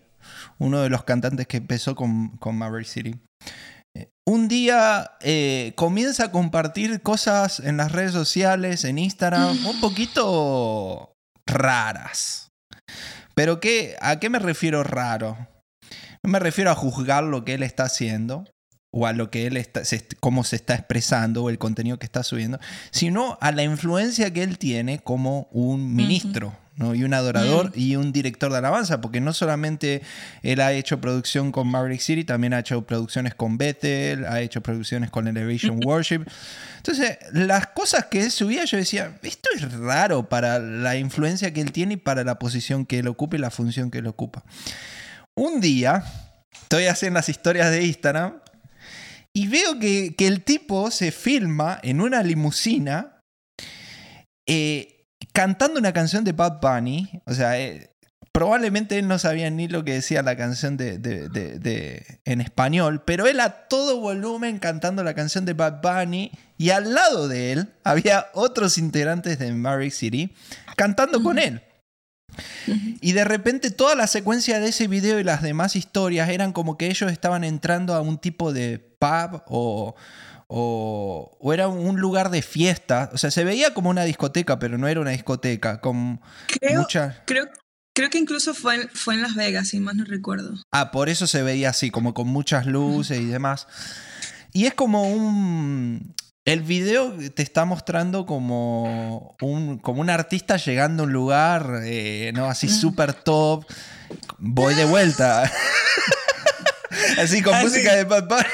uno 0.58 0.82
de 0.82 0.90
los 0.90 1.04
cantantes 1.04 1.48
que 1.48 1.58
empezó 1.58 1.96
con, 1.96 2.38
con 2.38 2.58
Maverick 2.58 2.88
City, 2.88 3.16
un 4.26 4.48
día 4.48 5.12
eh, 5.22 5.74
comienza 5.76 6.26
a 6.26 6.32
compartir 6.32 7.02
cosas 7.02 7.60
en 7.60 7.78
las 7.78 7.92
redes 7.92 8.14
sociales, 8.14 8.84
en 8.86 8.98
Instagram, 8.98 9.66
un 9.66 9.82
poquito 9.82 11.14
raras. 11.46 12.52
Pero 13.36 13.60
qué, 13.60 13.96
¿a 14.02 14.20
qué 14.20 14.30
me 14.30 14.40
refiero 14.40 14.84
raro? 14.84 15.38
No 16.24 16.30
me 16.30 16.40
refiero 16.40 16.72
a 16.72 16.76
juzgar 16.76 17.24
lo 17.24 17.44
que 17.44 17.56
él 17.56 17.64
está 17.64 17.84
haciendo 17.84 18.46
o 18.94 19.08
a 19.08 19.14
lo 19.14 19.30
que 19.32 19.48
él 19.48 19.58
está, 19.58 19.82
cómo 20.20 20.44
se 20.44 20.56
está 20.56 20.76
expresando 20.76 21.44
o 21.44 21.50
el 21.50 21.58
contenido 21.58 21.98
que 21.98 22.06
está 22.06 22.24
subiendo, 22.24 22.60
sino 22.92 23.38
a 23.42 23.52
la 23.52 23.64
influencia 23.64 24.32
que 24.32 24.44
él 24.44 24.58
tiene 24.58 25.00
como 25.00 25.48
un 25.52 25.96
ministro. 25.96 26.56
Y 26.76 27.04
un 27.04 27.14
adorador 27.14 27.70
mm. 27.70 27.80
y 27.80 27.96
un 27.96 28.12
director 28.12 28.52
de 28.52 28.58
alabanza, 28.58 29.00
porque 29.00 29.22
no 29.22 29.32
solamente 29.32 30.02
él 30.42 30.60
ha 30.60 30.74
hecho 30.74 31.00
producción 31.00 31.52
con 31.52 31.68
Maverick 31.68 32.02
City, 32.02 32.24
también 32.24 32.54
ha 32.54 32.60
hecho 32.60 32.82
producciones 32.82 33.36
con 33.36 33.60
Bethel, 33.60 34.26
ha 34.26 34.42
hecho 34.42 34.62
producciones 34.62 35.12
con 35.12 35.28
Elevation 35.28 35.80
Worship. 35.86 36.22
Entonces, 36.78 37.18
las 37.32 37.68
cosas 37.68 38.06
que 38.06 38.24
él 38.24 38.32
subía, 38.32 38.66
yo 38.66 38.78
decía, 38.78 39.18
esto 39.22 39.50
es 39.56 39.72
raro 39.74 40.28
para 40.28 40.58
la 40.58 40.98
influencia 40.98 41.54
que 41.54 41.62
él 41.62 41.72
tiene 41.72 41.94
y 41.94 41.98
para 41.98 42.24
la 42.24 42.40
posición 42.40 42.88
que 42.88 43.00
él 43.00 43.08
ocupa 43.08 43.36
y 43.36 43.40
la 43.40 43.52
función 43.52 43.92
que 43.92 44.00
él 44.00 44.08
ocupa. 44.08 44.44
Un 45.36 45.62
día, 45.62 46.04
estoy 46.54 46.86
haciendo 46.86 47.20
las 47.20 47.30
historias 47.30 47.70
de 47.70 47.86
Instagram 47.86 48.40
y 49.32 49.48
veo 49.48 49.80
que, 49.80 50.16
que 50.16 50.28
el 50.28 50.44
tipo 50.44 50.90
se 50.90 51.12
filma 51.12 51.80
en 51.84 52.02
una 52.02 52.24
limusina. 52.24 53.20
Eh, 54.48 55.03
cantando 55.32 55.80
una 55.80 55.94
canción 55.94 56.24
de 56.24 56.34
Bad 56.34 56.60
Bunny, 56.60 57.22
o 57.26 57.34
sea, 57.34 57.60
eh, 57.60 57.94
probablemente 58.34 58.98
él 58.98 59.08
no 59.08 59.20
sabía 59.20 59.50
ni 59.50 59.68
lo 59.68 59.86
que 59.86 59.94
decía 59.94 60.24
la 60.24 60.36
canción 60.36 60.76
de, 60.76 62.20
en 62.26 62.42
español, 62.42 63.04
pero 63.06 63.28
él 63.28 63.40
a 63.40 63.68
todo 63.68 64.00
volumen 64.00 64.60
cantando 64.60 65.04
la 65.04 65.14
canción 65.14 65.46
de 65.46 65.54
Bad 65.54 65.82
Bunny 65.82 66.32
y 66.58 66.72
al 66.72 66.94
lado 66.94 67.28
de 67.28 67.54
él 67.54 67.74
había 67.84 68.28
otros 68.34 68.78
integrantes 68.78 69.40
de 69.40 69.54
Maverick 69.54 69.94
City 69.94 70.34
cantando 70.76 71.22
con 71.22 71.38
él. 71.38 71.62
Y 73.02 73.12
de 73.12 73.24
repente 73.24 73.70
toda 73.70 73.96
la 73.96 74.08
secuencia 74.08 74.60
de 74.60 74.70
ese 74.70 74.88
video 74.88 75.20
y 75.20 75.24
las 75.24 75.44
demás 75.44 75.76
historias 75.76 76.30
eran 76.30 76.52
como 76.52 76.78
que 76.78 76.88
ellos 76.88 77.12
estaban 77.12 77.44
entrando 77.44 77.94
a 77.94 78.02
un 78.02 78.18
tipo 78.18 78.54
de 78.54 78.80
pub 78.80 79.44
o, 79.48 79.96
o, 80.56 81.52
era 81.52 81.68
un 81.68 82.00
lugar 82.00 82.30
de 82.30 82.44
fiesta. 82.44 83.10
O 83.12 83.18
sea, 83.18 83.32
se 83.32 83.44
veía 83.44 83.74
como 83.74 83.90
una 83.90 84.04
discoteca, 84.04 84.60
pero 84.60 84.78
no 84.78 84.88
era 84.88 85.02
una 85.02 85.10
discoteca. 85.10 85.82
Con 85.82 86.22
creo, 86.60 86.86
creo, 87.26 87.48
creo, 87.96 88.10
que 88.12 88.20
incluso 88.20 88.54
fue, 88.54 88.88
fue 88.94 89.16
en 89.16 89.24
Las 89.24 89.34
Vegas, 89.34 89.70
si 89.70 89.80
más 89.80 89.96
no 89.96 90.06
recuerdo. 90.06 90.54
Ah, 90.72 90.92
por 90.92 91.10
eso 91.10 91.26
se 91.26 91.42
veía 91.42 91.72
así, 91.72 91.90
como 91.90 92.14
con 92.14 92.28
muchas 92.28 92.68
luces 92.68 93.20
y 93.20 93.26
demás. 93.26 93.68
Y 94.54 94.68
es 94.68 94.76
como 94.76 95.12
un... 95.12 96.14
El 96.46 96.62
video 96.62 97.16
te 97.34 97.42
está 97.42 97.66
mostrando 97.66 98.28
como 98.28 99.36
un, 99.42 99.80
como 99.80 100.02
un 100.02 100.10
artista 100.12 100.58
llegando 100.58 101.02
a 101.02 101.06
un 101.08 101.14
lugar, 101.14 101.80
eh, 101.86 102.32
¿no? 102.36 102.46
Así 102.46 102.70
súper 102.70 103.14
top. 103.14 103.66
Voy 104.38 104.76
de 104.76 104.86
vuelta. 104.86 105.50
así 107.18 107.42
con 107.42 107.60
música 107.60 107.96
de 107.96 108.06
papá. 108.06 108.46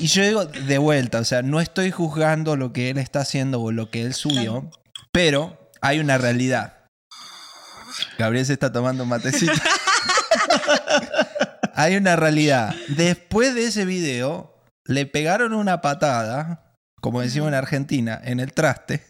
Y 0.00 0.06
yo 0.06 0.22
digo, 0.22 0.44
de 0.44 0.78
vuelta, 0.78 1.20
o 1.20 1.24
sea, 1.24 1.42
no 1.42 1.60
estoy 1.60 1.90
juzgando 1.90 2.56
lo 2.56 2.72
que 2.72 2.90
él 2.90 2.98
está 2.98 3.20
haciendo 3.20 3.60
o 3.60 3.72
lo 3.72 3.90
que 3.90 4.02
él 4.02 4.12
subió, 4.12 4.70
pero 5.12 5.70
hay 5.80 6.00
una 6.00 6.18
realidad. 6.18 6.78
Gabriel 8.18 8.44
se 8.44 8.54
está 8.54 8.72
tomando 8.72 9.06
matecito. 9.06 9.52
hay 11.74 11.96
una 11.96 12.16
realidad. 12.16 12.74
Después 12.88 13.54
de 13.54 13.66
ese 13.66 13.84
video, 13.84 14.60
le 14.84 15.06
pegaron 15.06 15.54
una 15.54 15.80
patada, 15.80 16.74
como 17.00 17.20
decimos 17.20 17.48
en 17.48 17.54
Argentina, 17.54 18.20
en 18.24 18.40
el 18.40 18.52
traste 18.52 19.04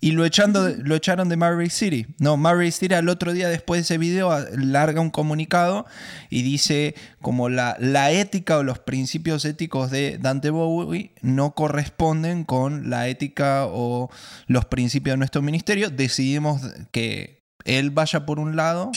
y 0.00 0.12
lo, 0.12 0.24
echando, 0.24 0.68
lo 0.68 0.94
echaron 0.94 1.28
de 1.28 1.36
Maverick 1.36 1.70
City. 1.70 2.06
No, 2.18 2.36
Maverick 2.36 2.72
City 2.72 2.94
al 2.94 3.08
otro 3.08 3.32
día 3.32 3.48
después 3.48 3.78
de 3.78 3.82
ese 3.82 3.98
video 3.98 4.30
larga 4.56 5.00
un 5.00 5.10
comunicado 5.10 5.86
y 6.28 6.42
dice 6.42 6.94
como 7.20 7.48
la, 7.48 7.76
la 7.78 8.10
ética 8.12 8.58
o 8.58 8.62
los 8.62 8.78
principios 8.78 9.44
éticos 9.44 9.90
de 9.90 10.18
Dante 10.18 10.50
Bowie 10.50 11.12
no 11.22 11.54
corresponden 11.54 12.44
con 12.44 12.90
la 12.90 13.08
ética 13.08 13.66
o 13.66 14.10
los 14.46 14.64
principios 14.66 15.14
de 15.14 15.18
nuestro 15.18 15.42
ministerio. 15.42 15.90
Decidimos 15.90 16.62
que 16.92 17.40
él 17.64 17.90
vaya 17.90 18.26
por 18.26 18.38
un 18.38 18.56
lado 18.56 18.90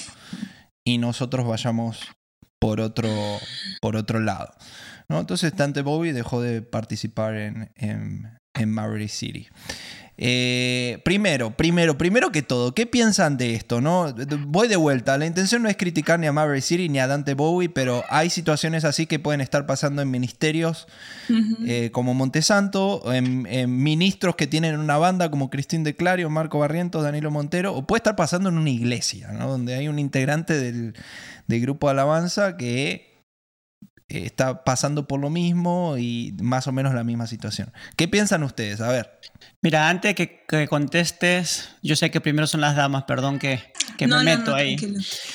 y 0.86 0.98
nosotros 0.98 1.48
vayamos 1.48 2.00
por 2.60 2.80
otro, 2.80 3.10
por 3.82 3.96
otro 3.96 4.20
lado. 4.20 4.54
¿no? 5.10 5.20
Entonces 5.20 5.56
Dante 5.56 5.82
Bowie 5.82 6.14
dejó 6.14 6.42
de 6.42 6.62
participar 6.62 7.36
en, 7.36 7.72
en, 7.76 8.38
en 8.54 9.10
City. 9.10 9.48
Eh, 10.16 11.02
primero, 11.04 11.58
primero, 11.58 11.98
primero 11.98 12.32
que 12.32 12.44
todo, 12.44 12.76
¿qué 12.76 12.86
piensan 12.86 13.36
de 13.38 13.56
esto? 13.56 13.82
No? 13.82 14.14
Voy 14.46 14.68
de 14.68 14.76
vuelta. 14.76 15.18
La 15.18 15.26
intención 15.26 15.64
no 15.64 15.70
es 15.70 15.76
criticar 15.76 16.20
ni 16.20 16.28
a 16.28 16.32
Maverick 16.32 16.64
City 16.64 16.88
ni 16.88 17.00
a 17.00 17.08
Dante 17.08 17.34
Bowie, 17.34 17.70
pero 17.70 18.04
hay 18.10 18.30
situaciones 18.30 18.86
así 18.86 19.08
que 19.08 19.18
pueden 19.18 19.42
estar 19.42 19.66
pasando 19.66 20.02
en 20.04 20.12
ministerios 20.12 20.88
eh, 21.66 21.90
como 21.92 22.14
Montesanto, 22.14 23.12
en, 23.12 23.44
ministros 23.84 24.36
que 24.36 24.46
tienen 24.46 24.80
una 24.80 24.98
banda 24.98 25.32
como 25.32 25.50
Cristín 25.50 25.84
de 25.84 25.96
Clario, 25.96 26.30
Marco 26.30 26.60
Barrientos, 26.60 27.04
Danilo 27.04 27.32
Montero, 27.32 27.74
o 27.74 27.88
puede 27.88 28.00
estar 28.00 28.16
pasando 28.16 28.50
en 28.50 28.58
una 28.58 28.70
iglesia, 28.70 29.32
donde 29.32 29.74
hay 29.74 29.88
un 29.88 29.98
integrante 29.98 30.54
del, 30.54 30.94
del 31.48 31.62
grupo 31.62 31.90
alabanza 31.90 32.56
que 32.56 33.13
está 34.18 34.64
pasando 34.64 35.08
por 35.08 35.20
lo 35.20 35.30
mismo 35.30 35.98
y 35.98 36.36
más 36.42 36.68
o 36.68 36.72
menos 36.72 36.94
la 36.94 37.04
misma 37.04 37.28
situación. 37.28 37.72
¿Qué 37.96 38.08
piensan 38.08 38.44
ustedes? 38.44 38.82
A 38.82 38.90
ver. 38.90 39.20
Mira, 39.62 39.90
antes 39.90 40.16
que, 40.16 40.46
que 40.48 40.68
contestes, 40.68 41.76
yo 41.82 41.96
sé 41.96 42.12
que 42.12 42.22
primero 42.22 42.48
son 42.48 42.62
las 42.62 42.76
damas, 42.76 43.04
perdón 43.04 43.40
que, 43.40 43.74
que 43.98 44.08
me 44.08 44.24
meto 44.24 44.54
ahí. 44.54 44.76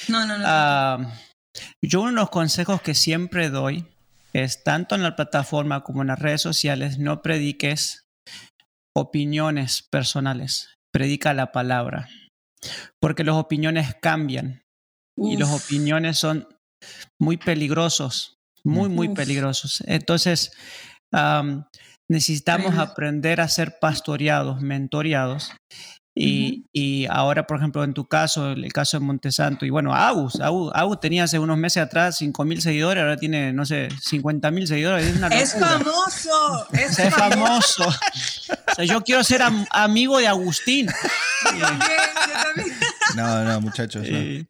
No, 0.08 0.26
no, 0.26 0.38
no. 0.38 0.44
Ah, 0.46 1.14
yo 1.82 2.00
uno 2.00 2.10
de 2.10 2.16
los 2.16 2.30
consejos 2.30 2.82
que 2.82 2.94
siempre 2.94 3.50
doy 3.50 3.86
es 4.32 4.62
tanto 4.62 4.94
en 4.94 5.02
la 5.02 5.16
plataforma 5.16 5.82
como 5.82 6.02
en 6.02 6.08
las 6.08 6.18
redes 6.18 6.42
sociales, 6.42 6.98
no 6.98 7.22
prediques 7.22 8.04
opiniones 8.94 9.82
personales, 9.82 10.74
predica 10.92 11.34
la 11.34 11.52
palabra, 11.52 12.08
porque 13.00 13.24
las 13.24 13.36
opiniones 13.36 13.94
cambian 14.00 14.62
y 15.16 15.36
las 15.36 15.50
opiniones 15.50 16.18
son 16.18 16.48
muy 17.18 17.36
peligrosos 17.36 18.37
muy, 18.68 18.88
muy 18.88 19.08
peligrosos. 19.08 19.82
Entonces, 19.86 20.52
necesitamos 22.08 22.76
aprender 22.78 23.40
a 23.40 23.48
ser 23.48 23.78
pastoreados, 23.80 24.60
mentoreados 24.60 25.52
Y, 26.20 26.64
y, 26.72 27.06
ahora, 27.06 27.46
por 27.46 27.58
ejemplo, 27.58 27.84
en 27.84 27.94
tu 27.94 28.08
caso, 28.08 28.50
el 28.50 28.72
caso 28.72 28.98
de 28.98 29.04
Montesanto, 29.04 29.64
y 29.64 29.70
bueno, 29.70 29.94
Agus, 29.94 30.40
Agus, 30.40 30.98
tenía 30.98 31.22
hace 31.22 31.38
unos 31.38 31.56
meses 31.56 31.80
atrás 31.80 32.16
5 32.18 32.44
mil 32.44 32.60
seguidores, 32.60 33.02
ahora 33.02 33.16
tiene, 33.16 33.52
no 33.52 33.64
sé, 33.64 33.88
50 34.02 34.50
mil 34.50 34.66
seguidores. 34.66 35.06
Es, 35.06 35.22
es 35.30 35.60
famoso, 35.60 36.66
es, 36.72 36.98
es 36.98 37.14
famoso. 37.14 37.86
o 37.86 38.74
sea, 38.74 38.84
yo 38.84 39.00
quiero 39.02 39.22
ser 39.22 39.42
am 39.42 39.64
amigo 39.70 40.18
de 40.18 40.26
Agustín. 40.26 40.88
No, 43.16 43.42
no, 43.42 43.60
muchachos. 43.60 44.06
No. 44.08 44.18
Y, 44.18 44.46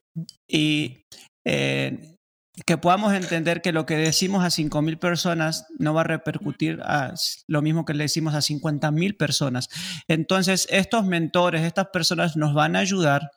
y 0.48 1.04
eh, 1.46 2.17
que 2.66 2.78
podamos 2.78 3.12
entender 3.12 3.62
que 3.62 3.72
lo 3.72 3.86
que 3.86 3.96
decimos 3.96 4.44
a 4.44 4.48
5.000 4.48 4.98
personas 4.98 5.66
no 5.78 5.94
va 5.94 6.02
a 6.02 6.04
repercutir 6.04 6.80
a 6.82 7.14
lo 7.46 7.62
mismo 7.62 7.84
que 7.84 7.94
le 7.94 8.04
decimos 8.04 8.34
a 8.34 8.38
50.000 8.38 9.16
personas. 9.16 9.68
Entonces, 10.08 10.66
estos 10.70 11.04
mentores, 11.04 11.62
estas 11.62 11.88
personas 11.92 12.36
nos 12.36 12.54
van 12.54 12.76
a 12.76 12.80
ayudar 12.80 13.30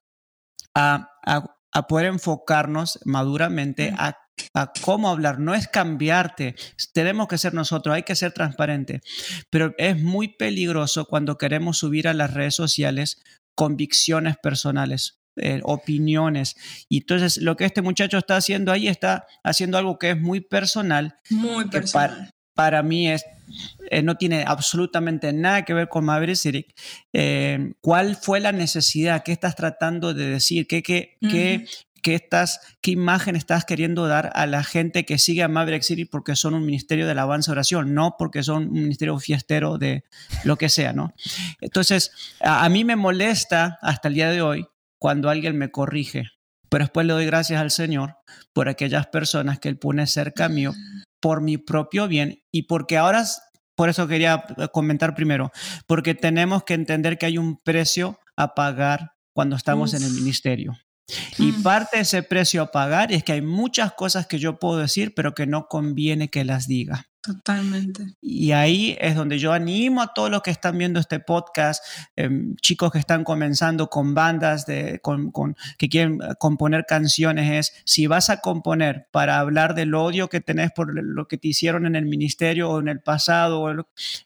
a, 0.76 1.10
a, 1.26 1.56
a 1.74 1.88
poder 1.88 2.08
enfocarnos 2.08 3.00
maduramente 3.06 3.94
a, 3.98 4.18
a, 4.54 4.72
cómo 4.82 5.10
hablar. 5.10 5.40
No 5.40 5.54
es 5.54 5.68
cambiarte, 5.68 6.56
tenemos 6.94 7.28
que 7.28 7.38
ser 7.38 7.54
nosotros, 7.54 7.96
hay 7.96 8.04
que 8.04 8.16
ser 8.16 8.32
transparente. 8.32 9.02
Pero 9.50 9.74
es 9.78 10.02
muy 10.02 10.30
peligroso 10.30 11.06
cuando 11.06 11.38
queremos 11.38 11.78
subir 11.78 12.08
a 12.08 12.14
las 12.14 12.34
redes 12.34 12.56
sociales 12.56 13.22
convicciones 13.56 14.38
personales 14.42 15.21
eh, 15.42 15.60
opiniones. 15.64 16.56
Y 16.88 17.00
entonces 17.00 17.38
lo 17.38 17.56
que 17.56 17.66
este 17.66 17.82
muchacho 17.82 18.20
está 18.20 18.38
haciendo 18.38 18.72
ahí 18.72 18.88
está 18.88 19.26
haciendo 19.44 19.80
algo 19.80 19.98
que 19.98 20.12
es 20.12 20.22
muy 20.22 20.40
personal. 20.40 21.16
Muy 21.32 21.66
personal. 21.66 22.10
Para, 22.10 22.32
para, 22.54 22.84
mí 22.84 23.10
es, 23.10 23.26
eh, 23.90 24.04
no 24.04 24.18
tiene 24.18 24.44
absolutamente 24.48 25.34
nada 25.34 25.66
que 25.66 25.74
ver 25.74 25.90
con 25.90 26.06
Maverick. 26.06 26.76
Eh, 27.12 27.74
¿Cuál 27.82 28.16
fue 28.16 28.40
la 28.40 28.52
necesidad? 28.52 29.24
¿Qué 29.24 29.32
estás 29.32 29.56
tratando 29.56 30.14
de 30.14 30.28
decir? 30.28 30.68
¿Qué, 30.68 30.84
qué, 30.84 31.18
uh 31.22 31.26
-huh. 31.26 31.32
qué, 31.32 31.66
qué, 32.04 32.14
estás, 32.14 32.60
¿Qué 32.82 32.92
imagen 32.92 33.36
estás 33.36 33.66
queriendo 33.66 34.08
dar 34.08 34.32
a 34.36 34.46
la 34.46 34.64
gente 34.64 35.06
que 35.06 35.18
sigue 35.18 35.42
a 35.42 35.48
Maverick 35.48 35.82
City 35.82 36.06
porque 36.06 36.36
son 36.36 36.54
un 36.54 36.66
ministerio 36.66 37.06
de 37.06 37.14
alabanza 37.14 37.52
oración, 37.52 37.96
no 37.96 38.16
porque 38.20 38.44
son 38.44 38.68
un 38.68 38.74
ministerio 38.74 39.18
fiestero 39.18 39.80
de 39.80 40.04
lo 40.44 40.56
que 40.56 40.70
sea, 40.70 40.94
¿no? 40.94 41.16
Entonces, 41.62 42.12
a, 42.42 42.64
a 42.64 42.70
mí 42.70 42.84
me 42.84 42.96
molesta 42.96 43.80
hasta 43.82 44.08
el 44.08 44.14
día 44.14 44.30
de 44.30 44.44
hoy 44.44 44.68
cuando 45.02 45.32
alguien 45.32 45.58
me 45.58 45.72
corrige. 45.72 46.26
Pero 46.70 46.86
después 46.86 47.08
le 47.08 47.14
doy 47.14 47.26
gracias 47.26 47.60
al 47.60 47.72
Señor 47.72 48.18
por 48.54 48.70
aquellas 48.70 49.08
personas 49.08 49.60
que 49.60 49.68
Él 49.68 49.80
pone 49.80 50.06
cerca 50.06 50.48
mío 50.48 50.74
por 51.20 51.42
mi 51.42 51.58
propio 51.58 52.08
bien 52.08 52.44
y 52.52 52.64
porque 52.64 52.98
ahora, 52.98 53.26
por 53.76 53.90
eso 53.90 54.08
quería 54.08 54.46
comentar 54.72 55.16
primero, 55.16 55.52
porque 55.88 56.14
tenemos 56.14 56.64
que 56.64 56.76
entender 56.76 57.18
que 57.18 57.26
hay 57.26 57.40
un 57.40 57.58
precio 57.58 58.20
a 58.38 58.54
pagar 58.54 59.14
cuando 59.34 59.56
estamos 59.56 59.94
Uf. 59.94 60.00
en 60.00 60.06
el 60.06 60.14
ministerio. 60.14 60.78
Y 61.40 61.52
mm. 61.52 61.64
parte 61.64 61.98
de 61.98 62.04
ese 62.04 62.22
precio 62.22 62.62
a 62.62 62.72
pagar 62.72 63.12
es 63.12 63.24
que 63.24 63.34
hay 63.34 63.42
muchas 63.42 63.94
cosas 63.94 64.28
que 64.28 64.38
yo 64.38 64.60
puedo 64.60 64.78
decir, 64.78 65.14
pero 65.16 65.34
que 65.34 65.48
no 65.48 65.66
conviene 65.68 66.30
que 66.30 66.46
las 66.46 66.68
diga. 66.68 67.11
Totalmente. 67.22 68.16
Y 68.20 68.52
ahí 68.52 68.98
es 69.00 69.16
donde 69.16 69.38
yo 69.38 69.54
animo 69.54 70.02
a 70.02 70.12
todos 70.12 70.32
los 70.32 70.42
que 70.42 70.50
están 70.50 70.76
viendo 70.80 71.00
este 71.00 71.20
podcast, 71.20 71.84
eh, 72.16 72.30
chicos 72.62 72.92
que 72.92 72.98
están 72.98 73.24
comenzando 73.24 73.92
con 73.92 74.16
bandas 74.16 74.66
de, 74.66 75.00
con, 75.04 75.32
con, 75.32 75.56
que 75.78 75.88
quieren 75.88 76.20
componer 76.40 76.86
canciones, 76.88 77.52
es 77.52 77.84
si 77.86 78.08
vas 78.08 78.32
a 78.32 78.38
componer 78.38 79.08
para 79.12 79.38
hablar 79.38 79.76
del 79.76 79.94
odio 79.94 80.30
que 80.30 80.42
tenés 80.42 80.72
por 80.72 80.96
lo 80.96 81.28
que 81.28 81.38
te 81.38 81.50
hicieron 81.50 81.86
en 81.86 81.96
el 81.96 82.08
ministerio 82.08 82.72
o 82.72 82.80
en 82.80 82.88
el 82.88 83.02
pasado, 83.02 83.62
o, 83.62 83.72
o 83.72 83.86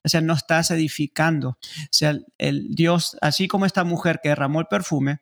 sea, 0.10 0.22
no 0.22 0.34
estás 0.34 0.72
edificando. 0.72 1.50
O 1.50 1.58
sea, 1.92 2.18
el 2.38 2.76
Dios, 2.76 3.18
así 3.22 3.50
como 3.50 3.66
esta 3.66 3.84
mujer 3.84 4.22
que 4.24 4.30
derramó 4.30 4.62
el 4.62 4.68
perfume, 4.68 5.20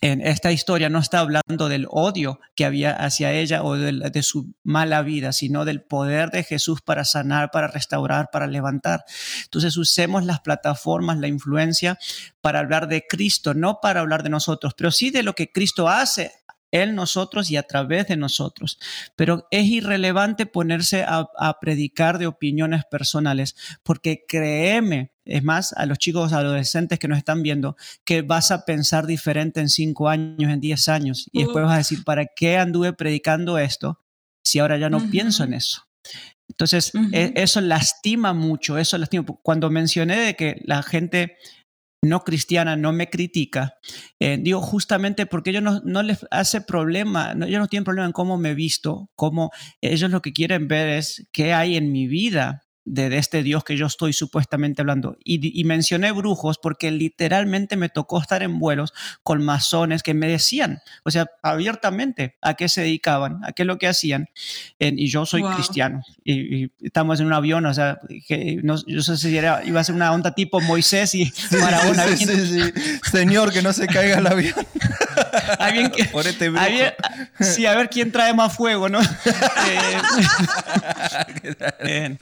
en 0.00 0.20
esta 0.20 0.52
historia 0.52 0.88
no 0.88 0.98
está 0.98 1.20
hablando 1.20 1.68
del 1.68 1.86
odio 1.90 2.40
que 2.54 2.64
había 2.64 2.92
hacia 2.92 3.32
ella 3.32 3.62
o 3.62 3.76
de, 3.76 4.22
su 4.22 4.54
mala 4.62 5.02
vida, 5.02 5.32
sino 5.32 5.64
del 5.64 5.82
poder 5.82 6.30
de 6.30 6.44
Jesús 6.44 6.80
para 6.82 7.04
sanar, 7.04 7.50
para 7.50 7.68
restaurar, 7.68 8.30
para 8.32 8.46
levantar. 8.46 9.04
Entonces 9.44 9.76
usemos 9.76 10.24
las 10.24 10.40
plataformas, 10.40 11.18
la 11.18 11.28
influencia 11.28 11.98
para 12.40 12.60
hablar 12.60 12.88
de 12.88 13.06
Cristo, 13.08 13.54
no 13.54 13.80
para 13.80 14.00
hablar 14.00 14.22
de 14.22 14.30
nosotros, 14.30 14.74
pero 14.76 14.90
sí 14.90 15.10
de 15.10 15.22
lo 15.22 15.34
que 15.34 15.50
Cristo 15.50 15.88
hace 15.88 16.32
en 16.70 16.94
nosotros 16.94 17.50
y 17.50 17.56
a 17.56 17.62
través 17.62 18.08
de 18.08 18.16
nosotros. 18.16 18.78
Pero 19.16 19.46
es 19.50 19.66
irrelevante 19.66 20.46
ponerse 20.46 21.02
a, 21.02 21.28
a, 21.36 21.60
predicar 21.60 22.18
de 22.18 22.26
opiniones 22.26 22.84
personales, 22.90 23.56
porque 23.82 24.24
créeme, 24.28 25.12
es 25.28 25.44
más, 25.44 25.74
a 25.74 25.84
los 25.86 25.98
chicos 25.98 26.32
adolescentes 26.32 26.98
que 26.98 27.06
nos 27.06 27.18
están 27.18 27.42
viendo, 27.42 27.76
que 28.04 28.22
vas 28.22 28.50
a 28.50 28.64
pensar 28.64 29.06
diferente 29.06 29.60
en 29.60 29.68
cinco 29.68 30.08
años, 30.08 30.50
en 30.50 30.60
diez 30.60 30.88
años, 30.88 31.28
y 31.32 31.44
después 31.44 31.64
vas 31.64 31.74
a 31.74 31.78
decir, 31.78 32.02
¿para 32.02 32.26
qué 32.26 32.56
anduve 32.56 32.94
predicando 32.94 33.58
esto 33.58 34.00
si 34.42 34.58
ahora 34.58 34.78
ya 34.78 34.88
no 34.88 34.96
uh 34.96 35.00
-huh. 35.00 35.10
pienso 35.10 35.44
en 35.44 35.52
eso? 35.52 35.82
Entonces, 36.48 36.94
uh 36.94 36.98
-huh. 36.98 37.32
eso 37.36 37.60
lastima 37.60 38.32
mucho, 38.32 38.78
eso 38.78 38.96
lastima. 38.96 39.24
Cuando 39.42 39.68
mencioné 39.70 40.16
de 40.18 40.34
que 40.34 40.62
la 40.64 40.82
gente 40.82 41.36
no 42.02 42.24
cristiana 42.24 42.76
no 42.76 42.92
me 42.92 43.10
critica, 43.10 43.74
eh, 44.20 44.38
digo 44.40 44.62
justamente 44.62 45.26
porque 45.26 45.50
ellos 45.50 45.62
no, 45.62 45.82
no, 45.84 46.02
les 46.02 46.24
hace 46.30 46.62
problema, 46.62 47.34
no, 47.34 47.44
ellos 47.44 47.60
no 47.60 47.68
tienen 47.68 47.84
problema 47.84 48.06
en 48.06 48.12
cómo 48.12 48.38
me 48.38 48.50
he 48.50 48.54
visto, 48.54 49.10
cómo 49.14 49.50
ellos 49.82 50.10
lo 50.10 50.22
que 50.22 50.32
quieren 50.32 50.68
ver 50.68 50.88
es 50.88 51.28
qué 51.32 51.52
hay 51.52 51.76
en 51.76 51.92
mi 51.92 52.06
vida 52.06 52.67
de, 52.88 53.08
de, 53.08 53.18
este 53.18 53.42
Dios 53.42 53.64
que 53.64 53.76
yo 53.76 53.86
estoy 53.86 54.12
supuestamente 54.12 54.82
hablando. 54.82 55.16
Y, 55.24 55.58
y, 55.58 55.64
mencioné 55.64 56.12
brujos 56.12 56.58
porque 56.58 56.90
literalmente 56.90 57.76
me 57.76 57.88
tocó 57.88 58.20
estar 58.20 58.42
en 58.42 58.58
vuelos 58.58 58.92
con 59.22 59.44
masones 59.44 60.02
que 60.02 60.14
me 60.14 60.28
decían, 60.28 60.80
o 61.04 61.10
sea, 61.10 61.26
abiertamente 61.42 62.36
a 62.40 62.54
qué 62.54 62.68
se 62.68 62.82
dedicaban, 62.82 63.44
a 63.44 63.52
qué 63.52 63.62
es 63.62 63.66
lo 63.66 63.78
que 63.78 63.88
hacían. 63.88 64.28
y 64.78 65.08
yo 65.08 65.26
soy 65.26 65.42
wow. 65.42 65.54
cristiano 65.54 66.02
y, 66.24 66.64
y, 66.64 66.72
estamos 66.80 67.20
en 67.20 67.26
un 67.26 67.32
avión, 67.32 67.66
o 67.66 67.74
sea, 67.74 68.00
que 68.26 68.60
no, 68.62 68.76
yo 68.86 69.02
sé 69.02 69.16
si 69.16 69.36
era, 69.36 69.64
iba 69.64 69.80
a 69.80 69.84
ser 69.84 69.94
una 69.94 70.12
onda 70.12 70.34
tipo 70.34 70.60
Moisés 70.60 71.14
y 71.14 71.32
Maradona. 71.60 72.06
Sí, 72.08 72.26
sí, 72.26 72.46
sí, 72.46 72.72
Señor, 73.10 73.52
que 73.52 73.62
no 73.62 73.72
se 73.72 73.86
caiga 73.86 74.18
el 74.18 74.26
avión. 74.26 74.54
Que, 75.96 76.04
Por 76.06 76.26
este. 76.26 76.46
Alguien, 76.56 76.94
sí, 77.40 77.66
a 77.66 77.74
ver 77.74 77.90
quién 77.90 78.12
trae 78.12 78.32
más 78.32 78.54
fuego, 78.54 78.88
¿no? 78.88 79.00
eh, 81.80 82.16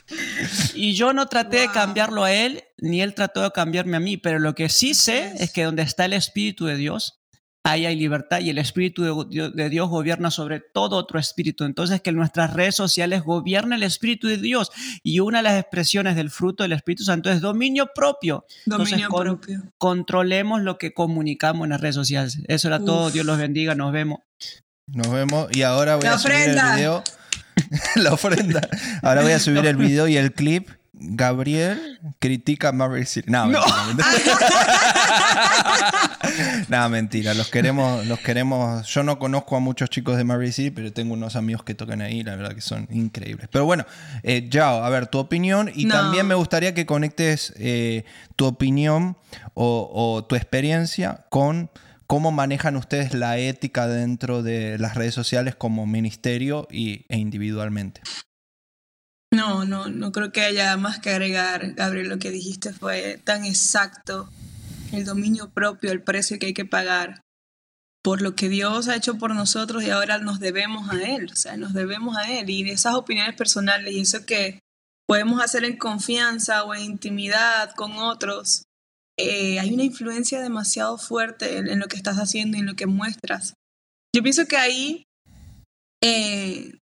y 0.75 0.93
yo 0.93 1.13
no 1.13 1.27
traté 1.27 1.57
wow. 1.57 1.67
de 1.67 1.73
cambiarlo 1.73 2.23
a 2.23 2.33
él, 2.33 2.63
ni 2.77 3.01
él 3.01 3.13
trató 3.13 3.41
de 3.41 3.51
cambiarme 3.51 3.97
a 3.97 3.99
mí, 3.99 4.17
pero 4.17 4.39
lo 4.39 4.55
que 4.55 4.69
sí 4.69 4.93
sé 4.93 5.33
es 5.39 5.51
que 5.51 5.63
donde 5.63 5.83
está 5.83 6.05
el 6.05 6.13
Espíritu 6.13 6.65
de 6.65 6.75
Dios, 6.75 7.19
ahí 7.63 7.85
hay 7.85 7.95
libertad 7.95 8.39
y 8.39 8.49
el 8.49 8.57
Espíritu 8.57 9.27
de 9.29 9.69
Dios 9.69 9.89
gobierna 9.89 10.31
sobre 10.31 10.59
todo 10.59 10.95
otro 10.95 11.19
espíritu. 11.19 11.65
Entonces, 11.65 12.01
que 12.01 12.11
nuestras 12.11 12.53
redes 12.53 12.75
sociales 12.75 13.23
gobierne 13.23 13.75
el 13.75 13.83
Espíritu 13.83 14.27
de 14.27 14.37
Dios. 14.37 14.71
Y 15.03 15.19
una 15.19 15.39
de 15.39 15.43
las 15.43 15.59
expresiones 15.59 16.15
del 16.15 16.29
fruto 16.29 16.63
del 16.63 16.73
Espíritu 16.73 17.03
Santo 17.03 17.29
es 17.29 17.41
dominio 17.41 17.89
propio. 17.93 18.45
Dominio 18.65 18.95
Entonces, 18.95 19.07
con, 19.09 19.23
propio. 19.25 19.63
controlemos 19.77 20.61
lo 20.61 20.77
que 20.77 20.93
comunicamos 20.93 21.65
en 21.65 21.71
las 21.71 21.81
redes 21.81 21.95
sociales. 21.95 22.39
Eso 22.47 22.67
era 22.69 22.77
Uf. 22.77 22.85
todo. 22.85 23.11
Dios 23.11 23.25
los 23.25 23.37
bendiga. 23.37 23.75
Nos 23.75 23.91
vemos. 23.91 24.19
Nos 24.87 25.11
vemos. 25.11 25.49
Y 25.53 25.63
ahora 25.63 25.95
voy 25.97 26.05
La 26.05 26.13
a 26.13 26.17
subir 26.19 26.35
ofrenda. 26.35 26.71
el 26.71 26.77
video. 26.77 27.03
La 27.95 28.13
ofrenda. 28.13 28.61
Ahora 29.01 29.21
voy 29.21 29.31
a 29.31 29.39
subir 29.39 29.65
el 29.65 29.75
video 29.75 30.07
y 30.07 30.17
el 30.17 30.33
clip 30.33 30.69
Gabriel 30.99 31.99
critica 32.19 32.69
a 32.69 32.71
Marvel 32.71 33.05
City. 33.05 33.29
No, 33.29 33.45
no. 33.45 33.61
Mentira, 33.87 34.05
no, 36.69 36.89
mentira. 36.89 37.33
Los 37.33 37.49
queremos, 37.49 38.05
los 38.07 38.19
queremos. 38.19 38.87
Yo 38.87 39.03
no 39.03 39.19
conozco 39.19 39.55
a 39.55 39.59
muchos 39.59 39.89
chicos 39.89 40.17
de 40.17 40.23
Marvel 40.23 40.51
City, 40.51 40.71
pero 40.71 40.91
tengo 40.91 41.13
unos 41.13 41.35
amigos 41.35 41.63
que 41.63 41.75
tocan 41.75 42.01
ahí, 42.01 42.23
la 42.23 42.35
verdad 42.35 42.55
que 42.55 42.61
son 42.61 42.87
increíbles. 42.91 43.47
Pero 43.51 43.65
bueno, 43.65 43.85
eh, 44.23 44.47
Yao, 44.49 44.83
a 44.83 44.89
ver, 44.89 45.07
tu 45.07 45.19
opinión. 45.19 45.71
Y 45.73 45.85
no. 45.85 45.93
también 45.93 46.25
me 46.25 46.35
gustaría 46.35 46.73
que 46.73 46.85
conectes 46.85 47.53
eh, 47.57 48.03
tu 48.35 48.45
opinión 48.45 49.17
o, 49.53 49.89
o 49.93 50.25
tu 50.25 50.35
experiencia 50.35 51.25
con 51.29 51.69
cómo 52.07 52.31
manejan 52.31 52.77
ustedes 52.77 53.13
la 53.13 53.37
ética 53.37 53.87
dentro 53.87 54.41
de 54.41 54.79
las 54.79 54.95
redes 54.95 55.13
sociales 55.13 55.55
como 55.55 55.85
ministerio 55.85 56.67
y, 56.71 57.05
e 57.09 57.17
individualmente. 57.17 58.01
No, 59.31 59.65
no, 59.65 59.89
no 59.89 60.11
creo 60.13 60.31
que 60.31 60.41
haya 60.41 60.75
más 60.77 60.99
que 60.99 61.09
agregar, 61.09 61.73
Gabriel, 61.73 62.07
lo 62.07 62.17
que 62.17 62.31
dijiste 62.31 62.71
fue 62.71 63.19
tan 63.23 63.43
exacto, 63.43 64.29
el 64.93 65.03
dominio 65.03 65.49
propio, 65.49 65.91
el 65.91 66.01
precio 66.01 66.39
que 66.39 66.47
hay 66.47 66.53
que 66.53 66.65
pagar 66.65 67.21
por 68.01 68.21
lo 68.21 68.35
que 68.35 68.47
Dios 68.47 68.87
ha 68.87 68.95
hecho 68.95 69.17
por 69.17 69.35
nosotros 69.35 69.83
y 69.83 69.89
ahora 69.89 70.17
nos 70.17 70.39
debemos 70.39 70.89
a 70.89 71.03
Él, 71.03 71.29
o 71.29 71.35
sea, 71.35 71.57
nos 71.57 71.73
debemos 71.73 72.15
a 72.15 72.31
Él. 72.39 72.49
Y 72.49 72.69
esas 72.69 72.95
opiniones 72.95 73.35
personales 73.35 73.93
y 73.93 73.99
eso 73.99 74.25
que 74.25 74.59
podemos 75.05 75.41
hacer 75.41 75.65
en 75.65 75.75
confianza 75.75 76.63
o 76.63 76.73
en 76.73 76.83
intimidad 76.83 77.71
con 77.75 77.97
otros, 77.97 78.63
eh, 79.19 79.59
hay 79.59 79.73
una 79.73 79.83
influencia 79.83 80.41
demasiado 80.41 80.97
fuerte 80.97 81.57
en, 81.57 81.79
lo 81.79 81.87
que 81.87 81.97
estás 81.97 82.17
haciendo 82.17 82.57
y 82.57 82.59
en 82.59 82.67
lo 82.67 82.75
que 82.75 82.85
muestras. 82.85 83.55
Yo 84.15 84.21
pienso 84.21 84.45
que 84.45 84.57
ahí 84.57 85.03
eh, 86.03 86.77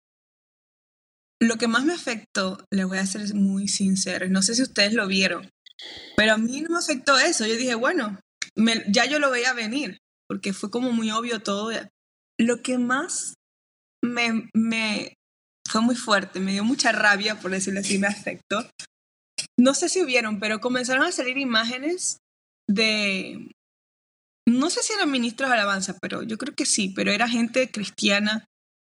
lo 1.41 1.57
que 1.57 1.67
más 1.67 1.85
me 1.85 1.93
afectó, 1.93 2.65
les 2.71 2.85
voy 2.85 2.97
a 2.97 3.05
ser 3.05 3.33
muy 3.33 3.67
sincero, 3.67 4.27
no 4.29 4.41
sé 4.41 4.55
si 4.55 4.63
ustedes 4.63 4.93
lo 4.93 5.07
vieron, 5.07 5.49
pero 6.17 6.33
a 6.33 6.37
mí 6.37 6.61
no 6.61 6.69
me 6.69 6.77
afectó 6.77 7.17
eso. 7.17 7.45
Yo 7.45 7.55
dije, 7.55 7.75
bueno, 7.75 8.19
ya 8.89 9.05
yo 9.05 9.19
lo 9.19 9.31
veía 9.31 9.53
venir, 9.53 9.97
porque 10.27 10.53
fue 10.53 10.69
como 10.69 10.91
muy 10.91 11.11
obvio 11.11 11.41
todo. 11.41 11.71
Lo 12.37 12.61
que 12.61 12.77
más 12.77 13.35
me, 14.03 14.49
me 14.53 15.13
fue 15.69 15.81
muy 15.81 15.95
fuerte, 15.95 16.39
me 16.39 16.51
dio 16.51 16.63
mucha 16.63 16.91
rabia, 16.91 17.39
por 17.39 17.51
decirlo 17.51 17.79
así, 17.79 17.97
me 17.97 18.07
afectó. 18.07 18.69
No 19.57 19.73
sé 19.73 19.89
si 19.89 20.01
hubieron, 20.01 20.39
pero 20.39 20.59
comenzaron 20.59 21.03
a 21.03 21.11
salir 21.11 21.37
imágenes 21.37 22.17
de, 22.67 23.51
no 24.47 24.69
sé 24.69 24.83
si 24.83 24.93
eran 24.93 25.11
ministros 25.11 25.49
de 25.49 25.55
alabanza, 25.55 25.97
pero 26.01 26.23
yo 26.23 26.37
creo 26.37 26.55
que 26.55 26.65
sí, 26.65 26.89
pero 26.89 27.11
era 27.11 27.27
gente 27.27 27.71
cristiana 27.71 28.45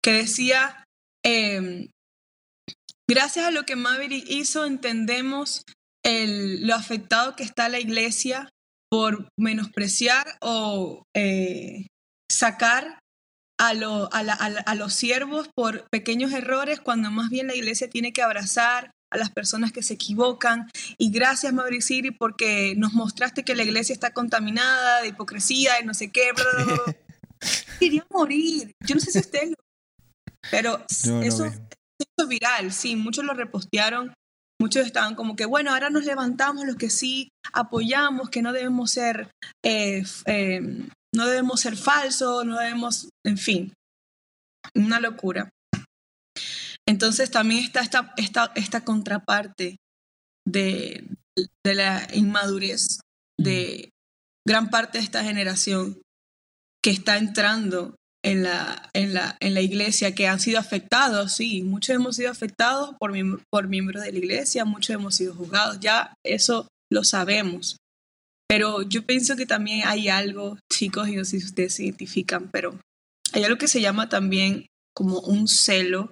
que 0.04 0.12
decía, 0.12 0.84
em, 1.24 1.90
gracias 3.10 3.46
a 3.46 3.52
lo 3.52 3.64
que 3.64 3.76
Maverick 3.76 4.26
hizo, 4.28 4.66
entendemos 4.66 5.64
el, 6.04 6.68
lo 6.68 6.76
afectado 6.76 7.36
que 7.36 7.44
está 7.44 7.70
la 7.70 7.80
iglesia 7.80 8.50
por 8.90 9.30
menospreciar 9.40 10.38
o 10.42 11.04
eh, 11.16 11.88
sacar 12.32 13.00
a, 13.60 13.70
a, 13.70 14.76
los 14.76 14.94
siervos 14.94 15.50
por 15.56 15.88
pequeños 15.90 16.34
errores, 16.34 16.80
cuando 16.82 17.10
más 17.12 17.30
bien 17.30 17.48
la 17.48 17.56
iglesia 17.56 17.90
tiene 17.90 18.12
que 18.12 18.22
abrazar 18.22 18.92
a 19.14 19.18
las 19.18 19.30
personas 19.30 19.72
que 19.72 19.84
se 19.84 19.94
equivocan. 19.94 20.70
Y 20.98 21.12
gracias, 21.12 21.54
Mauricio 21.54 21.94
porque 22.18 22.74
nos 22.78 22.94
mostraste 22.94 23.44
que 23.44 23.56
la 23.56 23.64
iglesia 23.64 23.94
está 23.94 24.12
contaminada 24.12 25.02
de 25.02 25.10
hipocresía 25.10 25.80
y 25.80 25.86
no 25.86 25.94
sé 25.94 26.12
qué. 26.12 26.32
Quería 27.80 28.06
morir. 28.10 28.72
Yo 28.86 28.96
no 28.96 29.02
sé 29.02 29.12
si 29.12 29.20
ustedes 29.20 29.52
lo... 29.52 29.56
Pero 30.50 30.84
eso, 30.90 31.46
es 31.46 31.62
viral, 32.28 32.72
sí, 32.72 32.96
muchos 32.96 33.24
lo 33.24 33.34
repostearon. 33.34 34.14
Muchos 34.60 34.86
estaban 34.86 35.16
como 35.16 35.36
que, 35.36 35.46
bueno, 35.46 35.72
ahora 35.72 35.90
nos 35.90 36.06
levantamos 36.06 36.66
los 36.66 36.76
que 36.76 36.90
sí 36.90 37.30
apoyamos, 37.54 38.30
que 38.30 38.42
no 38.42 38.54
debemos 38.54 38.92
ser, 38.92 39.30
eh, 39.64 40.04
eh, 40.26 40.62
no 41.14 41.28
debemos 41.28 41.60
ser 41.60 41.76
falsos, 41.76 42.46
no 42.46 42.58
debemos, 42.58 43.10
en 43.26 43.38
fin, 43.38 43.74
una 44.76 45.00
locura. 45.00 45.50
Entonces 46.88 47.32
también 47.32 47.64
está 47.64 47.82
esta, 47.82 48.14
esta, 48.18 48.52
esta 48.56 48.84
contraparte 48.84 49.78
de, 50.46 51.06
de 51.64 51.76
la 51.76 52.08
inmadurez 52.14 53.00
de 53.40 53.90
gran 54.46 54.70
parte 54.70 54.98
de 54.98 55.04
esta 55.04 55.24
generación 55.24 56.02
que 56.84 56.92
está 56.92 57.18
entrando 57.18 57.96
en 58.24 58.44
la, 58.44 58.90
en 58.94 59.14
la, 59.14 59.38
en 59.40 59.54
la 59.54 59.62
iglesia, 59.62 60.16
que 60.16 60.28
han 60.28 60.40
sido 60.40 60.60
afectados, 60.60 61.34
sí, 61.34 61.62
muchos 61.62 61.96
hemos 61.96 62.16
sido 62.16 62.32
afectados 62.32 62.96
por, 63.00 63.14
por 63.50 63.68
miembros 63.68 64.04
de 64.04 64.12
la 64.12 64.18
iglesia, 64.18 64.66
muchos 64.66 64.94
hemos 64.94 65.16
sido 65.16 65.36
juzgados, 65.36 65.80
ya 65.80 66.14
eso 66.26 66.68
lo 66.92 67.04
sabemos. 67.04 67.78
Pero 68.48 68.82
yo 68.84 69.06
pienso 69.06 69.36
que 69.36 69.46
también 69.46 69.82
hay 69.86 70.10
algo, 70.10 70.58
chicos, 70.72 71.10
y 71.10 71.16
no 71.16 71.26
sé 71.26 71.40
si 71.40 71.46
ustedes 71.46 71.74
se 71.74 71.84
identifican, 71.84 72.50
pero 72.52 72.80
hay 73.34 73.44
algo 73.44 73.58
que 73.58 73.68
se 73.68 73.82
llama 73.82 74.10
también 74.10 74.68
como 74.96 75.20
un 75.22 75.48
celo 75.48 76.12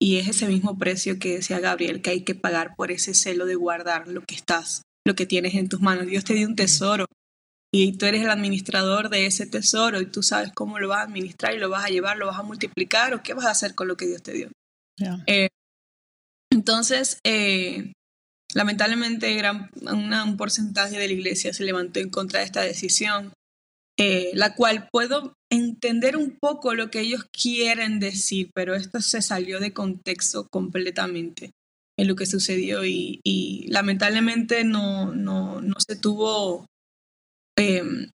y 0.00 0.18
es 0.18 0.28
ese 0.28 0.46
mismo 0.46 0.78
precio 0.78 1.18
que 1.18 1.36
decía 1.36 1.60
Gabriel, 1.60 2.02
que 2.02 2.10
hay 2.10 2.22
que 2.22 2.34
pagar 2.34 2.76
por 2.76 2.90
ese 2.90 3.14
celo 3.14 3.46
de 3.46 3.56
guardar 3.56 4.08
lo 4.08 4.22
que 4.22 4.34
estás, 4.34 4.82
lo 5.06 5.14
que 5.14 5.26
tienes 5.26 5.54
en 5.54 5.68
tus 5.68 5.80
manos. 5.80 6.06
Dios 6.06 6.24
te 6.24 6.34
dio 6.34 6.46
un 6.46 6.56
tesoro 6.56 7.06
y 7.72 7.98
tú 7.98 8.06
eres 8.06 8.22
el 8.22 8.30
administrador 8.30 9.10
de 9.10 9.26
ese 9.26 9.46
tesoro 9.46 10.00
y 10.00 10.06
tú 10.06 10.22
sabes 10.22 10.52
cómo 10.54 10.78
lo 10.78 10.88
vas 10.88 11.00
a 11.00 11.02
administrar 11.02 11.54
y 11.54 11.58
lo 11.58 11.68
vas 11.68 11.84
a 11.84 11.88
llevar, 11.88 12.16
lo 12.16 12.26
vas 12.26 12.38
a 12.38 12.42
multiplicar 12.42 13.14
o 13.14 13.22
qué 13.22 13.34
vas 13.34 13.46
a 13.46 13.50
hacer 13.50 13.74
con 13.74 13.88
lo 13.88 13.96
que 13.96 14.06
Dios 14.06 14.22
te 14.22 14.32
dio. 14.32 14.50
Eh, 15.26 15.48
entonces, 16.50 17.18
eh, 17.24 17.92
lamentablemente 18.54 19.34
gran, 19.34 19.70
un 19.82 20.36
porcentaje 20.36 20.98
de 20.98 21.06
la 21.06 21.12
iglesia 21.12 21.52
se 21.52 21.64
levantó 21.64 22.00
en 22.00 22.10
contra 22.10 22.40
de 22.40 22.46
esta 22.46 22.62
decisión 22.62 23.32
eh, 23.98 24.30
la 24.34 24.54
cual 24.54 24.88
puedo 24.92 25.34
entender 25.50 26.16
un 26.16 26.38
poco 26.38 26.74
lo 26.74 26.90
que 26.90 27.00
ellos 27.00 27.24
quieren 27.32 28.00
decir, 28.00 28.50
pero 28.54 28.74
esto 28.74 29.00
se 29.00 29.22
salió 29.22 29.60
de 29.60 29.72
contexto 29.72 30.48
completamente 30.50 31.52
en 31.98 32.06
lo 32.06 32.16
que 32.16 32.26
sucedió 32.26 32.84
y, 32.84 33.66
lamentablemente 33.68 34.64
no, 34.64 35.12
no, 35.12 35.60
no, 35.60 35.74
se 35.86 35.96
tuvo 35.96 36.66
em, 37.56 38.10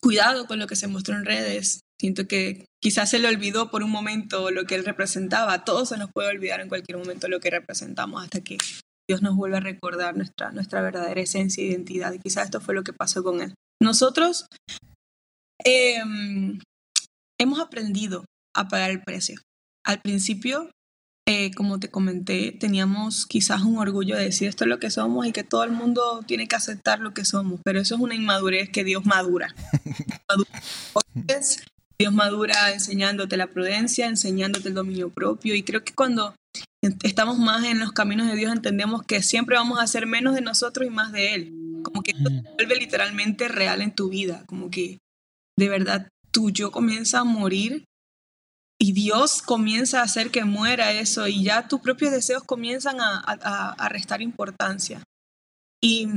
cuidado 0.00 0.46
con 0.46 0.58
lo 0.58 0.66
que 0.66 0.76
se 0.76 0.86
mostró 0.86 1.16
en 1.16 1.24
redes. 1.24 1.80
Siento 2.00 2.26
que 2.26 2.66
quizás 2.80 3.10
se 3.10 3.18
le 3.18 3.28
olvidó 3.28 3.70
por 3.70 3.82
un 3.82 3.90
momento 3.90 4.50
lo 4.50 4.64
que 4.64 4.76
él 4.76 4.84
representaba. 4.84 5.64
Todos 5.64 5.88
se 5.88 5.98
nos 5.98 6.10
puede 6.12 6.28
olvidar 6.28 6.60
en 6.60 6.68
cualquier 6.68 6.98
momento 6.98 7.28
lo 7.28 7.40
que 7.40 7.50
representamos 7.50 8.22
hasta 8.22 8.40
que 8.40 8.58
Dios 9.08 9.20
nos 9.22 9.36
vuelva 9.36 9.58
a 9.58 9.60
recordar 9.60 10.16
nuestra, 10.16 10.52
nuestra 10.52 10.80
verdadera 10.80 11.20
esencia 11.20 11.62
e 11.62 11.68
identidad. 11.68 12.12
Y 12.12 12.18
quizás 12.18 12.46
esto 12.46 12.60
fue 12.60 12.74
lo 12.74 12.84
que 12.84 12.92
pasó 12.92 13.22
con 13.22 13.42
él. 13.42 13.54
Nosotros 13.80 14.46
Em, 15.64 16.58
hemos 17.38 17.60
aprendido 17.60 18.24
a 18.54 18.68
pagar 18.68 18.90
el 18.90 19.02
precio. 19.02 19.40
Al 19.84 20.00
principio, 20.00 20.70
eh, 21.26 21.52
como 21.52 21.78
te 21.78 21.88
comenté, 21.88 22.52
teníamos 22.52 23.26
quizás 23.26 23.62
un 23.62 23.78
orgullo 23.78 24.16
de 24.16 24.24
decir 24.24 24.48
esto 24.48 24.64
es 24.64 24.68
lo 24.68 24.78
que 24.78 24.90
somos 24.90 25.26
y 25.26 25.32
que 25.32 25.44
todo 25.44 25.64
el 25.64 25.72
mundo 25.72 26.22
tiene 26.26 26.48
que 26.48 26.56
aceptar 26.56 27.00
lo 27.00 27.14
que 27.14 27.24
somos, 27.24 27.60
pero 27.64 27.80
eso 27.80 27.94
es 27.94 28.00
una 28.00 28.14
inmadurez 28.14 28.70
que 28.70 28.84
Dios 28.84 29.06
madura. 29.06 29.54
Dios 31.98 32.12
madura 32.12 32.72
enseñándote 32.72 33.36
la 33.36 33.46
prudencia, 33.46 34.06
enseñándote 34.06 34.68
el 34.68 34.74
dominio 34.74 35.10
propio 35.10 35.54
y 35.54 35.62
creo 35.62 35.84
que 35.84 35.94
cuando 35.94 36.34
estamos 37.04 37.38
más 37.38 37.64
en 37.64 37.78
los 37.78 37.92
caminos 37.92 38.26
de 38.26 38.34
Dios 38.34 38.52
entendemos 38.52 39.04
que 39.04 39.22
siempre 39.22 39.56
vamos 39.56 39.78
a 39.78 39.82
hacer 39.82 40.06
menos 40.06 40.34
de 40.34 40.40
nosotros 40.40 40.84
y 40.86 40.90
más 40.90 41.12
de 41.12 41.34
Él. 41.34 41.52
Como 41.84 42.02
que 42.02 42.10
esto 42.12 42.28
se 42.28 42.42
vuelve 42.54 42.76
literalmente 42.76 43.46
real 43.46 43.82
en 43.82 43.94
tu 43.94 44.08
vida, 44.08 44.42
como 44.46 44.70
que 44.70 44.98
de 45.58 45.68
verdad 45.68 46.08
tu 46.30 46.50
yo 46.50 46.70
comienza 46.70 47.20
a 47.20 47.24
morir 47.24 47.84
y 48.80 48.92
Dios 48.94 49.42
comienza 49.42 50.00
a 50.00 50.04
hacer 50.04 50.30
que 50.30 50.44
muera 50.44 50.92
eso 50.92 51.28
y 51.28 51.44
ya 51.44 51.68
tus 51.68 51.80
propios 51.80 52.10
deseos 52.10 52.42
comienzan 52.42 52.96
a, 53.00 53.88
restar 53.90 54.22
importancia. 54.22 55.04
Y, 55.80 56.08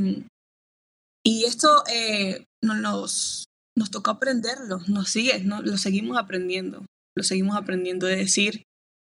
y 1.23 1.43
esto 1.43 1.83
eh, 1.87 2.45
nos, 2.63 3.45
nos 3.77 3.91
tocó 3.91 4.11
aprenderlo, 4.11 4.79
nos 4.87 5.09
sigue, 5.09 5.43
¿no? 5.43 5.61
lo 5.61 5.77
seguimos 5.77 6.17
aprendiendo, 6.17 6.85
lo 7.15 7.23
seguimos 7.23 7.55
aprendiendo 7.55 8.07
de 8.07 8.15
decir, 8.15 8.63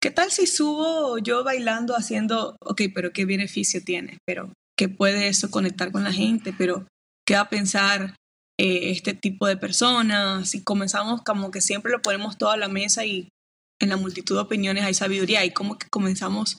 ¿qué 0.01 0.11
tal 0.11 0.31
si 0.31 0.45
subo 0.45 1.17
yo 1.17 1.43
bailando 1.43 1.95
haciendo, 1.95 2.57
ok, 2.59 2.81
pero 2.93 3.13
qué 3.13 3.23
beneficio 3.25 3.81
tiene? 3.81 4.17
Pero 4.25 4.51
¿qué 4.77 4.89
puede 4.89 5.29
eso 5.29 5.49
conectar 5.49 5.91
con 5.91 6.03
la 6.03 6.11
gente? 6.11 6.53
Pero 6.57 6.85
¿qué 7.25 7.35
va 7.35 7.41
a 7.41 7.49
pensar 7.49 8.15
eh, 8.59 8.89
este 8.89 9.13
tipo 9.13 9.45
de 9.45 9.57
personas 9.57 10.55
y 10.55 10.63
comenzamos 10.63 11.21
como 11.21 11.51
que 11.51 11.61
siempre 11.61 11.91
lo 11.91 12.01
ponemos 12.01 12.37
todo 12.37 12.49
a 12.49 12.57
la 12.57 12.67
mesa 12.67 13.05
y 13.05 13.29
en 13.79 13.89
la 13.89 13.97
multitud 13.97 14.35
de 14.35 14.41
opiniones 14.41 14.83
hay 14.83 14.93
sabiduría 14.93 15.45
y 15.45 15.51
como 15.51 15.77
que 15.77 15.87
comenzamos 15.89 16.57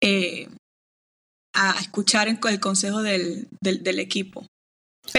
eh, 0.00 0.48
a 1.54 1.76
escuchar 1.80 2.28
el, 2.28 2.38
consejo 2.60 3.02
del, 3.02 3.48
del, 3.60 3.98
equipo. 3.98 4.46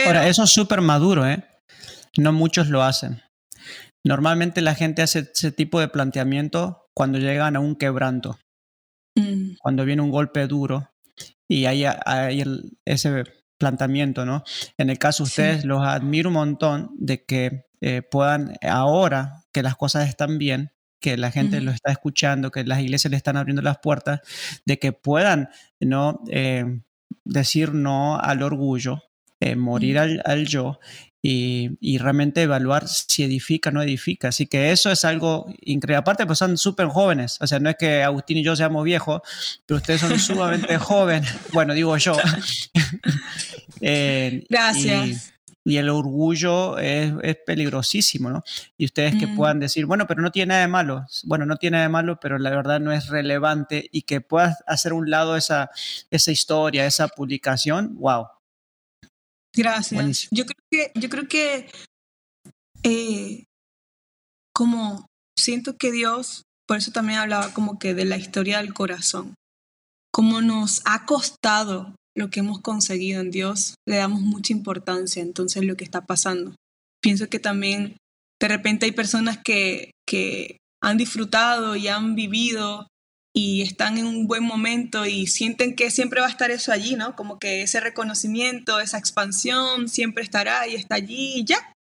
Ahora, 0.05 0.27
eso 0.27 0.43
es 0.43 0.51
súper 0.51 0.81
maduro, 0.81 1.27
¿eh? 1.27 1.43
No 2.17 2.33
muchos 2.33 2.69
lo 2.69 2.83
hacen. 2.83 3.21
Normalmente 4.05 4.61
la 4.61 4.75
gente 4.75 5.01
hace 5.01 5.31
ese 5.33 5.51
tipo 5.51 5.79
de 5.79 5.87
planteamiento 5.87 6.85
cuando 6.93 7.19
llegan 7.19 7.55
a 7.55 7.59
un 7.59 7.75
quebranto, 7.75 8.37
mm. 9.17 9.55
cuando 9.59 9.85
viene 9.85 10.01
un 10.01 10.11
golpe 10.11 10.45
duro 10.47 10.89
y 11.49 11.65
hay, 11.65 11.85
hay 11.85 12.43
ese 12.85 13.23
planteamiento, 13.57 14.25
¿no? 14.25 14.43
En 14.77 14.89
el 14.89 14.97
caso 14.97 15.23
de 15.23 15.27
ustedes, 15.27 15.65
los 15.65 15.85
admiro 15.85 16.29
un 16.29 16.35
montón 16.35 16.91
de 16.97 17.23
que 17.25 17.65
eh, 17.81 18.01
puedan, 18.01 18.55
ahora 18.61 19.43
que 19.51 19.63
las 19.63 19.75
cosas 19.75 20.07
están 20.09 20.37
bien, 20.37 20.71
que 20.99 21.17
la 21.17 21.31
gente 21.31 21.61
lo 21.61 21.71
está 21.71 21.91
escuchando, 21.91 22.51
que 22.51 22.63
las 22.63 22.79
iglesias 22.79 23.11
le 23.11 23.17
están 23.17 23.37
abriendo 23.37 23.61
las 23.61 23.77
puertas, 23.77 24.21
de 24.65 24.79
que 24.79 24.91
puedan, 24.91 25.49
¿no? 25.79 26.21
Eh, 26.29 26.81
decir 27.23 27.73
no 27.73 28.19
al 28.19 28.41
orgullo, 28.41 29.03
eh, 29.39 29.55
morir 29.55 29.99
al, 29.99 30.21
al, 30.25 30.47
yo 30.47 30.79
y, 31.27 31.97
realmente 31.97 32.43
evaluar 32.43 32.87
si 32.87 33.23
edifica 33.23 33.71
o 33.71 33.73
no 33.73 33.81
edifica. 33.81 34.27
Así 34.27 34.45
que 34.45 34.71
eso 34.71 34.91
es 34.91 35.03
algo 35.05 35.51
increíble. 35.61 35.97
Aparte, 35.97 36.25
pues 36.25 36.37
son 36.37 36.57
súper 36.57 36.87
jóvenes. 36.87 37.37
O 37.41 37.47
sea, 37.47 37.59
no 37.59 37.69
es 37.69 37.77
que 37.77 38.03
Agustín 38.03 38.37
y 38.37 38.43
yo 38.43 38.55
seamos 38.55 38.83
viejos, 38.83 39.21
pero 39.65 39.77
ustedes 39.77 40.01
son 40.01 40.19
sumamente 40.19 40.77
jóvenes. 40.77 41.31
Bueno, 41.53 41.73
digo 41.73 41.97
yo. 41.97 42.17
Eh, 43.81 44.45
Gracias. 44.49 45.33
Y, 45.63 45.77
el 45.77 45.89
orgullo 45.89 46.77
es, 46.77 47.13
peligrosísimo, 47.45 48.29
¿no? 48.29 48.43
Y 48.77 48.85
ustedes 48.85 49.15
que 49.15 49.27
mm. 49.27 49.35
puedan 49.35 49.59
decir, 49.59 49.85
bueno, 49.85 50.07
pero 50.07 50.21
no 50.21 50.31
tiene 50.31 50.49
nada 50.49 50.61
de 50.61 50.67
malo. 50.67 51.05
Bueno, 51.25 51.45
no 51.45 51.57
tiene 51.57 51.75
nada 51.75 51.83
de 51.83 51.89
malo, 51.89 52.19
pero 52.19 52.39
la 52.39 52.51
verdad 52.51 52.79
no 52.79 52.93
es 52.93 53.09
relevante 53.09 53.89
y 53.91 54.03
que 54.03 54.21
puedas 54.21 54.63
hacer 54.65 54.93
un 54.93 55.09
lado 55.09 55.35
esa, 55.35 55.69
esa 56.09 56.31
historia, 56.31 56.85
esa 56.85 57.09
publicación, 57.09 57.95
wow, 57.97 58.27
Gracias. 59.55 60.27
Yo 60.31 60.45
creo 60.45 60.63
que, 60.69 60.91
yo 60.99 61.09
creo 61.09 61.27
que 61.27 61.69
eh, 62.83 63.43
como 64.53 65.07
siento 65.37 65.75
que 65.77 65.91
Dios, 65.91 66.43
por 66.67 66.77
eso 66.77 66.91
también 66.91 67.19
hablaba 67.19 67.53
como 67.53 67.79
que 67.79 67.93
de 67.93 68.05
la 68.05 68.17
historia 68.17 68.59
del 68.59 68.73
corazón, 68.73 69.35
como 70.11 70.41
nos 70.41 70.81
ha 70.85 71.05
costado 71.05 71.95
lo 72.15 72.29
que 72.29 72.39
hemos 72.39 72.61
conseguido 72.61 73.21
en 73.21 73.31
Dios, 73.31 73.75
le 73.87 73.97
damos 73.97 74.21
mucha 74.21 74.53
importancia 74.53 75.21
entonces 75.21 75.65
lo 75.65 75.75
que 75.75 75.83
está 75.83 76.05
pasando. 76.05 76.55
Pienso 77.01 77.27
que 77.27 77.39
también 77.39 77.97
de 78.39 78.47
repente 78.47 78.85
hay 78.85 78.91
personas 78.93 79.39
que, 79.43 79.91
que 80.07 80.57
han 80.81 80.97
disfrutado 80.97 81.75
y 81.75 81.87
han 81.87 82.15
vivido 82.15 82.87
y 83.37 83.61
están 83.63 83.97
en 83.97 84.05
un 84.05 84.27
buen 84.27 84.43
momento 84.43 85.05
y 85.05 85.27
sienten 85.27 85.75
que 85.75 85.91
siempre 85.91 86.21
va 86.21 86.27
a 86.27 86.29
estar 86.29 86.51
eso 86.51 86.71
allí, 86.71 86.95
¿no? 86.95 87.17
Como 87.17 87.37
que 87.37 87.61
ese 87.63 87.81
reconocimiento, 87.81 88.79
esa 88.79 88.97
expansión 88.97 89.89
siempre 89.89 90.23
estará 90.23 90.65
y 90.67 90.75
está 90.75 90.95
allí 90.95 91.33
y 91.35 91.45
ya. 91.45 91.73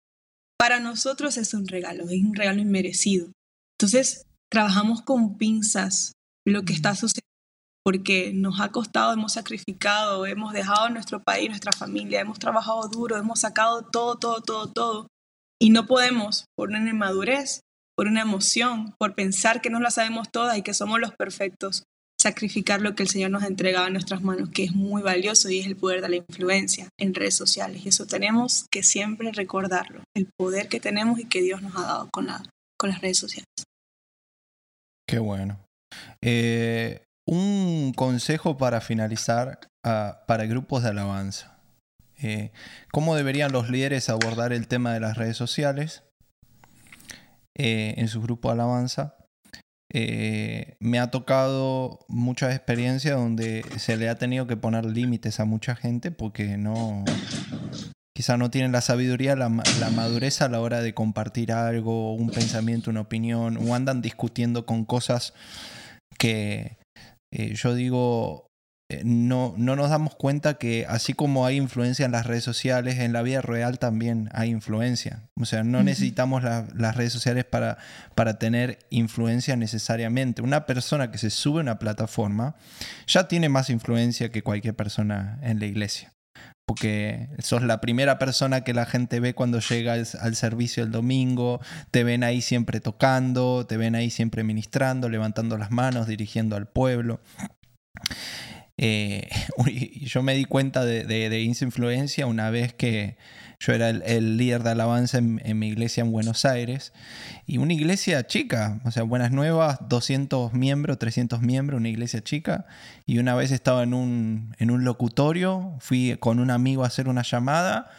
Para 0.57 0.79
nosotros 0.79 1.37
es 1.37 1.53
un 1.53 1.67
regalo, 1.67 2.05
es 2.09 2.23
un 2.23 2.33
regalo 2.33 2.59
inmerecido. 2.59 3.27
Entonces, 3.77 4.25
trabajamos 4.51 5.03
con 5.03 5.37
pinzas 5.37 6.13
lo 6.45 6.63
que 6.63 6.73
está 6.73 6.95
sucediendo 6.95 7.23
porque 7.83 8.31
nos 8.33 8.61
ha 8.61 8.69
costado, 8.69 9.13
hemos 9.13 9.33
sacrificado, 9.33 10.25
hemos 10.25 10.53
dejado 10.53 10.89
nuestro 10.89 11.21
país, 11.21 11.49
nuestra 11.49 11.73
familia, 11.73 12.21
hemos 12.21 12.39
trabajado 12.39 12.87
duro, 12.87 13.17
hemos 13.17 13.41
sacado 13.41 13.83
todo, 13.91 14.15
todo, 14.15 14.41
todo, 14.41 14.71
todo. 14.71 15.07
Y 15.61 15.69
no 15.69 15.85
podemos, 15.85 16.45
por 16.55 16.69
una 16.69 16.79
inmadurez, 16.79 17.59
por 17.95 18.07
una 18.07 18.21
emoción, 18.21 18.95
por 18.97 19.15
pensar 19.15 19.61
que 19.61 19.69
no 19.69 19.79
la 19.79 19.91
sabemos 19.91 20.29
todas 20.31 20.57
y 20.57 20.61
que 20.61 20.73
somos 20.73 20.99
los 20.99 21.13
perfectos, 21.13 21.83
sacrificar 22.19 22.81
lo 22.81 22.95
que 22.95 23.03
el 23.03 23.09
Señor 23.09 23.31
nos 23.31 23.43
ha 23.43 23.47
entregado 23.47 23.87
en 23.87 23.93
nuestras 23.93 24.21
manos, 24.21 24.49
que 24.49 24.63
es 24.63 24.73
muy 24.73 25.01
valioso 25.01 25.49
y 25.49 25.59
es 25.59 25.67
el 25.67 25.75
poder 25.75 26.01
de 26.01 26.09
la 26.09 26.15
influencia 26.15 26.87
en 26.97 27.13
redes 27.13 27.35
sociales. 27.35 27.85
Y 27.85 27.89
eso 27.89 28.05
tenemos 28.05 28.65
que 28.71 28.81
siempre 28.81 29.31
recordarlo, 29.31 30.03
el 30.15 30.29
poder 30.37 30.69
que 30.69 30.79
tenemos 30.79 31.19
y 31.19 31.25
que 31.25 31.41
Dios 31.41 31.61
nos 31.61 31.75
ha 31.75 31.81
dado 31.81 32.09
con, 32.11 32.27
con 32.77 32.89
las 32.89 33.01
redes 33.01 33.17
sociales. 33.17 33.47
Qué 35.07 35.19
bueno. 35.19 35.59
Eh, 36.21 37.03
un 37.27 37.93
consejo 37.93 38.57
para 38.57 38.81
finalizar 38.81 39.59
uh, 39.85 40.25
para 40.25 40.45
grupos 40.45 40.83
de 40.83 40.89
alabanza. 40.89 41.59
Eh, 42.21 42.51
¿Cómo 42.91 43.15
deberían 43.15 43.51
los 43.51 43.69
líderes 43.69 44.09
abordar 44.09 44.53
el 44.53 44.67
tema 44.67 44.93
de 44.93 45.01
las 45.01 45.17
redes 45.17 45.35
sociales 45.35 46.03
eh, 47.57 47.95
en 47.97 48.07
su 48.07 48.21
grupo 48.21 48.49
de 48.49 48.53
alabanza? 48.53 49.15
Eh, 49.95 50.75
me 50.79 50.99
ha 50.99 51.11
tocado 51.11 51.99
muchas 52.07 52.55
experiencias 52.55 53.15
donde 53.15 53.63
se 53.77 53.95
le 53.95 54.09
ha 54.09 54.15
tenido 54.15 54.47
que 54.47 54.57
poner 54.57 54.85
límites 54.85 55.39
a 55.39 55.45
mucha 55.45 55.75
gente 55.75 56.09
porque 56.09 56.57
no, 56.57 57.03
quizá 58.15 58.37
no 58.37 58.49
tienen 58.49 58.71
la 58.71 58.81
sabiduría, 58.81 59.35
la, 59.35 59.49
la, 59.79 59.89
madurez 59.91 60.41
a 60.41 60.49
la 60.49 60.61
hora 60.61 60.81
de 60.81 60.95
compartir 60.95 61.51
algo, 61.51 62.15
un 62.15 62.31
pensamiento, 62.31 62.89
una 62.89 63.01
opinión, 63.01 63.57
o 63.57 63.75
andan 63.75 64.01
discutiendo 64.01 64.65
con 64.65 64.83
cosas 64.85 65.33
que 66.17 66.77
eh, 67.31 67.55
yo 67.55 67.73
digo, 67.73 68.52
no, 69.03 69.53
no 69.57 69.75
nos 69.75 69.89
damos 69.89 70.15
cuenta 70.15 70.55
que 70.55 70.85
así 70.87 71.13
como 71.13 71.45
hay 71.45 71.57
influencia 71.57 72.05
en 72.05 72.11
las 72.11 72.27
redes 72.27 72.43
sociales, 72.43 72.99
en 72.99 73.13
la 73.13 73.21
vida 73.21 73.41
real 73.41 73.79
también 73.79 74.29
hay 74.33 74.49
influencia. 74.49 75.23
O 75.39 75.45
sea, 75.45 75.63
no 75.63 75.83
necesitamos 75.83 76.43
la, 76.43 76.67
las 76.75 76.95
redes 76.95 77.13
sociales 77.13 77.45
para, 77.45 77.77
para 78.15 78.37
tener 78.39 78.79
influencia 78.89 79.55
necesariamente. 79.55 80.41
Una 80.41 80.65
persona 80.65 81.11
que 81.11 81.17
se 81.17 81.29
sube 81.29 81.59
a 81.59 81.63
una 81.63 81.79
plataforma 81.79 82.55
ya 83.07 83.27
tiene 83.27 83.49
más 83.49 83.69
influencia 83.69 84.31
que 84.31 84.43
cualquier 84.43 84.75
persona 84.75 85.39
en 85.41 85.59
la 85.59 85.65
iglesia 85.65 86.13
porque 86.65 87.27
sos 87.39 87.61
la 87.61 87.81
primera 87.81 88.17
persona 88.17 88.63
que 88.63 88.73
la 88.73 88.85
gente 88.85 89.19
ve 89.19 89.35
cuando 89.35 89.59
llega 89.59 89.93
al, 89.93 90.07
al, 90.21 90.35
servicio 90.35 90.83
el 90.83 90.91
domingo, 90.91 91.59
te 91.91 92.05
ven 92.05 92.23
ahí 92.23 92.41
siempre 92.41 92.79
tocando, 92.79 93.65
te 93.67 93.75
ven 93.75 93.95
ahí 93.95 94.09
siempre 94.09 94.45
ministrando, 94.45 95.09
levantando 95.09 95.57
las 95.57 95.71
manos, 95.71 96.07
dirigiendo 96.07 96.55
al 96.55 96.67
pueblo. 96.67 97.19
Eh, 98.77 99.29
yo 100.01 100.23
me 100.23 100.33
di 100.33 100.45
cuenta 100.45 100.83
de, 100.83 101.05
de, 101.05 101.41
influencia 101.41 102.25
una 102.25 102.49
vez 102.49 102.73
que 102.73 103.17
yo 103.59 103.73
era 103.73 103.89
el, 103.89 104.37
líder 104.37 104.63
de 104.63 104.71
alabanza 104.71 105.19
en, 105.19 105.41
en, 105.45 105.59
mi 105.59 105.67
iglesia 105.67 106.01
en 106.01 106.11
Buenos 106.11 106.43
Aires 106.43 106.91
y 107.45 107.59
una 107.59 107.73
iglesia 107.73 108.25
chica, 108.25 108.81
o 108.83 108.91
sea, 108.91 109.03
Buenas 109.03 109.31
Nuevas, 109.31 109.77
200 109.87 110.53
miembros, 110.53 110.97
300 110.97 111.41
miembros, 111.41 111.79
una 111.79 111.89
iglesia 111.89 112.23
chica. 112.23 112.65
Y 113.05 113.19
una 113.19 113.35
vez 113.35 113.51
estaba 113.51 113.83
en 113.83 113.93
un, 113.93 114.55
en 114.59 114.71
un 114.71 114.83
locutorio, 114.83 115.75
fui 115.79 116.17
con 116.19 116.39
un 116.39 116.51
amigo 116.51 116.83
a 116.83 116.87
hacer 116.87 117.07
una 117.07 117.21
llamada 117.21 117.89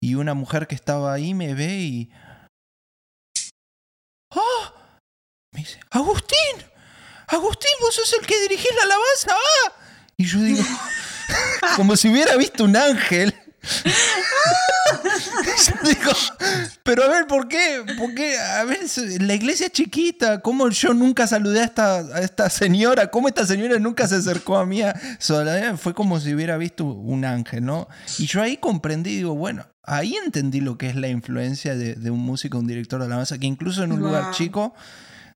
y 0.00 0.16
una 0.16 0.34
mujer 0.34 0.66
que 0.66 0.74
estaba 0.74 1.12
ahí 1.12 1.32
me 1.32 1.54
ve 1.54 1.76
y... 1.78 2.10
¡Oh! 4.30 4.72
Me 5.52 5.60
dice, 5.60 5.78
Agustín, 5.90 6.56
Agustín, 7.28 7.70
vos 7.80 7.94
sos 7.94 8.12
el 8.20 8.26
que 8.26 8.40
dirigís 8.40 8.74
la 8.76 8.82
alabanza. 8.82 9.30
¡Ah! 9.30 9.83
Y 10.16 10.24
yo 10.24 10.40
digo, 10.40 10.62
como 11.76 11.96
si 11.96 12.08
hubiera 12.08 12.36
visto 12.36 12.64
un 12.64 12.76
ángel. 12.76 13.34
yo 15.66 15.88
digo, 15.88 16.12
pero 16.82 17.04
a 17.04 17.08
ver, 17.08 17.26
¿por 17.26 17.48
qué? 17.48 17.82
¿por 17.96 18.14
qué? 18.14 18.38
A 18.38 18.64
ver, 18.64 18.80
la 19.20 19.34
iglesia 19.34 19.66
es 19.66 19.72
chiquita, 19.72 20.40
¿cómo 20.40 20.68
yo 20.68 20.92
nunca 20.92 21.26
saludé 21.26 21.60
a 21.60 21.64
esta, 21.64 21.96
a 21.96 22.20
esta 22.20 22.50
señora? 22.50 23.10
¿Cómo 23.10 23.28
esta 23.28 23.46
señora 23.46 23.78
nunca 23.78 24.06
se 24.06 24.16
acercó 24.16 24.58
a 24.58 24.66
mí? 24.66 24.82
Fue 25.78 25.94
como 25.94 26.20
si 26.20 26.34
hubiera 26.34 26.58
visto 26.58 26.84
un 26.84 27.24
ángel, 27.24 27.64
¿no? 27.64 27.88
Y 28.18 28.26
yo 28.26 28.42
ahí 28.42 28.58
comprendí, 28.58 29.16
digo, 29.16 29.34
bueno, 29.34 29.66
ahí 29.82 30.14
entendí 30.22 30.60
lo 30.60 30.76
que 30.76 30.90
es 30.90 30.96
la 30.96 31.08
influencia 31.08 31.74
de, 31.74 31.94
de 31.94 32.10
un 32.10 32.20
músico, 32.20 32.58
un 32.58 32.66
director 32.66 33.00
de 33.00 33.06
alabanza, 33.06 33.38
que 33.38 33.46
incluso 33.46 33.82
en 33.82 33.92
un 33.92 34.00
wow. 34.00 34.08
lugar 34.08 34.30
chico 34.32 34.74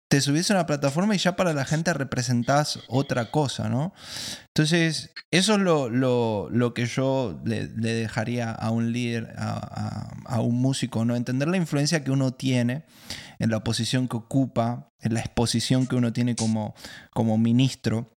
te 0.08 0.22
subís 0.22 0.50
a 0.50 0.54
una 0.54 0.66
plataforma 0.66 1.14
y 1.14 1.18
ya 1.18 1.36
para 1.36 1.52
la 1.52 1.66
gente 1.66 1.92
representás 1.92 2.80
otra 2.88 3.30
cosa, 3.30 3.68
¿no? 3.68 3.92
Entonces, 4.54 5.12
eso 5.30 5.54
es 5.54 5.60
lo, 5.60 5.90
lo, 5.90 6.48
lo 6.50 6.72
que 6.72 6.86
yo 6.86 7.40
le, 7.44 7.68
le, 7.76 7.92
dejaría 7.92 8.50
a 8.50 8.70
un 8.70 8.92
líder, 8.92 9.34
a, 9.36 9.52
a, 9.52 10.36
a, 10.36 10.40
un 10.40 10.56
músico, 10.56 11.04
¿no? 11.04 11.14
Entender 11.14 11.48
la 11.48 11.58
influencia 11.58 12.02
que 12.02 12.10
uno 12.10 12.32
tiene 12.32 12.84
en 13.38 13.50
la 13.50 13.62
posición 13.62 14.08
que 14.08 14.16
ocupa, 14.16 14.88
en 15.00 15.12
la 15.12 15.20
exposición 15.20 15.86
que 15.86 15.96
uno 15.96 16.12
tiene 16.12 16.34
como, 16.34 16.74
como 17.12 17.36
ministro. 17.36 18.10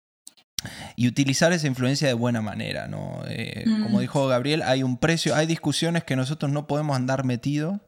Y 0.94 1.08
utilizar 1.08 1.52
esa 1.52 1.66
influencia 1.66 2.06
de 2.06 2.14
buena 2.14 2.42
manera, 2.42 2.86
¿no? 2.86 3.22
Eh, 3.26 3.64
mm. 3.66 3.82
Como 3.82 4.00
dijo 4.00 4.28
Gabriel, 4.28 4.62
hay 4.62 4.82
un 4.82 4.98
precio, 4.98 5.34
hay 5.34 5.46
discusiones 5.46 6.04
que 6.04 6.16
nosotros 6.16 6.52
no 6.52 6.66
podemos 6.66 6.96
andar 6.96 7.24
metidos, 7.24 7.80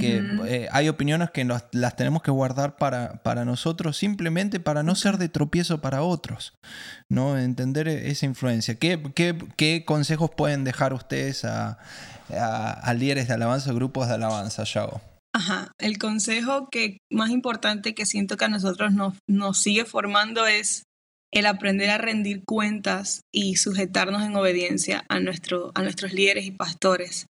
que 0.00 0.20
uh 0.20 0.24
-huh. 0.24 0.46
eh, 0.46 0.68
hay 0.72 0.88
opiniones 0.88 1.30
que 1.30 1.44
nos, 1.44 1.62
las 1.72 1.96
tenemos 1.96 2.22
que 2.22 2.30
guardar 2.30 2.76
para, 2.76 3.22
para 3.22 3.44
nosotros 3.44 3.96
simplemente 3.96 4.60
para 4.60 4.82
no 4.82 4.94
ser 4.94 5.18
de 5.18 5.28
tropiezo 5.28 5.80
para 5.80 6.02
otros, 6.02 6.54
¿no? 7.08 7.38
Entender 7.38 7.88
esa 7.88 8.26
influencia. 8.26 8.76
¿Qué, 8.76 9.00
qué, 9.14 9.36
qué 9.56 9.84
consejos 9.84 10.30
pueden 10.36 10.64
dejar 10.64 10.92
ustedes 10.92 11.44
a, 11.44 11.78
a, 12.30 12.70
a 12.70 12.94
líderes 12.94 13.28
de 13.28 13.34
alabanza, 13.34 13.72
grupos 13.72 14.08
de 14.08 14.14
alabanza, 14.14 14.64
Yago? 14.64 15.00
Ajá, 15.34 15.72
el 15.78 15.98
consejo 15.98 16.68
que 16.70 16.98
más 17.10 17.30
importante 17.30 17.94
que 17.94 18.06
siento 18.06 18.36
que 18.36 18.44
a 18.44 18.48
nosotros 18.48 18.92
nos, 18.92 19.14
nos 19.28 19.58
sigue 19.58 19.84
formando 19.84 20.46
es 20.46 20.84
el 21.32 21.46
aprender 21.46 21.90
a 21.90 21.98
rendir 21.98 22.44
cuentas 22.44 23.22
y 23.34 23.56
sujetarnos 23.56 24.22
en 24.22 24.36
obediencia 24.36 25.04
a, 25.08 25.18
nuestro, 25.18 25.72
a 25.74 25.82
nuestros 25.82 26.12
líderes 26.12 26.44
y 26.46 26.52
pastores 26.52 27.26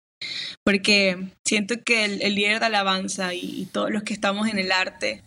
porque 0.64 1.28
siento 1.46 1.76
que 1.84 2.04
el, 2.04 2.22
el 2.22 2.34
líder 2.34 2.60
de 2.60 2.66
alabanza 2.66 3.34
y, 3.34 3.66
todos 3.72 3.90
los 3.90 4.02
que 4.02 4.14
estamos 4.14 4.48
en 4.48 4.58
el 4.58 4.72
arte 4.72 5.22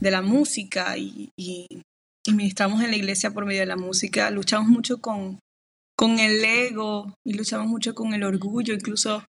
de 0.00 0.10
la 0.10 0.22
música 0.22 0.96
y, 0.96 1.30
y, 1.36 1.66
y, 2.26 2.32
ministramos 2.32 2.82
en 2.82 2.90
la 2.90 2.96
iglesia 2.96 3.30
por 3.30 3.44
medio 3.44 3.60
de 3.60 3.66
la 3.66 3.76
música, 3.76 4.30
luchamos 4.30 4.68
mucho 4.68 5.00
con, 5.00 5.38
con 5.96 6.18
el 6.18 6.44
ego 6.44 7.14
y 7.24 7.34
luchamos 7.34 7.66
mucho 7.66 7.94
con 7.94 8.14
el 8.14 8.24
orgullo, 8.24 8.74
incluso 8.74 9.24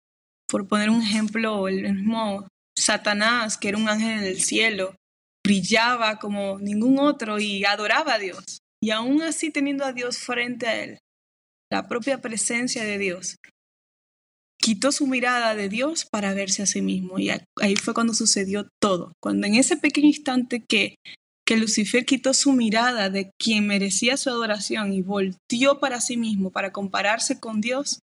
por 0.48 0.68
poner 0.68 0.90
un 0.90 1.02
ejemplo, 1.02 1.68
el 1.68 1.94
mismo 1.94 2.46
Satanás, 2.76 3.56
que 3.56 3.68
era 3.68 3.78
un 3.78 3.88
ángel 3.88 4.18
en 4.18 4.24
el 4.24 4.40
cielo, 4.40 4.94
brillaba 5.44 6.18
como 6.18 6.58
ningún 6.58 6.98
otro 6.98 7.38
y 7.38 7.64
adoraba 7.64 8.14
a 8.14 8.18
Dios. 8.18 8.58
Y 8.82 8.90
aún 8.90 9.22
así 9.22 9.50
teniendo 9.50 9.84
a 9.84 9.92
Dios 9.92 10.18
frente 10.18 10.66
a 10.66 10.82
él, 10.82 10.98
la 11.70 11.88
propia 11.88 12.20
presencia 12.20 12.84
de 12.84 12.98
Dios, 12.98 13.36
quitó 14.66 14.90
su 14.90 15.06
mirada 15.06 15.54
de 15.54 15.68
Dios 15.68 16.06
para 16.10 16.34
verse 16.34 16.60
a 16.60 16.66
sí 16.66 16.82
mismo. 16.82 17.20
Y 17.20 17.30
ahí 17.30 17.76
fue 17.76 17.94
cuando 17.94 18.14
sucedió 18.14 18.66
todo. 18.82 19.12
Cuando 19.22 19.46
en 19.46 19.54
ese 19.54 19.76
pequeño 19.76 20.08
instante 20.08 20.64
que, 20.68 20.96
que 21.46 21.56
Lucifer 21.56 22.04
quitó 22.04 22.34
su 22.34 22.52
mirada 22.52 23.08
de 23.08 23.30
quien 23.40 23.68
merecía 23.68 24.16
su 24.16 24.28
adoración 24.28 24.92
y 24.92 25.02
volteó 25.02 25.78
para 25.78 26.00
sí 26.00 26.16
mismo, 26.16 26.50
para 26.50 26.72
compararse 26.72 27.38
con 27.38 27.60
Dios, 27.60 28.00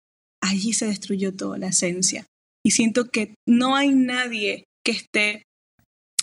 allí 0.42 0.72
se 0.72 0.86
destruyó 0.86 1.36
toda 1.36 1.58
la 1.58 1.66
esencia. 1.66 2.24
Y 2.64 2.70
siento 2.70 3.10
que 3.10 3.34
no 3.46 3.76
hay 3.76 3.90
nadie 3.90 4.64
que 4.82 4.92
esté 4.92 5.42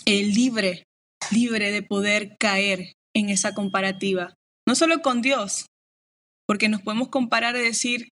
eh, 0.04 0.24
libre, 0.24 0.82
libre 1.30 1.70
de 1.70 1.82
poder 1.82 2.34
caer 2.40 2.94
en 3.14 3.28
esa 3.28 3.54
comparativa. 3.54 4.34
No 4.66 4.74
solo 4.74 5.00
con 5.00 5.22
Dios, 5.22 5.66
porque 6.48 6.68
nos 6.68 6.82
podemos 6.82 7.06
comparar 7.06 7.54
y 7.54 7.60
decir, 7.60 8.08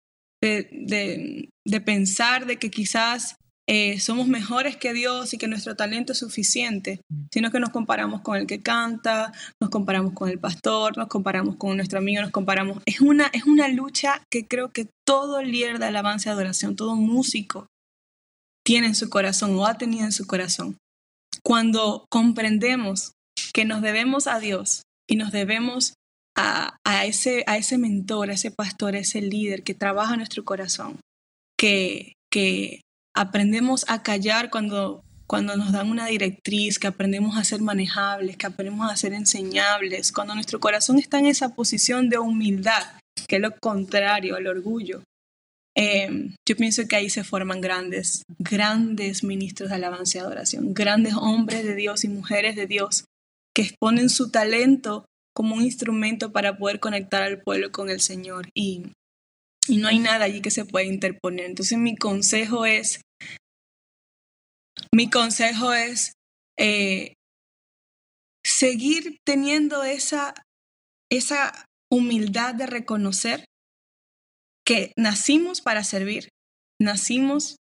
de, 0.42 0.70
de, 0.72 1.50
de, 1.66 1.82
pensar 1.82 2.46
de 2.46 2.58
que 2.58 2.70
quizás 2.70 3.36
eh, 3.70 4.00
somos 4.00 4.28
mejores 4.28 4.78
que 4.78 4.94
Dios 4.94 5.34
y 5.34 5.38
que 5.38 5.48
nuestro 5.48 5.76
talento 5.76 6.14
es 6.14 6.20
suficiente, 6.20 7.02
sino 7.34 7.52
que 7.52 7.60
nos 7.60 7.72
comparamos 7.72 8.22
con 8.22 8.38
el 8.38 8.48
que 8.48 8.62
canta, 8.62 9.34
nos 9.62 9.70
comparamos 9.70 10.14
con 10.14 10.30
el 10.30 10.40
pastor, 10.40 10.98
nos 10.98 11.08
comparamos 11.08 11.58
con 11.58 11.76
nuestro 11.76 12.00
amigo, 12.00 12.22
nos 12.22 12.32
comparamos. 12.32 12.82
Es 12.86 13.02
una, 13.02 13.28
es 13.34 13.44
una 13.44 13.68
lucha 13.68 14.24
que 14.32 14.48
creo 14.48 14.70
que 14.70 14.88
todo 15.06 15.44
líder 15.44 15.80
de 15.80 15.86
alabanza 15.86 16.30
y 16.30 16.32
adoración, 16.32 16.78
todo 16.78 16.96
músico 16.96 17.68
tiene 18.66 18.88
en 18.88 18.96
su 18.96 19.10
corazón 19.10 19.56
o 19.56 19.66
ha 19.66 19.78
tenido 19.78 20.06
en 20.06 20.12
su 20.14 20.28
corazón. 20.28 20.78
Cuando 21.44 22.06
comprendemos 22.10 23.14
que 23.54 23.66
nos 23.66 23.82
debemos 23.82 24.28
a 24.28 24.40
Dios 24.40 24.84
y 25.10 25.16
nos 25.16 25.32
debemos 25.32 25.94
a, 26.38 27.06
ese, 27.06 27.44
a 27.48 27.58
ese 27.58 27.78
mentor, 27.78 28.30
a 28.30 28.34
ese 28.34 28.52
pastor, 28.52 28.96
a 28.96 29.00
ese 29.00 29.22
líder 29.22 29.64
que 29.64 29.74
trabaja 29.74 30.16
nuestro 30.16 30.46
corazón, 30.46 31.00
que, 31.58 32.14
que 32.32 32.82
aprendemos 33.16 33.86
a 33.88 34.04
callar 34.04 34.50
cuando, 34.50 35.04
cuando 35.26 35.58
nos 35.58 35.72
dan 35.72 35.90
una 35.90 36.06
directriz, 36.06 36.78
que 36.78 36.88
aprendemos 36.88 37.38
a 37.38 37.44
ser 37.44 37.62
manejables, 37.62 38.38
que 38.38 38.46
aprendemos 38.46 38.92
a 38.92 38.96
ser 38.96 39.14
enseñables, 39.14 40.12
cuando 40.12 40.36
nuestro 40.36 40.60
corazón 40.60 41.00
está 41.00 41.20
en 41.20 41.26
esa 41.26 41.56
posición 41.56 42.10
de 42.10 42.20
humildad, 42.20 42.84
que 43.28 43.38
es 43.38 43.42
lo 43.42 43.56
contrario 43.60 44.36
al 44.36 44.48
orgullo. 44.48 45.02
Em, 45.76 46.36
yo 46.48 46.56
pienso 46.56 46.88
que 46.88 46.96
ahí 46.96 47.10
se 47.10 47.24
forman 47.24 47.62
grandes, 47.62 48.24
grandes 48.40 49.24
ministros 49.24 49.70
de 49.70 49.76
alabanza 49.76 50.18
y 50.18 50.22
adoración, 50.22 50.74
grandes 50.74 51.14
hombres 51.14 51.64
de 51.64 51.76
Dios 51.76 52.04
y 52.04 52.10
mujeres 52.10 52.56
de 52.56 52.66
Dios 52.66 53.06
que 53.56 53.62
exponen 53.64 54.10
su 54.10 54.32
talento 54.32 55.06
como 55.38 55.54
un 55.54 55.62
instrumento 55.62 56.32
para 56.32 56.58
poder 56.58 56.80
conectar 56.80 57.22
al 57.22 57.44
pueblo 57.44 57.72
con 57.72 57.92
el 57.92 58.02
Señor 58.02 58.50
y, 58.56 58.92
no 59.70 59.88
hay 59.88 60.00
nada 60.00 60.26
allí 60.26 60.42
que 60.42 60.50
se 60.50 60.66
pueda 60.66 60.86
interponer. 60.86 61.46
Entonces 61.46 61.78
mi 61.78 61.96
consejo 61.96 62.66
es, 62.66 63.02
mi 64.92 65.12
consejo 65.12 65.74
es 65.74 66.14
eh, 66.58 67.14
seguir 68.44 69.18
teniendo 69.24 69.84
esa, 69.84 70.34
esa 71.12 71.66
humildad 71.92 72.56
de 72.56 72.66
reconocer 72.66 73.46
que 74.66 74.92
nacimos 74.98 75.62
para 75.62 75.84
servir, 75.84 76.30
nacimos 76.82 77.58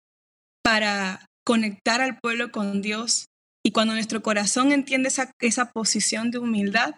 para 0.63 1.27
conectar 1.45 2.01
al 2.01 2.19
pueblo 2.21 2.53
con 2.53 2.83
Dios 2.83 3.27
y 3.67 3.73
cuando 3.73 3.95
nuestro 3.95 4.23
corazón 4.23 4.71
entiende 4.71 5.09
esa, 5.09 5.33
esa 5.41 5.73
posición 5.73 6.31
de 6.31 6.39
humildad, 6.39 6.95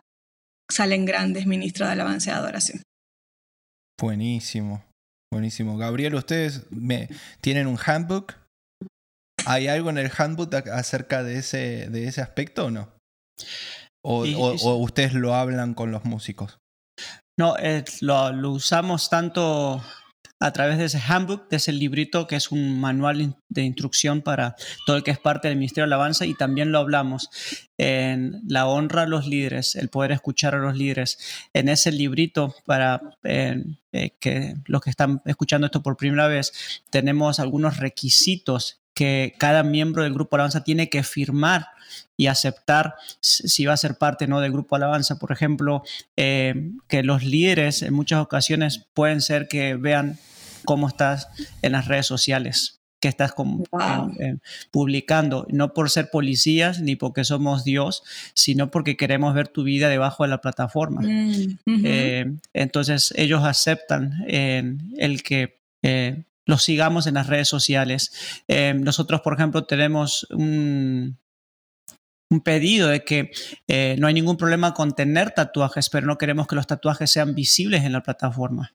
salen 0.71 1.05
grandes 1.05 1.47
ministros 1.47 1.89
de 1.89 1.93
alabanza 1.93 2.31
y 2.31 2.35
adoración. 2.35 2.83
Buenísimo, 4.01 4.85
buenísimo. 5.33 5.79
Gabriel, 5.79 6.15
¿ustedes 6.15 6.71
me, 6.71 7.09
tienen 7.41 7.67
un 7.67 7.79
handbook? 7.79 8.35
¿Hay 9.47 9.69
algo 9.69 9.91
en 9.91 9.99
el 9.99 10.11
handbook 10.17 10.55
acerca 10.73 11.23
de 11.23 11.39
ese, 11.39 11.89
de 11.89 12.09
ese 12.09 12.21
aspecto 12.21 12.67
o 12.67 12.71
no? 12.71 12.93
¿O, 14.03 14.25
ustedes 14.77 15.15
lo 15.15 15.35
hablan 15.35 15.75
con 15.75 15.91
los 15.91 16.05
músicos? 16.05 16.59
No, 17.39 17.57
eh, 17.59 17.85
lo, 18.01 18.33
lo, 18.33 18.51
usamos 18.53 19.11
tanto 19.11 19.83
a 20.39 20.53
través 20.53 20.79
de 20.79 20.85
ese 20.85 21.01
handbook, 21.01 21.49
de 21.49 21.57
ese 21.57 21.73
librito 21.73 22.27
que 22.27 22.37
es 22.37 22.51
un 22.51 22.79
manual 22.79 23.37
de 23.49 23.63
instrucción 23.63 24.21
para 24.21 24.55
todo 24.85 24.97
el 24.97 25.03
que 25.03 25.11
es 25.11 25.19
parte 25.19 25.49
del 25.49 25.57
Ministerio 25.57 25.85
de 25.85 25.95
Alabanza 25.95 26.27
y 26.27 26.35
también 26.35 26.73
lo 26.73 26.79
hablamos 26.79 27.31
en 27.79 28.43
la 28.47 28.67
honra 28.67 29.03
a 29.03 29.07
los 29.07 29.27
líderes, 29.27 29.77
el 29.77 29.89
poder 29.89 30.13
escuchar 30.13 30.55
a 30.55 30.59
los 30.59 30.77
líderes. 30.77 31.19
En 31.55 31.69
ese 31.69 31.91
librito, 31.91 32.55
para 32.67 33.01
eh, 33.25 33.63
que 34.21 34.55
los 34.67 34.83
que 34.83 34.91
están 34.91 35.23
escuchando 35.25 35.67
esto 35.67 35.83
por 35.83 35.97
primera 35.97 36.29
vez, 36.29 36.83
tenemos 36.91 37.41
algunos 37.41 37.79
requisitos 37.79 38.81
que 38.97 39.35
cada 39.37 39.63
miembro 39.63 40.05
del 40.05 40.15
grupo 40.15 40.37
Alabanza 40.37 40.65
tiene 40.65 40.89
que 40.89 41.03
firmar 41.03 41.67
y 42.17 42.29
aceptar 42.29 42.95
si 43.21 43.67
va 43.67 43.75
a 43.75 43.77
ser 43.77 43.99
parte 43.99 44.27
no 44.27 44.41
del 44.41 44.53
grupo 44.53 44.75
Alabanza. 44.75 45.19
Por 45.19 45.33
ejemplo, 45.33 45.83
eh, 46.17 46.71
que 46.89 47.03
los 47.03 47.23
líderes 47.23 47.83
en 47.83 47.93
muchas 47.93 48.23
ocasiones 48.23 48.87
pueden 48.95 49.21
ser 49.21 49.49
que 49.49 49.75
vean 49.75 50.19
cómo 50.65 50.89
estás 50.89 51.29
en 51.61 51.73
las 51.73 51.89
redes 51.89 52.07
sociales, 52.07 52.81
que 52.99 53.09
estás 53.09 53.35
publicando, 54.71 55.47
no 55.51 55.75
por 55.75 55.91
ser 55.91 56.09
policías 56.11 56.81
ni 56.81 56.97
porque 56.97 57.25
somos 57.25 57.65
Dios, 57.65 58.03
sino 58.33 58.71
porque 58.71 58.97
queremos 58.97 59.35
ver 59.35 59.49
tu 59.49 59.63
vida 59.63 59.91
debajo 59.91 60.23
de 60.23 60.31
la 60.31 60.41
plataforma. 60.41 61.03
Mm, 61.03 61.85
eh, 61.85 62.33
entonces 62.55 63.13
ellos 63.15 63.45
aceptan 63.45 64.25
el 64.27 65.23
que 65.23 65.59
eh, 65.83 66.25
los 66.47 66.63
sigamos 66.63 67.07
en 67.07 67.15
las 67.15 67.27
redes 67.27 67.49
sociales. 67.49 68.13
nosotros, 68.77 69.21
por 69.21 69.35
ejemplo, 69.35 69.65
tenemos 69.65 70.27
un, 70.31 71.19
un 72.29 72.41
pedido 72.41 72.89
de 72.89 73.05
que 73.05 73.31
eh, 73.69 73.97
no 73.99 74.09
hay 74.09 74.15
ningún 74.15 74.37
problema 74.37 74.75
con 74.75 74.95
tener 74.95 75.31
tatuajes, 75.31 75.91
pero 75.91 76.07
no 76.07 76.19
queremos 76.19 76.47
que 76.47 76.57
los 76.57 76.67
tatuajes 76.67 77.11
sean 77.11 77.35
visibles 77.35 77.85
en 77.85 77.93
la 77.93 78.03
plataforma. 78.03 78.75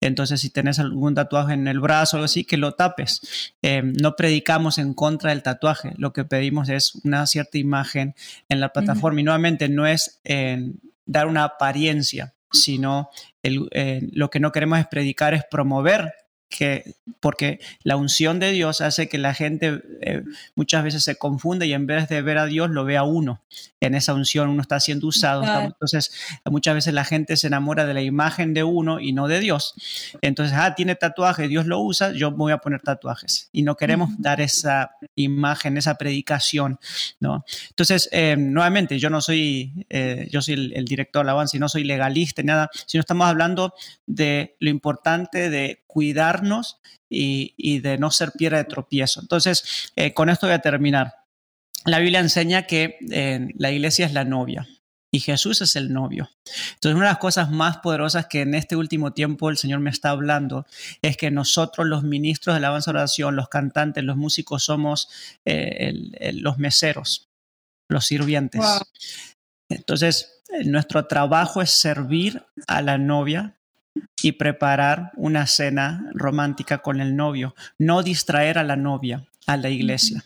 Entonces, 0.00 0.40
si 0.40 0.50
tenés 0.50 0.78
algún 0.78 1.14
tatuaje 1.14 1.54
en 1.54 1.66
el 1.66 1.80
brazo 1.80 2.16
o 2.16 2.18
algo 2.18 2.26
así, 2.26 2.44
que 2.44 2.56
lo 2.56 2.72
tapes. 2.72 3.54
Eh, 3.62 3.82
no 3.82 4.16
predicamos 4.16 4.78
en 4.78 4.92
contra 4.94 5.30
del 5.30 5.42
tatuaje, 5.42 5.94
lo 5.96 6.12
que 6.12 6.24
pedimos 6.24 6.68
es 6.68 6.94
una 7.04 7.26
cierta 7.26 7.58
imagen 7.58 8.14
en 8.48 8.60
la 8.60 8.70
plataforma 8.70 9.20
y 9.20 9.24
nuevamente 9.24 9.68
no 9.68 9.86
es 9.86 10.20
dar 11.06 11.26
una 11.26 11.44
apariencia, 11.44 12.34
sino 12.52 13.10
eh, 13.42 14.08
lo 14.12 14.30
que 14.30 14.40
no 14.40 14.52
queremos 14.52 14.78
es 14.78 14.86
predicar, 14.86 15.34
es 15.34 15.44
promover 15.50 16.12
que 16.50 16.96
porque 17.20 17.60
la 17.84 17.96
unción 17.96 18.40
de 18.40 18.50
Dios 18.50 18.80
hace 18.80 19.08
que 19.08 19.18
la 19.18 19.34
gente 19.34 19.82
eh, 20.02 20.24
muchas 20.56 20.82
veces 20.82 21.04
se 21.04 21.16
confunde 21.16 21.66
y 21.66 21.72
en 21.72 21.86
vez 21.86 22.08
de 22.08 22.20
ver 22.22 22.38
a 22.38 22.46
Dios 22.46 22.70
lo 22.70 22.84
ve 22.84 22.96
a 22.96 23.04
uno. 23.04 23.40
En 23.80 23.94
esa 23.94 24.14
unción 24.14 24.48
uno 24.48 24.60
está 24.60 24.80
siendo 24.80 25.06
usado. 25.06 25.44
Entonces 25.62 26.12
muchas 26.44 26.74
veces 26.74 26.92
la 26.92 27.04
gente 27.04 27.36
se 27.36 27.46
enamora 27.46 27.86
de 27.86 27.94
la 27.94 28.02
imagen 28.02 28.52
de 28.52 28.64
uno 28.64 29.00
y 29.00 29.12
no 29.12 29.28
de 29.28 29.38
Dios. 29.38 29.74
Entonces, 30.22 30.56
ah, 30.58 30.74
tiene 30.74 30.96
tatuaje, 30.96 31.48
Dios 31.48 31.66
lo 31.66 31.80
usa, 31.80 32.12
yo 32.12 32.32
voy 32.32 32.52
a 32.52 32.58
poner 32.58 32.80
tatuajes. 32.80 33.48
Y 33.52 33.62
no 33.62 33.76
queremos 33.76 34.10
dar 34.18 34.40
esa 34.40 34.96
imagen, 35.14 35.76
esa 35.76 35.96
predicación. 35.96 36.80
¿no? 37.20 37.44
Entonces, 37.70 38.08
eh, 38.12 38.36
nuevamente, 38.36 38.98
yo 38.98 39.08
no 39.08 39.20
soy, 39.20 39.86
eh, 39.88 40.28
yo 40.30 40.42
soy 40.42 40.54
el, 40.54 40.72
el 40.74 40.84
director 40.84 41.20
de 41.20 41.30
alabanza 41.30 41.56
y 41.56 41.60
no 41.60 41.68
soy 41.68 41.84
legalista 41.84 42.42
ni 42.42 42.46
nada, 42.46 42.70
sino 42.86 43.00
estamos 43.00 43.26
hablando 43.26 43.74
de 44.06 44.56
lo 44.58 44.70
importante 44.70 45.48
de 45.48 45.79
cuidarnos 45.90 46.80
y, 47.08 47.80
de 47.80 47.98
no 47.98 48.10
ser 48.10 48.32
piedra 48.32 48.58
de 48.58 48.64
tropiezo. 48.64 49.20
Entonces, 49.20 49.90
eh, 49.96 50.14
con 50.14 50.30
esto 50.30 50.46
voy 50.46 50.54
a 50.54 50.60
terminar. 50.60 51.14
La 51.84 51.98
Biblia 51.98 52.20
enseña 52.20 52.66
que 52.66 52.98
eh, 53.10 53.48
la 53.56 53.72
iglesia 53.72 54.06
es 54.06 54.12
la 54.12 54.24
novia 54.24 54.68
y 55.12 55.20
Jesús 55.20 55.60
es 55.60 55.74
el 55.76 55.92
novio. 55.92 56.30
Entonces, 56.74 56.94
una 56.94 57.06
de 57.06 57.12
las 57.12 57.18
cosas 57.18 57.50
más 57.50 57.78
poderosas 57.78 58.26
que 58.26 58.42
en 58.42 58.54
este 58.54 58.76
último 58.76 59.12
tiempo 59.12 59.50
el 59.50 59.56
Señor 59.56 59.80
me 59.80 59.90
está 59.90 60.10
hablando 60.10 60.66
es 61.02 61.16
que 61.16 61.30
nosotros, 61.30 61.86
los 61.86 62.04
ministros 62.04 62.54
de 62.54 62.60
la 62.60 62.68
alabanza 62.68 62.92
oración, 62.92 63.34
los 63.34 63.48
cantantes, 63.48 64.04
los 64.04 64.16
músicos, 64.16 64.64
somos 64.64 65.08
eh, 65.44 66.32
los 66.34 66.58
meseros, 66.58 67.28
los 67.88 68.06
sirvientes. 68.06 68.62
Entonces, 69.68 70.42
nuestro 70.64 71.06
trabajo 71.06 71.62
es 71.62 71.70
servir 71.70 72.44
a 72.66 72.82
la 72.82 72.98
novia 72.98 73.59
y 74.22 74.32
preparar 74.32 75.12
una 75.16 75.46
cena 75.46 76.10
romántica 76.14 76.78
con 76.78 77.00
el 77.00 77.16
novio, 77.16 77.54
no 77.78 78.02
distraer 78.02 78.58
a 78.58 78.64
la 78.64 78.76
novia, 78.76 79.26
a 79.46 79.56
la 79.56 79.70
iglesia. 79.70 80.24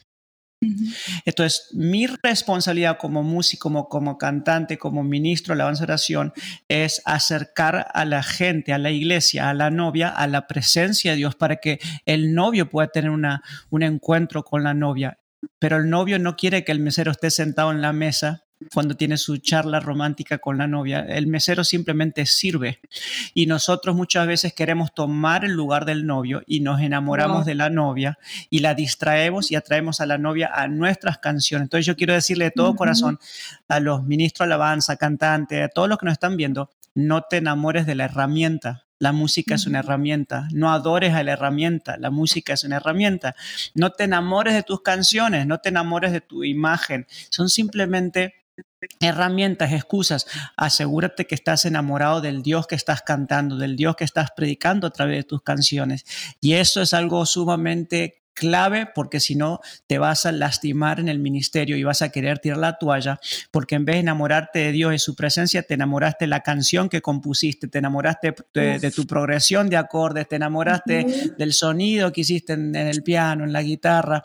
Entonces, 1.24 1.68
mi 1.72 2.06
responsabilidad 2.06 2.96
como 2.98 3.22
músico, 3.22 3.68
como, 3.68 3.88
como 3.88 4.18
cantante, 4.18 4.78
como 4.78 5.04
ministro 5.04 5.54
de 5.54 5.58
la 5.58 5.66
oración, 5.66 6.32
es 6.68 7.02
acercar 7.04 7.86
a 7.92 8.04
la 8.04 8.22
gente, 8.22 8.72
a 8.72 8.78
la 8.78 8.90
iglesia, 8.90 9.50
a 9.50 9.54
la 9.54 9.70
novia, 9.70 10.08
a 10.08 10.26
la 10.26 10.46
presencia 10.46 11.12
de 11.12 11.18
Dios 11.18 11.34
para 11.34 11.56
que 11.56 11.80
el 12.06 12.34
novio 12.34 12.68
pueda 12.68 12.88
tener 12.88 13.10
una, 13.10 13.42
un 13.70 13.82
encuentro 13.82 14.42
con 14.42 14.64
la 14.64 14.74
novia. 14.74 15.18
Pero 15.58 15.76
el 15.76 15.90
novio 15.90 16.18
no 16.18 16.36
quiere 16.36 16.64
que 16.64 16.72
el 16.72 16.80
mesero 16.80 17.12
esté 17.12 17.30
sentado 17.30 17.70
en 17.70 17.82
la 17.82 17.92
mesa 17.92 18.43
cuando 18.72 18.96
tiene 18.96 19.16
su 19.16 19.38
charla 19.38 19.80
romántica 19.80 20.38
con 20.38 20.58
la 20.58 20.66
novia. 20.66 21.00
El 21.00 21.26
mesero 21.26 21.64
simplemente 21.64 22.26
sirve 22.26 22.80
y 23.34 23.46
nosotros 23.46 23.94
muchas 23.94 24.26
veces 24.26 24.54
queremos 24.54 24.94
tomar 24.94 25.44
el 25.44 25.52
lugar 25.52 25.84
del 25.84 26.06
novio 26.06 26.42
y 26.46 26.60
nos 26.60 26.80
enamoramos 26.80 27.44
de 27.44 27.54
la 27.54 27.70
novia 27.70 28.18
y 28.50 28.60
la 28.60 28.74
distraemos 28.74 29.50
y 29.50 29.56
atraemos 29.56 30.00
a 30.00 30.06
la 30.06 30.18
novia 30.18 30.50
a 30.52 30.68
nuestras 30.68 31.18
canciones. 31.18 31.66
Entonces 31.66 31.86
yo 31.86 31.96
quiero 31.96 32.14
decirle 32.14 32.46
de 32.46 32.50
todo 32.52 32.74
corazón 32.74 33.18
a 33.68 33.80
los 33.80 34.04
ministros 34.04 34.48
de 34.48 34.54
alabanza, 34.54 34.96
cantantes, 34.96 35.62
a 35.62 35.68
todos 35.68 35.88
los 35.88 35.98
que 35.98 36.06
nos 36.06 36.14
están 36.14 36.36
viendo, 36.36 36.70
no 36.94 37.22
te 37.22 37.38
enamores 37.38 37.86
de 37.86 37.96
la 37.96 38.04
herramienta. 38.04 38.84
La 39.00 39.12
música 39.12 39.56
es 39.56 39.66
una 39.66 39.80
herramienta. 39.80 40.48
No 40.52 40.72
adores 40.72 41.12
a 41.12 41.24
la 41.24 41.32
herramienta. 41.32 41.96
La 41.98 42.10
música 42.10 42.52
es 42.52 42.62
una 42.64 42.76
herramienta. 42.76 43.34
No 43.74 43.90
te 43.90 44.04
enamores 44.04 44.54
de 44.54 44.62
tus 44.62 44.82
canciones. 44.82 45.46
No 45.46 45.58
te 45.58 45.70
enamores 45.70 46.12
de 46.12 46.20
tu 46.20 46.44
imagen. 46.44 47.06
Son 47.30 47.48
simplemente 47.48 48.43
herramientas, 49.00 49.72
excusas. 49.72 50.26
Asegúrate 50.56 51.26
que 51.26 51.34
estás 51.34 51.64
enamorado 51.64 52.20
del 52.20 52.42
Dios 52.42 52.66
que 52.66 52.74
estás 52.74 53.02
cantando, 53.02 53.56
del 53.56 53.76
Dios 53.76 53.96
que 53.96 54.04
estás 54.04 54.30
predicando 54.36 54.86
a 54.86 54.90
través 54.90 55.16
de 55.16 55.24
tus 55.24 55.42
canciones. 55.42 56.04
Y 56.40 56.54
eso 56.54 56.82
es 56.82 56.94
algo 56.94 57.24
sumamente 57.26 58.24
clave 58.34 58.86
porque 58.86 59.20
si 59.20 59.36
no 59.36 59.60
te 59.86 59.98
vas 59.98 60.26
a 60.26 60.32
lastimar 60.32 61.00
en 61.00 61.08
el 61.08 61.20
ministerio 61.20 61.76
y 61.76 61.84
vas 61.84 62.02
a 62.02 62.10
querer 62.10 62.40
tirar 62.40 62.58
la 62.58 62.78
toalla 62.78 63.20
porque 63.50 63.76
en 63.76 63.84
vez 63.84 63.96
de 63.96 64.00
enamorarte 64.00 64.58
de 64.58 64.72
Dios 64.72 64.94
y 64.94 64.98
su 64.98 65.14
presencia, 65.14 65.62
te 65.62 65.74
enamoraste 65.74 66.24
de 66.24 66.28
la 66.28 66.40
canción 66.40 66.88
que 66.88 67.00
compusiste, 67.00 67.68
te 67.68 67.78
enamoraste 67.78 68.34
de, 68.52 68.90
tu 68.90 69.06
progresión 69.06 69.70
de 69.70 69.76
acordes, 69.76 70.28
te 70.28 70.36
enamoraste 70.36 71.34
del 71.38 71.52
sonido 71.52 72.12
que 72.12 72.22
hiciste 72.22 72.54
en, 72.54 72.74
el 72.74 73.02
piano, 73.02 73.44
en 73.44 73.52
la 73.52 73.62
guitarra. 73.62 74.22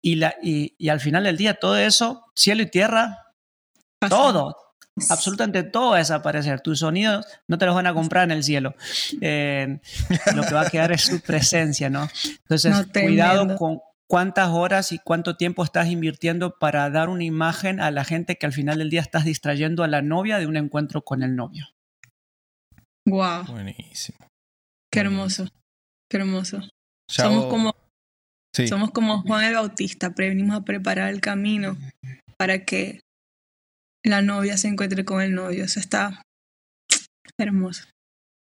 y, 0.00 0.14
la, 0.14 0.34
y, 0.42 0.88
al 0.88 1.00
final 1.00 1.24
del 1.24 1.36
día 1.36 1.54
todo 1.54 1.76
eso, 1.76 2.24
cielo 2.34 2.62
y 2.62 2.66
tierra, 2.66 3.21
todo, 4.08 4.56
absolutamente 5.08 5.62
todo 5.62 5.90
va 5.90 5.96
a 5.96 5.98
desaparecer. 5.98 6.60
Tus 6.60 6.80
sonidos 6.80 7.26
no 7.48 7.58
te 7.58 7.66
los 7.66 7.74
van 7.74 7.86
a 7.86 7.94
comprar 7.94 8.24
en 8.24 8.32
el 8.32 8.44
cielo. 8.44 8.74
Eh, 9.20 9.80
lo 10.34 10.42
que 10.42 10.54
va 10.54 10.62
a 10.62 10.70
quedar 10.70 10.92
es 10.92 11.02
su 11.02 11.20
presencia, 11.20 11.90
¿no? 11.90 12.08
Entonces, 12.42 12.86
cuidado 12.92 13.56
con 13.56 13.80
cuántas 14.08 14.50
horas 14.50 14.92
y 14.92 14.98
cuánto 14.98 15.36
tiempo 15.36 15.64
estás 15.64 15.88
invirtiendo 15.88 16.58
para 16.58 16.90
dar 16.90 17.08
una 17.08 17.24
imagen 17.24 17.80
a 17.80 17.90
la 17.90 18.04
gente 18.04 18.36
que 18.36 18.46
al 18.46 18.52
final 18.52 18.78
del 18.78 18.90
día 18.90 19.00
estás 19.00 19.24
distrayendo 19.24 19.84
a 19.84 19.88
la 19.88 20.02
novia 20.02 20.38
de 20.38 20.46
un 20.46 20.56
encuentro 20.56 21.02
con 21.02 21.22
el 21.22 21.34
novio. 21.34 21.68
Wow. 23.06 23.44
Buenísimo. 23.46 24.18
Qué 24.92 25.00
hermoso. 25.00 25.48
Qué 26.10 26.18
hermoso. 26.18 26.60
Somos 27.08 27.46
como 27.46 27.74
Somos 28.68 28.90
como 28.90 29.22
Juan 29.22 29.44
el 29.44 29.54
Bautista, 29.54 30.10
venimos 30.10 30.56
a 30.56 30.64
preparar 30.64 31.08
el 31.08 31.20
camino 31.20 31.76
para 32.36 32.64
que 32.64 33.00
la 34.04 34.22
novia 34.22 34.56
se 34.56 34.68
encuentre 34.68 35.04
con 35.04 35.20
el 35.22 35.34
novio. 35.34 35.64
Eso 35.64 35.80
está 35.80 36.22
hermoso. 37.38 37.84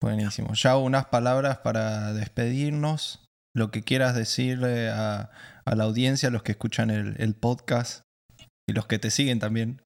Buenísimo. 0.01 0.53
Ya 0.53 0.77
unas 0.77 1.07
palabras 1.07 1.57
para 1.59 2.13
despedirnos. 2.13 3.25
Lo 3.55 3.71
que 3.71 3.81
quieras 3.81 4.15
decirle 4.15 4.89
a, 4.89 5.31
la 5.65 5.83
audiencia, 5.83 6.29
a 6.29 6.31
los 6.31 6.43
que 6.43 6.51
escuchan 6.51 6.89
el, 6.91 7.35
podcast 7.35 8.03
y 8.67 8.73
los 8.73 8.85
que 8.85 8.99
te 8.99 9.09
siguen 9.09 9.39
también. 9.39 9.81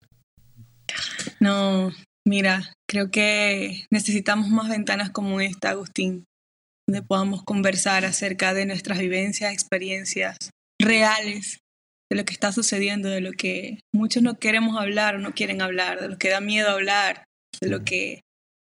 No, 1.40 1.92
mira, 2.28 2.74
creo 2.88 3.10
que 3.10 3.86
necesitamos 3.90 4.50
más 4.50 4.70
ventanas 4.70 5.12
como 5.12 5.40
esta, 5.40 5.70
Agustín, 5.70 6.26
donde 6.88 7.02
podamos 7.08 7.44
conversar 7.44 8.06
acerca 8.06 8.54
de 8.54 8.66
nuestras 8.66 9.00
vivencias, 9.00 9.54
experiencias 9.54 10.38
reales 10.80 11.63
de 12.14 12.18
lo 12.20 12.26
que 12.26 12.34
está 12.34 12.52
sucediendo, 12.52 13.10
de 13.10 13.22
lo 13.22 13.32
que 13.32 13.80
muchos 13.92 14.22
no 14.22 14.38
queremos 14.38 14.80
hablar 14.80 15.16
o 15.16 15.20
no 15.20 15.34
quieren 15.34 15.64
hablar, 15.64 16.00
de 16.00 16.10
lo 16.10 16.20
que 16.20 16.30
da 16.30 16.42
miedo 16.42 16.70
hablar, 16.70 17.26
de 17.60 17.70
lo 17.70 17.84
que, 17.84 18.22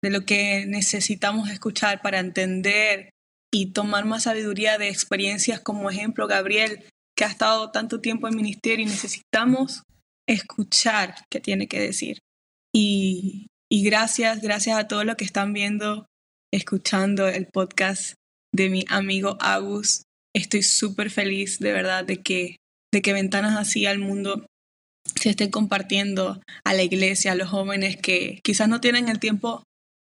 de 0.02 0.10
lo 0.10 0.26
que 0.26 0.66
necesitamos 0.66 1.50
escuchar 1.50 2.02
para 2.02 2.20
entender 2.20 3.10
y 3.54 3.74
tomar 3.74 4.06
más 4.06 4.24
sabiduría 4.24 4.78
de 4.78 4.88
experiencias 4.88 5.60
como 5.60 5.90
ejemplo 5.90 6.26
Gabriel, 6.26 6.86
que 7.18 7.26
ha 7.26 7.28
estado 7.28 7.70
tanto 7.72 8.00
tiempo 8.00 8.30
en 8.30 8.38
ministerio 8.38 8.86
y 8.86 8.90
necesitamos 8.90 9.84
escuchar 10.26 11.16
qué 11.30 11.42
tiene 11.42 11.68
que 11.68 11.82
decir. 11.82 12.20
Y, 12.74 13.48
y 13.70 13.84
gracias, 13.84 14.42
gracias 14.42 14.78
a 14.78 14.88
todos 14.88 15.04
los 15.04 15.18
que 15.18 15.26
están 15.26 15.52
viendo, 15.52 16.06
escuchando 16.54 17.28
el 17.28 17.48
podcast 17.48 18.14
de 18.56 18.70
mi 18.70 18.86
amigo 18.88 19.36
Agus. 19.42 20.04
Estoy 20.34 20.64
súper 20.64 21.10
feliz 21.10 21.60
de 21.60 21.74
verdad 21.74 22.06
de 22.06 22.22
que 22.22 22.56
de 22.94 23.02
que 23.02 23.12
ventanas 23.12 23.58
así 23.58 23.88
al 23.88 23.98
mundo 23.98 24.46
se 25.16 25.32
estén 25.32 25.50
compartiendo 25.50 26.42
a 26.64 26.74
la 26.74 26.84
iglesia, 26.84 27.32
a 27.32 27.36
los 27.36 27.50
jóvenes 27.50 27.98
que 27.98 28.40
quizás 28.44 28.70
no 28.70 28.80
tienen 28.80 29.10
el 29.10 29.20
tiempo 29.20 29.64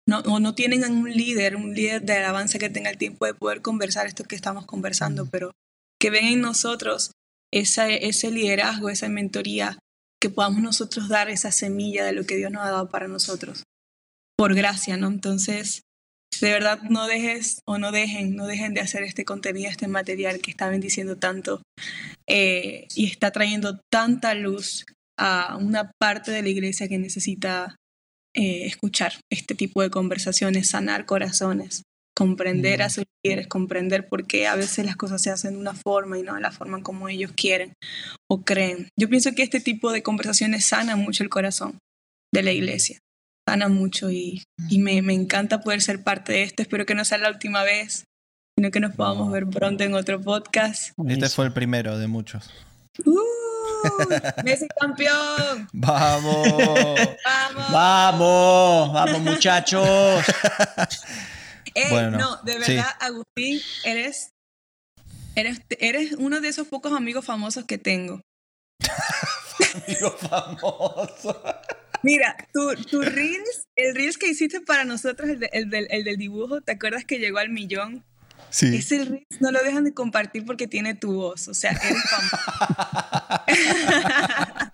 no, 0.07 0.19
o 0.19 0.39
no 0.39 0.55
tienen 0.55 0.89
un 0.89 1.11
líder, 1.11 1.57
un 1.57 1.75
líder 1.75 2.03
de 2.03 2.13
alabanza 2.13 2.59
que 2.59 2.69
tenga 2.69 2.89
el 2.89 2.97
tiempo 2.97 3.25
de 3.25 3.33
poder 3.33 3.61
conversar 3.61 4.07
esto 4.07 4.23
que 4.23 4.37
estamos 4.37 4.65
conversando, 4.65 5.29
pero 5.29 5.51
que 5.99 6.09
ven 6.09 6.25
en 6.27 6.39
nosotros 6.39 7.11
ese, 7.51 8.07
ese 8.07 8.31
liderazgo, 8.31 8.89
esa 8.89 9.09
mentoría, 9.09 9.77
que 10.21 10.29
podamos 10.29 10.61
nosotros 10.61 11.09
dar 11.09 11.29
esa 11.29 11.51
semilla 11.51 12.05
de 12.05 12.13
lo 12.13 12.23
que 12.23 12.37
Dios 12.37 12.51
nos 12.51 12.63
ha 12.63 12.71
dado 12.71 12.89
para 12.89 13.09
nosotros, 13.09 13.63
por 14.37 14.55
gracia, 14.55 14.95
¿no? 14.95 15.07
Entonces, 15.07 15.81
de 16.41 16.51
verdad 16.51 16.81
no 16.83 17.07
dejes 17.07 17.61
o 17.65 17.77
no 17.77 17.91
dejen, 17.91 18.35
no 18.35 18.45
dejen 18.45 18.73
de 18.73 18.81
hacer 18.81 19.03
este 19.03 19.25
contenido, 19.25 19.69
este 19.69 19.87
material 19.87 20.39
que 20.39 20.51
está 20.51 20.69
bendiciendo 20.69 21.17
tanto 21.17 21.61
eh, 22.27 22.87
y 22.95 23.05
está 23.05 23.31
trayendo 23.31 23.79
tanta 23.91 24.33
luz 24.33 24.85
a 25.19 25.57
una 25.57 25.91
parte 25.99 26.31
de 26.31 26.43
la 26.43 26.49
iglesia 26.49 26.87
que 26.87 26.99
necesita 26.99 27.75
eh, 28.35 28.65
escuchar 28.65 29.13
este 29.31 29.55
tipo 29.55 29.81
de 29.81 29.89
conversaciones, 29.89 30.69
sanar 30.69 31.05
corazones, 31.05 31.83
comprender 32.15 32.81
a 32.81 32.89
sus 32.89 33.05
líderes, 33.23 33.47
comprender 33.47 34.07
por 34.07 34.27
qué 34.27 34.47
a 34.47 34.55
veces 34.55 34.85
las 34.85 34.95
cosas 34.95 35.21
se 35.21 35.31
hacen 35.31 35.53
de 35.53 35.59
una 35.59 35.73
forma 35.73 36.19
y 36.19 36.23
no 36.23 36.35
de 36.35 36.41
la 36.41 36.51
forma 36.51 36.83
como 36.83 37.09
ellos 37.09 37.31
quieren 37.35 37.73
o 38.29 38.43
creen. 38.43 38.89
Yo 38.99 39.09
pienso 39.09 39.33
que 39.33 39.43
este 39.43 39.59
tipo 39.59 39.91
de 39.91 40.03
conversaciones 40.03 40.65
sana 40.65 40.95
mucho 40.95 41.23
el 41.23 41.29
corazón 41.29 41.79
de 42.33 42.43
la 42.43 42.51
iglesia 42.51 42.99
sana 43.47 43.69
mucho 43.69 44.11
y, 44.11 44.45
me, 44.71 44.97
encanta 45.13 45.61
poder 45.61 45.81
ser 45.81 46.03
parte 46.03 46.33
de 46.33 46.43
esto. 46.43 46.61
Espero 46.61 46.85
que 46.85 46.95
no 46.95 47.05
sea 47.05 47.17
la 47.17 47.29
última 47.29 47.63
vez, 47.63 48.03
sino 48.57 48.71
que 48.71 48.81
nos 48.81 48.93
podamos 48.93 49.31
ver 49.31 49.47
pronto 49.47 49.85
en 49.85 49.93
otro 49.93 50.19
podcast. 50.21 50.91
Este 51.07 51.29
fue 51.29 51.45
el 51.45 51.53
primero 51.53 51.97
de 51.97 52.07
muchos. 52.07 52.49
¡Uh! 53.05 53.21
¡Messi 54.43 54.67
campeón! 54.77 55.69
¡Vamos! 55.73 56.47
¡Vamos! 57.23 57.71
¡Vamos! 57.71 58.93
¡Vamos, 58.93 59.21
muchachos! 59.21 60.25
bueno, 61.89 62.17
no, 62.17 62.35
de 62.43 62.59
verdad, 62.59 62.89
Agustín, 62.99 63.61
eres, 63.85 64.31
eres, 65.35 65.61
eres 65.79 66.13
uno 66.17 66.41
de 66.41 66.49
esos 66.49 66.67
pocos 66.67 66.91
amigos 66.91 67.23
famosos 67.23 67.63
que 67.63 67.77
tengo. 67.77 68.19
Amigo 69.87 70.11
famoso. 70.11 71.43
Mira, 72.03 72.35
tu, 72.53 72.75
tu 72.75 73.01
Reels, 73.01 73.67
el 73.75 73.95
Reels 73.95 74.17
que 74.17 74.27
hiciste 74.27 74.61
para 74.61 74.85
nosotros, 74.85 75.29
el, 75.29 75.49
el, 75.51 75.69
del, 75.69 75.87
el, 75.89 76.03
del, 76.03 76.17
dibujo, 76.17 76.61
¿te 76.61 76.73
acuerdas 76.73 77.05
que 77.05 77.19
llegó 77.19 77.39
al 77.39 77.49
millón? 77.49 78.03
Sí. 78.49 78.75
Ese 78.75 79.05
Reels 79.05 79.41
no 79.41 79.51
lo 79.51 79.61
dejan 79.63 79.83
de 79.83 79.93
compartir 79.93 80.45
porque 80.45 80.67
tiene 80.67 80.95
tu 80.95 81.13
voz, 81.13 81.47
o 81.47 81.53
sea, 81.53 81.71
eres 81.71 82.03
famoso. 82.09 82.37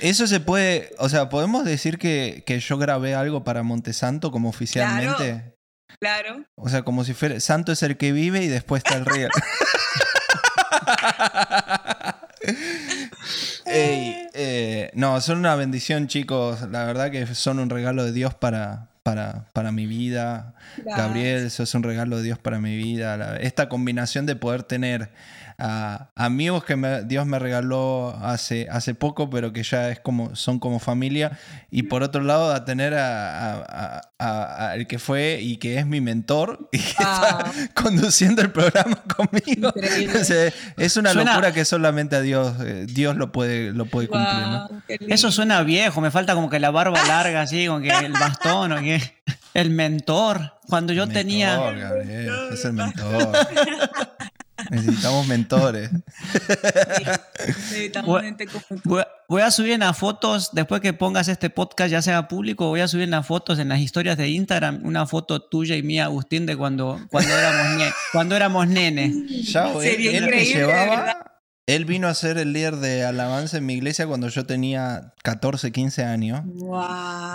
Eso 0.00 0.26
se 0.26 0.40
puede, 0.40 0.90
o 0.98 1.08
sea, 1.08 1.28
podemos 1.28 1.64
decir 1.64 1.98
que, 1.98 2.42
que 2.46 2.60
yo 2.60 2.78
grabé 2.78 3.14
algo 3.14 3.44
para 3.44 3.62
Montesanto 3.62 4.30
como 4.30 4.48
oficialmente. 4.48 5.54
Claro. 5.98 6.44
O 6.56 6.68
sea, 6.68 6.82
como 6.82 7.04
si 7.04 7.14
fuera, 7.14 7.40
Santo 7.40 7.72
es 7.72 7.82
el 7.82 7.96
que 7.96 8.12
vive 8.12 8.42
y 8.42 8.48
después 8.48 8.82
está 8.84 8.96
el 8.96 9.06
rey. 13.64 14.28
Eh, 14.34 14.90
no, 14.94 15.20
son 15.20 15.38
una 15.38 15.54
bendición, 15.56 16.08
chicos. 16.08 16.62
La 16.70 16.84
verdad 16.84 17.10
que 17.10 17.26
son 17.34 17.58
un 17.58 17.70
regalo 17.70 18.04
de 18.04 18.12
Dios 18.12 18.34
para, 18.34 18.88
para, 19.02 19.46
para 19.52 19.72
mi 19.72 19.86
vida. 19.86 20.54
Gabriel, 20.84 21.46
eso 21.46 21.62
es 21.62 21.74
un 21.74 21.82
regalo 21.82 22.18
de 22.18 22.24
Dios 22.24 22.38
para 22.38 22.58
mi 22.58 22.76
vida. 22.76 23.36
esta 23.38 23.68
combinación 23.68 24.26
de 24.26 24.36
poder 24.36 24.62
tener 24.62 25.10
a 25.58 26.10
amigos 26.14 26.64
que 26.64 26.76
Dios 27.06 27.26
me 27.26 27.38
regaló 27.38 28.16
hace, 28.22 28.68
hace 28.70 28.94
poco, 28.94 29.30
pero 29.30 29.52
que 29.52 29.62
ya 29.62 29.90
es 29.90 30.00
como, 30.00 30.36
son 30.36 30.58
como 30.58 30.78
familia. 30.78 31.38
Y 31.70 31.84
por 31.84 32.02
otro 32.02 32.22
lado, 32.22 32.52
a 32.52 32.64
tener 32.64 32.94
a, 32.94 34.02
el 34.74 34.86
que 34.86 34.98
fue 34.98 35.38
y 35.40 35.56
que 35.56 35.78
es 35.78 35.86
mi 35.86 36.00
mentor 36.00 36.68
y 36.72 36.78
que 36.78 36.88
está 36.88 37.38
ah. 37.38 37.52
conduciendo 37.74 38.42
el 38.42 38.50
programa 38.50 39.02
conmigo. 39.16 39.72
es 40.76 40.96
una 40.96 41.14
locura 41.14 41.52
que 41.52 41.64
solamente 41.64 42.16
a 42.16 42.20
Dios, 42.20 42.54
eh, 42.60 42.86
Dios 42.88 43.16
lo 43.16 43.32
puede, 43.32 43.72
lo 43.72 43.86
puede 43.86 44.08
cumplir. 44.08 45.08
Eso 45.08 45.30
suena 45.30 45.62
viejo, 45.62 46.00
me 46.00 46.10
falta 46.10 46.34
como 46.34 46.50
que 46.50 46.60
la 46.60 46.70
barba 46.70 47.02
larga, 47.08 47.42
así, 47.42 47.66
como 47.66 47.80
que 47.80 47.90
el 47.90 48.12
bastón 48.12 48.72
o 48.72 48.80
que 48.80 49.00
el 49.54 49.70
mentor. 49.70 50.52
Cuando 50.68 50.92
yo 50.92 51.06
tenía. 51.06 52.02
es 52.50 52.64
el 52.64 52.72
mentor. 52.72 53.32
Necesitamos 54.70 55.26
mentores. 55.26 55.90
voy, 59.28 59.42
a 59.42 59.50
subir 59.50 59.72
en 59.72 59.80
las 59.80 59.96
fotos, 59.96 60.50
después 60.52 60.80
que 60.80 60.92
pongas 60.92 61.28
este 61.28 61.50
podcast 61.50 61.90
ya 61.90 62.02
sea 62.02 62.28
público, 62.28 62.68
voy 62.68 62.80
a 62.80 62.88
subir 62.88 63.04
en 63.04 63.10
las 63.10 63.26
fotos, 63.26 63.58
en 63.58 63.68
las 63.68 63.80
historias 63.80 64.16
de 64.16 64.28
Instagram, 64.28 64.80
una 64.84 65.06
foto 65.06 65.40
tuya 65.40 65.76
y 65.76 65.82
mía, 65.82 66.04
Agustín, 66.04 66.46
de 66.46 66.56
cuando, 66.56 67.00
cuando, 67.10 67.36
éramos, 67.36 67.92
cuando 68.12 68.36
éramos 68.36 68.68
nenes. 68.68 69.12
Ya, 69.52 69.72
él, 69.72 70.28
me 70.30 70.44
llevaba... 70.44 71.32
Él 71.66 71.84
vino 71.84 72.06
a 72.06 72.14
ser 72.14 72.38
el 72.38 72.52
líder 72.52 72.76
de 72.76 73.04
alabanza 73.04 73.56
en 73.56 73.66
mi 73.66 73.74
iglesia 73.74 74.06
cuando 74.06 74.28
yo 74.28 74.46
tenía 74.46 75.14
14, 75.24 75.72
15 75.72 76.04
años. 76.04 76.42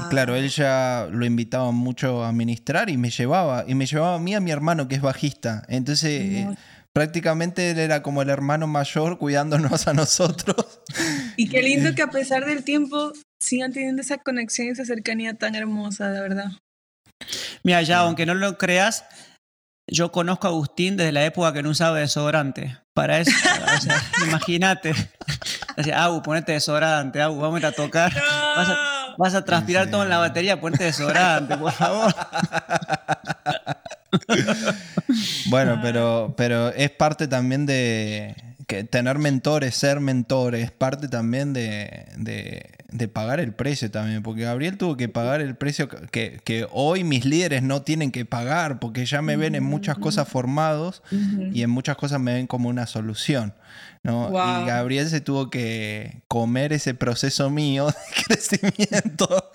Claro, 0.10 0.35
él 0.35 0.48
ya 0.48 1.10
lo 1.11 1.26
invitaba 1.26 1.72
mucho 1.72 2.23
a 2.23 2.31
ministrar 2.31 2.89
y 2.89 2.95
me 2.95 3.10
llevaba. 3.10 3.65
Y 3.68 3.76
me 3.76 3.85
llevaba 3.85 4.15
a 4.15 4.19
mí 4.19 4.34
a 4.34 4.39
mi 4.39 4.52
hermano 4.52 4.88
que 4.88 4.95
es 4.95 5.02
bajista. 5.02 5.64
Entonces, 5.68 6.48
prácticamente 6.93 7.72
él 7.72 7.80
era 7.80 8.03
como 8.03 8.22
el 8.22 8.30
hermano 8.30 8.68
mayor 8.68 9.18
cuidándonos 9.18 9.88
a 9.88 9.93
nosotros. 9.93 10.81
Y 11.38 11.49
qué 11.49 11.61
lindo 11.61 11.95
que 11.95 12.01
a 12.01 12.09
pesar 12.09 12.45
del 12.45 12.63
tiempo 12.63 13.13
sigan 13.39 13.72
teniendo 13.72 14.01
esa 14.01 14.18
conexión 14.18 14.68
y 14.68 14.72
esa 14.72 14.85
cercanía 14.85 15.34
tan 15.34 15.55
hermosa, 15.55 16.11
de 16.11 16.22
verdad. 16.22 16.51
Mira, 17.63 17.81
ya, 17.81 17.99
aunque 17.99 18.26
no 18.26 18.34
lo 18.34 18.57
creas, 18.57 19.05
yo 19.88 20.11
conozco 20.11 20.47
a 20.47 20.49
Agustín 20.51 20.97
desde 20.97 21.11
la 21.11 21.26
época 21.26 21.53
que 21.53 21.63
no 21.63 21.69
usaba 21.69 21.99
desodorante. 21.99 22.77
Para 22.93 23.19
eso, 23.19 23.31
o 23.31 23.81
sea, 23.81 24.03
imagínate. 24.27 24.93
Decía, 25.77 26.03
Agu, 26.03 26.22
ponete 26.22 26.51
desodorante, 26.51 27.22
Agu, 27.22 27.39
vamos 27.39 27.57
a 27.57 27.59
ir 27.59 27.65
a 27.68 27.72
tocar. 27.72 28.13
Vas 28.13 28.69
a, 28.69 29.15
vas 29.18 29.35
a 29.35 29.45
transpirar 29.45 29.89
todo 29.89 30.03
en 30.03 30.09
la 30.09 30.18
batería, 30.18 30.59
ponete 30.59 30.85
desodorante, 30.85 31.57
por 31.57 31.72
favor. 31.72 32.13
Bueno, 35.49 35.79
pero, 35.81 36.33
pero 36.38 36.69
es 36.69 36.89
parte 36.91 37.27
también 37.27 37.65
de 37.65 38.35
que 38.67 38.83
tener 38.85 39.17
mentores, 39.19 39.75
ser 39.75 39.99
mentores, 39.99 40.63
es 40.65 40.71
parte 40.71 41.07
también 41.07 41.53
de, 41.53 42.05
de- 42.17 42.71
de 42.91 43.07
pagar 43.07 43.39
el 43.39 43.53
precio 43.53 43.89
también, 43.89 44.21
porque 44.21 44.41
Gabriel 44.41 44.77
tuvo 44.77 44.97
que 44.97 45.07
pagar 45.07 45.39
el 45.39 45.55
precio 45.55 45.88
que, 45.88 46.41
que 46.43 46.67
hoy 46.71 47.05
mis 47.05 47.23
líderes 47.23 47.63
no 47.63 47.83
tienen 47.83 48.11
que 48.11 48.25
pagar, 48.25 48.79
porque 48.79 49.05
ya 49.05 49.21
me 49.21 49.38
ven 49.38 49.55
en 49.55 49.63
muchas 49.63 49.97
cosas 49.97 50.27
formados 50.27 51.01
y 51.53 51.63
en 51.63 51.69
muchas 51.69 51.95
cosas 51.95 52.19
me 52.19 52.33
ven 52.33 52.47
como 52.47 52.67
una 52.67 52.88
solución. 52.88 53.53
¿No? 54.03 54.29
Wow. 54.29 54.63
Y 54.63 54.65
Gabriel 54.67 55.09
se 55.09 55.21
tuvo 55.21 55.49
que 55.49 56.23
comer 56.27 56.73
ese 56.73 56.93
proceso 56.93 57.49
mío 57.49 57.87
de 58.17 58.23
crecimiento, 58.25 59.51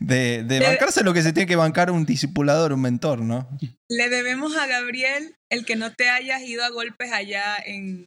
de, 0.00 0.42
de 0.44 0.58
Le- 0.60 0.66
bancarse 0.66 1.02
lo 1.04 1.12
que 1.14 1.22
se 1.22 1.32
tiene 1.32 1.46
que 1.46 1.56
bancar 1.56 1.90
un 1.90 2.04
discipulador, 2.04 2.72
un 2.72 2.80
mentor, 2.80 3.20
¿no? 3.20 3.48
Le 3.88 4.08
debemos 4.08 4.56
a 4.56 4.66
Gabriel 4.66 5.36
el 5.50 5.64
que 5.64 5.76
no 5.76 5.92
te 5.92 6.08
hayas 6.10 6.42
ido 6.42 6.64
a 6.64 6.70
golpes 6.70 7.12
allá 7.12 7.56
en... 7.64 8.06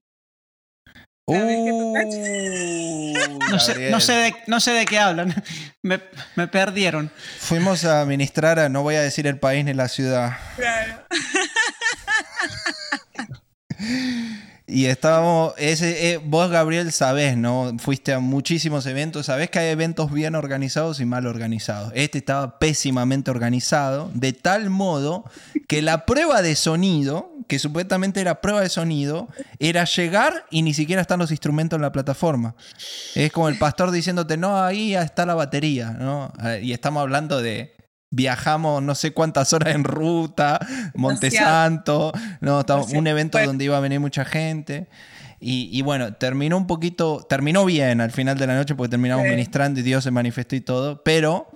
Uh, 1.29 1.33
No 3.49 3.59
sé, 3.59 3.89
no 3.91 3.99
sé, 3.99 4.13
de, 4.13 4.35
no 4.47 4.59
sé 4.59 4.71
de 4.71 4.85
qué 4.85 4.99
hablan. 4.99 5.33
Me, 5.81 6.01
me 6.35 6.47
perdieron. 6.47 7.11
Fuimos 7.39 7.83
a 7.85 8.05
ministrar 8.05 8.59
a, 8.59 8.69
no 8.69 8.81
voy 8.83 8.95
a 8.95 9.01
decir 9.01 9.27
el 9.27 9.37
país 9.39 9.63
ni 9.65 9.73
la 9.73 9.87
ciudad, 9.87 10.37
Claro. 10.55 11.03
y 14.69 14.88
estábamos, 14.88 15.53
ese, 15.57 16.11
eh, 16.11 16.18
vos 16.18 16.52
Gabriel 16.52 16.91
sabés, 16.91 17.38
¿no? 17.38 17.72
Fuiste 17.80 18.11
a 18.11 18.19
muchísimos 18.19 18.85
eventos, 18.85 19.27
sabés 19.27 19.49
que 19.49 19.60
hay 19.60 19.69
eventos 19.69 20.11
bien 20.11 20.35
organizados 20.35 20.99
y 20.99 21.06
mal 21.06 21.26
organizados. 21.26 21.94
Este 21.95 22.18
estaba 22.18 22.60
pésimamente 22.60 23.31
organizado, 23.31 24.11
de 24.14 24.34
tal 24.34 24.69
modo 24.69 25.23
que 25.69 25.81
la 25.81 26.06
prueba 26.06 26.41
de 26.41 26.57
sonido, 26.57 27.31
que 27.48 27.60
supuestamente 27.60 28.19
era 28.19 28.41
prueba 28.41 28.60
de 28.60 28.68
sonido, 28.68 29.30
era 29.60 29.85
llegar 29.85 30.45
y 30.52 30.64
ni 30.64 30.73
siquiera 30.73 31.02
están 31.02 31.19
los 31.19 31.31
instrumentos 31.31 31.77
en 31.77 31.84
la 31.84 31.94
plataforma. 31.94 32.53
Es 33.15 33.31
como 33.31 33.48
el 33.48 33.57
pastor 33.57 33.91
diciéndote, 33.91 34.35
no, 34.35 34.61
ahí 34.61 34.95
está 34.95 35.26
la 35.26 35.35
batería, 35.35 35.91
¿no? 35.91 36.34
Eh, 36.44 36.60
Y 36.64 36.73
estamos 36.73 36.99
hablando 37.02 37.41
de 37.41 37.76
viajamos 38.09 38.81
no 38.84 38.95
sé 38.95 39.11
cuántas 39.11 39.51
horas 39.53 39.75
en 39.75 39.84
ruta, 39.84 40.59
Montesanto, 40.95 42.11
no, 42.41 42.59
estamos- 42.61 42.91
un 42.93 43.07
evento 43.07 43.38
Bueno. 43.38 43.47
donde 43.49 43.65
iba 43.65 43.77
a 43.77 43.81
venir 43.81 43.99
mucha 43.99 44.25
gente. 44.25 44.88
Y, 45.39 45.69
y 45.71 45.84
bueno, 45.84 46.15
terminó 46.15 46.57
un 46.57 46.65
poquito, 46.65 47.23
terminó 47.29 47.63
bien 47.63 48.01
al 48.01 48.11
final 48.11 48.38
de 48.39 48.47
la 48.47 48.55
noche 48.55 48.73
porque 48.73 48.89
terminamos 48.89 49.25
Sí. 49.25 49.29
ministrando 49.31 49.79
y 49.79 49.84
Dios 49.84 50.03
se 50.03 50.09
manifestó 50.09 50.55
y 50.55 50.61
todo, 50.61 51.03
pero 51.03 51.47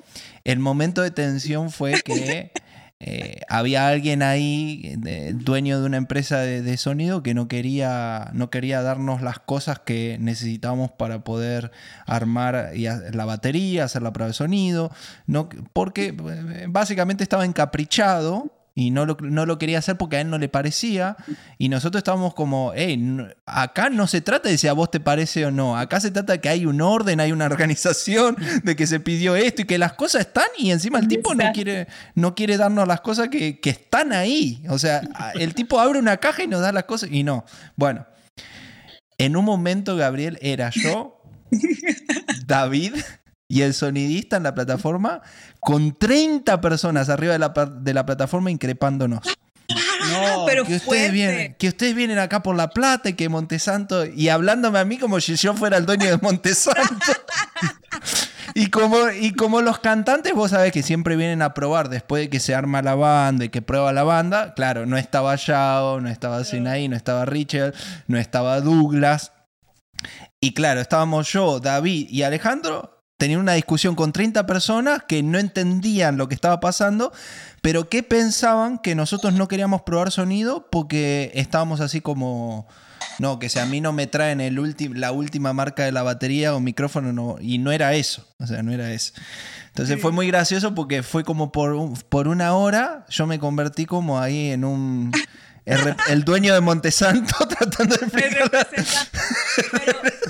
el 0.44 0.60
momento 0.60 1.02
de 1.02 1.10
tensión 1.10 1.72
fue 1.72 1.94
que 2.04 2.52
eh, 3.04 3.42
había 3.50 3.88
alguien 3.88 4.22
ahí, 4.22 4.96
dueño 5.34 5.80
de 5.80 5.88
una 5.88 5.98
empresa 5.98 6.38
de, 6.38 6.78
sonido, 6.78 7.24
que 7.24 7.34
no 7.34 7.48
quería, 7.48 8.30
no 8.34 8.52
quería 8.52 8.84
darnos 8.84 9.24
las 9.24 9.40
cosas 9.40 9.80
que 9.80 10.18
necesitábamos 10.20 10.92
para 10.92 11.24
poder 11.24 11.72
armar 12.06 12.74
la 12.76 13.26
batería, 13.26 13.86
hacer 13.86 14.04
la 14.04 14.14
prueba 14.14 14.28
de 14.28 14.34
sonido, 14.36 14.92
no, 15.26 15.50
porque 15.74 16.16
eh, 16.16 16.66
básicamente 16.70 17.24
estaba 17.24 17.44
encaprichado. 17.44 18.61
Y 18.74 18.92
no 18.92 19.06
lo, 19.06 19.18
no 19.20 19.46
lo 19.46 19.58
quería 19.58 19.80
hacer 19.80 19.98
porque 19.98 20.16
a 20.16 20.22
él 20.22 20.30
no 20.30 20.38
le 20.38 20.48
parecía. 20.48 21.18
Y 21.58 21.70
nosotros 21.70 22.00
estábamos 22.00 22.34
como, 22.34 22.72
hey, 22.74 23.28
acá 23.46 23.90
no 23.90 24.08
se 24.08 24.22
trata 24.22 24.50
de 24.50 24.58
si 24.58 24.68
a 24.68 24.74
vos 24.74 24.90
te 24.90 25.00
parece 25.00 25.46
o 25.46 25.52
no. 25.52 25.78
Acá 25.78 26.00
se 26.00 26.12
trata 26.12 26.34
de 26.34 26.42
que 26.42 26.50
hay 26.50 26.66
un 26.66 26.80
orden, 26.82 27.20
hay 27.20 27.32
una 27.32 27.46
organización, 27.46 28.38
de 28.64 28.76
que 28.76 28.88
se 28.88 29.00
pidió 29.00 29.36
esto 29.36 29.64
y 29.64 29.66
que 29.66 29.78
las 29.78 29.94
cosas 29.94 30.22
están 30.22 30.48
y 30.58 30.72
encima 30.72 31.00
el 31.00 31.08
tipo 31.08 31.36
no 31.36 31.52
quiere, 31.54 31.88
no 32.16 32.34
quiere 32.34 32.58
darnos 32.58 32.88
las 32.88 33.02
cosas 33.02 33.30
que, 33.30 33.60
que 33.60 33.72
están 33.72 34.14
ahí. 34.14 34.64
O 34.70 34.80
sea, 34.80 35.02
el 35.36 35.54
tipo 35.54 35.80
abre 35.80 36.00
una 36.00 36.18
caja 36.18 36.44
y 36.44 36.48
nos 36.48 36.62
da 36.62 36.72
las 36.72 36.86
cosas 36.86 37.10
y 37.12 37.24
no. 37.24 37.46
Bueno, 37.76 38.06
en 39.18 39.36
un 39.36 39.46
momento, 39.46 39.98
Gabriel, 39.98 40.40
era 40.42 40.70
yo, 40.70 41.22
David 42.48 42.96
y 43.52 43.64
el 43.64 43.74
sonidista 43.74 44.38
en 44.38 44.44
la 44.44 44.56
plataforma 44.56 45.22
con 45.60 45.94
30 45.94 46.62
personas 46.62 47.10
arriba 47.10 47.34
de 47.34 47.40
la, 47.40 47.50
de 47.50 47.94
la 47.94 48.06
plataforma 48.06 48.50
increpándonos. 48.50 49.20
No, 50.10 50.46
pero 50.48 50.64
Que 50.64 50.76
ustedes, 50.76 50.84
fuerte. 50.84 51.12
vienen, 51.12 51.56
que 51.56 51.68
ustedes 51.68 51.94
vienen 51.94 52.18
acá 52.18 52.42
por 52.42 52.56
La 52.56 52.70
Plata 52.70 53.10
y 53.10 53.14
que 53.14 53.28
Montesanto 53.28 54.06
y 54.06 54.30
hablándome 54.30 54.80
a 54.80 54.86
mí 54.86 54.98
como 54.98 55.20
si 55.20 55.36
yo 55.36 55.54
fuera 55.54 55.76
el 55.76 55.86
dueño 55.86 56.08
de 56.08 56.18
Montesanto. 56.18 56.80
Y 58.54 58.68
como, 58.68 59.10
y 59.10 59.32
como 59.32 59.62
los 59.62 59.80
cantantes, 59.80 60.34
vos 60.34 60.52
sabés 60.52 60.74
que 60.74 60.84
siempre 60.84 61.16
vienen 61.16 61.42
a 61.42 61.54
probar 61.54 61.88
después 61.88 62.24
de 62.24 62.30
que 62.30 62.42
se 62.42 62.54
arma 62.54 62.82
la 62.82 62.96
banda 62.96 63.46
y 63.46 63.50
que 63.50 63.62
prueba 63.62 63.94
la 63.94 64.04
banda. 64.04 64.54
Claro, 64.56 64.86
no 64.86 64.98
estaba 64.98 65.34
Yao, 65.38 66.02
no 66.02 66.10
estaba 66.10 66.44
Sinaí, 66.44 66.90
no 66.90 66.98
estaba 66.98 67.24
Richard, 67.24 67.74
no 68.08 68.18
estaba 68.18 68.60
Douglas. 68.60 69.32
Y 70.42 70.54
claro, 70.54 70.82
estábamos 70.82 71.32
yo, 71.32 71.62
David 71.62 72.08
y 72.10 72.24
Alejandro 72.24 73.01
teniendo 73.22 73.44
una 73.44 73.54
discusión 73.54 73.94
con 73.94 74.12
30 74.14 74.48
personas 74.48 75.04
que 75.08 75.22
no 75.22 75.38
entendían 75.38 76.18
lo 76.18 76.28
que 76.28 76.34
estaba 76.34 76.60
pasando, 76.60 77.14
pero 77.62 77.88
que 77.88 78.02
pensaban 78.02 78.80
que 78.80 78.96
nosotros 78.96 79.36
no 79.36 79.48
queríamos 79.48 79.84
probar 79.84 80.10
sonido 80.10 80.68
porque 80.72 81.32
estábamos 81.36 81.82
así 81.82 82.02
como... 82.02 82.68
No, 83.20 83.38
que 83.38 83.48
si 83.50 83.60
a 83.60 83.68
mí 83.68 83.80
no 83.80 83.94
me 83.94 84.08
traen 84.08 84.42
el 84.42 84.60
la 84.96 85.12
última 85.12 85.54
marca 85.54 85.84
de 85.86 85.92
la 85.92 86.02
batería 86.02 86.56
o 86.56 86.60
micrófono, 86.60 87.14
no, 87.14 87.36
y 87.40 87.60
no 87.60 87.72
era 87.72 87.94
eso. 87.94 88.28
O 88.40 88.48
sea, 88.48 88.64
no 88.64 88.72
era 88.72 88.92
eso. 88.92 89.14
Entonces 89.68 90.02
fue 90.02 90.12
muy 90.12 90.26
gracioso 90.26 90.74
porque 90.74 91.04
fue 91.04 91.24
como 91.24 91.52
por, 91.52 91.74
un- 91.74 91.94
por 92.10 92.28
una 92.28 92.56
hora 92.56 93.06
yo 93.08 93.28
me 93.28 93.38
convertí 93.38 93.86
como 93.86 94.20
ahí 94.20 94.50
en 94.50 94.66
un... 94.66 95.12
El, 96.10 96.24
dueño 96.24 96.56
de 96.56 96.62
Montesanto 96.62 97.36
tratando 97.48 97.96
de 97.98 98.06
explicar. 98.08 98.68
pero 99.86 100.21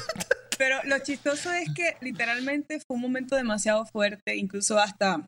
lo 0.83 0.99
chistoso 0.99 1.51
es 1.51 1.69
que 1.73 1.95
literalmente 2.01 2.79
fue 2.79 2.95
un 2.95 3.01
momento 3.01 3.35
demasiado 3.35 3.85
fuerte, 3.85 4.35
incluso 4.35 4.79
hasta 4.79 5.25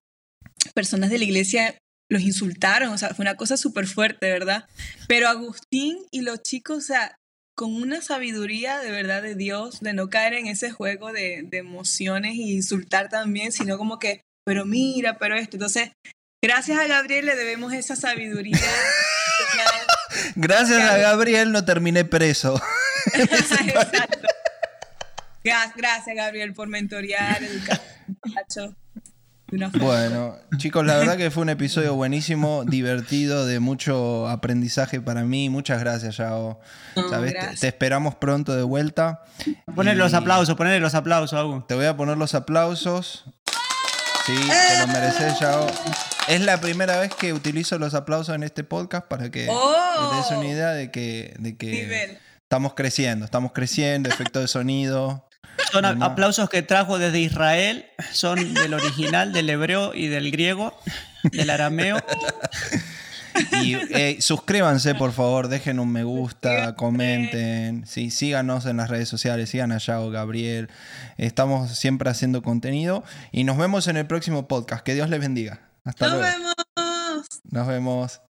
personas 0.74 1.10
de 1.10 1.18
la 1.18 1.24
iglesia 1.26 1.78
los 2.10 2.22
insultaron, 2.22 2.90
o 2.90 2.98
sea, 2.98 3.14
fue 3.14 3.24
una 3.24 3.36
cosa 3.36 3.58
súper 3.58 3.88
fuerte, 3.88 4.30
¿verdad? 4.30 4.66
Pero 5.08 5.28
Agustín 5.30 5.98
y 6.12 6.22
los 6.22 6.44
chicos, 6.44 6.78
o 6.78 6.82
sea, 6.82 7.16
con 7.56 7.74
una 7.74 8.02
sabiduría 8.02 8.80
de 8.80 8.92
verdad 8.92 9.22
de 9.22 9.36
Dios, 9.36 9.80
de 9.82 9.94
no 9.94 10.10
caer 10.10 10.34
en 10.34 10.48
ese 10.48 10.72
juego 10.72 11.12
de, 11.12 11.44
de 11.44 11.58
emociones 11.58 12.36
y 12.36 12.54
insultar 12.54 13.10
también, 13.10 13.52
sino 13.52 13.78
como 13.78 14.00
que, 14.00 14.22
pero 14.46 14.66
mira, 14.66 15.18
pero 15.18 15.36
esto. 15.36 15.58
Entonces, 15.58 15.92
gracias 16.44 16.80
a 16.80 16.88
Gabriel 16.88 17.26
le 17.26 17.36
debemos 17.36 17.74
esa 17.74 17.96
sabiduría. 17.96 18.58
Gracias 20.36 20.82
a 20.82 20.98
Gabriel 20.98 21.52
no 21.52 21.66
terminé 21.66 22.06
preso. 22.06 22.62
Exacto. 23.14 24.28
Gra- 25.44 25.74
Gracias, 25.76 26.16
Gabriel, 26.16 26.54
por 26.54 26.68
mentorear, 26.68 27.44
educar 27.44 27.82
forma. 28.24 28.76
Bueno, 29.80 30.36
chicos, 30.58 30.84
la 30.86 30.98
verdad 30.98 31.16
que 31.16 31.30
fue 31.30 31.44
un 31.44 31.50
episodio 31.50 31.94
buenísimo, 31.94 32.64
divertido, 32.66 33.46
de 33.46 33.60
mucho 33.60 34.28
aprendizaje 34.28 35.00
para 35.00 35.24
mí. 35.24 35.50
Muchas 35.50 35.80
gracias, 35.80 36.18
Yao. 36.18 36.60
No, 36.96 37.10
¿Sabes? 37.10 37.34
Te, 37.34 37.38
gracias. 37.40 37.60
te 37.60 37.68
esperamos 37.68 38.16
pronto 38.16 38.56
de 38.56 38.64
vuelta. 38.64 39.22
Ponele 39.76 39.98
los 39.98 40.14
aplausos, 40.16 40.56
ponele 40.56 40.80
los 40.80 40.96
aplausos, 40.96 41.38
Agu. 41.40 41.62
Te 41.68 41.76
voy 41.76 41.86
a 41.86 41.96
poner 41.96 42.18
los 42.18 42.34
aplausos. 42.34 43.26
Sí, 44.26 44.34
te 44.70 44.80
lo 44.80 44.88
mereces, 44.88 45.40
Yao. 45.40 45.68
Es 46.30 46.42
la 46.42 46.60
primera 46.60 47.00
vez 47.00 47.14
que 47.14 47.34
utilizo 47.34 47.78
los 47.78 47.94
aplausos 47.94 48.34
en 48.34 48.42
este 48.44 48.64
podcast 48.64 49.06
para 49.08 49.30
que, 49.30 49.48
¡Oh! 49.52 50.10
te 50.12 50.16
des 50.18 50.32
una 50.32 50.48
idea 50.48 50.70
de 50.70 50.90
que, 50.90 51.36
de 51.38 51.58
que 51.58 52.18
estamos 52.42 52.74
creciendo. 52.74 53.26
Estamos 53.26 53.52
creciendo, 53.52 54.10
efecto 54.10 54.40
de 54.40 54.48
sonido. 54.48 55.28
Son 55.72 55.86
aplausos 55.86 56.50
que 56.50 56.62
trajo 56.62 57.00
desde 57.00 57.20
Israel, 57.20 57.86
son 58.12 58.54
del 58.54 58.74
original, 58.74 59.34
del 59.34 59.50
hebreo 59.50 59.94
y 59.94 60.08
del 60.08 60.32
griego, 60.32 60.78
del 61.24 61.50
arameo. 61.50 61.98
Y 63.64 63.74
eh, 63.76 64.18
suscríbanse, 64.20 64.94
por 64.94 65.12
favor, 65.12 65.48
dejen 65.48 65.80
un 65.80 65.92
me 65.92 66.04
gusta, 66.04 66.76
comenten, 66.76 67.86
sí, 67.88 68.12
síganos 68.12 68.66
en 68.66 68.78
las 68.78 68.90
redes 68.90 69.10
sociales, 69.10 69.50
sigan 69.50 69.72
a 69.72 69.80
Yao, 69.80 70.12
Gabriel. 70.12 70.70
Estamos 71.18 71.72
siempre 71.72 72.10
haciendo 72.10 72.44
contenido 72.44 73.04
y 73.32 73.44
nos 73.44 73.58
vemos 73.58 73.88
en 73.88 73.98
el 73.98 74.06
próximo 74.06 74.48
podcast. 74.48 74.84
Que 74.84 74.94
Dios 74.94 75.10
les 75.10 75.20
bendiga. 75.20 75.62
Hasta 75.84 76.08
Nos 76.08 76.20
luego. 76.20 76.38
vemos. 76.38 77.26
Nos 77.50 77.68
vemos. 77.68 78.22